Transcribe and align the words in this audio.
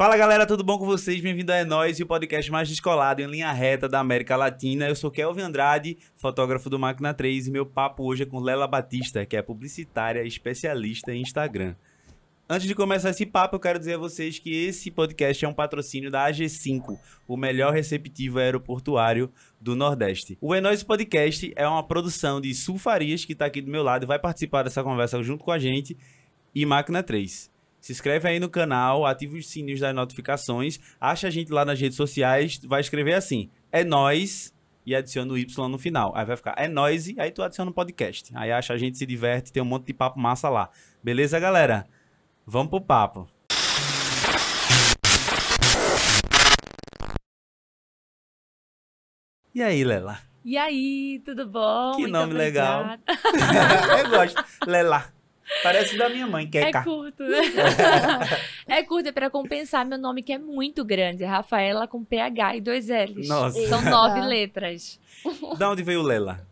Fala 0.00 0.16
galera, 0.16 0.46
tudo 0.46 0.64
bom 0.64 0.78
com 0.78 0.86
vocês? 0.86 1.20
Bem-vindo 1.20 1.52
a 1.52 1.56
É 1.56 1.62
Nós 1.62 2.00
o 2.00 2.06
podcast 2.06 2.50
mais 2.50 2.66
descolado 2.66 3.20
em 3.20 3.26
linha 3.26 3.52
reta 3.52 3.86
da 3.86 4.00
América 4.00 4.34
Latina. 4.34 4.88
Eu 4.88 4.96
sou 4.96 5.10
Kelvin 5.10 5.42
Andrade, 5.42 5.98
fotógrafo 6.16 6.70
do 6.70 6.78
Máquina 6.78 7.12
3 7.12 7.48
e 7.48 7.50
meu 7.50 7.66
papo 7.66 8.04
hoje 8.04 8.22
é 8.22 8.26
com 8.26 8.40
Lela 8.40 8.66
Batista, 8.66 9.26
que 9.26 9.36
é 9.36 9.42
publicitária 9.42 10.22
especialista 10.22 11.12
em 11.12 11.20
Instagram. 11.20 11.74
Antes 12.48 12.66
de 12.66 12.74
começar 12.74 13.10
esse 13.10 13.26
papo, 13.26 13.56
eu 13.56 13.60
quero 13.60 13.78
dizer 13.78 13.96
a 13.96 13.98
vocês 13.98 14.38
que 14.38 14.64
esse 14.64 14.90
podcast 14.90 15.44
é 15.44 15.48
um 15.48 15.52
patrocínio 15.52 16.10
da 16.10 16.30
AG5, 16.30 16.98
o 17.28 17.36
melhor 17.36 17.74
receptivo 17.74 18.38
aeroportuário 18.38 19.30
do 19.60 19.76
Nordeste. 19.76 20.38
O 20.40 20.54
É 20.54 20.62
Nós 20.62 20.82
Podcast 20.82 21.52
é 21.54 21.68
uma 21.68 21.86
produção 21.86 22.40
de 22.40 22.54
Sul 22.54 22.78
Farias, 22.78 23.26
que 23.26 23.34
está 23.34 23.44
aqui 23.44 23.60
do 23.60 23.70
meu 23.70 23.82
lado 23.82 24.04
e 24.04 24.06
vai 24.06 24.18
participar 24.18 24.62
dessa 24.62 24.82
conversa 24.82 25.22
junto 25.22 25.44
com 25.44 25.52
a 25.52 25.58
gente, 25.58 25.94
e 26.54 26.64
Máquina 26.64 27.02
3. 27.02 27.50
Se 27.80 27.92
inscreve 27.92 28.28
aí 28.28 28.38
no 28.38 28.50
canal, 28.50 29.06
ativa 29.06 29.36
os 29.36 29.48
sininhos 29.48 29.80
das 29.80 29.94
notificações, 29.94 30.78
acha 31.00 31.28
a 31.28 31.30
gente 31.30 31.50
lá 31.50 31.64
nas 31.64 31.80
redes 31.80 31.96
sociais, 31.96 32.60
vai 32.64 32.80
escrever 32.80 33.14
assim, 33.14 33.48
é 33.72 33.82
nós 33.82 34.52
e 34.84 34.94
adiciona 34.94 35.32
o 35.32 35.38
Y 35.38 35.68
no 35.68 35.78
final. 35.78 36.12
Aí 36.14 36.24
vai 36.24 36.36
ficar 36.36 36.54
é 36.58 36.68
nós 36.68 37.08
e 37.08 37.18
aí 37.18 37.30
tu 37.30 37.42
adiciona 37.42 37.70
o 37.70 37.74
podcast. 37.74 38.30
Aí 38.34 38.52
acha 38.52 38.74
a 38.74 38.78
gente 38.78 38.98
se 38.98 39.06
diverte, 39.06 39.52
tem 39.52 39.62
um 39.62 39.66
monte 39.66 39.86
de 39.86 39.94
papo 39.94 40.20
massa 40.20 40.50
lá. 40.50 40.68
Beleza, 41.02 41.40
galera? 41.40 41.86
Vamos 42.46 42.68
pro 42.68 42.80
papo. 42.80 43.26
E 49.54 49.62
aí, 49.62 49.82
Lela? 49.82 50.18
E 50.44 50.56
aí, 50.56 51.20
tudo 51.24 51.46
bom? 51.46 51.92
Que 51.92 52.02
Muito 52.02 52.12
nome 52.12 52.34
legal. 52.34 52.86
eu 53.98 54.10
gosto. 54.10 54.44
Lela. 54.66 55.19
Parece 55.62 55.96
da 55.96 56.08
minha 56.08 56.26
mãe, 56.26 56.48
que 56.48 56.58
é, 56.58 56.68
É 56.68 56.72
curto, 56.82 57.22
né? 57.24 57.38
é 58.66 58.82
curto, 58.82 59.08
é 59.08 59.12
pra 59.12 59.28
compensar 59.28 59.84
meu 59.84 59.98
nome 59.98 60.22
que 60.22 60.32
é 60.32 60.38
muito 60.38 60.84
grande. 60.84 61.24
É 61.24 61.26
Rafaela 61.26 61.86
com 61.86 62.04
PH 62.04 62.56
e 62.56 62.60
dois 62.60 62.88
L's. 62.88 63.28
Nossa. 63.28 63.68
São 63.68 63.82
nove 63.82 64.20
letras. 64.20 64.98
Da 65.58 65.70
onde 65.70 65.82
veio 65.82 66.02
Lela? 66.02 66.46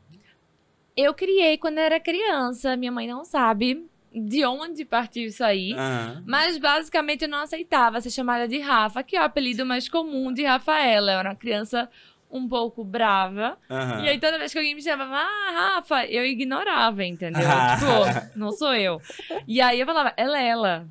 Eu 0.97 1.15
criei 1.15 1.57
quando 1.57 1.79
era 1.79 2.01
criança. 2.01 2.77
Minha 2.77 2.93
mãe 2.93 3.07
não 3.07 3.25
sabe 3.25 3.87
de 4.13 4.45
onde 4.45 4.85
partiu 4.85 5.29
isso 5.29 5.45
aí. 5.45 5.73
Aham. 5.73 6.23
Mas 6.27 6.59
basicamente 6.59 7.23
eu 7.23 7.29
não 7.29 7.39
aceitava 7.39 8.01
ser 8.01 8.11
chamada 8.11 8.49
de 8.49 8.59
Rafa, 8.59 9.03
que 9.03 9.17
é 9.17 9.21
o 9.21 9.25
apelido 9.25 9.65
mais 9.65 9.89
comum 9.89 10.33
de 10.33 10.45
Rafaela. 10.45 11.13
Eu 11.13 11.19
era 11.19 11.31
uma 11.31 11.37
criança 11.37 11.89
um 12.31 12.49
pouco 12.49 12.85
brava. 12.85 13.57
Aham. 13.71 14.05
E 14.05 14.09
aí, 14.09 14.21
toda 14.21 14.39
vez 14.39 14.53
que 14.53 14.59
alguém 14.59 14.75
me 14.75 14.83
chamava, 14.83 15.17
ah, 15.17 15.51
Rafa, 15.77 16.05
eu 16.07 16.25
ignorava, 16.27 17.05
entendeu? 17.05 17.43
Ah. 17.47 17.77
tipo, 17.77 18.39
não 18.39 18.53
sou 18.53 18.75
eu. 18.75 19.01
E 19.47 19.61
aí 19.61 19.81
eu 19.81 19.87
falava, 19.87 20.13
é 20.17 20.27
Lela. 20.27 20.87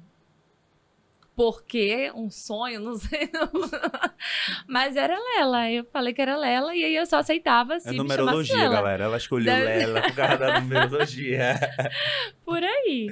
Porque 1.35 2.11
um 2.15 2.31
sonho, 2.31 2.79
não 2.79 2.95
sei. 2.95 3.29
não. 3.31 3.47
Mas 4.67 4.95
era 4.95 5.15
Lela. 5.15 5.69
Eu 5.69 5.85
falei 5.93 6.11
que 6.11 6.19
era 6.19 6.35
Lela 6.35 6.75
e 6.75 6.83
aí 6.83 6.95
eu 6.95 7.05
só 7.05 7.17
aceitava 7.17 7.79
se 7.79 7.89
É 7.89 7.91
numerologia, 7.91 8.67
galera. 8.67 9.03
Ela 9.03 9.17
escolheu 9.17 9.53
Deve- 9.53 9.85
Lela 9.85 10.01
por 10.01 10.15
causa 10.15 10.37
da 10.37 10.59
numerologia. 10.59 11.53
Por 12.43 12.63
aí. 12.63 13.11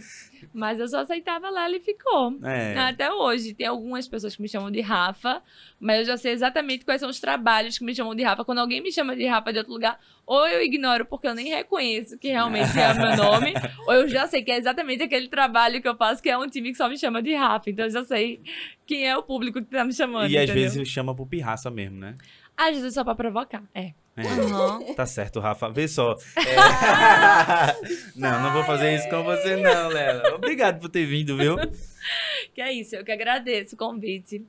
Mas 0.53 0.79
eu 0.79 0.88
só 0.88 0.99
aceitava 1.01 1.49
Lela 1.49 1.75
e 1.75 1.79
ficou. 1.79 2.38
É. 2.43 2.77
Até 2.77 3.11
hoje, 3.11 3.53
tem 3.53 3.67
algumas 3.67 4.07
pessoas 4.07 4.35
que 4.35 4.41
me 4.41 4.47
chamam 4.47 4.71
de 4.71 4.81
Rafa, 4.81 5.41
mas 5.79 5.99
eu 5.99 6.05
já 6.05 6.17
sei 6.17 6.33
exatamente 6.33 6.85
quais 6.85 7.01
são 7.01 7.09
os 7.09 7.19
trabalhos 7.19 7.77
que 7.77 7.83
me 7.83 7.93
chamam 7.93 8.15
de 8.15 8.23
Rafa. 8.23 8.45
Quando 8.45 8.59
alguém 8.59 8.81
me 8.81 8.91
chama 8.91 9.16
de 9.16 9.25
Rafa 9.25 9.51
de 9.51 9.59
outro 9.59 9.73
lugar, 9.73 9.99
ou 10.25 10.47
eu 10.47 10.61
ignoro 10.61 11.05
porque 11.05 11.27
eu 11.27 11.35
nem 11.35 11.49
reconheço 11.49 12.17
que 12.17 12.29
realmente 12.29 12.77
é 12.79 12.91
o 12.91 12.95
meu 12.95 13.17
nome, 13.17 13.53
ou 13.88 13.93
eu 13.93 14.07
já 14.07 14.27
sei 14.27 14.43
que 14.43 14.51
é 14.51 14.57
exatamente 14.57 15.03
aquele 15.03 15.27
trabalho 15.27 15.81
que 15.81 15.88
eu 15.88 15.95
faço, 15.95 16.21
que 16.21 16.29
é 16.29 16.38
um 16.38 16.47
time 16.47 16.71
que 16.71 16.77
só 16.77 16.89
me 16.89 16.97
chama 16.97 17.21
de 17.21 17.33
Rafa. 17.33 17.69
Então 17.69 17.85
eu 17.85 17.91
já 17.91 18.03
sei 18.03 18.41
quem 18.85 19.07
é 19.07 19.16
o 19.17 19.23
público 19.23 19.61
que 19.61 19.67
tá 19.67 19.83
me 19.83 19.93
chamando. 19.93 20.29
E 20.29 20.38
às 20.38 20.43
entendeu? 20.45 20.63
vezes 20.63 20.88
chama 20.88 21.16
por 21.16 21.27
pirraça 21.27 21.69
mesmo, 21.69 21.97
né? 21.97 22.16
Às 22.57 22.75
vezes 22.75 22.93
só 22.93 23.03
pra 23.03 23.16
provocar. 23.16 23.63
É. 23.73 23.93
É. 24.17 24.94
Tá 24.94 25.05
certo, 25.05 25.39
Rafa. 25.39 25.69
Vê 25.69 25.88
só. 25.88 26.16
É. 26.38 26.55
não, 28.16 28.41
não 28.41 28.53
vou 28.53 28.63
fazer 28.63 28.95
isso 28.95 29.09
com 29.09 29.23
você, 29.23 29.57
não, 29.57 29.89
Lela. 29.89 30.35
Obrigado 30.35 30.79
por 30.79 30.89
ter 30.89 31.06
vindo, 31.06 31.35
viu? 31.35 31.57
Que 32.53 32.62
é 32.62 32.72
isso, 32.72 32.95
eu 32.95 33.03
que 33.03 33.12
agradeço 33.12 33.75
o 33.75 33.78
convite. 33.78 34.41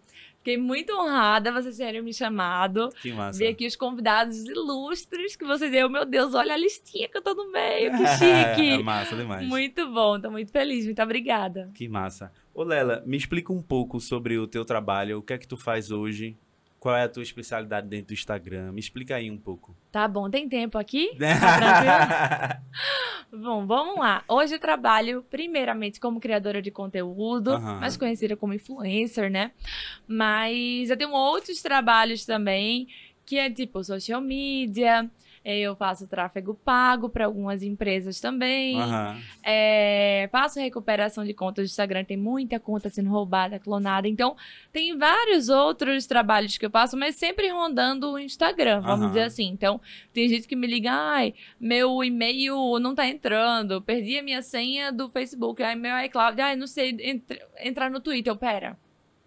Fiquei 0.47 0.57
muito 0.57 0.93
honrada 0.93 1.51
vocês 1.51 1.77
terem 1.77 2.01
me 2.01 2.15
chamado. 2.15 2.89
Que 3.03 3.13
massa. 3.13 3.37
Ver 3.37 3.49
aqui 3.49 3.67
os 3.67 3.75
convidados 3.75 4.45
ilustres 4.45 5.35
que 5.35 5.45
vocês 5.45 5.73
deu. 5.73 5.91
Meu 5.91 6.05
Deus, 6.05 6.35
olha 6.35 6.55
a 6.55 6.57
listinha 6.57 7.09
que 7.09 7.19
eu 7.19 7.23
tô 7.23 7.35
no 7.35 7.51
meio, 7.51 7.91
que 7.91 8.07
chique. 8.07 8.71
É 8.79 8.83
massa 8.83 9.17
demais. 9.17 9.45
muito 9.45 9.91
bom, 9.93 10.21
tô 10.21 10.31
muito 10.31 10.53
feliz, 10.53 10.85
muito 10.85 11.03
obrigada. 11.03 11.69
Que 11.75 11.89
massa. 11.89 12.31
Ô, 12.55 12.63
Lela, 12.63 13.03
me 13.05 13.17
explica 13.17 13.53
um 13.53 13.61
pouco 13.61 13.99
sobre 13.99 14.39
o 14.39 14.47
teu 14.47 14.65
trabalho. 14.65 15.19
O 15.19 15.23
que 15.23 15.33
é 15.33 15.39
que 15.39 15.49
tu 15.49 15.57
faz 15.57 15.91
hoje? 15.91 16.37
Qual 16.79 16.95
é 16.95 17.05
a 17.05 17.09
tua 17.09 17.23
especialidade 17.23 17.89
dentro 17.89 18.09
do 18.09 18.15
Instagram? 18.15 18.73
Me 18.73 18.81
explica 18.81 19.17
aí 19.17 19.31
um 19.31 19.39
pouco. 19.39 19.75
Tá 19.91 20.07
bom, 20.07 20.29
tem 20.31 20.49
tempo 20.49 20.79
aqui? 20.79 21.11
Tá 21.19 22.61
Bom, 23.33 23.67
vamos 23.67 23.99
lá. 23.99 24.23
Hoje 24.29 24.55
eu 24.55 24.59
trabalho 24.59 25.25
primeiramente 25.29 25.99
como 25.99 26.21
criadora 26.21 26.63
de 26.63 26.71
conteúdo, 26.71 27.53
Aham. 27.53 27.81
mais 27.81 27.97
conhecida 27.97 28.37
como 28.37 28.55
influencer, 28.55 29.31
né? 29.31 29.51
Mas 30.07 30.91
eu 30.91 30.97
tenho 30.97 31.11
outros 31.13 31.61
trabalhos 31.61 32.25
também, 32.25 32.89
que 33.25 33.37
é 33.37 33.51
tipo 33.51 33.83
social 33.83 34.21
media, 34.21 35.11
eu 35.49 35.77
faço 35.77 36.09
tráfego 36.09 36.55
pago 36.55 37.09
para 37.09 37.25
algumas 37.27 37.63
empresas 37.63 38.21
também. 38.21 38.81
Aham. 38.81 39.17
É, 39.45 40.29
faço 40.33 40.59
recuperação 40.59 41.25
de 41.25 41.33
contas 41.33 41.67
do 41.69 41.71
Instagram, 41.71 42.05
tem 42.05 42.17
muita 42.17 42.59
conta 42.59 42.89
sendo 42.91 43.11
roubada, 43.11 43.59
clonada. 43.59 44.09
Então, 44.09 44.35
tem 44.73 44.97
vários 44.99 45.49
outros 45.49 46.07
trabalhos 46.07 46.59
que 46.59 46.67
eu 46.67 46.71
faço, 46.71 46.97
mas 46.97 47.15
sempre 47.15 47.49
rondando 47.49 48.13
o 48.13 48.19
Instagram, 48.19 48.81
vamos 48.81 49.03
Aham. 49.03 49.09
dizer 49.09 49.23
assim. 49.23 49.47
Então, 49.47 49.81
tem 50.13 50.29
gente 50.29 50.49
que 50.49 50.57
me 50.57 50.67
liga, 50.67 50.91
ai, 50.93 51.35
meu 51.61 52.03
e-mail 52.03 52.79
não 52.81 52.95
tá 52.95 53.07
entrando, 53.07 53.81
perdi 53.81 54.19
a 54.19 54.23
minha 54.23 54.43
senha 54.43 54.91
do 54.91 55.09
Facebook, 55.09 55.63
ai, 55.63 55.77
meu 55.77 55.97
iCloud, 56.07 56.41
ai, 56.41 56.57
não 56.57 56.67
sei 56.67 56.91
entr- 57.01 57.39
entrar 57.61 57.91
no 57.91 58.01
Twitter. 58.01 58.33
Eu, 58.33 58.37
pera. 58.37 58.77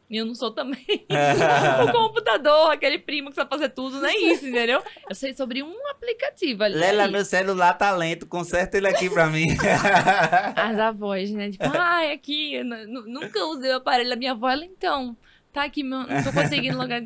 Eu 0.10 0.26
não 0.26 0.34
sou 0.34 0.50
também 0.50 0.84
o 1.88 1.92
computador, 1.92 2.72
aquele 2.72 2.98
primo 2.98 3.30
que 3.30 3.36
sabe 3.36 3.50
fazer 3.50 3.70
tudo, 3.70 4.00
não 4.02 4.08
é 4.10 4.16
isso, 4.18 4.48
entendeu? 4.48 4.82
Eu 5.08 5.16
sei 5.16 5.36
sobre 5.36 5.62
um 5.62 5.88
aplicativo 5.92 6.64
ali. 6.64 6.76
Lela, 6.76 7.08
meu 7.08 7.24
celular 7.24 7.74
tá 7.76 7.92
lento. 7.92 8.26
Conserta 8.26 8.78
ele 8.78 8.88
aqui 8.88 9.08
pra 9.10 9.28
mim. 9.28 9.46
As 10.56 10.80
avós, 10.80 11.30
né? 11.32 11.52
Tipo, 11.52 11.66
ai, 11.78 12.12
aqui, 12.12 12.64
nu- 12.64 12.88
nu- 12.88 13.08
nunca 13.08 13.46
usei 13.46 13.72
o 13.72 13.76
aparelho 13.78 14.10
da 14.10 14.16
minha 14.16 14.32
avó. 14.32 14.50
Ela, 14.50 14.66
então, 14.66 15.16
tá 15.54 15.64
aqui, 15.64 15.84
meu, 15.84 16.00
não 16.00 16.24
tô 16.24 16.32
conseguindo 16.34 16.78
logar. 16.78 17.04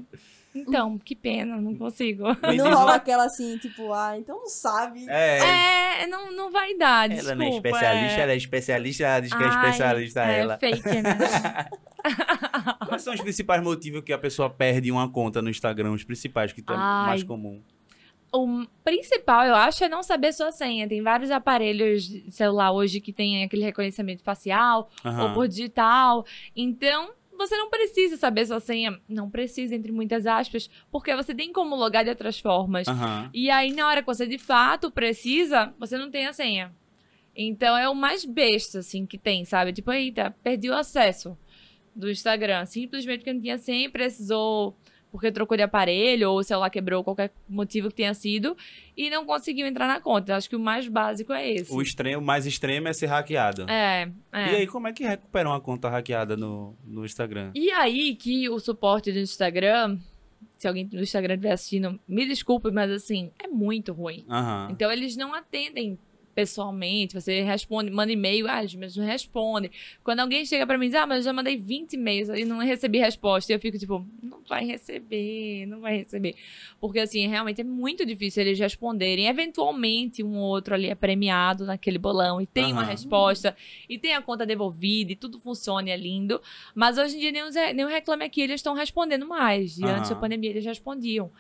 Então, 0.56 0.98
que 0.98 1.16
pena, 1.16 1.58
não 1.58 1.76
consigo. 1.76 2.26
Não 2.56 2.74
rola 2.74 2.96
aquela 2.96 3.26
assim, 3.26 3.58
tipo, 3.58 3.92
ah, 3.92 4.18
então 4.18 4.40
não 4.40 4.48
sabe. 4.48 5.06
É. 5.10 6.02
É, 6.04 6.08
não, 6.08 6.32
não 6.32 6.52
vai 6.52 6.76
dar, 6.78 7.10
desculpa. 7.10 7.32
Ela 7.32 7.36
não 7.36 7.46
é 7.46 7.50
especialista, 7.56 8.22
ela 8.22 8.32
é 8.32 8.36
especialista, 8.36 9.04
ela 9.04 9.20
diz 9.20 9.34
que 9.34 9.44
é 9.44 9.48
especialista 9.48 10.26
é 10.26 10.40
ela. 10.40 10.58
fake, 10.58 11.02
né? 11.02 11.18
Quais 12.88 13.02
são 13.02 13.14
os 13.14 13.22
principais 13.22 13.64
motivos 13.64 14.02
que 14.04 14.14
a 14.14 14.18
pessoa 14.18 14.50
perde 14.50 14.92
uma 14.92 15.10
conta 15.10 15.42
no 15.42 15.50
Instagram? 15.50 15.92
Os 15.92 16.04
principais 16.04 16.52
que 16.52 16.62
tu 16.62 16.74
é 16.74 16.76
Ai. 16.78 17.08
mais 17.08 17.24
comum. 17.24 17.62
O 18.36 18.66
principal, 18.84 19.46
eu 19.46 19.56
acho, 19.56 19.84
é 19.84 19.90
não 19.90 20.02
saber 20.02 20.34
sua 20.34 20.52
senha. 20.52 20.88
Tem 20.88 21.04
vários 21.04 21.30
aparelhos 21.30 22.04
de 22.04 22.32
celular 22.32 22.72
hoje 22.72 23.00
que 23.00 23.14
tem 23.14 23.44
aquele 23.44 23.64
reconhecimento 23.64 24.24
facial 24.24 24.90
ou 25.04 25.12
Aham. 25.12 25.34
por 25.36 25.48
digital. 25.48 26.26
Então, 26.56 27.12
você 27.46 27.58
não 27.58 27.70
precisa 27.70 28.18
saber 28.18 28.46
sua 28.46 28.60
senha. 28.60 29.00
Não 29.08 29.30
precisa, 29.30 29.76
entre 29.76 29.92
muitas 29.92 30.26
aspas, 30.26 30.70
porque 30.92 31.16
você 31.16 31.34
tem 31.34 31.52
como 31.52 31.76
logar 31.76 32.04
de 32.04 32.10
outras 32.10 32.40
formas. 32.40 32.88
Aham. 32.88 33.30
E 33.34 33.50
aí, 33.50 33.74
na 33.74 33.88
hora 33.88 34.02
que 34.02 34.08
você 34.08 34.26
de 34.26 34.38
fato 34.38 34.92
precisa, 34.92 35.74
você 35.80 35.98
não 35.98 36.10
tem 36.10 36.26
a 36.26 36.34
senha. 36.34 36.74
Então 37.36 37.76
é 37.78 37.90
o 37.90 37.96
mais 37.96 38.24
besta, 38.26 38.80
assim, 38.80 39.06
que 39.06 39.18
tem, 39.18 39.44
sabe? 39.44 39.74
Tipo, 39.74 39.92
eita, 39.92 40.36
perdi 40.44 40.70
o 40.70 40.76
acesso 40.76 41.38
do 41.96 42.10
Instagram. 42.10 42.66
Simplesmente 42.66 43.20
porque 43.20 43.34
não 43.34 43.42
tinha 43.42 43.58
senha 43.58 43.86
e 43.86 43.90
precisou, 43.90 44.78
porque 45.14 45.32
trocou 45.32 45.56
de 45.56 45.62
aparelho, 45.62 46.32
ou 46.32 46.40
o 46.40 46.44
celular 46.44 46.72
quebrou, 46.72 47.04
qualquer 47.04 47.32
motivo 47.48 47.88
que 47.90 47.94
tenha 47.94 48.16
sido, 48.16 48.58
e 48.98 49.12
não 49.12 49.28
conseguiu 49.28 49.68
entrar 49.68 49.88
na 49.88 50.02
conta. 50.02 50.36
Acho 50.36 50.50
que 50.50 50.56
o 50.56 50.60
mais 50.60 50.88
básico 50.88 51.32
é 51.32 51.52
esse. 51.52 51.72
O 51.72 51.84
extremo, 51.84 52.20
o 52.20 52.26
mais 52.26 52.48
extremo 52.48 52.88
é 52.88 52.94
ser 52.94 53.06
hackeado. 53.06 53.70
É, 53.70 54.10
é. 54.32 54.52
E 54.52 54.56
aí, 54.56 54.68
como 54.68 54.88
é 54.88 54.92
que 54.92 55.04
recupera 55.04 55.48
uma 55.48 55.62
conta 55.62 55.88
hackeada 55.88 56.36
no, 56.36 56.76
no 56.84 57.06
Instagram? 57.06 57.52
E 57.54 57.70
aí 57.70 58.16
que 58.16 58.50
o 58.50 58.58
suporte 58.58 59.12
do 59.12 59.20
Instagram, 59.20 60.00
se 60.58 60.68
alguém 60.68 60.88
do 60.88 61.00
Instagram 61.00 61.36
estiver 61.36 61.52
assistindo, 61.52 62.00
me 62.08 62.26
desculpe, 62.26 62.72
mas 62.72 62.90
assim, 62.90 63.30
é 63.38 63.48
muito 63.48 63.94
ruim. 63.94 64.26
Aham. 64.28 64.70
Então 64.72 64.92
eles 64.92 65.16
não 65.16 65.36
atendem 65.36 66.00
pessoalmente, 66.34 67.20
você 67.20 67.42
responde, 67.42 67.92
manda 67.92 68.12
e-mail, 68.12 68.48
ah, 68.48 68.62
mas 68.78 68.96
não 68.96 69.06
responde. 69.06 69.72
Quando 70.04 70.20
alguém 70.20 70.46
chega 70.46 70.66
pra 70.66 70.78
mim 70.78 70.88
e 70.88 70.90
diz, 70.90 70.98
ah, 70.98 71.08
mas 71.08 71.20
eu 71.20 71.24
já 71.24 71.34
mandei 71.34 71.58
20 71.58 71.94
e-mails 71.94 72.30
e 72.30 72.44
não 72.44 72.58
recebi 72.60 73.00
resposta, 73.00 73.52
e 73.52 73.56
eu 73.56 73.60
fico 73.60 73.78
tipo, 73.78 74.06
vai 74.48 74.66
receber, 74.66 75.66
não 75.66 75.80
vai 75.82 75.98
receber. 75.98 76.36
Porque, 76.80 77.00
assim, 77.00 77.28
realmente 77.28 77.62
é 77.62 77.64
muito 77.64 78.06
difícil 78.06 78.44
eles 78.44 78.60
responderem. 78.60 79.28
Eventualmente, 79.28 80.24
um 80.24 80.38
ou 80.38 80.50
outro 80.50 80.74
ali 80.74 80.88
é 80.90 80.96
premiado 80.96 81.66
naquele 81.66 81.98
bolão 81.98 82.42
e 82.42 82.46
tem 82.46 82.72
uma 82.72 82.82
Aham. 82.82 82.92
resposta 82.92 83.56
e 83.88 83.98
tem 83.98 84.14
a 84.14 84.22
conta 84.22 84.46
devolvida 84.46 85.12
e 85.12 85.16
tudo 85.16 85.40
funciona 85.40 85.90
e 85.90 85.92
é 85.92 85.98
lindo. 85.98 86.42
Mas 86.76 86.98
hoje 86.98 87.18
em 87.18 87.20
dia, 87.20 87.74
nem 87.74 87.86
o 87.86 87.88
Reclame 87.88 88.26
Aqui 88.26 88.42
eles 88.42 88.56
estão 88.56 88.74
respondendo 88.74 89.28
mais. 89.28 89.78
E 89.78 89.86
antes 89.86 90.10
da 90.10 90.16
pandemia, 90.16 90.50
eles 90.50 90.66
respondiam. 90.66 91.32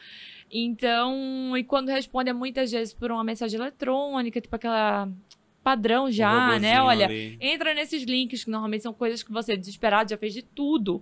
Então, 0.52 1.58
e 1.58 1.64
quando 1.64 1.90
responde 1.90 2.30
é 2.30 2.34
muitas 2.34 2.72
vezes 2.72 2.94
por 2.94 3.12
uma 3.12 3.24
mensagem 3.24 3.60
eletrônica, 3.60 4.40
tipo 4.40 4.56
aquela 4.56 5.10
padrão 5.63 6.12
já, 6.12 6.56
O 6.56 6.60
né? 6.60 6.81
Olha, 6.81 7.06
ali. 7.06 7.38
entra 7.39 7.74
nesses 7.74 8.04
links 8.04 8.44
que 8.44 8.51
normalmente 8.51 8.83
são 8.83 8.94
coisas 8.94 9.24
que 9.24 9.31
você 9.31 9.56
desesperado 9.56 10.10
já 10.10 10.18
fez 10.18 10.33
de 10.33 10.42
tudo. 10.44 11.01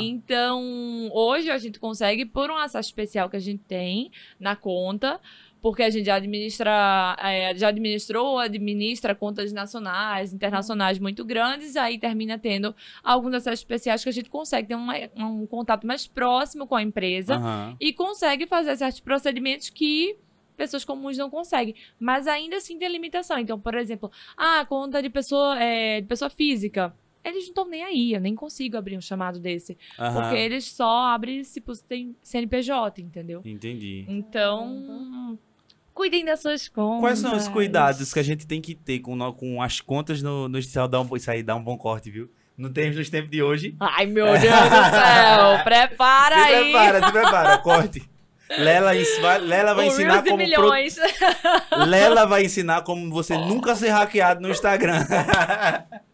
Então, 0.00 1.10
hoje 1.12 1.50
a 1.50 1.58
gente 1.58 1.78
consegue 1.78 2.24
por 2.24 2.50
um 2.50 2.56
acesso 2.56 2.88
especial 2.88 3.28
que 3.28 3.36
a 3.36 3.40
gente 3.40 3.62
tem 3.68 4.10
na 4.40 4.56
conta, 4.56 5.20
porque 5.60 5.82
a 5.82 5.90
gente 5.90 6.06
já 6.06 6.14
administra, 6.14 7.16
é, 7.20 7.52
já 7.56 7.68
administrou 7.68 8.26
ou 8.32 8.38
administra 8.38 9.14
contas 9.14 9.52
nacionais, 9.52 10.32
internacionais 10.32 10.98
muito 10.98 11.24
grandes, 11.24 11.76
aí 11.76 11.98
termina 11.98 12.38
tendo 12.38 12.74
alguns 13.02 13.34
acessos 13.34 13.60
especiais 13.60 14.02
que 14.02 14.08
a 14.08 14.12
gente 14.12 14.30
consegue 14.30 14.68
ter 14.68 14.74
uma- 14.76 14.94
um 15.16 15.46
contato 15.46 15.86
mais 15.86 16.06
próximo 16.06 16.66
com 16.66 16.76
a 16.76 16.82
empresa 16.82 17.36
e 17.80 17.92
consegue 17.92 18.46
fazer 18.46 18.76
certos 18.76 19.00
procedimentos 19.00 19.68
que 19.68 20.16
pessoas 20.58 20.84
comuns 20.84 21.16
não 21.16 21.30
conseguem. 21.30 21.74
Mas 21.98 22.26
ainda 22.26 22.56
assim 22.56 22.78
tem 22.78 22.88
limitação. 22.88 23.38
Então, 23.38 23.58
por 23.58 23.74
exemplo, 23.76 24.10
ah, 24.36 24.66
conta 24.68 25.00
de 25.00 25.08
pessoa, 25.08 25.58
é, 25.58 26.02
de 26.02 26.06
pessoa 26.06 26.28
física. 26.28 26.92
Eles 27.24 27.44
não 27.44 27.48
estão 27.48 27.68
nem 27.68 27.82
aí, 27.82 28.12
eu 28.14 28.20
nem 28.20 28.34
consigo 28.34 28.76
abrir 28.76 28.96
um 28.96 29.00
chamado 29.00 29.38
desse. 29.38 29.76
Aham. 29.98 30.20
Porque 30.20 30.36
eles 30.36 30.64
só 30.64 31.08
abrem 31.08 31.44
se 31.44 31.62
tem 31.86 32.16
CNPJ, 32.22 33.02
entendeu? 33.02 33.42
Entendi. 33.44 34.04
Então, 34.08 35.38
cuidem 35.92 36.24
das 36.24 36.40
suas 36.40 36.68
contas. 36.68 37.00
Quais 37.00 37.18
são 37.18 37.36
os 37.36 37.48
cuidados 37.48 38.12
que 38.12 38.18
a 38.18 38.22
gente 38.22 38.46
tem 38.46 38.60
que 38.60 38.74
ter 38.74 39.00
com, 39.00 39.32
com 39.32 39.60
as 39.62 39.80
contas 39.80 40.22
no, 40.22 40.48
no 40.48 40.58
Instituto? 40.58 40.90
Dá 40.90 41.00
um, 41.00 41.16
isso 41.16 41.30
aí 41.30 41.42
dá 41.42 41.54
um 41.54 41.62
bom 41.62 41.76
corte, 41.76 42.10
viu? 42.10 42.30
No 42.56 42.70
tempo, 42.70 42.96
nos 42.96 43.10
tempos 43.10 43.30
de 43.30 43.42
hoje. 43.42 43.76
Ai, 43.78 44.06
meu 44.06 44.26
Deus 44.26 44.40
do 44.40 44.48
céu! 44.48 45.64
Prepara 45.64 46.34
se 46.34 46.54
aí! 46.54 46.72
prepara, 46.72 47.06
se 47.06 47.12
prepara, 47.12 47.58
corte. 47.58 48.17
Lela, 48.56 48.92
vai, 49.20 49.38
Lela 49.38 49.74
vai 49.74 49.84
O 49.86 49.88
ensinar 49.88 50.22
Reels 50.22 50.24
como. 50.28 50.36
pro- 50.36 50.46
milhões. 50.46 50.96
Lela 51.86 52.24
vai 52.26 52.44
ensinar 52.44 52.82
como 52.82 53.10
você 53.10 53.36
nunca 53.36 53.74
ser 53.74 53.90
hackeado 53.90 54.40
no 54.40 54.48
Instagram. 54.50 55.04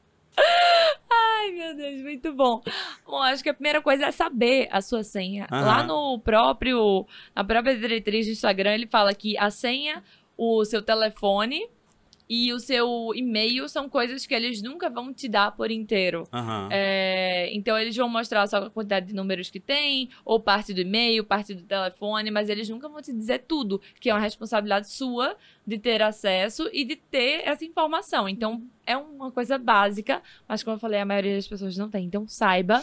Ai, 1.11 1.51
meu 1.53 1.77
Deus, 1.77 2.03
muito 2.03 2.33
bom. 2.33 2.61
Bom, 3.07 3.23
acho 3.23 3.43
que 3.43 3.51
a 3.51 3.55
primeira 3.55 3.81
coisa 3.81 4.07
é 4.07 4.11
saber 4.13 4.69
a 4.73 4.81
sua 4.81 5.05
senha. 5.05 5.47
Aham. 5.51 5.65
Lá 5.67 5.83
no 5.85 6.19
próprio, 6.19 7.07
na 7.35 7.45
própria 7.45 7.77
diretriz 7.77 8.27
do 8.27 8.33
Instagram, 8.33 8.75
ele 8.75 8.87
fala 8.87 9.15
que 9.15 9.39
a 9.39 9.51
senha, 9.51 10.03
o 10.37 10.65
seu 10.65 10.83
telefone 10.83 11.69
e 12.29 12.53
o 12.53 12.59
seu 12.59 13.13
e-mail 13.15 13.69
são 13.69 13.89
coisas 13.89 14.27
que 14.27 14.35
eles 14.35 14.63
nunca 14.63 14.89
vão 14.89 15.13
te 15.13 15.29
dar 15.29 15.53
por 15.53 15.71
inteiro. 15.71 16.27
Aham. 16.33 16.69
É, 16.71 17.51
então 17.53 17.79
eles 17.79 17.97
vão 17.97 18.09
mostrar 18.09 18.47
só 18.47 18.59
a 18.59 18.71
quantidade 18.71 19.07
de 19.07 19.15
números 19.15 19.51
que 19.51 19.61
tem, 19.61 20.09
ou 20.25 20.41
parte 20.41 20.73
do 20.73 20.81
e-mail, 20.81 21.25
parte 21.25 21.55
do 21.55 21.63
telefone, 21.63 22.31
mas 22.31 22.49
eles 22.49 22.69
nunca 22.69 22.89
vão 22.89 23.03
te 23.03 23.13
dizer 23.13 23.45
tudo, 23.47 23.81
que 24.01 24.09
é 24.11 24.15
uma 24.15 24.21
responsabilidade 24.21 24.91
sua 24.91 25.37
de 25.67 25.79
ter 25.79 26.03
acesso 26.03 26.69
e 26.73 26.85
de 26.85 26.97
ter 26.97 27.43
essa 27.47 27.65
informação. 27.65 28.29
Então 28.29 28.63
é 28.87 28.97
uma 28.97 29.31
coisa 29.31 29.59
básica, 29.59 30.23
mas 30.49 30.63
como 30.63 30.77
eu 30.77 30.81
falei, 30.81 31.01
a 31.01 31.07
maioria 31.07 31.35
das 31.35 31.47
pessoas 31.47 31.77
não 31.77 31.91
tem. 31.91 32.07
Então 32.07 32.27
saiba. 32.27 32.83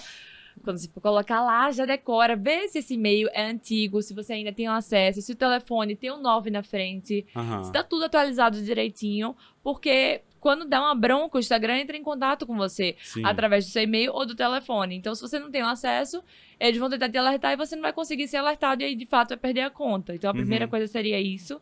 Quando 0.64 0.78
você 0.78 0.88
for 0.90 1.02
colocar 1.02 1.42
lá, 1.42 1.72
já 1.72 1.86
decora, 1.86 2.36
vê 2.36 2.68
se 2.68 2.80
esse 2.80 2.94
e-mail 2.96 3.30
é 3.34 3.44
antigo, 3.44 4.02
se 4.02 4.14
você 4.14 4.34
ainda 4.34 4.52
tem 4.52 4.68
acesso, 4.68 5.22
se 5.22 5.32
o 5.32 5.36
telefone 5.36 5.96
tem 5.96 6.12
um 6.12 6.22
9 6.22 6.50
na 6.50 6.62
frente, 6.64 7.26
Aham. 7.36 7.64
se 7.64 7.72
tá 7.72 7.84
tudo 7.84 8.06
atualizado 8.06 8.62
direitinho, 8.62 9.36
porque 9.64 10.22
quando 10.40 10.66
dá 10.66 10.82
uma 10.82 10.96
bronca, 10.96 11.38
o 11.38 11.40
Instagram 11.40 11.78
entra 11.80 11.96
em 11.96 12.04
contato 12.04 12.48
com 12.48 12.58
você 12.58 12.96
Sim. 13.04 13.24
através 13.24 13.66
do 13.66 13.72
seu 13.72 13.84
e-mail 13.84 14.12
ou 14.12 14.26
do 14.26 14.36
telefone. 14.36 14.96
Então, 14.96 15.14
se 15.14 15.22
você 15.22 15.38
não 15.38 15.52
tem 15.52 15.62
o 15.62 15.68
acesso, 15.68 16.24
eles 16.60 16.80
vão 16.80 16.90
tentar 16.90 17.10
te 17.10 17.18
alertar 17.18 17.54
e 17.54 17.56
você 17.56 17.76
não 17.76 17.84
vai 17.84 17.94
conseguir 17.94 18.28
ser 18.28 18.38
alertado 18.38 18.82
e 18.82 18.86
aí, 18.86 18.96
de 18.96 19.06
fato, 19.06 19.30
vai 19.30 19.38
perder 19.38 19.62
a 19.62 19.70
conta. 19.70 20.16
Então, 20.16 20.30
a 20.32 20.34
primeira 20.34 20.66
Uhum. 20.66 20.72
coisa 20.72 20.88
seria 20.88 21.20
isso. 21.22 21.62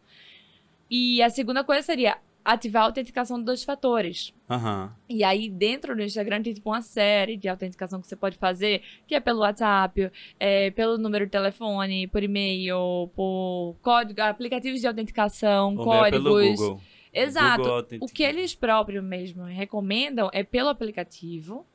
E 0.90 1.22
a 1.22 1.30
segunda 1.30 1.64
coisa 1.64 1.82
seria 1.82 2.18
ativar 2.44 2.84
a 2.84 2.86
autenticação 2.86 3.38
de 3.40 3.46
dois 3.46 3.64
fatores. 3.64 4.34
Aham. 4.50 4.96
E 5.08 5.24
aí, 5.24 5.50
dentro 5.50 5.96
do 5.96 6.02
Instagram, 6.02 6.42
tem 6.42 6.54
tipo 6.54 6.70
uma 6.70 6.82
série 6.82 7.38
de 7.38 7.48
autenticação 7.48 8.02
que 8.02 8.08
você 8.08 8.16
pode 8.16 8.38
fazer, 8.38 8.82
que 9.08 9.14
é 9.14 9.20
pelo 9.20 9.40
WhatsApp, 9.40 10.12
é, 10.40 10.72
pelo 10.72 10.98
número 10.98 11.26
de 11.26 11.32
telefone, 11.32 12.08
por 12.08 12.24
e-mail, 12.24 13.10
por 13.16 13.76
código, 13.82 14.22
aplicativos 14.22 14.82
de 14.82 14.88
autenticação, 14.88 15.74
O 15.76 15.78
pelo 16.10 16.24
códigos. 16.30 16.82
Exato. 17.14 17.64
O 17.64 17.72
Authentic- 17.72 18.14
que 18.14 18.24
eles 18.24 18.56
próprios 18.56 19.04
mesmo 19.04 19.44
recomendam 19.44 20.30
é 20.34 20.44
pelo 20.44 20.70
aplicativo. 20.70 21.66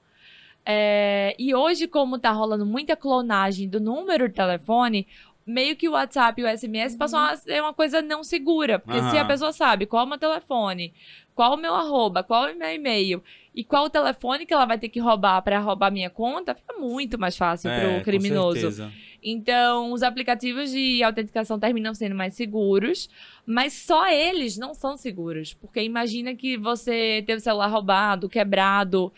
É, 0.66 1.36
e 1.38 1.54
hoje, 1.54 1.86
como 1.86 2.18
tá 2.18 2.30
rolando 2.32 2.64
muita 2.64 2.96
clonagem 2.96 3.68
do 3.68 3.78
número 3.78 4.28
de 4.28 4.34
telefone, 4.34 5.06
meio 5.46 5.76
que 5.76 5.88
o 5.88 5.92
WhatsApp 5.92 6.40
e 6.40 6.44
o 6.44 6.48
SMS 6.58 6.96
passam 6.96 7.20
a 7.20 7.36
ser 7.36 7.60
uma 7.60 7.74
coisa 7.74 8.00
não 8.00 8.24
segura. 8.24 8.78
Porque 8.78 9.00
se 9.10 9.18
a 9.18 9.24
pessoa 9.24 9.52
sabe 9.52 9.86
qual 9.86 10.02
é 10.02 10.06
o 10.06 10.08
meu 10.08 10.18
telefone, 10.18 10.92
qual 11.34 11.54
o 11.54 11.56
meu 11.56 11.74
arroba, 11.74 12.22
qual 12.22 12.48
é 12.48 12.52
o 12.52 12.58
meu 12.58 12.72
e-mail 12.72 13.22
e 13.54 13.62
qual 13.62 13.84
o 13.84 13.90
telefone 13.90 14.46
que 14.46 14.52
ela 14.54 14.64
vai 14.64 14.78
ter 14.78 14.88
que 14.88 14.98
roubar 15.00 15.40
para 15.42 15.58
roubar 15.60 15.90
minha 15.90 16.10
conta, 16.10 16.54
fica 16.54 16.72
muito 16.78 17.18
mais 17.18 17.36
fácil 17.36 17.70
É, 17.70 17.80
pro 17.80 17.98
com 17.98 18.04
criminoso. 18.04 18.58
certeza. 18.60 18.92
Então, 19.26 19.92
os 19.92 20.02
aplicativos 20.02 20.70
de 20.70 21.02
autenticação 21.02 21.58
terminam 21.58 21.94
sendo 21.94 22.14
mais 22.14 22.34
seguros, 22.34 23.08
mas 23.46 23.72
só 23.72 24.06
eles 24.10 24.58
não 24.58 24.74
são 24.74 24.96
seguros. 24.98 25.54
Porque 25.54 25.80
imagina 25.82 26.34
que 26.34 26.58
você 26.58 27.22
teve 27.26 27.38
o 27.38 27.40
celular 27.40 27.68
roubado, 27.68 28.28
quebrado. 28.28 29.10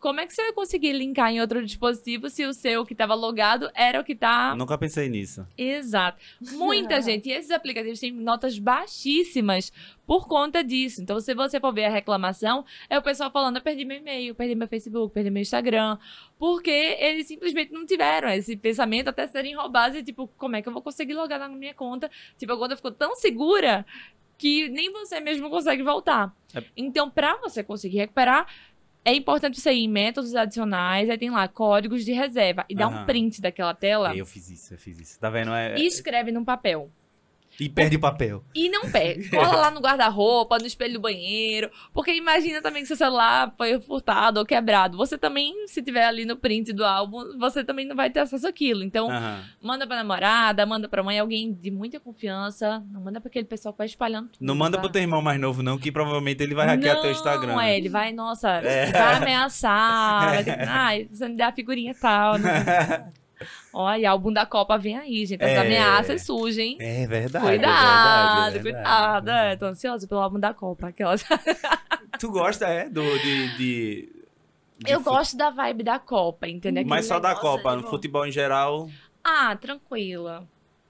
Como 0.00 0.20
é 0.20 0.26
que 0.26 0.32
você 0.32 0.42
vai 0.42 0.52
conseguir 0.52 0.92
linkar 0.92 1.32
em 1.32 1.40
outro 1.40 1.64
dispositivo 1.64 2.30
se 2.30 2.44
o 2.44 2.52
seu 2.52 2.86
que 2.86 2.92
estava 2.92 3.14
logado 3.14 3.68
era 3.74 4.00
o 4.00 4.04
que 4.04 4.14
tá. 4.14 4.54
Nunca 4.54 4.78
pensei 4.78 5.08
nisso. 5.08 5.46
Exato. 5.56 6.18
Muita 6.52 7.00
gente. 7.02 7.28
E 7.28 7.32
esses 7.32 7.50
aplicativos 7.50 7.98
têm 7.98 8.12
notas 8.12 8.58
baixíssimas 8.58 9.72
por 10.06 10.28
conta 10.28 10.62
disso. 10.62 11.02
Então, 11.02 11.20
se 11.20 11.34
você 11.34 11.58
for 11.58 11.72
ver 11.72 11.86
a 11.86 11.90
reclamação, 11.90 12.64
é 12.88 12.96
o 12.96 13.02
pessoal 13.02 13.30
falando: 13.30 13.56
eu 13.56 13.62
perdi 13.62 13.84
meu 13.84 13.98
e-mail, 13.98 14.34
perdi 14.34 14.54
meu 14.54 14.68
Facebook, 14.68 15.12
perdi 15.12 15.30
meu 15.30 15.42
Instagram. 15.42 15.98
Porque 16.38 16.70
eles 16.70 17.26
simplesmente 17.26 17.72
não 17.72 17.84
tiveram 17.84 18.28
esse 18.28 18.56
pensamento 18.56 19.08
até 19.08 19.26
serem 19.26 19.56
roubados. 19.56 19.98
E, 19.98 20.02
tipo, 20.02 20.28
como 20.38 20.54
é 20.56 20.62
que 20.62 20.68
eu 20.68 20.72
vou 20.72 20.82
conseguir 20.82 21.14
logar 21.14 21.38
na 21.38 21.48
minha 21.48 21.74
conta? 21.74 22.10
Tipo, 22.36 22.52
a 22.52 22.56
conta 22.56 22.76
ficou 22.76 22.92
tão 22.92 23.16
segura 23.16 23.84
que 24.38 24.68
nem 24.68 24.92
você 24.92 25.18
mesmo 25.18 25.50
consegue 25.50 25.82
voltar. 25.82 26.32
É. 26.54 26.62
Então, 26.76 27.10
para 27.10 27.36
você 27.36 27.62
conseguir 27.64 27.98
recuperar. 27.98 28.46
É 29.04 29.14
importante 29.14 29.60
você 29.60 29.72
ir 29.72 29.84
em 29.84 29.88
métodos 29.88 30.34
adicionais, 30.34 31.08
aí 31.08 31.16
tem 31.16 31.30
lá 31.30 31.48
códigos 31.48 32.04
de 32.04 32.12
reserva 32.12 32.64
e 32.68 32.74
dá 32.74 32.88
um 32.88 32.92
Aham. 32.92 33.06
print 33.06 33.40
daquela 33.40 33.74
tela 33.74 34.14
Eu 34.14 34.26
fiz 34.26 34.50
isso, 34.50 34.74
eu 34.74 34.78
fiz 34.78 34.98
isso. 35.00 35.18
Tá 35.18 35.30
vendo? 35.30 35.52
É... 35.52 35.78
e 35.78 35.86
escreve 35.86 36.30
num 36.30 36.44
papel. 36.44 36.90
E 37.60 37.68
perde 37.68 37.96
o 37.96 38.00
papel. 38.00 38.44
E 38.54 38.68
não 38.68 38.82
perde. 38.90 39.30
Cola 39.30 39.56
lá 39.56 39.70
no 39.70 39.80
guarda-roupa, 39.80 40.58
no 40.58 40.66
espelho 40.66 40.94
do 40.94 41.00
banheiro. 41.00 41.70
Porque 41.92 42.12
imagina 42.14 42.62
também 42.62 42.82
que 42.82 42.86
seu 42.88 42.96
celular 42.96 43.52
foi 43.56 43.80
furtado 43.80 44.38
ou 44.38 44.46
quebrado. 44.46 44.96
Você 44.96 45.18
também, 45.18 45.66
se 45.66 45.82
tiver 45.82 46.04
ali 46.04 46.24
no 46.24 46.36
print 46.36 46.72
do 46.72 46.84
álbum, 46.84 47.36
você 47.36 47.64
também 47.64 47.84
não 47.84 47.96
vai 47.96 48.10
ter 48.10 48.20
acesso 48.20 48.46
àquilo. 48.46 48.84
Então, 48.84 49.10
Aham. 49.10 49.42
manda 49.60 49.86
pra 49.86 49.96
namorada, 49.96 50.64
manda 50.64 50.88
pra 50.88 51.02
mãe, 51.02 51.18
alguém 51.18 51.52
de 51.52 51.70
muita 51.70 51.98
confiança. 51.98 52.80
Não 52.92 53.00
manda 53.00 53.20
pra 53.20 53.28
aquele 53.28 53.46
pessoal 53.46 53.72
que 53.72 53.78
vai 53.78 53.86
espalhando 53.88 54.28
tudo. 54.28 54.46
Não 54.46 54.54
manda 54.54 54.76
tá? 54.76 54.80
pro 54.82 54.92
teu 54.92 55.02
irmão 55.02 55.20
mais 55.20 55.40
novo, 55.40 55.60
não, 55.62 55.76
que 55.78 55.90
provavelmente 55.90 56.40
ele 56.42 56.54
vai 56.54 56.66
hackear 56.66 57.00
teu 57.00 57.10
Instagram. 57.10 57.54
Não, 57.54 57.60
é, 57.60 57.76
ele 57.76 57.88
vai, 57.88 58.12
nossa, 58.12 58.50
É. 58.50 58.92
vai 58.92 59.14
ameaçar. 59.16 60.26
Vai 60.34 60.44
ter, 60.44 60.60
ai, 60.68 61.08
você 61.10 61.28
me 61.28 61.36
dá 61.36 61.48
a 61.48 61.52
figurinha 61.52 61.92
tal. 62.00 62.38
Não. 62.38 62.48
Olha, 63.72 64.10
álbum 64.10 64.32
da 64.32 64.44
Copa 64.46 64.76
vem 64.78 64.96
aí, 64.96 65.24
gente. 65.26 65.42
As 65.42 65.50
É. 65.50 65.58
ameaças 65.58 66.22
surgem. 66.22 66.76
É 66.80 67.06
verdade. 67.06 67.46
Cuidado, 67.46 67.56
é 67.56 68.50
verdade, 68.50 68.58
é 68.58 68.62
cuidado. 68.62 69.24
verdade. 69.24 69.52
É, 69.52 69.56
tô 69.56 69.66
ansiosa 69.66 70.06
pelo 70.08 70.20
álbum 70.20 70.38
da 70.40 70.52
Copa. 70.54 70.88
Aquelas... 70.88 71.24
Tu 72.18 72.30
gosta, 72.30 72.66
é? 72.66 72.88
Do, 72.88 73.02
de, 73.20 73.56
de, 73.56 74.08
de 74.78 74.92
Eu 74.92 75.00
gosto 75.02 75.36
da 75.36 75.50
vibe 75.50 75.82
da 75.84 75.98
Copa, 75.98 76.48
entendeu? 76.48 76.84
Mas 76.86 77.06
Aquele 77.10 77.14
só 77.14 77.20
da 77.20 77.34
Copa. 77.34 77.76
de- 77.76 77.82
No 77.82 77.88
futebol 77.88 78.26
em 78.26 78.32
geral. 78.32 78.88
Ah, 79.22 79.54
tranquila. 79.56 80.46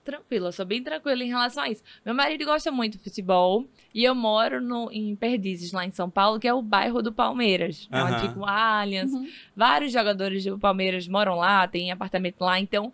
Tranquila, 0.08 0.48
eu 0.48 0.52
sou 0.52 0.64
bem 0.64 0.82
tranquila 0.82 1.22
em 1.22 1.28
relação 1.28 1.64
a 1.64 1.68
isso. 1.68 1.82
Meu 2.02 2.14
marido 2.14 2.42
gosta 2.46 2.72
muito 2.72 2.96
de 2.96 3.04
futebol 3.04 3.68
e 3.92 4.04
eu 4.04 4.14
moro 4.14 4.58
no, 4.58 4.90
em 4.90 5.14
Perdizes, 5.14 5.70
lá 5.70 5.84
em 5.84 5.90
São 5.90 6.08
Paulo, 6.08 6.40
que 6.40 6.48
é 6.48 6.54
o 6.54 6.62
bairro 6.62 7.02
do 7.02 7.12
Palmeiras. 7.12 7.86
É 7.92 8.02
o 8.02 8.06
Aham. 8.06 8.16
antigo 8.16 8.44
Allianz. 8.46 9.12
Uhum. 9.12 9.28
Vários 9.54 9.92
jogadores 9.92 10.46
do 10.46 10.58
Palmeiras 10.58 11.06
moram 11.06 11.34
lá, 11.34 11.68
tem 11.68 11.92
apartamento 11.92 12.40
lá, 12.40 12.58
então 12.58 12.90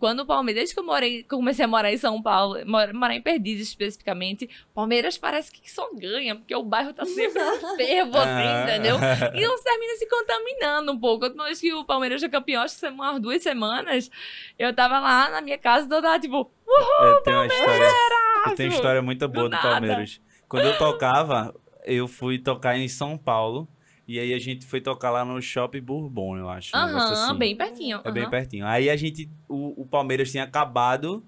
quando 0.00 0.20
o 0.20 0.26
Palmeiras, 0.26 0.60
desde 0.62 0.74
que 0.74 0.80
eu 0.80 0.84
morei, 0.84 1.22
que 1.22 1.32
eu 1.34 1.38
comecei 1.38 1.64
a 1.64 1.68
morar 1.68 1.92
em 1.92 1.96
São 1.98 2.20
Paulo, 2.22 2.58
mor- 2.66 2.92
morar 2.92 3.14
em 3.14 3.20
Perdizes 3.22 3.68
especificamente, 3.68 4.48
Palmeiras 4.74 5.16
parece 5.18 5.52
que 5.52 5.70
só 5.70 5.88
ganha, 5.94 6.34
porque 6.34 6.56
o 6.56 6.62
bairro 6.64 6.92
tá 6.94 7.04
sempre 7.04 7.38
fervo, 7.76 8.16
assim, 8.16 8.28
Ah. 8.30 8.62
entendeu? 8.64 8.96
E 9.34 9.46
não 9.46 9.62
termina 9.62 9.94
se 9.96 10.08
contaminando 10.08 10.90
um 10.92 10.98
pouco. 10.98 11.24
A 11.24 11.28
última 11.28 11.44
vez 11.44 11.60
que 11.60 11.72
o 11.72 11.84
Palmeiras 11.84 12.20
foi 12.20 12.28
campeão, 12.30 12.62
acho 12.62 12.80
que 12.80 12.86
umas 12.88 13.20
duas 13.20 13.42
semanas, 13.42 14.10
eu 14.58 14.74
tava 14.74 14.98
lá 14.98 15.28
na 15.30 15.40
minha 15.42 15.58
casa, 15.58 15.86
eu 15.94 16.02
tava 16.02 16.18
tipo, 16.18 16.50
Eu 17.00 17.22
tenho 17.22 17.36
uma 17.36 17.46
história. 17.46 17.88
Eu 18.46 18.54
tenho 18.54 18.68
uma 18.70 18.74
história 18.74 19.02
muito 19.02 19.28
boa 19.28 19.48
do, 19.48 19.52
nada. 19.52 19.68
Palmeiras. 19.68 20.20
Quando 20.48 20.64
eu 20.64 20.78
tocava, 20.78 21.54
eu 21.84 22.08
fui 22.08 22.38
tocar 22.38 22.76
em 22.76 22.88
São 22.88 23.18
Paulo. 23.18 23.68
E 24.10 24.18
aí 24.18 24.34
a 24.34 24.40
gente 24.40 24.66
foi 24.66 24.80
tocar 24.80 25.12
lá 25.12 25.24
no 25.24 25.40
Shopping 25.40 25.80
Bourbon, 25.80 26.36
eu 26.36 26.48
acho. 26.48 26.74
aham, 26.74 27.12
assim. 27.12 27.38
bem 27.38 27.54
pertinho. 27.54 28.00
É 28.02 28.10
bem 28.10 28.28
pertinho. 28.28 28.66
Aí 28.66 28.90
a 28.90 28.96
gente. 28.96 29.30
O, 29.48 29.82
o 29.82 29.86
Palmeiras 29.86 30.32
tinha 30.32 30.42
acabado 30.42 31.22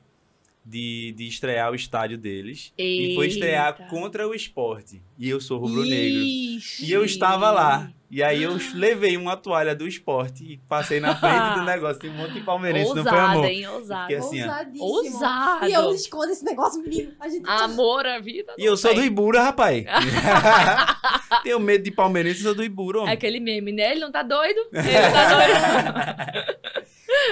de, 0.66 1.14
de 1.16 1.28
estrear 1.28 1.70
o 1.70 1.76
estádio 1.76 2.18
deles. 2.18 2.72
E 2.76 3.14
foi 3.14 3.28
estrear 3.28 3.76
Eita. 3.78 3.88
contra 3.88 4.26
o 4.26 4.34
esporte. 4.34 5.00
E 5.16 5.28
eu 5.28 5.40
sou 5.40 5.60
rubro-negro. 5.60 6.24
E 6.24 6.90
eu 6.90 7.04
estava 7.04 7.52
lá. 7.52 7.88
E 8.14 8.22
aí 8.22 8.42
eu 8.42 8.58
levei 8.74 9.16
uma 9.16 9.38
toalha 9.38 9.74
do 9.74 9.88
esporte 9.88 10.44
e 10.44 10.58
passei 10.68 11.00
na 11.00 11.16
frente 11.16 11.54
do 11.58 11.64
negócio. 11.64 11.98
Tem 11.98 12.10
um 12.10 12.14
monte 12.14 12.34
de 12.34 12.40
palmeirense, 12.42 12.94
não 12.94 13.02
foi 13.04 13.18
amor? 13.18 13.44
hein? 13.46 13.66
Ousada. 13.68 14.02
Fiquei 14.02 14.16
assim. 14.18 14.42
Ousadíssimo. 14.42 14.84
Ousado. 14.84 15.66
E 15.66 15.72
eu 15.72 15.94
escondo 15.94 16.30
esse 16.30 16.44
negócio, 16.44 16.82
menino. 16.82 17.12
A 17.18 17.26
gente 17.30 17.48
Amor 17.48 18.06
à 18.06 18.18
vida. 18.20 18.52
E 18.58 18.66
eu 18.66 18.72
não 18.72 18.76
sou 18.76 18.92
do 18.92 19.00
tem. 19.00 19.06
Ibura, 19.06 19.42
rapaz. 19.42 19.82
Tenho 21.42 21.58
medo 21.58 21.84
de 21.84 21.90
palmeirense, 21.90 22.40
eu 22.40 22.44
sou 22.48 22.54
do 22.54 22.62
Ibura, 22.62 22.98
É 22.98 23.00
homem. 23.00 23.14
aquele 23.14 23.40
meme, 23.40 23.72
né? 23.72 23.92
Ele 23.92 24.00
não 24.00 24.12
tá 24.12 24.22
doido? 24.22 24.60
Ele 24.74 24.92
não 24.92 25.12
tá 25.12 25.34
doido. 25.34 26.62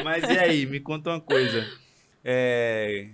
Mas 0.05 0.25
e 0.25 0.39
aí, 0.39 0.65
me 0.65 0.81
conta 0.81 1.11
uma 1.11 1.21
coisa. 1.21 1.67
É, 2.25 3.07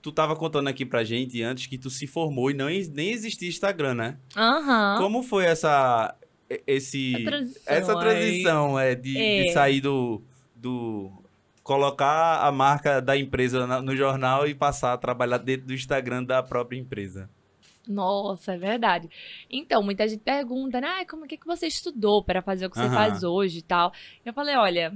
Tu 0.00 0.10
tava 0.12 0.34
contando 0.36 0.68
aqui 0.68 0.84
pra 0.84 1.04
gente 1.04 1.42
antes 1.42 1.66
que 1.66 1.78
tu 1.78 1.88
se 1.90 2.06
formou 2.06 2.50
e 2.50 2.54
não, 2.54 2.66
nem 2.66 3.10
existia 3.12 3.48
Instagram, 3.48 3.94
né? 3.94 4.16
Aham. 4.36 4.96
Como 4.98 5.22
foi 5.22 5.44
essa... 5.46 6.14
e- 6.54 6.62
Esse, 6.66 7.24
transição 7.24 7.74
essa 7.74 7.92
aí. 7.92 8.00
transição 8.00 8.78
é, 8.78 8.94
de, 8.94 9.12
de 9.14 9.48
É. 9.48 9.52
sair 9.52 9.80
do, 9.80 10.22
do... 10.54 11.10
Colocar 11.62 12.40
a 12.44 12.50
marca 12.50 13.00
da 13.00 13.16
empresa 13.16 13.80
no 13.82 13.94
jornal 13.96 14.48
e 14.48 14.54
passar 14.54 14.92
a 14.92 14.98
trabalhar 14.98 15.38
dentro 15.38 15.66
do 15.68 15.72
Instagram 15.74 16.24
da 16.24 16.42
própria 16.42 16.76
empresa. 16.76 17.30
Nossa, 17.86 18.54
é 18.54 18.58
verdade. 18.58 19.08
Então, 19.50 19.82
muita 19.82 20.06
gente 20.08 20.20
pergunta, 20.20 20.80
né? 20.80 20.88
"Ai, 20.88 21.06
como 21.06 21.24
é 21.24 21.28
que 21.28 21.38
você 21.46 21.66
estudou 21.68 22.22
para 22.22 22.42
fazer 22.42 22.66
o 22.66 22.70
que 22.70 22.76
você 22.78 22.88
faz 22.90 23.22
hoje 23.22 23.58
e 23.58 23.62
tal? 23.62 23.92
Eu 24.24 24.32
falei, 24.32 24.56
olha, 24.56 24.92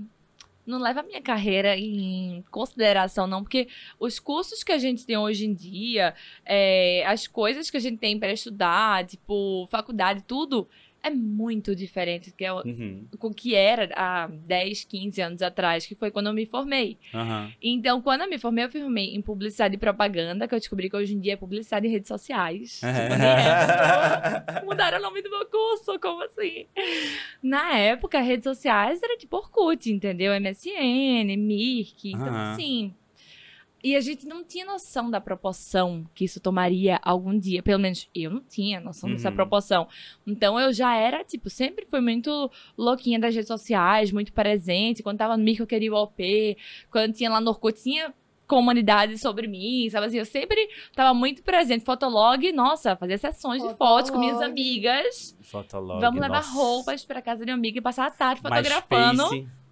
não 0.66 0.78
leva 0.80 1.00
a 1.00 1.02
minha 1.04 1.22
carreira 1.22 1.76
em 1.76 2.44
consideração, 2.50 3.26
não, 3.28 3.42
porque 3.44 3.68
os 4.00 4.18
cursos 4.18 4.64
que 4.64 4.72
a 4.72 4.78
gente 4.78 5.06
tem 5.06 5.16
hoje 5.16 5.46
em 5.46 5.54
dia, 5.54 6.14
é, 6.44 7.04
as 7.06 7.28
coisas 7.28 7.70
que 7.70 7.76
a 7.76 7.80
gente 7.80 7.98
tem 7.98 8.18
para 8.18 8.32
estudar, 8.32 9.04
tipo, 9.06 9.68
faculdade, 9.70 10.24
tudo, 10.26 10.68
é 11.06 11.10
muito 11.10 11.74
diferente 11.74 12.30
do 12.30 12.36
que, 12.36 12.44
é 12.44 12.52
Uhum. 12.52 13.06
com 13.18 13.28
o 13.28 13.34
que 13.34 13.54
era 13.54 13.88
há 13.94 14.26
10, 14.28 14.84
15 14.84 15.20
anos 15.20 15.42
atrás, 15.42 15.86
que 15.86 15.94
foi 15.94 16.10
quando 16.10 16.26
eu 16.28 16.32
me 16.32 16.46
formei. 16.46 16.98
Aham. 17.14 17.52
Então, 17.62 18.00
quando 18.02 18.22
eu 18.22 18.28
me 18.30 18.38
formei, 18.38 18.64
eu 18.64 18.70
formei 18.70 19.14
em 19.14 19.22
publicidade 19.22 19.74
e 19.74 19.78
propaganda, 19.78 20.46
que 20.48 20.54
eu 20.54 20.58
descobri 20.58 20.88
que 20.90 20.96
hoje 20.96 21.14
em 21.14 21.20
dia 21.20 21.34
é 21.34 21.36
publicidade 21.36 21.86
em 21.86 21.90
redes 21.90 22.08
sociais. 22.08 22.80
Tipo, 22.80 22.86
nem 23.18 23.28
é. 23.28 24.62
Mudaram 24.66 24.98
o 24.98 25.02
nome 25.02 25.22
do 25.22 25.30
meu 25.30 25.46
curso, 25.46 25.98
como 26.00 26.22
assim? 26.22 26.66
Na 27.42 27.76
época, 27.78 28.20
redes 28.20 28.44
sociais 28.44 29.00
era 29.02 29.16
tipo 29.16 29.36
Orkut, 29.36 29.90
entendeu? 29.90 30.32
MSN, 30.40 31.36
Mirk, 31.36 32.10
então 32.10 32.34
assim... 32.34 32.94
E 33.86 33.94
a 33.94 34.00
gente 34.00 34.26
não 34.26 34.42
tinha 34.42 34.64
noção 34.66 35.08
da 35.08 35.20
proporção 35.20 36.04
que 36.12 36.24
isso 36.24 36.40
tomaria 36.40 36.98
algum 37.02 37.38
dia. 37.38 37.62
Pelo 37.62 37.78
menos 37.80 38.08
eu 38.12 38.30
não 38.32 38.40
tinha 38.40 38.80
noção 38.80 39.08
dessa 39.10 39.28
Uhum. 39.28 39.34
proporção. 39.36 39.86
Então 40.26 40.58
eu 40.58 40.72
já 40.72 40.96
era, 40.96 41.22
tipo, 41.22 41.48
sempre 41.48 41.86
fui 41.86 42.00
muito 42.00 42.50
louquinha 42.76 43.18
das 43.20 43.32
redes 43.32 43.46
sociais, 43.46 44.10
muito 44.10 44.32
presente. 44.32 45.04
Quando 45.04 45.18
tava 45.18 45.36
no 45.36 45.44
Mirk 45.44 45.60
eu 45.60 45.66
queria 45.68 45.92
o 45.92 45.96
OP. 45.96 46.56
Quando 46.90 47.12
tinha 47.14 47.30
lá 47.30 47.40
no 47.40 47.50
Orkut, 47.50 47.80
tinha 47.80 48.12
comunidade 48.46 49.18
sobre 49.18 49.46
mim, 49.46 49.88
sabe 49.90 50.06
assim? 50.06 50.18
Eu 50.18 50.24
sempre 50.24 50.68
tava 50.94 51.12
muito 51.14 51.42
presente. 51.42 51.84
Fotolog, 51.84 52.50
nossa, 52.52 52.96
fazia 52.96 53.18
sessões 53.18 53.62
de 53.62 53.72
fotos 53.74 54.10
com 54.10 54.18
minhas 54.18 54.34
Fotolog. 54.36 54.52
amigas. 54.60 55.36
Fotolog, 55.42 56.00
Vamos 56.00 56.20
levar 56.20 56.36
nossa. 56.38 56.52
roupas 56.52 57.04
pra 57.04 57.22
casa 57.22 57.44
de 57.44 57.50
uma 57.52 57.56
amiga 57.56 57.78
e 57.78 57.80
passar 57.82 58.06
a 58.06 58.10
tarde 58.10 58.40
fotografando. 58.40 59.22
MySpace. 59.30 59.65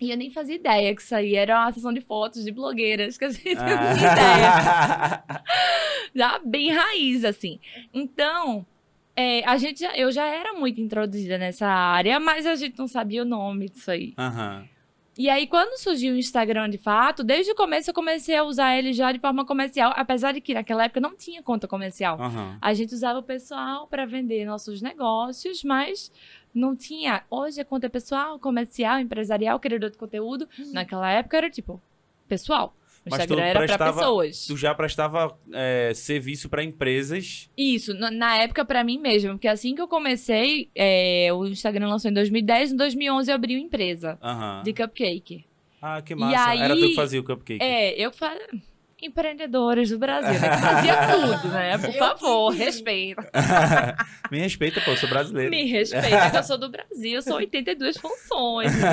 E 0.00 0.10
eu 0.10 0.16
nem 0.16 0.30
fazia 0.30 0.56
ideia 0.56 0.94
que 0.94 1.00
isso 1.02 1.14
aí 1.14 1.34
era 1.36 1.58
uma 1.60 1.72
sessão 1.72 1.92
de 1.92 2.00
fotos 2.00 2.44
de 2.44 2.50
blogueiras, 2.50 3.16
que 3.16 3.24
a 3.24 3.30
gente 3.30 3.54
não 3.54 3.62
Ah. 3.64 3.94
tinha 3.94 4.12
ideia. 4.12 5.24
Já 6.14 6.38
bem 6.44 6.70
raiz, 6.72 7.24
assim. 7.24 7.60
Então, 7.92 8.66
é, 9.16 9.44
a 9.44 9.56
gente 9.56 9.80
já- 9.80 9.96
eu 9.96 10.10
já 10.12 10.26
era 10.26 10.52
muito 10.54 10.80
introduzida 10.80 11.38
nessa 11.38 11.66
área, 11.66 12.18
mas 12.20 12.46
a 12.46 12.54
gente 12.56 12.78
não 12.78 12.86
sabia 12.88 13.22
o 13.22 13.24
nome 13.24 13.68
disso 13.68 13.90
aí. 13.90 14.14
Aham. 14.18 14.68
E 15.16 15.30
aí, 15.30 15.46
quando 15.46 15.78
surgiu 15.78 16.12
o 16.12 16.18
Instagram 16.18 16.68
de 16.68 16.76
fato, 16.78 17.22
desde 17.22 17.52
o 17.52 17.54
começo 17.54 17.88
eu 17.88 17.94
comecei 17.94 18.34
a 18.36 18.42
usar 18.42 18.76
ele 18.76 18.92
já 18.92 19.12
de 19.12 19.20
forma 19.20 19.44
comercial, 19.46 19.92
apesar 19.94 20.32
de 20.32 20.40
que 20.40 20.52
naquela 20.52 20.84
época 20.86 21.00
não 21.00 21.16
tinha 21.16 21.40
conta 21.40 21.68
comercial. 21.68 22.20
Aham. 22.20 22.58
A 22.60 22.74
gente 22.74 22.92
usava 22.92 23.20
o 23.20 23.22
pessoal 23.22 23.86
para 23.86 24.04
vender 24.06 24.44
nossos 24.44 24.82
negócios, 24.82 25.62
mas 25.62 26.10
não 26.54 26.76
tinha. 26.76 27.24
Hoje 27.30 27.60
é 27.60 27.64
conta 27.64 27.90
pessoal, 27.90 28.38
comercial, 28.38 29.00
empresarial, 29.00 29.58
criador 29.58 29.90
de 29.90 29.98
conteúdo. 29.98 30.48
Naquela 30.72 31.10
época 31.10 31.36
era 31.36 31.50
tipo 31.50 31.80
pessoal. 32.28 32.74
O 33.06 33.10
Mas 33.10 33.20
Instagram 33.20 33.44
era 33.44 33.66
para 33.66 33.92
pessoas. 33.92 34.46
Tu 34.46 34.56
já 34.56 34.74
prestava 34.74 35.36
é, 35.52 35.92
serviço 35.94 36.48
pra 36.48 36.64
empresas. 36.64 37.50
Isso, 37.54 37.92
na, 37.92 38.10
na 38.10 38.36
época 38.38 38.64
para 38.64 38.82
mim 38.82 38.98
mesmo, 38.98 39.32
porque 39.32 39.46
assim 39.48 39.74
que 39.74 39.82
eu 39.82 39.88
comecei, 39.88 40.70
é, 40.74 41.28
o 41.34 41.44
Instagram 41.46 41.86
lançou 41.88 42.10
em 42.10 42.14
2010, 42.14 42.72
em 42.72 42.76
2011 42.76 43.30
eu 43.30 43.34
abri 43.34 43.56
uma 43.56 43.62
empresa 43.66 44.18
Aham. 44.22 44.62
de 44.64 44.72
cupcake. 44.72 45.44
Ah, 45.82 46.00
que 46.00 46.14
massa. 46.14 46.48
aí- 46.48 46.60
Era 46.60 46.74
tu 46.74 46.80
que 46.88 46.94
fazia 46.94 47.20
o 47.20 47.24
cupcake. 47.24 47.62
É, 47.62 47.92
eu 48.02 48.10
fazia. 48.10 48.48
Empreendedores 49.04 49.90
do 49.90 49.98
Brasil, 49.98 50.40
né? 50.40 50.48
Que 50.54 50.60
fazia 50.62 50.94
tudo, 51.08 51.48
né? 51.52 51.78
Por 51.78 51.92
favor, 51.94 52.50
respeita. 52.50 53.30
Me 54.30 54.38
respeita, 54.40 54.80
pô, 54.80 54.92
eu 54.92 54.96
sou 54.96 55.08
brasileiro. 55.08 55.50
Me 55.50 55.64
respeita, 55.64 56.30
que 56.30 56.36
eu 56.38 56.42
sou 56.42 56.56
do 56.58 56.68
Brasil, 56.68 57.20
sou 57.22 57.36
82 57.36 57.96
funções. 57.98 58.72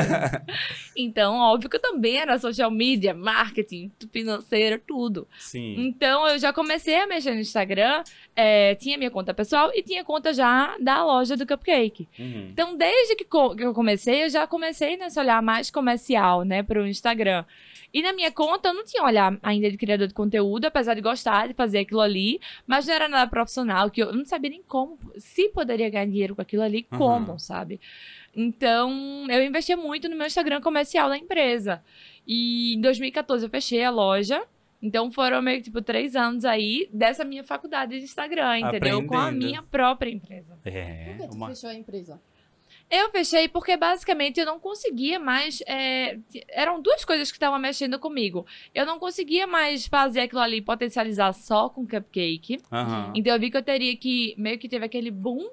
Então, 0.96 1.36
óbvio 1.38 1.70
que 1.70 1.78
eu 1.78 1.82
também 1.82 2.18
era 2.18 2.38
social 2.38 2.70
media, 2.70 3.14
marketing, 3.14 3.92
financeiro, 4.12 4.80
tudo. 4.86 5.26
Sim. 5.40 5.76
Então, 5.88 6.28
eu 6.28 6.38
já 6.38 6.52
comecei 6.52 6.96
a 7.00 7.08
mexer 7.08 7.32
no 7.34 7.40
Instagram, 7.40 8.04
é, 8.36 8.76
tinha 8.76 8.98
minha 8.98 9.10
conta 9.10 9.34
pessoal 9.34 9.72
e 9.74 9.82
tinha 9.82 10.04
conta 10.04 10.34
já 10.34 10.76
da 10.80 11.04
loja 11.04 11.38
do 11.38 11.48
Cupcake. 11.48 12.08
Uhum. 12.20 12.50
Então, 12.52 12.76
desde 12.76 13.16
que, 13.16 13.24
co- 13.24 13.56
que 13.56 13.64
eu 13.64 13.74
comecei, 13.74 14.26
eu 14.26 14.30
já 14.30 14.46
comecei 14.46 14.98
nesse 14.98 15.18
olhar 15.20 15.42
mais 15.42 15.72
comercial, 15.72 16.44
né, 16.44 16.62
pro 16.62 16.86
Instagram. 16.86 17.46
E 17.94 18.02
na 18.02 18.14
minha 18.14 18.32
conta, 18.32 18.70
eu 18.70 18.74
não 18.74 18.86
tinha 18.86 19.04
olhar 19.04 19.38
ainda 19.44 19.70
de 19.70 19.78
criador 19.78 20.08
de 20.08 20.14
conteúdo, 20.14 20.66
apesar 20.66 20.94
de 20.94 21.02
gostar 21.02 21.48
de 21.48 21.54
fazer 21.54 21.80
aquilo 21.80 22.00
ali, 22.00 22.40
mas 22.66 22.88
não 22.88 22.94
era 22.94 23.10
nada 23.10 23.30
profissional, 23.30 23.90
que 23.90 24.02
eu 24.02 24.14
não 24.14 24.26
sabia 24.26 24.50
nem 24.50 24.64
como, 24.64 24.98
se 25.18 25.50
poderia 25.50 25.90
ganhar 25.90 26.06
dinheiro 26.06 26.36
com 26.36 26.42
aquilo 26.42 26.64
ali, 26.64 26.88
Aham. 26.92 26.98
como, 26.98 27.40
sabe? 27.40 27.80
Então, 28.36 29.28
eu 29.30 29.44
investia 29.44 29.76
muito 29.76 30.08
no 30.08 30.16
meu 30.16 30.26
Instagram 30.26 30.62
comercial 30.62 31.10
da 31.10 31.18
empresa. 31.18 31.84
E 32.26 32.76
em 32.76 32.82
2014 32.82 33.46
eu 33.46 33.50
fechei 33.50 33.84
a 33.84 33.90
loja. 33.90 34.42
Então 34.82 35.12
foram 35.12 35.44
meio 35.44 35.58
que 35.58 35.66
tipo 35.66 35.80
três 35.80 36.16
anos 36.16 36.44
aí 36.44 36.90
dessa 36.92 37.24
minha 37.24 37.44
faculdade 37.44 38.00
de 38.00 38.04
Instagram, 38.04 38.60
entendeu? 38.60 39.06
Com 39.06 39.16
a 39.16 39.32
minha 39.32 39.62
própria 39.62 40.10
empresa. 40.10 40.58
É. 40.66 41.06
Por 41.06 41.18
que 41.18 41.28
tu 41.28 41.36
Uma... 41.36 41.50
fechou 41.50 41.70
a 41.70 41.76
empresa? 41.76 42.20
Eu 42.92 43.10
fechei 43.10 43.48
porque 43.48 43.78
basicamente 43.78 44.38
eu 44.38 44.46
não 44.46 44.60
conseguia 44.60 45.18
mais. 45.18 45.64
é, 45.66 46.20
eram 46.50 46.82
duas 46.82 47.06
coisas 47.06 47.32
que 47.32 47.38
estavam 47.38 47.58
mexendo 47.58 47.98
comigo. 47.98 48.46
Eu 48.76 48.86
não 48.86 49.00
conseguia 49.00 49.48
mais 49.48 49.88
fazer 49.88 50.22
aquilo 50.22 50.42
ali, 50.42 50.62
potencializar 50.62 51.32
só 51.32 51.70
com 51.70 51.88
cupcake. 51.88 52.60
Aham. 52.70 53.14
Então 53.16 53.34
eu 53.34 53.40
vi 53.40 53.50
que 53.50 53.56
eu 53.56 53.64
teria 53.64 53.96
que. 53.96 54.36
Meio 54.38 54.60
que 54.60 54.68
teve 54.68 54.86
aquele 54.86 55.10
boom. 55.10 55.50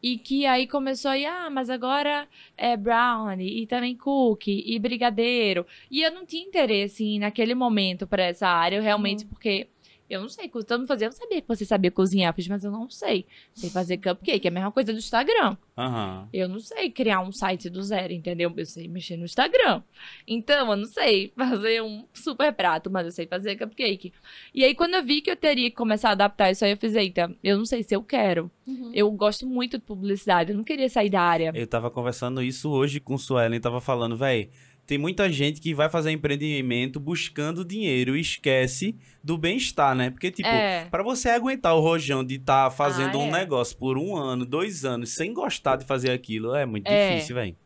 E 0.00 0.18
que 0.18 0.46
aí 0.46 0.66
começou 0.66 1.12
a 1.12 1.18
ir, 1.18 1.26
ah, 1.26 1.48
mas 1.48 1.70
agora 1.70 2.26
é 2.56 2.76
brownie, 2.76 3.62
e 3.62 3.68
também 3.68 3.96
cookie, 3.96 4.64
e 4.66 4.76
brigadeiro. 4.76 5.64
E 5.88 6.02
eu 6.02 6.10
não 6.10 6.26
tinha 6.26 6.44
interesse 6.44 7.20
naquele 7.20 7.54
momento 7.54 8.04
para 8.04 8.24
essa 8.24 8.48
área, 8.48 8.78
eu 8.78 8.82
realmente, 8.82 9.24
porque 9.24 9.68
eu 10.12 10.20
não 10.20 10.28
sei, 10.28 10.48
todo 10.48 10.78
mundo 10.78 10.86
fazia, 10.86 11.06
eu 11.06 11.10
não 11.10 11.16
sabia 11.16 11.40
que 11.40 11.48
você 11.48 11.64
sabia 11.64 11.90
cozinhar, 11.90 12.30
eu 12.30 12.34
fiz, 12.34 12.46
mas 12.46 12.62
eu 12.64 12.70
não 12.70 12.90
sei. 12.90 13.24
Sei 13.54 13.70
fazer 13.70 13.96
cupcake, 13.96 14.46
é 14.46 14.50
a 14.50 14.52
mesma 14.52 14.70
coisa 14.70 14.92
do 14.92 14.98
Instagram. 14.98 15.56
Aham. 15.76 16.28
Eu 16.32 16.48
não 16.48 16.60
sei 16.60 16.90
criar 16.90 17.20
um 17.20 17.32
site 17.32 17.70
do 17.70 17.82
zero, 17.82 18.12
entendeu? 18.12 18.52
Eu 18.54 18.66
sei 18.66 18.88
mexer 18.88 19.16
no 19.16 19.24
Instagram. 19.24 19.82
Então, 20.28 20.70
eu 20.70 20.76
não 20.76 20.84
sei 20.84 21.32
fazer 21.34 21.82
um 21.82 22.04
super 22.12 22.52
prato, 22.52 22.90
mas 22.90 23.06
eu 23.06 23.12
sei 23.12 23.26
fazer 23.26 23.56
cupcake. 23.56 24.12
E 24.54 24.62
aí, 24.64 24.74
quando 24.74 24.94
eu 24.94 25.02
vi 25.02 25.22
que 25.22 25.30
eu 25.30 25.36
teria 25.36 25.70
que 25.70 25.76
começar 25.76 26.10
a 26.10 26.12
adaptar 26.12 26.50
isso 26.50 26.64
aí, 26.64 26.72
eu 26.72 26.76
fiz, 26.76 26.94
eita, 26.94 27.34
eu 27.42 27.56
não 27.56 27.64
sei 27.64 27.82
se 27.82 27.96
eu 27.96 28.02
quero. 28.02 28.50
Uhum. 28.66 28.90
Eu 28.94 29.10
gosto 29.12 29.46
muito 29.46 29.78
de 29.78 29.84
publicidade, 29.84 30.52
eu 30.52 30.56
não 30.56 30.64
queria 30.64 30.88
sair 30.88 31.08
da 31.08 31.22
área. 31.22 31.52
Eu 31.54 31.66
tava 31.66 31.90
conversando 31.90 32.42
isso 32.42 32.70
hoje 32.70 33.00
com 33.00 33.14
o 33.14 33.18
Suelen, 33.18 33.60
tava 33.60 33.80
falando, 33.80 34.16
véi, 34.16 34.50
tem 34.92 34.98
muita 34.98 35.32
gente 35.32 35.58
que 35.58 35.72
vai 35.72 35.88
fazer 35.88 36.10
empreendimento 36.10 37.00
buscando 37.00 37.64
dinheiro 37.64 38.14
e 38.14 38.20
esquece 38.20 38.94
do 39.24 39.38
bem-estar, 39.38 39.94
né? 39.94 40.10
Porque, 40.10 40.30
tipo, 40.30 40.46
É. 40.46 40.84
pra 40.90 41.02
você 41.02 41.30
aguentar 41.30 41.74
o 41.74 41.80
rojão 41.80 42.22
de 42.22 42.34
estar 42.34 42.70
fazendo 42.70 43.18
Ah, 43.18 43.22
um 43.22 43.28
é. 43.28 43.40
negócio 43.40 43.74
por 43.78 43.96
um 43.96 44.14
ano, 44.14 44.44
dois 44.44 44.84
anos, 44.84 45.14
sem 45.14 45.32
gostar 45.32 45.76
de 45.76 45.86
fazer 45.86 46.10
aquilo, 46.10 46.54
é 46.54 46.66
muito 46.66 46.86
É. 46.88 47.14
difícil, 47.14 47.36
velho. 47.36 47.56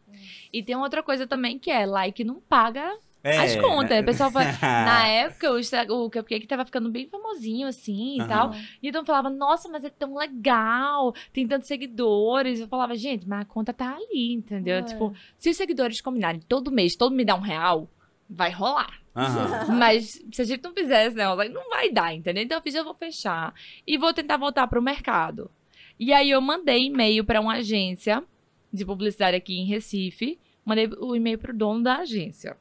E 0.53 0.63
tem 0.63 0.77
outra 0.77 1.03
coisa 1.03 1.27
também 1.27 1.59
que 1.59 1.69
é 1.69 1.85
like 1.85 2.23
não 2.23 2.41
paga 2.41 2.97
É, 3.27 3.39
as 3.39 3.57
contas. 3.57 4.01
O 4.01 4.05
pessoal 4.05 4.31
fala, 4.31 4.45
na 4.63 5.07
época 5.09 5.51
o, 5.53 5.59
Insta- 5.59 5.87
o 5.93 6.11
Cupcake 6.11 6.47
tava 6.47 6.65
ficando 6.65 6.89
bem 6.91 7.09
famosinho 7.09 7.67
assim 7.67 8.17
e 8.17 8.21
Aham. 8.21 8.29
tal. 8.29 8.55
E 8.83 8.89
então 8.89 9.05
falava, 9.05 9.29
nossa, 9.31 9.69
mas 9.69 9.85
é 9.85 9.91
tão 9.91 10.15
legal, 10.17 11.13
tem 11.33 11.47
tantos 11.47 11.67
seguidores. 11.69 12.61
Eu 12.61 12.69
falava, 12.69 12.95
gente, 12.95 13.27
mas 13.29 13.41
a 13.41 13.45
conta 13.45 13.73
tá 13.73 13.97
ali, 13.97 14.33
entendeu? 14.33 14.77
É. 14.77 14.83
Tipo, 14.83 15.13
se 15.37 15.51
os 15.51 15.57
seguidores 15.57 16.01
combinarem 16.01 16.41
todo 16.49 16.71
mês, 16.71 16.95
todo 16.95 17.15
me 17.15 17.25
dá 17.25 17.35
um 17.35 17.41
real, 17.41 17.89
vai 18.29 18.51
rolar. 18.51 19.01
Aham. 19.15 19.73
Mas 19.79 20.23
se 20.31 20.43
a 20.43 20.45
gente 20.45 20.63
não 20.63 20.75
fizesse, 20.75 21.17
né, 21.17 21.25
eu 21.25 21.31
falei, 21.31 21.49
não 21.49 21.71
vai 21.71 21.91
dar, 21.91 22.15
entendeu? 22.15 22.43
Então 22.45 22.59
eu 22.59 22.63
fiz, 22.63 22.75
eu 22.75 22.85
vou 22.85 22.95
fechar. 22.95 23.55
E 23.87 23.97
vou 23.97 24.13
tentar 24.13 24.37
voltar 24.37 24.67
pro 24.67 24.83
mercado. 24.83 25.51
E 25.99 26.13
aí 26.13 26.31
eu 26.31 26.41
mandei 26.43 26.85
e-mail 26.85 27.25
pra 27.25 27.41
uma 27.41 27.55
agência 27.55 28.23
de 28.71 28.85
publicidade 28.85 29.35
aqui 29.37 29.59
em 29.59 29.65
Recife. 29.65 30.39
Mandei 30.65 30.87
o 30.99 31.17
e-mail 31.17 31.39
pro 31.39 31.57
dono 31.57 31.83
da 31.83 31.97
agência. 31.99 32.59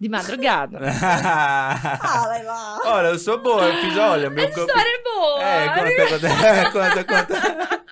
De 0.00 0.08
madrugada. 0.08 0.80
Ah, 2.02 2.40
lá. 2.42 2.80
olha, 2.84 3.08
eu 3.08 3.18
sou 3.18 3.38
boa, 3.38 3.64
eu 3.64 3.76
fiz, 3.82 3.98
olha, 3.98 4.30
meu 4.30 4.50
campo. 4.50 4.72
É 4.72 5.02
boa! 5.02 5.42
É, 5.42 5.68
conta, 5.68 6.08
conta, 6.08 7.04
conta, 7.04 7.04
conta. 7.04 7.84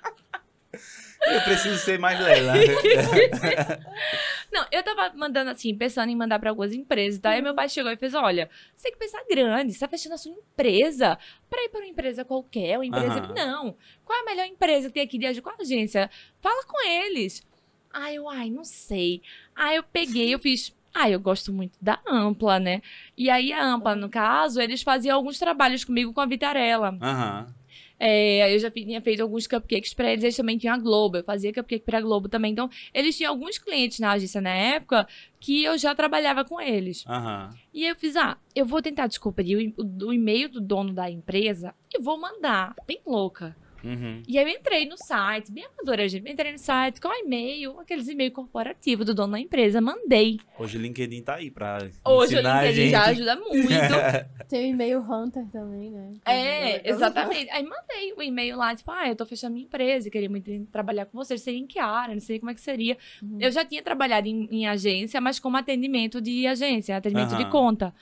Eu 1.27 1.41
preciso 1.43 1.77
ser 1.79 1.99
mais 1.99 2.19
Lela. 2.19 2.55
Não, 4.51 4.67
eu 4.73 4.83
tava 4.83 5.15
mandando 5.15 5.51
assim, 5.51 5.77
pensando 5.77 6.11
em 6.11 6.17
mandar 6.17 6.39
pra 6.39 6.51
algumas 6.51 6.73
empresas, 6.73 7.21
tá? 7.21 7.31
Aí 7.31 7.43
meu 7.43 7.55
pai 7.55 7.69
chegou 7.69 7.93
e 7.93 7.97
fez: 7.97 8.15
olha, 8.15 8.49
você 8.75 8.85
tem 8.85 8.93
que 8.93 8.99
pensar 8.99 9.23
grande, 9.29 9.73
você 9.73 9.81
tá 9.81 9.89
fechando 9.89 10.15
a 10.15 10.19
sua 10.19 10.33
empresa 10.33 11.19
pra 11.51 11.63
ir 11.63 11.69
pra 11.69 11.81
uma 11.81 11.87
empresa 11.87 12.25
qualquer, 12.25 12.79
uma 12.79 12.87
empresa. 12.87 13.21
Não. 13.35 13.77
Qual 14.05 14.19
é 14.19 14.23
a 14.23 14.25
melhor 14.25 14.47
empresa 14.47 14.89
que 14.89 14.95
tem 14.95 15.03
aqui 15.03 15.19
de 15.19 15.27
agir 15.27 15.43
com 15.43 15.51
a 15.51 15.57
agência? 15.61 16.09
Fala 16.41 16.65
com 16.65 16.89
eles. 16.89 17.47
Aí 17.93 18.17
eu, 18.17 18.29
ai, 18.29 18.49
não 18.51 18.65
sei. 18.65 19.23
Aí 19.55 19.77
eu 19.77 19.83
peguei, 19.83 20.33
eu 20.33 20.39
fiz. 20.39 20.75
Ah, 21.01 21.09
eu 21.09 21.21
gosto 21.21 21.53
muito 21.53 21.79
da 21.81 22.01
Ampla, 22.09 22.59
né? 22.59 22.83
E 23.17 23.31
aí 23.31 23.53
a 23.53 23.65
Ampla, 23.65 23.95
no 23.95 24.09
caso, 24.09 24.61
eles 24.61 24.83
faziam 24.83 25.17
alguns 25.17 25.39
trabalhos 25.39 25.85
comigo 25.85 26.13
com 26.13 26.21
a 26.21 26.27
Vitarella. 26.27 26.97
Aham. 27.01 27.55
É, 28.01 28.55
eu 28.55 28.59
já 28.61 28.71
tinha 28.71 29.01
feito 29.03 29.21
alguns 29.23 29.47
cupcakes 29.49 29.93
pra 29.93 30.11
eles, 30.13 30.23
eles 30.23 30.37
também 30.37 30.57
tinham 30.57 30.75
a 30.75 30.79
Globo, 30.79 31.17
eu 31.17 31.25
fazia 31.25 31.53
cupcake 31.53 31.85
pra 31.85 32.01
Globo 32.01 32.29
também. 32.29 32.53
Então, 32.53 32.71
eles 32.95 33.17
tinham 33.17 33.33
alguns 33.33 33.59
clientes 33.59 33.99
na 33.99 34.13
agência 34.13 34.41
na 34.41 34.51
época 34.55 35.07
que 35.41 35.65
eu 35.65 35.77
já 35.77 35.95
trabalhava 35.95 36.45
com 36.45 36.61
eles. 36.61 37.05
Aham. 37.09 37.51
E 37.75 37.85
aí 37.85 37.91
eu 37.91 37.97
fiz, 37.97 38.15
ah, 38.17 38.37
eu 38.55 38.65
vou 38.67 38.81
tentar 38.81 39.07
descobrir 39.09 39.75
o, 39.77 39.83
o- 39.83 40.07
o 40.09 40.13
e-mail 40.13 40.49
do 40.49 40.61
dono 40.61 40.93
da 40.93 41.11
empresa 41.11 41.75
e 41.93 42.01
vou 42.01 42.19
mandar, 42.21 42.75
bem 42.87 43.01
louca. 43.07 43.57
Uhum. 43.83 44.23
E 44.27 44.39
aí 44.39 44.45
eu 44.45 44.49
entrei 44.49 44.87
no 44.87 44.97
site, 44.97 45.53
bem 45.53 45.65
amadora, 45.65 46.09
gente. 46.09 46.31
Entrei 46.31 46.53
no 46.53 46.59
site, 46.59 47.01
qual 47.01 47.15
é 47.15 47.19
o 47.19 47.25
e-mail? 47.25 47.81
Aqueles 47.81 48.09
e-mail 48.09 48.33
corporativo 48.33 49.05
do 49.05 49.15
dono 49.15 49.33
da 49.33 49.41
empresa, 49.41 49.81
mandei. 49.81 50.39
Hoje 50.59 50.77
o 50.79 50.81
LinkedIn 50.81 51.23
tá 51.23 51.37
aí 51.37 51.51
pra 51.51 51.79
Hoje 52.05 52.37
o 52.37 52.41
LinkedIn 52.41 52.75
gente. 52.75 52.91
já 52.91 53.03
ajuda 53.07 53.37
muito. 53.37 53.59
Tem 54.49 54.71
o 54.71 54.75
e-mail 54.75 55.01
Hunter 55.01 55.47
também, 55.53 55.91
né? 55.91 56.13
É, 56.25 56.91
exatamente. 56.91 57.51
Aí 57.51 57.63
mandei 57.63 58.13
o 58.17 58.23
e-mail 58.23 58.57
lá, 58.57 58.75
tipo, 58.75 58.91
ah, 58.91 59.09
eu 59.09 59.15
tô 59.15 59.27
fechando 59.27 59.55
minha 59.55 59.67
empresa, 59.67 60.11
queria 60.11 60.29
muito 60.29 60.51
trabalhar 60.73 61.07
com 61.07 61.17
vocês, 61.17 61.41
seria 61.43 61.61
em 61.61 61.67
que 61.67 61.79
área, 61.79 62.15
não 62.15 62.21
sei 62.21 62.39
como 62.39 62.51
é 62.51 62.55
que 62.55 62.61
seria. 62.61 62.97
Uhum. 63.23 63.39
Eu 63.41 63.51
já 63.51 63.65
tinha 63.65 63.83
trabalhado 63.83 64.27
em, 64.27 64.49
em 64.51 64.67
agência, 64.67 65.21
mas 65.21 65.39
como 65.39 65.57
atendimento 65.57 66.21
de 66.21 66.47
agência, 66.47 66.97
atendimento 66.97 67.37
de 67.37 67.43
Aham. 67.43 67.51
conta. 67.51 67.95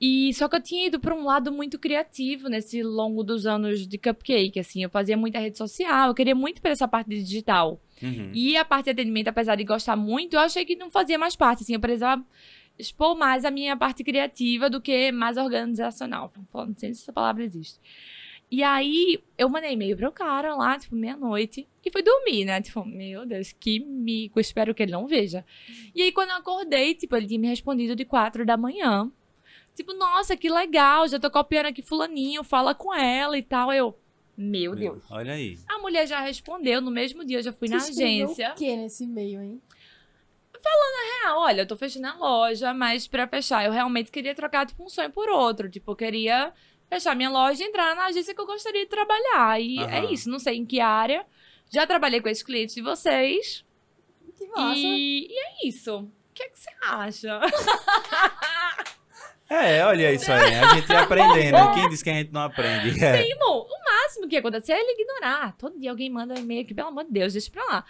E 0.00 0.32
só 0.32 0.48
que 0.48 0.56
eu 0.56 0.62
tinha 0.62 0.86
ido 0.86 0.98
para 0.98 1.14
um 1.14 1.24
lado 1.24 1.52
muito 1.52 1.78
criativo 1.78 2.48
nesse 2.48 2.82
longo 2.82 3.22
dos 3.22 3.44
anos 3.44 3.86
de 3.86 3.98
cupcake, 3.98 4.58
assim, 4.58 4.82
eu 4.82 4.88
fazia 4.88 5.16
muita 5.16 5.38
rede 5.38 5.58
social, 5.58 6.08
eu 6.08 6.14
queria 6.14 6.34
muito 6.34 6.62
para 6.62 6.70
essa 6.70 6.88
parte 6.88 7.10
digital. 7.10 7.78
Uhum. 8.02 8.30
E 8.32 8.56
a 8.56 8.64
parte 8.64 8.86
de 8.86 8.92
atendimento, 8.92 9.28
apesar 9.28 9.56
de 9.56 9.64
gostar 9.64 9.96
muito, 9.96 10.34
eu 10.34 10.40
achei 10.40 10.64
que 10.64 10.74
não 10.74 10.90
fazia 10.90 11.18
mais 11.18 11.36
parte, 11.36 11.62
assim, 11.62 11.74
eu 11.74 11.80
precisava 11.80 12.24
expor 12.78 13.14
mais 13.14 13.44
a 13.44 13.50
minha 13.50 13.76
parte 13.76 14.02
criativa 14.02 14.70
do 14.70 14.80
que 14.80 15.12
mais 15.12 15.36
organizacional. 15.36 16.32
Não 16.54 16.74
sei 16.76 16.94
se 16.94 17.02
essa 17.02 17.12
palavra 17.12 17.44
existe. 17.44 17.78
E 18.50 18.64
aí, 18.64 19.22
eu 19.38 19.48
mandei 19.48 19.74
e-mail 19.74 19.96
pro 19.96 20.10
cara 20.10 20.56
lá, 20.56 20.76
tipo, 20.78 20.96
meia-noite, 20.96 21.68
e 21.84 21.90
fui 21.90 22.02
dormir, 22.02 22.44
né? 22.46 22.60
Tipo, 22.60 22.84
meu 22.84 23.24
Deus, 23.24 23.52
que 23.52 23.78
mico, 23.78 24.40
espero 24.40 24.74
que 24.74 24.82
ele 24.82 24.90
não 24.90 25.06
veja. 25.06 25.44
E 25.94 26.02
aí, 26.02 26.10
quando 26.10 26.30
eu 26.30 26.36
acordei, 26.36 26.94
tipo, 26.94 27.14
ele 27.14 27.28
tinha 27.28 27.38
me 27.38 27.46
respondido 27.46 27.94
de 27.94 28.04
quatro 28.04 28.44
da 28.44 28.56
manhã. 28.56 29.12
Tipo, 29.74 29.94
nossa, 29.94 30.36
que 30.36 30.50
legal, 30.50 31.08
já 31.08 31.18
tô 31.18 31.30
copiando 31.30 31.66
aqui 31.66 31.82
fulaninho, 31.82 32.44
fala 32.44 32.74
com 32.74 32.94
ela 32.94 33.36
e 33.38 33.42
tal. 33.42 33.72
Eu, 33.72 33.98
meu 34.36 34.74
Deus. 34.74 35.04
Olha 35.10 35.34
aí. 35.34 35.58
A 35.68 35.78
mulher 35.78 36.06
já 36.06 36.20
respondeu, 36.20 36.80
no 36.80 36.90
mesmo 36.90 37.24
dia 37.24 37.38
eu 37.38 37.42
já 37.42 37.52
fui 37.52 37.68
na 37.68 37.78
Você 37.78 37.90
escreveu 37.90 38.26
agência. 38.26 38.52
O 38.52 38.54
que 38.54 38.76
nesse 38.76 39.04
e-mail, 39.04 39.42
hein? 39.42 39.62
Ah, 41.24 41.38
olha, 41.38 41.62
eu 41.62 41.66
tô 41.66 41.76
fechando 41.76 42.06
a 42.06 42.14
loja, 42.14 42.74
mas 42.74 43.06
pra 43.06 43.26
fechar, 43.26 43.64
eu 43.64 43.72
realmente 43.72 44.10
queria 44.10 44.34
trocar 44.34 44.66
tipo, 44.66 44.84
um 44.84 44.88
sonho 44.88 45.10
por 45.10 45.28
outro. 45.28 45.68
Tipo, 45.68 45.92
eu 45.92 45.96
queria 45.96 46.52
fechar 46.88 47.14
minha 47.14 47.30
loja 47.30 47.62
e 47.62 47.66
entrar 47.66 47.94
na 47.94 48.06
agência 48.06 48.34
que 48.34 48.40
eu 48.40 48.46
gostaria 48.46 48.84
de 48.84 48.90
trabalhar. 48.90 49.60
E 49.60 49.78
Aham. 49.78 49.90
é 49.90 50.12
isso, 50.12 50.28
não 50.28 50.38
sei 50.38 50.56
em 50.56 50.66
que 50.66 50.80
área. 50.80 51.24
Já 51.70 51.86
trabalhei 51.86 52.20
com 52.20 52.28
esses 52.28 52.42
clientes 52.42 52.74
de 52.74 52.82
vocês. 52.82 53.64
Que 54.36 54.46
massa. 54.46 54.78
E, 54.78 55.28
e 55.30 55.38
é 55.38 55.68
isso. 55.68 55.98
O 55.98 56.10
que 56.34 56.42
é 56.42 56.48
que 56.48 56.58
você 56.58 56.70
acha? 56.82 57.40
É, 59.50 59.84
olha 59.84 60.12
isso 60.12 60.30
aí. 60.32 60.54
A 60.54 60.74
gente 60.76 60.88
ia 60.88 61.00
aprendendo. 61.00 61.74
Quem 61.74 61.88
disse 61.88 62.04
que 62.04 62.10
a 62.10 62.14
gente 62.14 62.32
não 62.32 62.42
aprende? 62.42 63.02
É. 63.04 63.28
Irmão, 63.28 63.66
o 63.68 63.84
máximo 63.84 64.28
que 64.28 64.36
ia 64.36 64.38
acontecer 64.38 64.72
é 64.72 64.80
ele 64.80 64.92
ignorar. 64.92 65.56
Todo 65.58 65.78
dia 65.78 65.90
alguém 65.90 66.08
manda 66.08 66.34
um 66.34 66.38
e-mail 66.38 66.62
aqui, 66.62 66.72
pelo 66.72 66.88
amor 66.88 67.04
de 67.04 67.10
Deus, 67.10 67.32
deixa 67.32 67.50
pra 67.50 67.64
lá. 67.64 67.84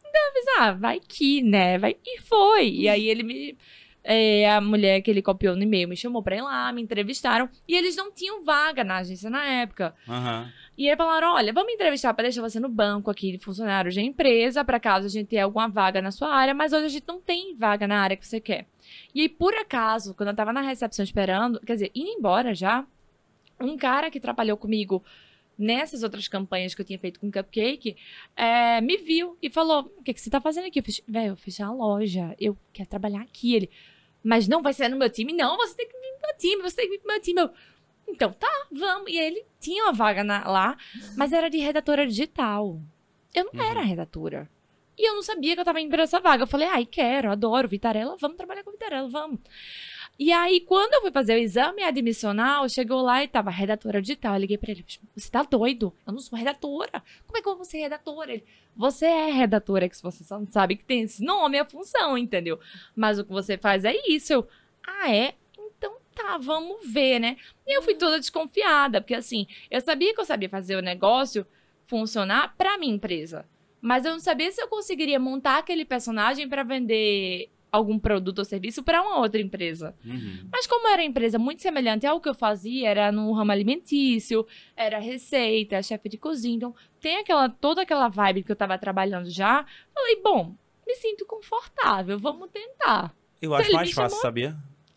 Então 0.00 0.20
eu 0.26 0.32
fiz, 0.32 0.44
ah, 0.58 0.72
vai 0.72 1.00
que, 1.00 1.40
né? 1.42 1.78
Vai... 1.78 1.96
E 2.04 2.20
foi. 2.20 2.68
E 2.68 2.88
aí 2.88 3.08
ele 3.08 3.22
me. 3.22 3.56
é, 4.02 4.50
a 4.50 4.60
mulher 4.60 5.00
que 5.02 5.10
ele 5.10 5.22
copiou 5.22 5.56
no 5.56 5.62
e-mail 5.62 5.88
me 5.88 5.96
chamou 5.96 6.22
pra 6.22 6.36
ir 6.36 6.42
lá, 6.42 6.72
me 6.72 6.82
entrevistaram. 6.82 7.48
E 7.66 7.76
eles 7.76 7.96
não 7.96 8.12
tinham 8.12 8.44
vaga 8.44 8.82
na 8.84 8.96
agência 8.98 9.30
na 9.30 9.44
época. 9.46 9.94
Aham. 10.08 10.52
E 10.76 10.90
aí 10.90 10.96
falaram: 10.96 11.34
olha, 11.34 11.52
vamos 11.52 11.72
entrevistar 11.72 12.12
pra 12.14 12.24
deixar 12.24 12.42
você 12.42 12.58
no 12.58 12.68
banco 12.68 13.10
aqui 13.10 13.32
de 13.32 13.38
funcionário 13.38 13.90
de 13.90 14.00
empresa, 14.00 14.64
pra 14.64 14.80
caso 14.80 15.06
a 15.06 15.10
gente 15.10 15.28
tenha 15.28 15.44
alguma 15.44 15.68
vaga 15.68 16.02
na 16.02 16.10
sua 16.10 16.28
área, 16.34 16.54
mas 16.54 16.72
hoje 16.72 16.86
a 16.86 16.88
gente 16.88 17.04
não 17.06 17.20
tem 17.20 17.54
vaga 17.56 17.86
na 17.86 18.00
área 18.00 18.16
que 18.16 18.26
você 18.26 18.40
quer. 18.40 18.66
E 19.14 19.20
aí, 19.22 19.28
por 19.28 19.54
acaso, 19.54 20.14
quando 20.14 20.30
eu 20.30 20.34
tava 20.34 20.52
na 20.52 20.60
recepção 20.60 21.04
esperando, 21.04 21.60
quer 21.60 21.74
dizer, 21.74 21.90
indo 21.94 22.10
embora 22.10 22.54
já, 22.54 22.84
um 23.60 23.76
cara 23.76 24.10
que 24.10 24.18
trabalhou 24.18 24.56
comigo 24.56 25.02
nessas 25.56 26.02
outras 26.02 26.26
campanhas 26.26 26.74
que 26.74 26.80
eu 26.80 26.84
tinha 26.84 26.98
feito 26.98 27.20
com 27.20 27.30
cupcake, 27.30 27.96
é, 28.36 28.80
me 28.80 28.96
viu 28.96 29.38
e 29.40 29.48
falou: 29.48 29.92
O 29.96 30.02
que, 30.02 30.12
que 30.12 30.20
você 30.20 30.30
tá 30.30 30.40
fazendo 30.40 30.66
aqui? 30.66 30.80
Eu 30.80 30.84
fiz, 30.84 31.00
velho, 31.06 31.28
eu 31.28 31.36
fechei 31.36 31.64
a 31.64 31.70
loja, 31.70 32.34
eu 32.38 32.56
quero 32.72 32.88
trabalhar 32.88 33.22
aqui. 33.22 33.54
Ele, 33.54 33.70
mas 34.22 34.48
não 34.48 34.62
vai 34.62 34.72
ser 34.72 34.88
no 34.88 34.96
meu 34.96 35.10
time? 35.10 35.32
Não, 35.32 35.56
você 35.56 35.76
tem 35.76 35.86
que 35.86 35.92
vir 35.92 36.12
pro 36.18 36.28
meu 36.28 36.36
time, 36.38 36.62
você 36.62 36.76
tem 36.76 36.86
que 36.86 36.92
vir 36.92 36.98
pro 36.98 37.12
meu 37.12 37.20
time. 37.20 37.40
Eu, 37.40 37.50
então 38.08 38.32
tá, 38.32 38.50
vamos. 38.70 39.10
E 39.10 39.18
ele 39.18 39.44
tinha 39.60 39.84
uma 39.84 39.92
vaga 39.92 40.22
na- 40.24 40.46
lá, 40.48 40.76
mas 41.16 41.32
era 41.32 41.48
de 41.50 41.58
redatora 41.58 42.06
digital. 42.06 42.80
Eu 43.34 43.44
não 43.52 43.52
Uhum. 43.54 43.70
era 43.70 43.80
redatora. 43.82 44.48
E 44.96 45.08
eu 45.08 45.14
não 45.16 45.22
sabia 45.22 45.54
que 45.54 45.60
eu 45.60 45.64
tava 45.64 45.80
indo 45.80 45.90
pra 45.90 46.04
essa 46.04 46.20
vaga. 46.20 46.44
Eu 46.44 46.46
falei, 46.46 46.68
ai, 46.68 46.86
quero, 46.86 47.30
adoro, 47.30 47.66
Vitarella, 47.68 48.16
vamos 48.16 48.36
trabalhar 48.36 48.62
com 48.62 48.70
Vitarella, 48.70 49.08
vamos. 49.08 49.40
E 50.16 50.30
aí, 50.30 50.60
quando 50.60 50.94
eu 50.94 51.00
fui 51.00 51.10
fazer 51.10 51.34
o 51.34 51.38
exame 51.38 51.82
admissional, 51.82 52.68
chegou 52.68 53.02
lá 53.02 53.24
e 53.24 53.26
tava 53.26 53.50
redatora 53.50 54.00
digital. 54.00 54.34
Eu 54.34 54.40
liguei 54.42 54.56
pra 54.56 54.70
ele, 54.70 54.84
você 55.16 55.28
tá 55.28 55.42
doido? 55.42 55.92
Eu 56.06 56.12
não 56.12 56.20
sou 56.20 56.38
redatora. 56.38 57.02
Como 57.26 57.36
é 57.36 57.42
que 57.42 57.48
eu 57.48 57.56
vou 57.56 57.64
ser 57.64 57.78
redatora? 57.78 58.32
Ele, 58.34 58.44
você 58.76 59.06
é 59.06 59.32
redatora, 59.32 59.88
que 59.88 60.00
você 60.00 60.22
só 60.22 60.38
não 60.38 60.46
sabe 60.46 60.76
que 60.76 60.84
tem 60.84 61.02
esse 61.02 61.24
nome, 61.24 61.56
é 61.56 61.60
a 61.62 61.64
função, 61.64 62.16
entendeu? 62.16 62.60
Mas 62.94 63.18
o 63.18 63.24
que 63.24 63.32
você 63.32 63.58
faz 63.58 63.84
é 63.84 63.92
isso. 64.08 64.32
Eu, 64.32 64.48
ah, 64.86 65.12
é? 65.12 65.34
Tá, 66.14 66.38
vamos 66.38 66.86
ver, 66.90 67.18
né? 67.18 67.36
E 67.66 67.76
eu 67.76 67.82
fui 67.82 67.94
toda 67.94 68.20
desconfiada, 68.20 69.00
porque 69.00 69.14
assim, 69.14 69.46
eu 69.70 69.80
sabia 69.80 70.14
que 70.14 70.20
eu 70.20 70.24
sabia 70.24 70.48
fazer 70.48 70.76
o 70.76 70.82
negócio 70.82 71.46
funcionar 71.86 72.54
pra 72.56 72.78
minha 72.78 72.94
empresa. 72.94 73.44
Mas 73.80 74.04
eu 74.04 74.12
não 74.12 74.20
sabia 74.20 74.50
se 74.50 74.60
eu 74.62 74.68
conseguiria 74.68 75.18
montar 75.18 75.58
aquele 75.58 75.84
personagem 75.84 76.48
pra 76.48 76.62
vender 76.62 77.50
algum 77.70 77.98
produto 77.98 78.38
ou 78.38 78.44
serviço 78.44 78.82
pra 78.84 79.02
uma 79.02 79.18
outra 79.18 79.40
empresa. 79.40 79.94
Uhum. 80.04 80.48
Mas 80.50 80.66
como 80.66 80.86
era 80.88 81.02
uma 81.02 81.08
empresa 81.08 81.38
muito 81.40 81.60
semelhante 81.60 82.06
ao 82.06 82.20
que 82.20 82.28
eu 82.28 82.34
fazia, 82.34 82.88
era 82.88 83.10
no 83.10 83.32
ramo 83.32 83.50
alimentício, 83.50 84.46
era 84.76 85.00
receita, 85.00 85.82
chefe 85.82 86.08
de 86.08 86.16
cozinha, 86.16 86.54
então 86.56 86.74
tem 87.00 87.16
aquela 87.16 87.48
toda 87.48 87.82
aquela 87.82 88.06
vibe 88.08 88.44
que 88.44 88.52
eu 88.52 88.56
tava 88.56 88.78
trabalhando 88.78 89.28
já. 89.28 89.66
Falei, 89.92 90.22
bom, 90.22 90.54
me 90.86 90.94
sinto 90.94 91.26
confortável, 91.26 92.16
vamos 92.18 92.48
tentar. 92.50 93.12
Eu 93.42 93.50
Se 93.56 93.62
acho 93.62 93.72
mais 93.72 93.90
fácil, 93.90 94.10
chamou- 94.10 94.22
sabia? 94.22 94.56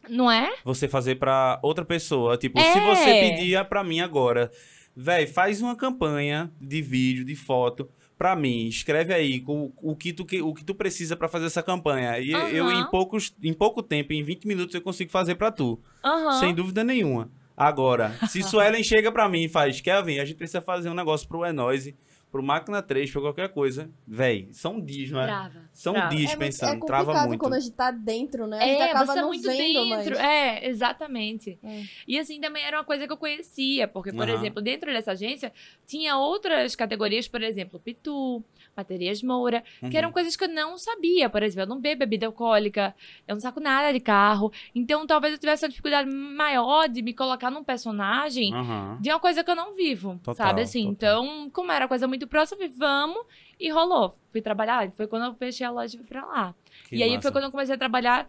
Não 0.10 0.32
é? 0.32 0.54
Você 0.63 0.88
fazer 0.88 1.15
pra 1.15 1.60
outra 1.63 1.84
pessoa. 1.86 2.38
Tipo, 2.38 2.60
É. 2.60 2.74
se 2.74 2.80
você 2.80 3.06
pedir 3.20 3.63
pra 3.65 3.84
mim 3.84 4.00
agora, 4.00 4.52
véi, 4.96 5.28
faz 5.28 5.62
uma 5.62 5.76
campanha 5.76 6.52
de 6.60 6.82
vídeo, 6.82 7.24
de 7.26 7.36
foto, 7.36 7.89
Pra 8.17 8.36
mim, 8.36 8.65
escreve 8.67 9.13
aí 9.13 9.43
o, 9.46 9.72
o, 9.78 9.96
que, 9.96 10.12
tu, 10.12 10.26
que- 10.26 10.41
o 10.41 10.52
que 10.52 10.65
tu 10.65 10.74
precisa 10.74 11.15
pra 11.15 11.28
fazer 11.28 11.46
essa 11.46 11.62
campanha. 11.62 12.17
E 12.17 12.32
eu, 12.32 12.65
Aham. 12.65 12.82
em, 12.82 12.89
poucos, 12.89 13.32
em 13.43 13.54
pouco 13.54 13.84
tempo, 13.84 14.12
em 14.12 14.24
20 14.24 14.48
minutos, 14.48 14.74
eu 14.74 14.82
consigo 14.82 15.12
fazer 15.12 15.36
pra 15.36 15.52
tu. 15.52 15.80
Aham. 16.04 16.39
Sem 16.39 16.52
dúvida 16.52 16.84
nenhuma. 16.84 17.30
Agora, 17.56 18.17
se 18.28 18.41
Suelen 18.82 18.84
chega 18.84 19.12
pra 19.12 19.30
mim 19.30 19.43
e 19.43 19.48
faz, 19.48 19.82
Kelvin, 19.82 20.17
a 20.17 20.26
gente 20.26 20.36
precisa 20.38 20.62
fazer 20.62 20.89
um 20.89 20.96
negócio 20.96 21.28
pro 21.28 21.46
Enoise, 21.46 21.96
pro 22.32 22.41
Máquina 22.41 22.82
3, 22.82 23.12
pra 23.12 23.22
qualquer 23.22 23.50
coisa. 23.50 23.88
Véi, 24.08 24.48
são 24.52 24.82
dias, 24.82 25.12
não 25.12 25.22
é? 25.22 25.26
Trava. 25.28 25.66
São 25.77 25.93
trava. 25.93 26.09
dias 26.15 26.23
é, 26.31 26.35
muito- 26.35 26.39
pensando, 26.39 26.83
é 26.83 26.87
trava 26.87 27.27
muito. 27.27 27.39
quando 27.39 27.53
a 27.53 27.59
gente 27.59 27.71
tá 27.73 27.91
dentro, 27.91 28.47
né? 28.47 28.57
A 28.57 28.65
gente 28.65 28.81
É, 28.81 28.83
acaba 28.89 29.05
você 29.05 29.19
é 29.19 29.21
não 29.21 29.27
muito 29.27 29.43
vendo, 29.47 29.57
dentro. 29.85 29.89
mas... 30.15 30.19
É, 30.19 30.67
exatamente. 30.67 31.59
É. 31.63 31.83
E 32.07 32.17
assim, 32.17 32.41
também 32.41 32.63
era 32.63 32.77
uma 32.79 32.83
coisa 32.83 33.05
que 33.05 33.13
eu 33.13 33.17
conhecia, 33.17 33.87
porque, 33.87 34.11
por 34.11 34.27
exemplo, 34.27 34.59
dentro 34.59 34.91
dessa 34.91 35.11
agência, 35.11 35.53
tinha 35.85 36.17
outras 36.17 36.75
categorias, 36.75 37.27
por 37.27 37.43
exemplo, 37.43 37.79
Pitu, 37.79 38.43
Baterias 38.75 39.21
Moura, 39.21 39.63
Uhum. 39.81 39.89
que 39.91 39.97
eram 39.97 40.11
coisas 40.11 40.35
que 40.35 40.43
eu 40.45 40.49
não 40.49 40.79
sabia. 40.79 41.29
Por 41.29 41.43
exemplo, 41.43 41.61
eu 41.63 41.67
não 41.75 41.79
bebo 41.79 41.99
bebida 41.99 42.25
alcoólica, 42.25 42.95
eu 43.27 43.35
não 43.35 43.39
saco 43.39 43.59
nada 43.59 43.91
de 43.93 43.99
carro. 43.99 44.51
Então, 44.73 45.05
talvez 45.05 45.33
eu 45.33 45.39
tivesse 45.39 45.63
uma 45.63 45.69
dificuldade 45.69 46.09
maior 46.09 46.89
de 46.89 47.03
me 47.03 47.13
colocar 47.13 47.51
num 47.51 47.63
personagem 47.63 48.51
de 48.99 49.09
uma 49.11 49.19
coisa 49.19 49.43
que 49.43 49.51
eu 49.51 49.55
não 49.55 49.75
vivo, 49.75 50.19
Total, 50.23 50.35
sabe 50.47 50.61
assim? 50.61 50.93
total. 50.93 51.23
Então, 51.25 51.49
como 51.51 51.71
era 51.71 51.87
coisa 51.87 52.07
muito 52.07 52.25
próxima, 52.27 52.63
eu 52.63 52.69
falei, 52.71 52.75
vamos, 52.77 53.25
e 53.60 53.70
rolou. 53.72 54.15
Fui 54.32 54.41
trabalhar, 54.41 54.89
foi 54.91 55.08
quando 55.08 55.26
eu 55.26 55.34
fechei 55.36 55.65
a 55.65 55.72
loja 55.72 55.96
e 55.96 55.98
fui 55.98 56.08
pra 56.08 56.26
lá. 56.26 56.56
Que 56.88 56.96
e 56.98 57.04
aí 57.04 57.10
massa. 57.12 57.22
foi 57.24 57.32
quando 57.32 57.46
eu 57.46 57.52
comecei 57.52 57.76
a 57.76 57.78
trabalhar 57.78 58.28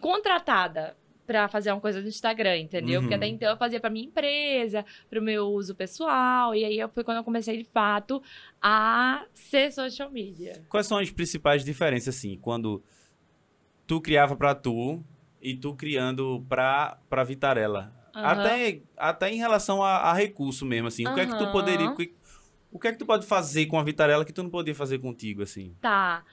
contratada 0.00 0.96
pra 1.26 1.46
fazer 1.48 1.70
uma 1.70 1.80
coisa 1.80 2.00
no 2.00 2.08
Instagram, 2.08 2.56
entendeu? 2.58 3.00
Porque 3.00 3.14
Uhum. 3.14 3.20
até 3.20 3.26
então 3.28 3.48
eu 3.50 3.56
fazia 3.56 3.78
pra 3.78 3.88
minha 3.88 4.04
empresa, 4.06 4.84
pro 5.08 5.22
meu 5.22 5.46
uso 5.46 5.74
pessoal, 5.76 6.54
e 6.56 6.64
aí 6.64 6.78
foi 6.92 7.04
quando 7.04 7.18
eu 7.18 7.24
comecei 7.24 7.56
de 7.58 7.64
fato 7.72 8.20
a 8.60 9.24
ser 9.32 9.70
social 9.72 10.10
media. 10.10 10.60
Quais 10.68 10.86
são 10.88 10.98
as 10.98 11.10
principais 11.10 11.64
diferenças, 11.64 12.16
assim, 12.16 12.36
quando 12.36 12.82
tu 13.86 14.00
criava 14.00 14.34
pra 14.36 14.56
tu 14.56 15.04
e 15.40 15.54
tu 15.54 15.72
criando 15.74 16.44
pra, 16.48 16.98
pra 17.08 17.22
Vitarella? 17.22 17.94
Aham. 18.12 18.26
Até, 18.26 18.80
até 18.96 19.30
em 19.30 19.36
relação 19.36 19.84
a, 19.84 19.98
a 19.98 20.12
recurso 20.12 20.66
mesmo, 20.66 20.88
assim. 20.88 21.06
O 21.06 21.14
que 21.14 21.20
é 21.20 21.26
que 21.26 21.38
tu 21.38 21.52
poderia... 21.52 21.90
O 21.90 21.94
que, 21.94 22.12
o 22.70 22.78
que 22.78 22.88
é 22.88 22.92
que 22.92 22.98
tu 22.98 23.06
pode 23.06 23.26
fazer 23.26 23.66
com 23.66 23.78
a 23.78 23.82
Vitarella 23.82 24.24
que 24.24 24.32
tu 24.32 24.42
não 24.42 24.50
podia 24.50 24.74
fazer 24.74 24.98
contigo, 24.98 25.42
assim? 25.42 25.74
Tá. 25.80 26.24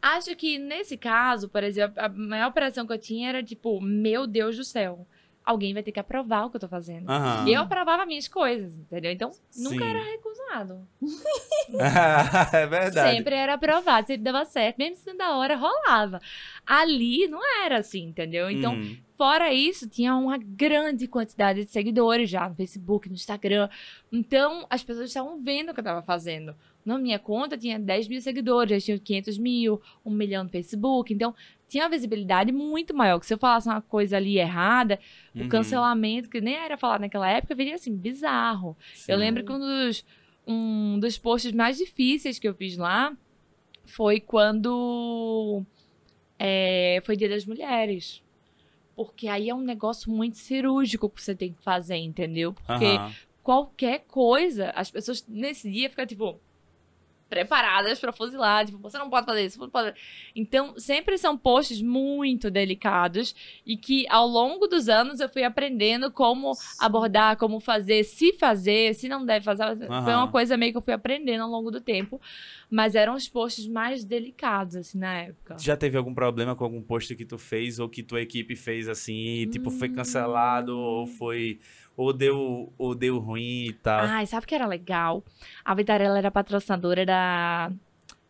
Acho 0.00 0.34
que 0.36 0.58
nesse 0.58 0.96
caso, 0.96 1.48
por 1.48 1.64
exemplo, 1.64 2.00
a 2.00 2.08
maior 2.08 2.48
operação 2.48 2.86
que 2.86 2.92
eu 2.92 2.98
tinha 2.98 3.28
era 3.28 3.42
tipo, 3.42 3.80
meu 3.80 4.26
Deus 4.26 4.56
do 4.56 4.64
céu, 4.64 5.06
alguém 5.44 5.74
vai 5.74 5.82
ter 5.82 5.92
que 5.92 5.98
aprovar 5.98 6.44
o 6.44 6.50
que 6.50 6.56
eu 6.56 6.60
tô 6.60 6.68
fazendo. 6.68 7.10
Aham. 7.10 7.48
Eu 7.48 7.62
aprovava 7.62 8.04
minhas 8.06 8.28
coisas, 8.28 8.78
entendeu? 8.78 9.10
Então, 9.10 9.30
nunca 9.56 9.84
Sim. 9.84 9.90
era 9.90 10.04
recusado. 10.04 10.88
é 12.52 12.66
verdade. 12.66 13.16
Sempre 13.16 13.34
era 13.34 13.54
aprovado, 13.54 14.06
sempre 14.06 14.22
dava 14.22 14.44
certo. 14.44 14.76
Mesmo 14.76 14.96
sendo 14.96 15.18
da 15.18 15.36
hora, 15.36 15.56
rolava. 15.56 16.20
Ali 16.66 17.26
não 17.28 17.40
era 17.64 17.78
assim, 17.78 18.04
entendeu? 18.04 18.50
Então, 18.50 18.74
Uhum. 18.74 18.96
Fora 19.18 19.52
isso, 19.52 19.88
tinha 19.88 20.14
uma 20.14 20.38
grande 20.38 21.06
quantidade 21.08 21.64
de 21.64 21.70
seguidores 21.70 22.30
já 22.30 22.48
no 22.48 22.54
Facebook, 22.54 23.08
no 23.08 23.14
Instagram. 23.16 23.68
Então, 24.10 24.64
as 24.70 24.82
pessoas 24.82 25.08
estavam 25.08 25.42
vendo 25.42 25.70
o 25.70 25.74
que 25.74 25.80
eu 25.80 25.84
tava 25.84 26.02
fazendo. 26.02 26.54
Na 26.86 26.96
minha 26.96 27.18
conta 27.18 27.58
tinha 27.58 27.78
10 27.78 28.08
mil 28.08 28.20
seguidores, 28.20 28.70
já 28.70 28.80
tinha 28.86 28.98
500 28.98 29.36
mil, 29.36 29.82
1 30.06 30.10
milhão 30.10 30.44
no 30.44 30.48
Facebook. 30.48 31.12
Então, 31.12 31.34
tinha 31.68 31.84
uma 31.84 31.90
visibilidade 31.90 32.52
muito 32.52 32.94
maior. 32.96 33.18
Que 33.18 33.26
se 33.26 33.34
eu 33.34 33.38
falasse 33.38 33.68
uma 33.68 33.82
coisa 33.82 34.16
ali 34.16 34.38
errada, 34.38 34.98
Uhum. 35.34 35.44
o 35.46 35.48
cancelamento, 35.48 36.30
que 36.30 36.40
nem 36.40 36.54
era 36.54 36.78
falado 36.78 37.00
naquela 37.00 37.28
época, 37.28 37.54
viria 37.54 37.74
assim, 37.74 37.94
bizarro. 37.94 38.74
Sim. 38.94 39.12
Eu 39.12 39.18
lembro 39.18 39.44
que 39.44 39.52
um 39.52 39.58
dos, 39.58 40.04
um 40.46 40.98
dos 41.00 41.18
posts 41.18 41.52
mais 41.52 41.76
difíceis 41.76 42.38
que 42.38 42.48
eu 42.48 42.54
fiz 42.54 42.76
lá 42.76 43.14
foi 43.84 44.20
quando 44.20 45.62
é, 46.38 47.02
foi 47.04 47.16
Dia 47.16 47.28
das 47.28 47.44
Mulheres. 47.44 48.22
Porque 48.98 49.28
aí 49.28 49.48
é 49.48 49.54
um 49.54 49.60
negócio 49.60 50.10
muito 50.10 50.38
cirúrgico 50.38 51.08
que 51.08 51.22
você 51.22 51.32
tem 51.32 51.52
que 51.52 51.62
fazer, 51.62 51.98
entendeu? 51.98 52.52
Porque 52.52 52.84
Aham. 52.84 53.12
qualquer 53.44 54.00
coisa, 54.08 54.70
as 54.70 54.90
pessoas 54.90 55.24
nesse 55.28 55.70
dia 55.70 55.88
ficam, 55.88 56.04
tipo, 56.04 56.40
preparadas 57.28 57.98
pra 58.00 58.12
fuzilar. 58.12 58.66
Tipo, 58.66 58.78
você 58.78 58.98
não 58.98 59.10
pode 59.10 59.26
fazer 59.26 59.44
isso, 59.44 59.56
você 59.56 59.64
não 59.64 59.70
pode. 59.70 59.94
Então, 60.34 60.78
sempre 60.78 61.18
são 61.18 61.36
posts 61.36 61.82
muito 61.82 62.50
delicados 62.50 63.34
e 63.64 63.76
que 63.76 64.06
ao 64.08 64.26
longo 64.26 64.66
dos 64.66 64.88
anos 64.88 65.20
eu 65.20 65.28
fui 65.28 65.44
aprendendo 65.44 66.10
como 66.10 66.52
abordar, 66.78 67.36
como 67.36 67.60
fazer, 67.60 68.04
se 68.04 68.32
fazer, 68.34 68.94
se 68.94 69.08
não 69.08 69.24
deve 69.24 69.44
fazer. 69.44 69.78
Foi 69.78 69.88
Aham. 69.88 70.18
uma 70.18 70.28
coisa 70.28 70.56
meio 70.56 70.72
que 70.72 70.78
eu 70.78 70.82
fui 70.82 70.94
aprendendo 70.94 71.42
ao 71.42 71.50
longo 71.50 71.70
do 71.70 71.80
tempo. 71.80 72.20
Mas 72.70 72.94
eram 72.94 73.14
os 73.14 73.28
posts 73.28 73.66
mais 73.66 74.04
delicados, 74.04 74.76
assim, 74.76 74.98
na 74.98 75.14
época. 75.14 75.56
Já 75.58 75.76
teve 75.76 75.96
algum 75.96 76.12
problema 76.12 76.54
com 76.54 76.64
algum 76.64 76.82
post 76.82 77.14
que 77.16 77.24
tu 77.24 77.38
fez 77.38 77.78
ou 77.78 77.88
que 77.88 78.02
tua 78.02 78.20
equipe 78.20 78.54
fez 78.54 78.88
assim, 78.88 79.48
tipo, 79.50 79.70
foi 79.70 79.88
cancelado 79.88 80.76
ou 80.78 81.06
foi 81.06 81.58
ou 81.98 82.12
deu 82.12 82.72
ou 82.78 82.94
deu 82.94 83.18
ruim 83.18 83.66
e 83.66 83.72
tal? 83.72 84.06
Ai, 84.06 84.24
sabe 84.24 84.44
o 84.44 84.48
que 84.48 84.54
era 84.54 84.66
legal? 84.68 85.24
A 85.64 85.74
Vitarella 85.74 86.16
era 86.16 86.30
patrocinadora 86.30 87.04
da 87.04 87.72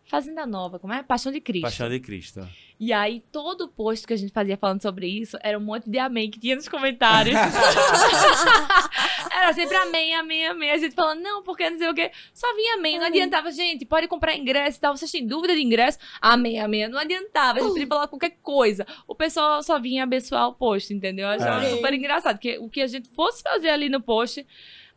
Fazenda 0.09 0.47
Nova, 0.47 0.79
como 0.79 0.93
é? 0.93 1.03
Paixão 1.03 1.31
de 1.31 1.41
Cristo. 1.41 1.63
Paixão 1.65 1.89
de 1.89 2.01
Cristo. 2.01 2.49
E 2.81 2.93
aí, 2.93 3.23
todo 3.33 3.69
post 3.69 4.07
que 4.07 4.13
a 4.13 4.17
gente 4.17 4.33
fazia 4.33 4.57
falando 4.57 4.81
sobre 4.81 5.07
isso 5.07 5.37
era 5.43 5.59
um 5.59 5.61
monte 5.61 5.91
de 5.91 5.99
amém 5.99 6.31
que 6.31 6.39
tinha 6.41 6.55
nos 6.57 6.69
comentários. 6.69 7.35
era 9.33 9.53
sempre 9.53 9.77
amém, 9.77 10.15
amém, 10.15 10.47
amém. 10.47 10.71
A 10.71 10.79
gente 10.79 10.95
falando, 10.95 11.21
não, 11.21 11.43
porque 11.43 11.69
não 11.69 11.77
sei 11.79 11.89
o 11.91 11.95
quê. 11.95 12.11
Só 12.33 12.47
vinha 12.55 12.75
amém. 12.75 12.99
Não 12.99 13.07
Amém. 13.07 13.21
adiantava, 13.21 13.51
gente, 13.53 13.85
pode 13.85 14.07
comprar 14.09 14.37
ingresso 14.37 14.79
e 14.79 14.81
tal. 14.81 14.97
Vocês 14.97 15.11
têm 15.11 15.27
dúvida 15.27 15.55
de 15.55 15.63
ingresso? 15.63 15.99
Amém, 16.21 16.59
amém. 16.61 16.89
Não 16.89 16.99
adiantava. 16.99 17.59
A 17.59 17.63
gente 17.63 17.73
podia 17.73 17.87
falar 17.87 18.09
qualquer 18.09 18.39
coisa. 18.43 18.87
O 19.07 19.15
pessoal 19.15 19.63
só 19.63 19.79
vinha 19.79 20.05
abençoar 20.05 20.49
o 20.49 20.55
post, 20.55 20.93
entendeu? 20.95 21.27
Eu 21.29 21.35
achava 21.35 21.65
É. 21.67 21.71
super 21.71 21.93
engraçado. 21.93 22.37
Porque 22.37 22.59
o 22.59 22.69
que 22.69 22.81
a 22.81 22.87
gente 22.87 23.09
fosse 23.11 23.43
fazer 23.43 23.71
ali 23.71 23.89
no 23.89 24.01
post, 24.01 24.47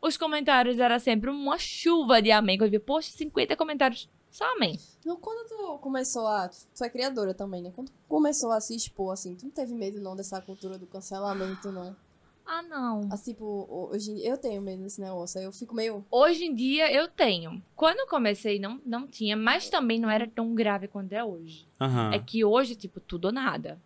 os 0.02 0.17
comentários 0.17 0.80
era 0.80 1.00
sempre 1.00 1.30
uma 1.30 1.58
chuva 1.58 2.21
de 2.21 2.32
amém. 2.32 2.58
Quando 2.58 2.67
eu 2.67 2.71
via, 2.71 2.80
post, 2.80 3.12
50 3.17 3.56
comentários. 3.56 4.10
Só 4.32 4.46
amém. 4.56 4.80
Não, 5.06 5.17
quando 5.17 5.48
tu 5.48 5.78
começou 5.80 6.26
a. 6.26 6.48
Tu 6.50 6.84
é 6.84 6.89
criadora 6.89 7.34
também, 7.34 7.62
né? 7.62 7.72
Quando 7.76 7.89
tu 7.89 7.94
começou 8.08 8.52
a 8.52 8.62
se 8.62 8.76
expor, 8.76 9.12
assim, 9.12 9.36
tu 9.36 9.44
não 9.46 9.52
teve 9.52 9.74
medo 9.76 10.00
não 10.00 10.15
dessa 10.15 10.41
cultura 10.41 10.78
do 10.78 10.88
cancelamento, 10.88 11.72
não? 11.72 11.96
Ah, 12.46 12.62
não. 12.63 13.08
Assim, 13.12 13.34
tipo, 13.34 13.67
hoje 13.91 14.12
em- 14.12 14.20
eu 14.22 14.38
tenho 14.38 14.62
medo 14.62 14.84
desse 14.84 15.00
negócio. 15.00 15.39
Eu 15.39 15.52
fico 15.52 15.76
meio. 15.76 16.06
Hoje 16.10 16.46
em 16.46 16.56
dia 16.56 16.91
eu 16.91 17.08
tenho. 17.08 17.62
Quando 17.76 18.00
eu 18.00 18.08
comecei, 18.08 18.58
não, 18.60 18.82
não 18.86 19.06
tinha, 19.08 19.36
mas 19.38 19.70
também 19.70 20.00
não 20.00 20.10
era 20.10 20.28
tão 20.28 20.54
grave 20.56 20.88
quanto 20.88 21.13
é 21.13 21.24
hoje. 21.24 21.67
Aham. 21.80 22.12
É 22.13 22.20
que 22.20 22.44
hoje, 22.44 22.76
tipo, 22.76 23.00
tudo 23.00 23.26
ou 23.26 23.32
nada. 23.32 23.80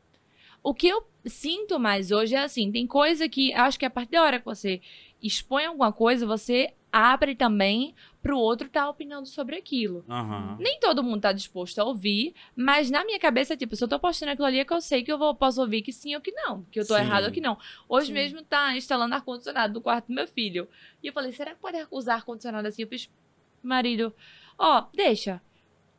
O 0.64 0.74
que 0.74 0.88
eu 0.88 1.06
sinto 1.26 1.80
mais 1.80 2.12
hoje 2.12 2.34
é 2.36 2.40
assim: 2.44 2.72
tem 2.72 2.88
coisa 2.88 3.28
que 3.30 3.54
acho 3.54 3.78
que 3.78 3.86
a 3.86 3.90
partir 3.90 4.12
da 4.12 4.24
hora 4.24 4.40
que 4.40 4.46
você 4.46 4.82
expõe 5.22 5.66
alguma 5.66 5.92
coisa, 5.92 6.26
você 6.26 6.74
abre 6.92 7.36
também 7.36 7.94
pro 8.26 8.40
outro 8.40 8.66
estar 8.66 8.90
opinando 8.90 9.28
sobre 9.28 9.56
aquilo. 9.56 10.04
Aham. 10.10 10.58
Nem 10.60 10.80
todo 10.80 11.04
mundo 11.04 11.22
tá 11.22 11.32
disposto 11.32 11.78
a 11.78 11.84
ouvir, 11.84 12.34
mas 12.56 12.90
na 12.90 13.06
minha 13.06 13.20
cabeça, 13.20 13.56
tipo, 13.56 13.76
se 13.76 13.84
eu 13.84 13.88
tô 13.88 14.00
postando 14.00 14.32
aquilo 14.32 14.48
ali, 14.48 14.58
é 14.58 14.66
que 14.66 14.74
eu 14.74 14.82
sei 14.82 15.04
que 15.04 15.12
eu 15.12 15.18
vou, 15.20 15.36
posso 15.36 15.62
ouvir 15.62 15.84
que 15.84 15.94
sim 15.94 16.16
ou 16.16 16.22
que 16.22 16.32
não, 16.32 16.64
que 16.72 16.80
eu 16.80 16.88
tô 16.88 16.96
Sim. 16.96 17.02
errado 17.02 17.26
ou 17.26 17.32
que 17.32 17.40
não. 17.40 17.56
Hoje 17.88 18.08
Sim. 18.08 18.14
mesmo 18.14 18.42
tá 18.42 18.76
instalando 18.76 19.14
ar-condicionado 19.14 19.76
no 19.76 19.82
quarto 19.82 20.08
do 20.08 20.16
meu 20.16 20.28
filho. 20.28 20.68
E 21.04 21.08
eu 21.08 21.14
falei, 21.14 21.32
será 21.34 21.54
que 21.54 21.62
pode 21.62 21.78
usar 21.92 22.16
ar-condicionado 22.16 22.68
assim? 22.68 22.82
Eu 22.82 22.88
fiz, 22.88 23.12
marido, 23.62 24.12
ó, 24.58 24.88
deixa. 24.92 25.40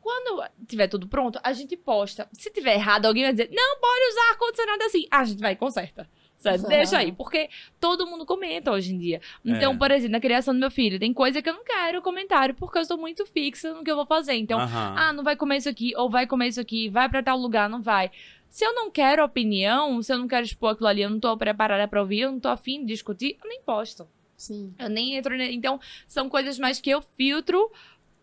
Quando 0.01 0.43
tiver 0.67 0.89
tudo 0.89 1.07
pronto, 1.07 1.39
a 1.45 1.53
gente 1.53 1.77
posta. 1.77 2.29
Se 2.33 2.51
tiver 2.51 2.75
errado, 2.75 3.07
alguém 3.07 3.23
vai 3.23 3.33
dizer, 3.35 3.51
não 3.53 3.79
pode 3.79 4.05
usar 4.11 4.31
ar-condicionado 4.31 4.83
assim. 4.83 5.07
A 5.12 5.25
gente 5.25 5.39
vai 5.39 5.53
e 5.53 5.57
conserta. 5.57 6.11
Certo? 6.38 6.68
Deixa 6.68 6.99
aí, 6.99 7.12
porque 7.12 7.49
todo 7.81 8.07
mundo 8.07 8.25
comenta 8.27 8.70
hoje 8.70 8.94
em 8.94 8.99
dia. 8.99 9.20
Então, 9.44 9.72
É. 9.72 9.77
por 9.77 9.90
exemplo, 9.90 10.12
na 10.12 10.20
criação 10.20 10.53
do 10.55 10.61
meu 10.61 10.70
filho, 10.70 10.99
tem 10.99 11.12
coisa 11.12 11.40
que 11.40 11.49
eu 11.49 11.55
não 11.55 11.64
quero 11.64 12.03
comentário, 12.03 12.55
porque 12.55 12.79
eu 12.79 12.83
estou 12.83 12.99
muito 12.99 13.25
fixa 13.27 13.72
no 13.72 13.83
que 13.83 13.90
eu 13.90 13.96
vou 13.96 14.07
fazer. 14.07 14.35
Então, 14.35 14.61
Aham. 14.61 14.94
ah, 14.96 15.12
não 15.12 15.25
vai 15.25 15.35
comer 15.35 15.57
isso 15.57 15.68
aqui, 15.68 15.92
ou 15.96 16.11
vai 16.11 16.27
comer 16.27 16.49
isso 16.49 16.61
aqui, 16.61 16.88
vai 16.88 17.09
pra 17.09 17.22
tal 17.22 17.38
lugar, 17.38 17.68
não 17.68 17.81
vai. 17.83 18.11
Se 18.51 18.64
eu 18.64 18.75
não 18.75 18.90
quero 18.90 19.25
opinião, 19.25 20.01
se 20.03 20.12
eu 20.12 20.18
não 20.18 20.29
quero 20.29 20.44
expor 20.46 20.70
aquilo 20.72 20.88
ali, 20.88 21.03
eu 21.03 21.11
não 21.11 21.18
tô 21.18 21.37
preparada 21.37 21.88
pra 21.88 22.01
ouvir, 22.01 22.20
eu 22.20 22.33
não 22.33 22.38
tô 22.40 22.49
afim 22.49 22.81
de 22.81 22.87
discutir, 22.92 23.37
eu 23.42 23.49
nem 23.49 23.61
posto. 23.62 24.07
Sim. 24.37 24.75
Eu 24.79 24.90
nem 24.90 25.16
entro. 25.16 25.35
ne- 25.35 25.53
Então, 25.53 25.81
são 26.07 26.29
coisas 26.29 26.59
mais 26.59 26.79
que 26.81 26.90
eu 26.90 27.03
filtro 27.16 27.70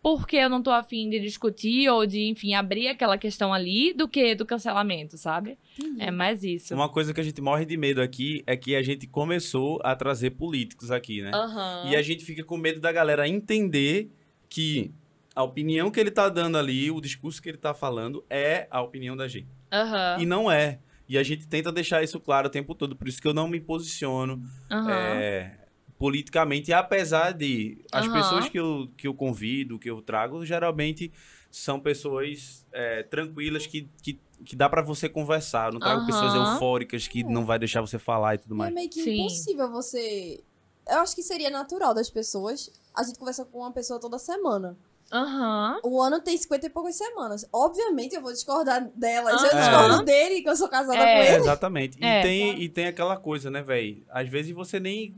porque 0.04 0.36
eu 0.36 0.50
não 0.50 0.62
tô 0.62 0.70
afim 0.70 1.08
de 1.08 1.18
discutir 1.18 1.88
ou 1.88 2.04
de, 2.04 2.28
enfim, 2.28 2.52
abrir 2.52 2.88
aquela 2.88 3.16
questão 3.16 3.54
ali 3.54 3.94
do 3.94 4.06
que 4.06 4.34
do 4.34 4.44
cancelamento, 4.44 5.16
sabe? 5.16 5.56
É 5.98 6.10
mais 6.10 6.44
isso. 6.44 6.74
Uma 6.74 6.90
coisa 6.90 7.14
que 7.14 7.22
a 7.22 7.24
gente 7.24 7.40
morre 7.40 7.64
de 7.64 7.74
medo 7.74 8.02
aqui 8.02 8.44
é 8.46 8.54
que 8.54 8.76
a 8.76 8.82
gente 8.82 9.06
começou 9.06 9.80
a 9.82 9.96
trazer 9.96 10.32
políticos 10.32 10.90
aqui, 10.90 11.22
né? 11.22 11.30
Aham. 11.32 11.88
E 11.88 11.96
a 11.96 12.02
gente 12.02 12.22
fica 12.22 12.44
com 12.44 12.58
medo 12.58 12.80
da 12.80 12.92
galera 12.92 13.26
entender 13.26 14.10
que 14.46 14.92
a 15.34 15.42
opinião 15.42 15.90
que 15.90 15.98
ele 15.98 16.10
tá 16.10 16.28
dando 16.28 16.58
ali, 16.58 16.90
o 16.90 17.00
discurso 17.00 17.40
que 17.40 17.48
ele 17.48 17.56
tá 17.56 17.72
falando, 17.72 18.22
é 18.28 18.68
a 18.70 18.82
opinião 18.82 19.16
da 19.16 19.26
gente. 19.26 19.48
Aham. 19.72 20.18
E 20.20 20.26
não 20.26 20.52
é. 20.52 20.80
E 21.08 21.16
a 21.16 21.22
gente 21.22 21.48
tenta 21.48 21.72
deixar 21.72 22.02
isso 22.02 22.20
claro 22.20 22.48
o 22.48 22.50
tempo 22.50 22.74
todo, 22.74 22.94
por 22.94 23.08
isso 23.08 23.22
que 23.22 23.26
eu 23.26 23.32
não 23.32 23.48
me 23.48 23.58
posiciono. 23.58 24.42
É, 24.70 25.63
politicamente, 25.98 26.72
apesar 26.72 27.32
de 27.32 27.84
as 27.92 28.06
Aham. 28.06 28.12
pessoas 28.12 28.48
que 28.48 28.58
eu, 28.58 28.88
que 28.96 29.06
eu 29.06 29.14
convido, 29.14 29.78
que 29.78 29.90
eu 29.90 30.02
trago, 30.02 30.44
geralmente 30.44 31.12
são 31.50 31.78
pessoas 31.78 32.66
é, 32.72 33.02
tranquilas 33.04 33.66
que, 33.66 33.88
que, 34.02 34.18
que 34.44 34.56
dá 34.56 34.68
pra 34.68 34.82
você 34.82 35.08
conversar. 35.08 35.68
Eu 35.68 35.74
não 35.74 35.80
trago 35.80 36.04
pessoas 36.04 36.34
Aham. 36.34 36.52
eufóricas 36.52 37.06
que 37.06 37.22
não 37.22 37.44
vai 37.46 37.58
deixar 37.58 37.80
você 37.80 37.98
falar 37.98 38.34
e 38.34 38.38
tudo 38.38 38.54
E 38.54 38.56
é 38.56 38.58
mais. 38.58 38.74
meio 38.74 38.90
que 38.90 39.00
Sim. 39.02 39.20
impossível 39.20 39.70
você. 39.70 40.42
Eu 40.88 40.98
acho 40.98 41.14
que 41.14 41.22
seria 41.22 41.48
natural 41.50 41.94
das 41.94 42.10
pessoas. 42.10 42.70
A 42.94 43.02
gente 43.04 43.18
conversa 43.18 43.44
com 43.44 43.58
uma 43.58 43.72
pessoa 43.72 44.00
toda 44.00 44.18
semana. 44.18 44.76
Aham. 45.12 45.78
O 45.84 46.00
ano 46.02 46.20
tem 46.20 46.36
50 46.36 46.66
e 46.66 46.70
poucas 46.70 46.96
semanas. 46.96 47.46
Obviamente 47.52 48.16
eu 48.16 48.22
vou 48.22 48.32
discordar 48.32 48.90
delas. 48.96 49.40
Eu 49.42 49.50
Aham. 49.50 49.60
discordo 49.60 50.04
dele, 50.04 50.42
que 50.42 50.48
eu 50.48 50.56
sou 50.56 50.68
casada 50.68 50.98
É. 50.98 51.14
com 51.14 51.22
É, 51.22 51.28
ele. 51.28 51.36
exatamente. 51.36 51.98
E, 52.00 52.04
É. 52.04 52.22
tem, 52.22 52.60
e 52.62 52.68
tem 52.68 52.86
aquela 52.86 53.16
coisa, 53.16 53.50
né, 53.50 53.62
velho? 53.62 54.04
Às 54.10 54.28
vezes 54.28 54.52
você 54.52 54.80
nem. 54.80 55.14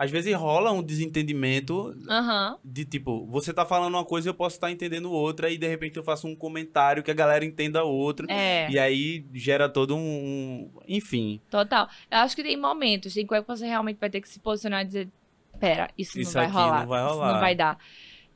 Às 0.00 0.10
vezes 0.10 0.34
rola 0.34 0.72
um 0.72 0.82
desentendimento 0.82 1.94
Aham. 2.08 2.56
de 2.64 2.86
tipo, 2.86 3.26
você 3.26 3.52
tá 3.52 3.66
falando 3.66 3.92
uma 3.92 4.04
coisa 4.04 4.28
e 4.28 4.30
eu 4.30 4.34
posso 4.34 4.56
estar 4.56 4.70
entendendo 4.70 5.12
outra, 5.12 5.50
e 5.50 5.58
de 5.58 5.68
repente 5.68 5.98
eu 5.98 6.02
faço 6.02 6.26
um 6.26 6.34
comentário 6.34 7.02
que 7.02 7.10
a 7.10 7.14
galera 7.14 7.44
entenda 7.44 7.84
outra. 7.84 8.26
É. 8.30 8.70
E 8.70 8.78
aí 8.78 9.26
gera 9.34 9.68
todo 9.68 9.94
um. 9.94 10.70
Enfim. 10.88 11.38
Total. 11.50 11.86
Eu 12.10 12.16
acho 12.20 12.34
que 12.34 12.42
tem 12.42 12.56
momentos 12.56 13.14
em 13.14 13.26
que 13.26 13.40
você 13.42 13.66
realmente 13.66 13.98
vai 14.00 14.08
ter 14.08 14.22
que 14.22 14.28
se 14.30 14.40
posicionar 14.40 14.80
e 14.80 14.86
dizer: 14.86 15.08
pera, 15.58 15.90
isso, 15.98 16.18
Isso 16.18 16.34
não 16.34 16.44
vai 16.44 16.50
rolar. 16.50 16.80
não 16.80 16.88
vai 16.88 17.04
Isso 17.04 17.12
rolar." 17.12 17.32
não 17.34 17.40
vai 17.40 17.54
dar. 17.54 17.78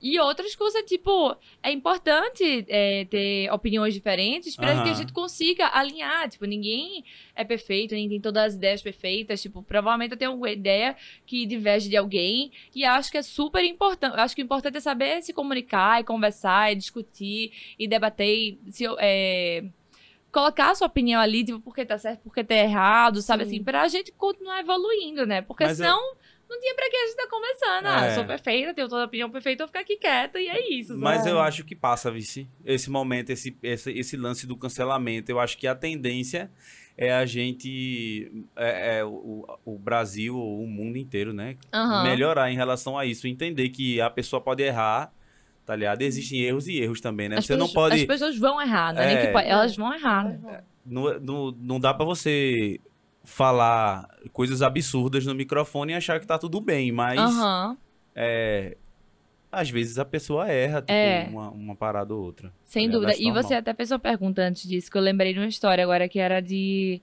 E 0.07 0.21
outras 0.21 0.55
coisas, 0.55 0.83
tipo, 0.83 1.35
é 1.63 1.73
importante 1.73 2.67
é, 2.69 3.07
ter 3.07 3.51
opiniões 3.51 3.95
diferentes 3.95 4.55
para 4.55 4.83
que 4.83 4.91
a 4.91 4.93
gente 4.93 5.15
consiga 5.15 5.67
alinhar. 5.73 6.29
Tipo, 6.29 6.45
ninguém 6.45 7.03
é 7.35 7.43
perfeito, 7.43 7.95
ninguém 7.95 8.11
tem 8.11 8.21
todas 8.21 8.49
as 8.49 8.55
ideias 8.55 8.83
perfeitas. 8.83 9.41
Tipo, 9.41 9.63
provavelmente 9.63 10.13
eu 10.13 10.19
tenho 10.19 10.33
alguma 10.33 10.51
ideia 10.51 10.95
que 11.25 11.47
diverge 11.47 11.89
de 11.89 11.97
alguém. 11.97 12.53
E 12.75 12.85
acho 12.85 13.11
que 13.11 13.17
é 13.17 13.23
super 13.23 13.65
importante. 13.65 14.21
Acho 14.21 14.37
que 14.37 14.43
o 14.43 14.45
importante 14.45 14.77
é 14.77 14.81
saber 14.81 15.23
se 15.23 15.33
comunicar 15.33 16.03
e 16.03 16.05
conversar 16.05 16.71
e 16.71 16.77
discutir 16.77 17.53
e 17.79 17.89
debater. 17.89 18.59
E 18.67 18.73
se, 18.73 18.85
é, 18.99 19.65
colocar 20.31 20.73
a 20.73 20.75
sua 20.75 20.89
opinião 20.89 21.19
ali, 21.19 21.45
tipo, 21.45 21.61
por 21.61 21.75
que 21.75 21.83
tá 21.87 21.97
certo, 21.97 22.21
por 22.21 22.35
que 22.35 22.45
tá 22.45 22.55
errado, 22.55 23.23
sabe 23.23 23.45
Sim. 23.45 23.51
assim, 23.53 23.65
pra 23.65 23.89
gente 23.89 24.13
continuar 24.13 24.61
evoluindo, 24.61 25.25
né? 25.25 25.41
Porque 25.41 25.65
Mas 25.65 25.81
é- 25.81 25.85
senão 25.85 26.17
não 26.49 26.61
tinha 26.61 26.75
pra 26.75 26.89
que 26.91 26.97
a 26.97 27.07
gente 27.07 27.17
tá 27.17 27.27
conversando. 27.29 27.87
Ah, 27.87 28.07
É. 28.07 28.11
eu 28.11 28.15
sou 28.15 28.25
perfeita, 28.25 28.75
tenho 28.75 28.89
toda 28.89 29.03
a 29.03 29.07
opinião 29.07 29.31
perfeita, 29.31 29.65
vou 29.65 29.69
ficar 29.69 29.81
aqui 29.81 29.97
quieta 29.97 30.41
e 30.41 30.49
é 30.49 30.73
isso. 30.73 30.97
Mas 30.97 31.19
sabe? 31.19 31.31
eu 31.31 31.41
acho 31.41 31.65
que 31.65 31.75
passa, 31.75 32.11
Vici. 32.11 32.49
Esse 32.65 32.91
momento, 32.91 33.31
esse, 33.31 33.57
esse, 33.63 33.91
esse 33.93 34.17
lance 34.17 34.47
do 34.47 34.57
cancelamento. 34.57 35.31
Eu 35.31 35.41
acho 35.41 35.57
que 35.59 35.67
a 35.67 35.75
tendência 35.75 36.51
é 36.97 37.13
a 37.13 37.27
gente. 37.27 38.31
É, 38.57 38.99
é 38.99 39.05
o, 39.05 39.45
o 39.65 39.79
Brasil, 39.79 40.37
o 40.39 40.67
mundo 40.67 40.97
inteiro, 40.97 41.33
né? 41.33 41.57
Aham. 41.73 42.05
Melhorar 42.05 42.51
em 42.51 42.57
relação 42.57 42.97
a 42.99 43.05
isso. 43.05 43.27
Entender 43.27 43.69
que 43.71 44.01
a 44.01 44.09
pessoa 44.09 44.41
pode 44.41 44.63
errar, 44.63 45.13
tá 45.67 45.75
ligado? 45.75 46.03
Existem 46.03 46.41
erros 46.41 46.69
e 46.69 46.79
erros 46.79 47.01
também, 47.01 47.29
né? 47.29 47.39
As 47.39 47.47
Você 47.47 47.57
não 47.57 47.67
pessoas- 47.67 47.91
pode. 47.91 48.01
As 48.03 48.07
pessoas 48.07 48.39
vão 48.39 48.61
errar, 48.63 48.93
não 48.95 49.03
é 49.03 49.13
É. 49.25 49.33
pode, 49.33 49.49
elas 49.49 49.75
vão 49.77 49.93
errar. 49.95 50.25
né? 50.25 50.63
Não, 50.87 51.19
não, 51.19 51.51
não 51.59 51.81
dá 51.81 51.93
pra 51.95 52.05
você 52.05 52.79
falar 53.25 54.09
coisas 54.33 54.61
absurdas 54.63 55.25
no 55.27 55.35
microfone 55.35 55.93
e 55.93 55.97
achar 55.97 56.21
que 56.21 56.27
tá 56.27 56.39
tudo 56.39 56.61
bem, 56.61 56.93
mas 56.93 57.19
Aham. 57.19 57.77
é, 58.15 58.77
às 59.51 59.71
vezes 59.71 59.99
a 59.99 60.05
pessoa 60.05 60.49
erra, 60.49 60.81
tipo, 60.83 60.93
É. 60.93 61.27
uma, 61.31 61.51
uma 61.51 61.75
parada 61.75 62.15
ou 62.15 62.23
outra. 62.23 62.53
Sem 62.65 62.89
dúvida. 62.91 63.15
E 63.17 63.25
normal. 63.25 63.43
você 63.43 63.55
até 63.55 63.73
fez 63.73 63.91
uma 63.91 63.99
pergunta 63.99 64.43
antes 64.43 64.69
disso, 64.69 64.91
que 64.91 64.99
eu 64.99 65.03
lembrei 65.03 65.33
de 65.33 65.39
uma 65.41 65.49
história 65.49 65.83
agora 65.83 66.09
que 66.09 66.19
era 66.19 66.41
de 66.41 67.01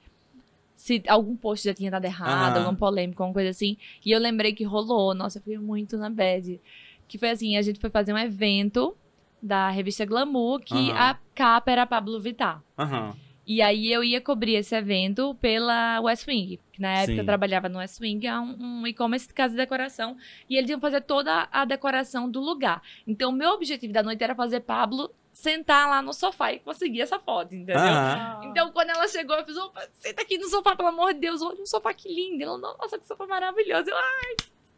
se 0.76 1.02
algum 1.08 1.36
post 1.36 1.68
já 1.68 1.74
tinha 1.74 1.92
dado 1.92 2.06
errado, 2.06 2.56
Aham. 2.58 2.66
alguma 2.66 2.78
polêmica, 2.78 3.22
alguma 3.24 3.34
coisa 3.34 3.50
assim. 3.50 3.78
E 4.06 4.12
eu 4.12 4.20
lembrei 4.20 4.54
que 4.54 4.64
rolou. 4.64 5.14
Nossa, 5.14 5.38
eu 5.38 5.42
fiquei 5.44 5.58
muito 5.60 5.98
na 5.98 6.10
bad. 6.10 6.60
Que 7.08 7.18
foi 7.18 7.30
assim, 7.30 7.56
a 7.58 7.62
gente 7.62 7.80
foi 7.80 7.90
fazer 7.90 8.14
um 8.14 8.18
evento 8.18 8.96
da 9.42 9.70
revista 9.70 10.06
Glamour, 10.06 10.60
que 10.62 10.92
Aham. 10.92 10.98
a 11.00 11.18
capa 11.36 11.72
era 11.72 11.86
Pablo 11.86 12.20
Vittar. 12.20 12.64
Aham. 12.78 13.16
E 13.52 13.62
aí 13.62 13.92
eu 13.92 14.02
ia 14.02 14.22
cobrir 14.22 14.56
esse 14.56 14.74
evento 14.74 15.36
pela 15.36 16.00
West 16.00 16.26
Wing, 16.26 16.58
que 16.72 16.82
na 16.82 17.00
época 17.00 17.12
Sim. 17.12 17.20
eu 17.20 17.26
trabalhava 17.26 17.68
no 17.68 17.80
West 17.80 18.00
Wing, 18.00 18.26
é 18.26 18.40
um, 18.40 18.56
um 18.58 18.88
e-commerce 18.88 19.28
de 19.28 19.34
casa 19.34 19.52
de 19.52 19.58
decoração, 19.58 20.16
e 20.50 20.56
eles 20.56 20.70
iam 20.70 20.80
fazer 20.80 21.02
toda 21.02 21.50
a 21.52 21.66
decoração 21.66 22.32
do 22.32 22.40
lugar. 22.40 22.82
Então 23.06 23.30
o 23.30 23.34
meu 23.34 23.50
objetivo 23.50 23.92
da 23.92 24.02
noite 24.02 24.24
era 24.24 24.34
fazer 24.34 24.62
Pablo 24.62 25.14
sentar 25.34 25.90
lá 25.90 26.02
no 26.02 26.14
sofá 26.14 26.54
e 26.54 26.60
conseguir 26.60 27.02
essa 27.02 27.20
foto, 27.20 27.54
entendeu? 27.54 27.76
Aham. 27.76 28.40
Então, 28.46 28.72
quando 28.72 28.92
ela 28.92 29.06
chegou, 29.10 29.36
eu 29.36 29.44
fiz, 29.44 29.58
opa, 29.58 29.86
senta 29.92 30.22
aqui 30.22 30.38
no 30.38 30.48
sofá, 30.48 30.74
pelo 30.74 30.88
amor 30.88 31.14
de 31.14 31.20
Deus, 31.20 31.42
olha 31.42 31.62
um 31.62 31.66
sofá 31.66 31.94
que 31.94 32.08
lindo. 32.08 32.42
Ela, 32.44 32.58
nossa, 32.58 32.98
que 32.98 33.06
sofá 33.06 33.28
maravilhoso. 33.28 33.90
Eu, 33.90 33.98
ai, 33.98 34.36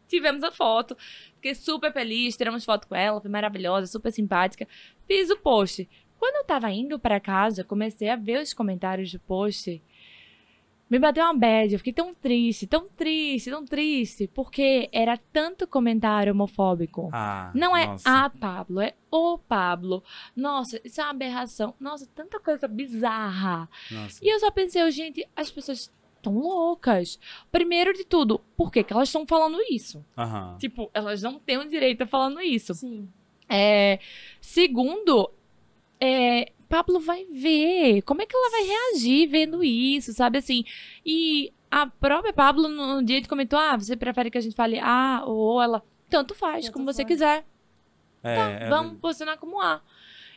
tivemos 0.08 0.42
a 0.42 0.50
foto. 0.50 0.96
Fiquei 1.36 1.54
super 1.54 1.92
feliz, 1.92 2.36
tiramos 2.36 2.64
foto 2.64 2.88
com 2.88 2.94
ela, 2.96 3.20
foi 3.20 3.30
maravilhosa, 3.30 3.86
super 3.86 4.10
simpática. 4.10 4.66
Fiz 5.06 5.30
o 5.30 5.36
post. 5.36 5.88
Quando 6.18 6.36
eu 6.36 6.44
tava 6.44 6.70
indo 6.70 6.98
pra 6.98 7.20
casa, 7.20 7.64
comecei 7.64 8.08
a 8.08 8.16
ver 8.16 8.40
os 8.42 8.52
comentários 8.54 9.12
do 9.12 9.20
post. 9.20 9.82
Me 10.88 10.98
bateu 10.98 11.24
uma 11.24 11.34
bad, 11.34 11.72
eu 11.72 11.78
fiquei 11.78 11.92
tão 11.94 12.14
triste, 12.14 12.66
tão 12.66 12.86
triste, 12.88 13.50
tão 13.50 13.64
triste, 13.64 14.28
porque 14.32 14.88
era 14.92 15.16
tanto 15.32 15.66
comentário 15.66 16.32
homofóbico. 16.32 17.08
Ah, 17.12 17.50
Não 17.54 17.74
é 17.76 17.86
nossa. 17.86 18.08
a 18.24 18.30
Pablo, 18.30 18.80
é 18.80 18.94
o 19.10 19.38
Pablo. 19.38 20.04
Nossa, 20.36 20.80
isso 20.84 21.00
é 21.00 21.04
uma 21.04 21.10
aberração. 21.10 21.74
Nossa, 21.80 22.06
tanta 22.14 22.38
coisa 22.38 22.68
bizarra. 22.68 23.68
Nossa. 23.90 24.20
E 24.22 24.28
eu 24.28 24.38
só 24.38 24.50
pensei, 24.50 24.88
gente, 24.90 25.26
as 25.34 25.50
pessoas 25.50 25.90
estão 26.16 26.38
loucas. 26.38 27.18
Primeiro 27.50 27.92
de 27.94 28.04
tudo, 28.04 28.38
por 28.56 28.70
que, 28.70 28.84
que 28.84 28.92
elas 28.92 29.08
estão 29.08 29.26
falando 29.26 29.58
isso? 29.70 30.04
Aham. 30.16 30.56
Tipo, 30.58 30.90
elas 30.92 31.22
não 31.22 31.38
têm 31.38 31.56
o 31.58 31.68
direito 31.68 32.02
a 32.02 32.06
falando 32.06 32.40
isso. 32.42 32.74
Sim. 32.74 33.08
É, 33.48 33.98
segundo, 34.40 35.30
é, 36.00 36.52
Pablo 36.68 36.98
vai 37.00 37.24
ver. 37.26 38.02
Como 38.02 38.22
é 38.22 38.26
que 38.26 38.34
ela 38.36 38.50
vai 38.50 38.62
reagir 38.64 39.26
vendo 39.28 39.62
isso, 39.62 40.12
sabe 40.12 40.38
assim? 40.38 40.64
E 41.04 41.52
a 41.70 41.86
própria 41.86 42.32
Pablo, 42.32 42.68
no 42.68 43.02
dia 43.02 43.20
que 43.22 43.28
comentou, 43.28 43.58
ah, 43.58 43.76
você 43.76 43.96
prefere 43.96 44.30
que 44.30 44.38
a 44.38 44.40
gente 44.40 44.56
fale 44.56 44.78
ah 44.80 45.22
ou 45.26 45.62
ela. 45.62 45.82
Tanto 46.10 46.34
faz, 46.34 46.66
Tanto 46.66 46.72
como 46.74 46.84
você 46.84 47.02
faz. 47.02 47.08
quiser. 47.08 47.44
É, 48.22 48.34
Tá, 48.36 48.50
é- 48.50 48.68
vamos 48.68 48.98
posicionar 48.98 49.38
como 49.38 49.60
A. 49.60 49.80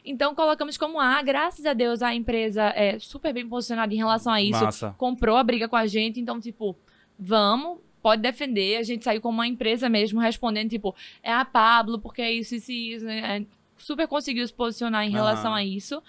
Então 0.04 0.34
colocamos 0.34 0.78
como 0.78 1.00
A. 1.00 1.22
Graças 1.22 1.66
a 1.66 1.74
Deus 1.74 2.02
a 2.02 2.14
empresa 2.16 2.64
é 2.76 2.98
super 3.00 3.34
bem 3.34 3.48
posicionada 3.48 3.94
em 3.94 3.98
relação 3.98 4.32
a 4.32 4.42
isso. 4.42 4.64
Massa. 4.64 4.96
Comprou 4.98 5.36
a 5.38 5.44
briga 5.44 5.68
com 5.68 5.76
a 5.76 5.86
gente, 5.86 6.20
então, 6.20 6.40
tipo, 6.40 6.76
vamos, 7.20 7.80
pode 8.02 8.22
defender. 8.22 8.78
A 8.78 8.84
gente 8.84 9.04
saiu 9.04 9.20
como 9.22 9.38
uma 9.40 9.48
empresa 9.48 9.90
mesmo, 9.90 10.20
respondendo, 10.20 10.70
tipo, 10.70 10.96
é 11.22 11.32
a 11.34 11.44
Pablo, 11.44 12.00
porque 12.00 12.22
é 12.22 12.32
isso, 12.32 12.56
isso 12.56 12.72
e 12.72 12.94
isso. 12.94 13.06
né? 13.06 13.46
Super 13.78 14.08
conseguiu 14.08 14.46
se 14.48 14.54
posicionar 14.54 15.06
em 15.06 15.12
relação 15.12 15.52
Aham. 15.52 15.60
a 15.60 15.64
isso. 15.64 16.02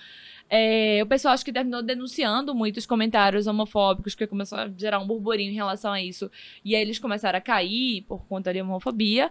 É, 0.50 1.00
o 1.02 1.06
pessoal 1.06 1.34
acho 1.34 1.44
que 1.44 1.52
terminou 1.52 1.82
denunciando 1.82 2.54
muitos 2.54 2.86
comentários 2.86 3.46
homofóbicos, 3.46 4.14
porque 4.14 4.26
começou 4.26 4.58
a 4.58 4.68
gerar 4.68 4.98
um 4.98 5.06
burburinho 5.06 5.52
em 5.52 5.54
relação 5.54 5.92
a 5.92 6.00
isso. 6.00 6.30
E 6.64 6.74
aí 6.74 6.80
eles 6.80 6.98
começaram 6.98 7.38
a 7.38 7.42
cair 7.42 8.02
por 8.08 8.26
conta 8.26 8.52
de 8.52 8.62
homofobia. 8.62 9.30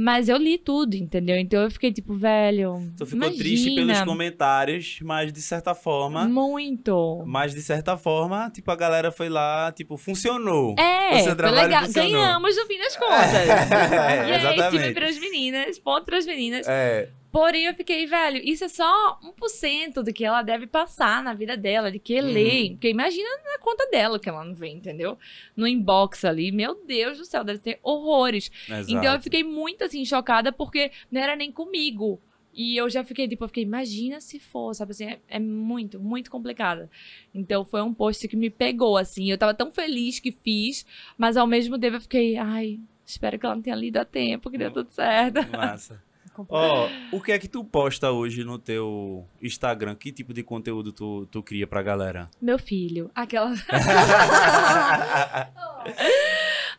Mas 0.00 0.28
eu 0.28 0.36
li 0.36 0.58
tudo, 0.58 0.94
entendeu? 0.94 1.36
Então 1.36 1.62
eu 1.62 1.70
fiquei 1.72 1.92
tipo, 1.92 2.14
velho. 2.14 2.92
Tu 2.96 3.04
ficou 3.04 3.26
imagina, 3.26 3.42
triste 3.42 3.74
pelos 3.74 4.00
comentários, 4.02 5.00
mas 5.02 5.32
de 5.32 5.42
certa 5.42 5.74
forma. 5.74 6.28
Muito. 6.28 7.24
Mas 7.26 7.52
de 7.52 7.62
certa 7.62 7.96
forma, 7.96 8.48
tipo, 8.50 8.70
a 8.70 8.76
galera 8.76 9.10
foi 9.10 9.28
lá, 9.28 9.72
tipo, 9.72 9.96
funcionou. 9.96 10.76
É, 10.78 11.24
foi 11.24 11.50
legal. 11.50 11.84
funcionou. 11.86 12.12
Ganhamos 12.12 12.56
no 12.56 12.66
fim 12.66 12.78
das 12.78 12.96
contas. 12.96 13.18
É, 13.98 14.28
e 14.28 14.32
aí, 14.32 14.40
time 14.40 14.54
exatamente. 14.54 14.94
pras 14.94 15.18
meninas, 15.18 15.78
ponto 15.78 16.04
pras 16.04 16.26
meninas. 16.26 16.66
É, 16.68 17.10
Porém, 17.30 17.64
eu 17.66 17.74
fiquei, 17.74 18.06
velho, 18.06 18.40
isso 18.42 18.64
é 18.64 18.68
só 18.68 19.18
1% 19.22 20.02
do 20.02 20.12
que 20.12 20.24
ela 20.24 20.40
deve 20.42 20.66
passar 20.66 21.22
na 21.22 21.34
vida 21.34 21.56
dela, 21.56 21.92
de 21.92 21.98
que 21.98 22.18
Uhum. 22.20 22.26
lê. 22.26 22.70
Porque 22.70 22.88
imagina 22.88 23.28
na 23.44 23.58
conta 23.58 23.86
dela 23.90 24.18
que 24.18 24.28
ela 24.28 24.44
não 24.44 24.54
vê, 24.54 24.68
entendeu? 24.68 25.18
No 25.54 25.66
inbox 25.68 26.24
ali, 26.24 26.50
meu 26.50 26.74
Deus 26.86 27.18
do 27.18 27.24
céu, 27.26 27.44
deve 27.44 27.58
ter 27.58 27.78
horrores. 27.82 28.50
exato. 28.66 28.90
Então 28.90 29.14
eu 29.14 29.20
fiquei 29.20 29.44
muito 29.44 29.84
assim, 29.84 30.04
chocada, 30.04 30.50
porque 30.50 30.90
não 31.10 31.20
era 31.20 31.36
nem 31.36 31.52
comigo. 31.52 32.20
E 32.54 32.76
eu 32.76 32.88
já 32.90 33.04
fiquei, 33.04 33.28
tipo, 33.28 33.44
eu 33.44 33.48
fiquei, 33.48 33.62
imagina 33.62 34.20
se 34.20 34.40
for, 34.40 34.74
sabe 34.74 34.90
assim, 34.92 35.04
é, 35.04 35.18
é 35.28 35.38
muito, 35.38 36.00
muito 36.00 36.30
complicada. 36.30 36.90
Então 37.32 37.64
foi 37.64 37.82
um 37.82 37.92
post 37.94 38.26
que 38.26 38.36
me 38.36 38.50
pegou, 38.50 38.96
assim. 38.96 39.30
Eu 39.30 39.38
tava 39.38 39.52
tão 39.54 39.70
feliz 39.70 40.18
que 40.18 40.32
fiz, 40.32 40.84
mas 41.16 41.36
ao 41.36 41.46
mesmo 41.46 41.78
tempo 41.78 41.96
eu 41.96 42.00
fiquei, 42.00 42.36
ai, 42.36 42.80
espero 43.06 43.38
que 43.38 43.46
ela 43.46 43.54
não 43.54 43.62
tenha 43.62 43.76
lido 43.76 43.98
a 43.98 44.04
tempo, 44.04 44.50
que 44.50 44.58
deu 44.58 44.72
tudo 44.72 44.90
certo. 44.90 45.40
Massa. 45.52 46.02
Ó, 46.48 46.88
o 47.12 47.20
que 47.20 47.32
é 47.32 47.38
que 47.38 47.48
tu 47.48 47.64
posta 47.64 48.10
hoje 48.10 48.44
no 48.44 48.58
teu 48.58 49.26
Instagram? 49.42 49.94
Que 49.94 50.12
tipo 50.12 50.32
de 50.32 50.42
conteúdo 50.42 50.92
tu, 50.92 51.26
tu 51.26 51.42
cria 51.42 51.66
pra 51.66 51.82
galera? 51.82 52.28
Meu 52.40 52.58
filho, 52.58 53.10
aquela. 53.14 53.54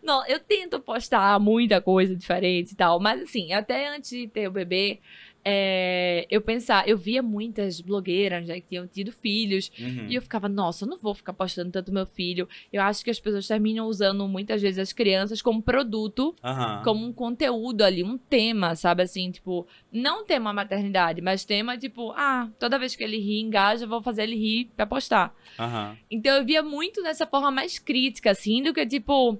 Não, 0.01 0.25
eu 0.25 0.39
tento 0.39 0.79
postar 0.79 1.39
muita 1.39 1.81
coisa 1.81 2.15
diferente 2.15 2.71
e 2.71 2.75
tal, 2.75 2.99
mas 2.99 3.21
assim, 3.21 3.53
até 3.53 3.89
antes 3.89 4.09
de 4.09 4.27
ter 4.27 4.47
o 4.47 4.51
bebê, 4.51 4.99
é, 5.43 6.25
eu 6.29 6.41
pensar, 6.41 6.87
eu 6.87 6.97
via 6.97 7.21
muitas 7.23 7.79
blogueiras 7.81 8.47
né, 8.47 8.59
que 8.59 8.67
tinham 8.69 8.87
tido 8.87 9.11
filhos, 9.11 9.71
Uhum. 9.79 10.05
e 10.09 10.15
eu 10.15 10.21
ficava, 10.21 10.47
nossa, 10.49 10.85
eu 10.85 10.89
não 10.89 10.97
vou 10.97 11.13
ficar 11.15 11.33
postando 11.33 11.71
tanto 11.71 11.91
meu 11.91 12.05
filho. 12.05 12.47
Eu 12.71 12.81
acho 12.81 13.03
que 13.03 13.09
as 13.09 13.19
pessoas 13.19 13.47
terminam 13.47 13.87
usando 13.87 14.27
muitas 14.27 14.61
vezes 14.61 14.79
as 14.79 14.93
crianças 14.93 15.41
como 15.41 15.61
produto, 15.61 16.35
Aham. 16.43 16.81
como 16.83 17.05
um 17.05 17.13
conteúdo 17.13 17.81
ali, 17.83 18.03
um 18.03 18.17
tema, 18.17 18.75
sabe 18.75 19.03
assim, 19.03 19.31
tipo, 19.31 19.65
não 19.91 20.25
tema 20.25 20.51
maternidade, 20.53 21.21
mas 21.21 21.45
tema 21.45 21.77
tipo, 21.77 22.11
ah, 22.15 22.49
toda 22.59 22.79
vez 22.79 22.95
que 22.95 23.03
ele 23.03 23.17
ri, 23.17 23.39
engaja, 23.41 23.85
eu 23.85 23.89
vou 23.89 24.01
fazer 24.01 24.23
ele 24.23 24.35
rir 24.35 24.69
pra 24.75 24.85
postar. 24.85 25.33
Aham. 25.57 25.97
Então 26.11 26.37
eu 26.37 26.45
via 26.45 26.61
muito 26.63 27.01
nessa 27.01 27.25
forma 27.25 27.51
mais 27.51 27.79
crítica, 27.79 28.31
assim, 28.31 28.61
do 28.63 28.73
que 28.73 28.85
tipo. 28.85 29.39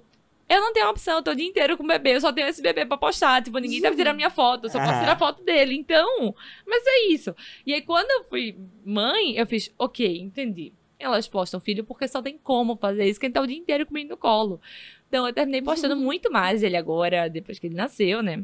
Eu 0.49 0.61
não 0.61 0.73
tenho 0.73 0.89
opção, 0.89 1.17
eu 1.17 1.23
tô 1.23 1.29
o 1.31 1.35
dia 1.35 1.45
inteiro 1.45 1.77
com 1.77 1.83
o 1.83 1.87
bebê, 1.87 2.15
eu 2.15 2.21
só 2.21 2.33
tenho 2.33 2.47
esse 2.47 2.59
bebê 2.59 2.83
pra 2.83 2.97
postar. 2.97 3.43
Tipo, 3.43 3.59
ninguém 3.59 3.79
deve 3.81 3.95
tirar 3.95 4.13
minha 4.13 4.31
foto, 4.31 4.65
eu 4.65 4.69
só 4.71 4.79
posso 4.79 4.99
tirar 4.99 5.15
foto 5.15 5.43
dele. 5.43 5.75
Então, 5.75 6.33
mas 6.65 6.83
é 6.87 7.07
isso. 7.11 7.35
E 7.67 7.73
aí, 7.73 7.83
quando 7.83 8.09
eu 8.09 8.23
fui 8.27 8.57
mãe, 8.83 9.35
eu 9.35 9.45
fiz, 9.45 9.71
ok, 9.77 10.19
entendi. 10.19 10.73
Elas 10.97 11.27
postam 11.27 11.59
filho 11.59 11.83
porque 11.83 12.07
só 12.07 12.19
tem 12.19 12.35
como 12.37 12.75
fazer 12.75 13.07
isso, 13.07 13.19
quem 13.19 13.31
tá 13.31 13.39
o 13.39 13.47
dia 13.47 13.57
inteiro 13.57 13.85
comigo 13.85 14.09
no 14.09 14.17
colo. 14.17 14.59
Então, 15.07 15.27
eu 15.27 15.33
terminei 15.33 15.61
postando 15.61 15.95
muito 15.95 16.31
mais 16.31 16.63
ele 16.63 16.75
agora, 16.75 17.29
depois 17.29 17.59
que 17.59 17.67
ele 17.67 17.75
nasceu, 17.75 18.23
né? 18.23 18.43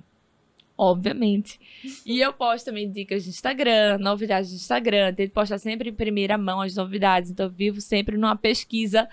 Obviamente. 0.77 1.59
E 2.05 2.19
eu 2.19 2.33
posto 2.33 2.65
também 2.65 2.91
dicas 2.91 3.23
de 3.23 3.29
Instagram, 3.29 3.97
novidades 3.97 4.49
de 4.49 4.57
Instagram. 4.57 5.13
Tento 5.13 5.31
postar 5.31 5.57
sempre 5.57 5.89
em 5.89 5.93
primeira 5.93 6.37
mão 6.37 6.59
as 6.61 6.75
novidades. 6.75 7.31
Então, 7.31 7.45
eu 7.45 7.49
vivo 7.49 7.79
sempre 7.79 8.17
numa 8.17 8.35
pesquisa 8.35 9.07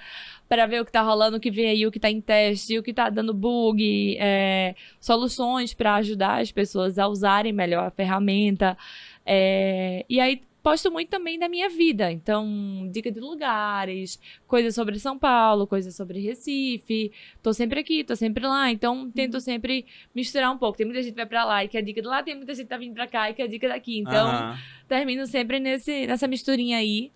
para 0.53 0.67
ver 0.67 0.83
o 0.83 0.85
que 0.85 0.93
tá 0.93 1.01
rolando, 1.01 1.39
o 1.39 1.41
que 1.41 1.51
vem 1.51 1.71
aí, 1.71 1.87
o 1.87 1.91
que 1.91 1.99
tá 1.99 2.11
em 2.11 2.21
teste, 2.21 2.79
o 2.79 2.83
que 2.83 2.93
tá 2.93 3.09
dando 3.09 3.33
bug, 3.33 4.19
é, 4.21 4.75
soluções 5.01 5.73
para 5.73 5.95
ajudar 5.95 6.43
as 6.43 6.53
pessoas 6.53 6.99
a 6.99 7.09
usarem 7.09 7.55
melhor 7.55 7.87
a 7.87 7.91
ferramenta. 7.91 8.77
É, 9.25 10.05
e 10.11 10.21
aí, 10.21 10.43
posto 10.63 10.93
muito 10.93 11.09
também 11.09 11.39
da 11.39 11.49
minha 11.49 11.71
vida. 11.71 12.13
Então, 12.13 12.87
dica 12.93 13.11
de 13.11 13.19
lugares, 13.19 14.21
coisas 14.47 14.75
sobre 14.75 14.99
São 14.99 15.19
Paulo, 15.19 15.67
coisas 15.67 15.97
sobre 15.97 16.21
Recife. 16.21 17.11
Tô 17.43 17.55
sempre 17.55 17.81
aqui, 17.81 18.05
tô 18.05 18.15
sempre 18.15 18.47
lá. 18.47 18.71
Então, 18.71 19.11
tento 19.11 19.41
sempre 19.41 19.87
misturar 20.15 20.53
um 20.53 20.59
pouco. 20.59 20.77
Tem 20.77 20.85
muita 20.85 21.03
gente 21.03 21.13
que 21.13 21.17
vai 21.17 21.25
pra 21.25 21.47
lá 21.47 21.65
e 21.65 21.69
quer 21.69 21.81
dica 21.81 22.03
de 22.03 22.09
lá, 22.09 22.23
tem 22.23 22.37
muita 22.37 22.55
gente 22.55 22.65
que 22.65 22.69
tá 22.69 22.77
vindo 22.77 22.93
pra 22.93 23.07
cá 23.07 23.31
e 23.31 23.33
quer 23.33 23.49
dica 23.49 23.69
daqui. 23.69 23.99
Então, 23.99 24.29
Aham. 24.29 24.59
termino 24.87 25.27
sempre 25.27 25.59
nesse, 25.59 26.07
nessa 26.07 26.29
misturinha 26.29 26.77
aí. 26.77 27.11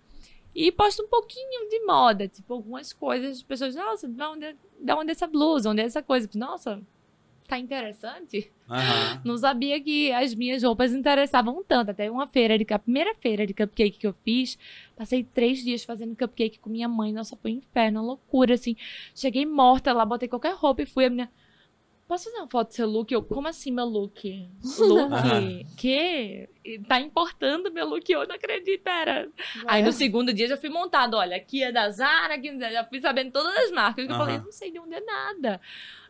E 0.59 0.71
posto 0.71 1.03
um 1.03 1.07
pouquinho 1.07 1.69
de 1.69 1.85
moda, 1.85 2.27
tipo, 2.27 2.51
algumas 2.51 2.91
coisas. 2.91 3.37
As 3.37 3.43
pessoas, 3.43 3.75
nossa, 3.75 4.07
da 4.07 4.31
onde, 4.31 4.43
é- 4.43 4.55
da 4.79 4.97
onde 4.97 5.09
é 5.09 5.11
essa 5.11 5.27
blusa? 5.27 5.69
Onde 5.69 5.81
é 5.83 5.85
essa 5.85 6.01
coisa? 6.01 6.27
Nossa, 6.33 6.81
tá 7.47 7.59
interessante. 7.59 8.51
Aham. 8.67 9.21
Não 9.23 9.37
sabia 9.37 9.79
que 9.79 10.11
as 10.11 10.33
minhas 10.33 10.63
roupas 10.63 10.91
interessavam 10.93 11.63
tanto. 11.63 11.91
Até 11.91 12.09
uma 12.09 12.25
feira 12.25 12.57
de 12.57 12.65
a 12.73 12.79
primeira 12.79 13.13
feira 13.21 13.45
de 13.45 13.53
cupcake 13.53 13.99
que 13.99 14.07
eu 14.07 14.15
fiz, 14.25 14.57
passei 14.95 15.23
três 15.23 15.63
dias 15.63 15.83
fazendo 15.83 16.15
cupcake 16.15 16.57
com 16.57 16.71
minha 16.71 16.87
mãe. 16.89 17.13
Nossa, 17.13 17.35
foi 17.37 17.53
um 17.53 17.57
inferno, 17.57 17.99
uma 17.99 18.07
loucura, 18.07 18.55
assim. 18.55 18.75
Cheguei 19.13 19.45
morta 19.45 19.93
lá, 19.93 20.03
botei 20.05 20.27
qualquer 20.27 20.55
roupa 20.55 20.81
e 20.81 20.85
fui. 20.87 21.05
A 21.05 21.09
menina, 21.11 21.31
posso 22.07 22.25
fazer 22.25 22.37
uma 22.37 22.47
foto 22.49 22.69
do 22.69 22.73
seu 22.73 22.87
look? 22.87 23.11
Eu, 23.11 23.21
como 23.23 23.47
assim 23.47 23.71
meu 23.71 23.85
look? 23.85 24.49
Look? 24.79 25.11
Aham. 25.13 25.63
que? 25.77 26.49
Tá 26.87 26.99
importando 26.99 27.71
meu 27.71 27.87
look? 27.87 28.09
Eu 28.09 28.27
não 28.27 28.35
acredito, 28.35 28.87
era. 28.87 29.29
Aí 29.67 29.81
no 29.83 29.91
segundo 29.91 30.33
dia 30.33 30.47
já 30.47 30.57
fui 30.57 30.69
montado, 30.69 31.15
olha, 31.15 31.35
aqui 31.37 31.63
é 31.63 31.71
da 31.71 31.89
Zara, 31.89 32.35
aqui 32.35 32.57
já 32.59 32.83
fui 32.85 32.99
sabendo 32.99 33.31
todas 33.31 33.55
as 33.55 33.71
marcas. 33.71 34.05
que 34.05 34.11
Eu 34.11 34.15
Aham. 34.15 34.25
falei, 34.25 34.37
não 34.39 34.51
sei 34.51 34.71
de 34.71 34.79
onde 34.79 34.95
é 34.95 35.01
nada. 35.01 35.61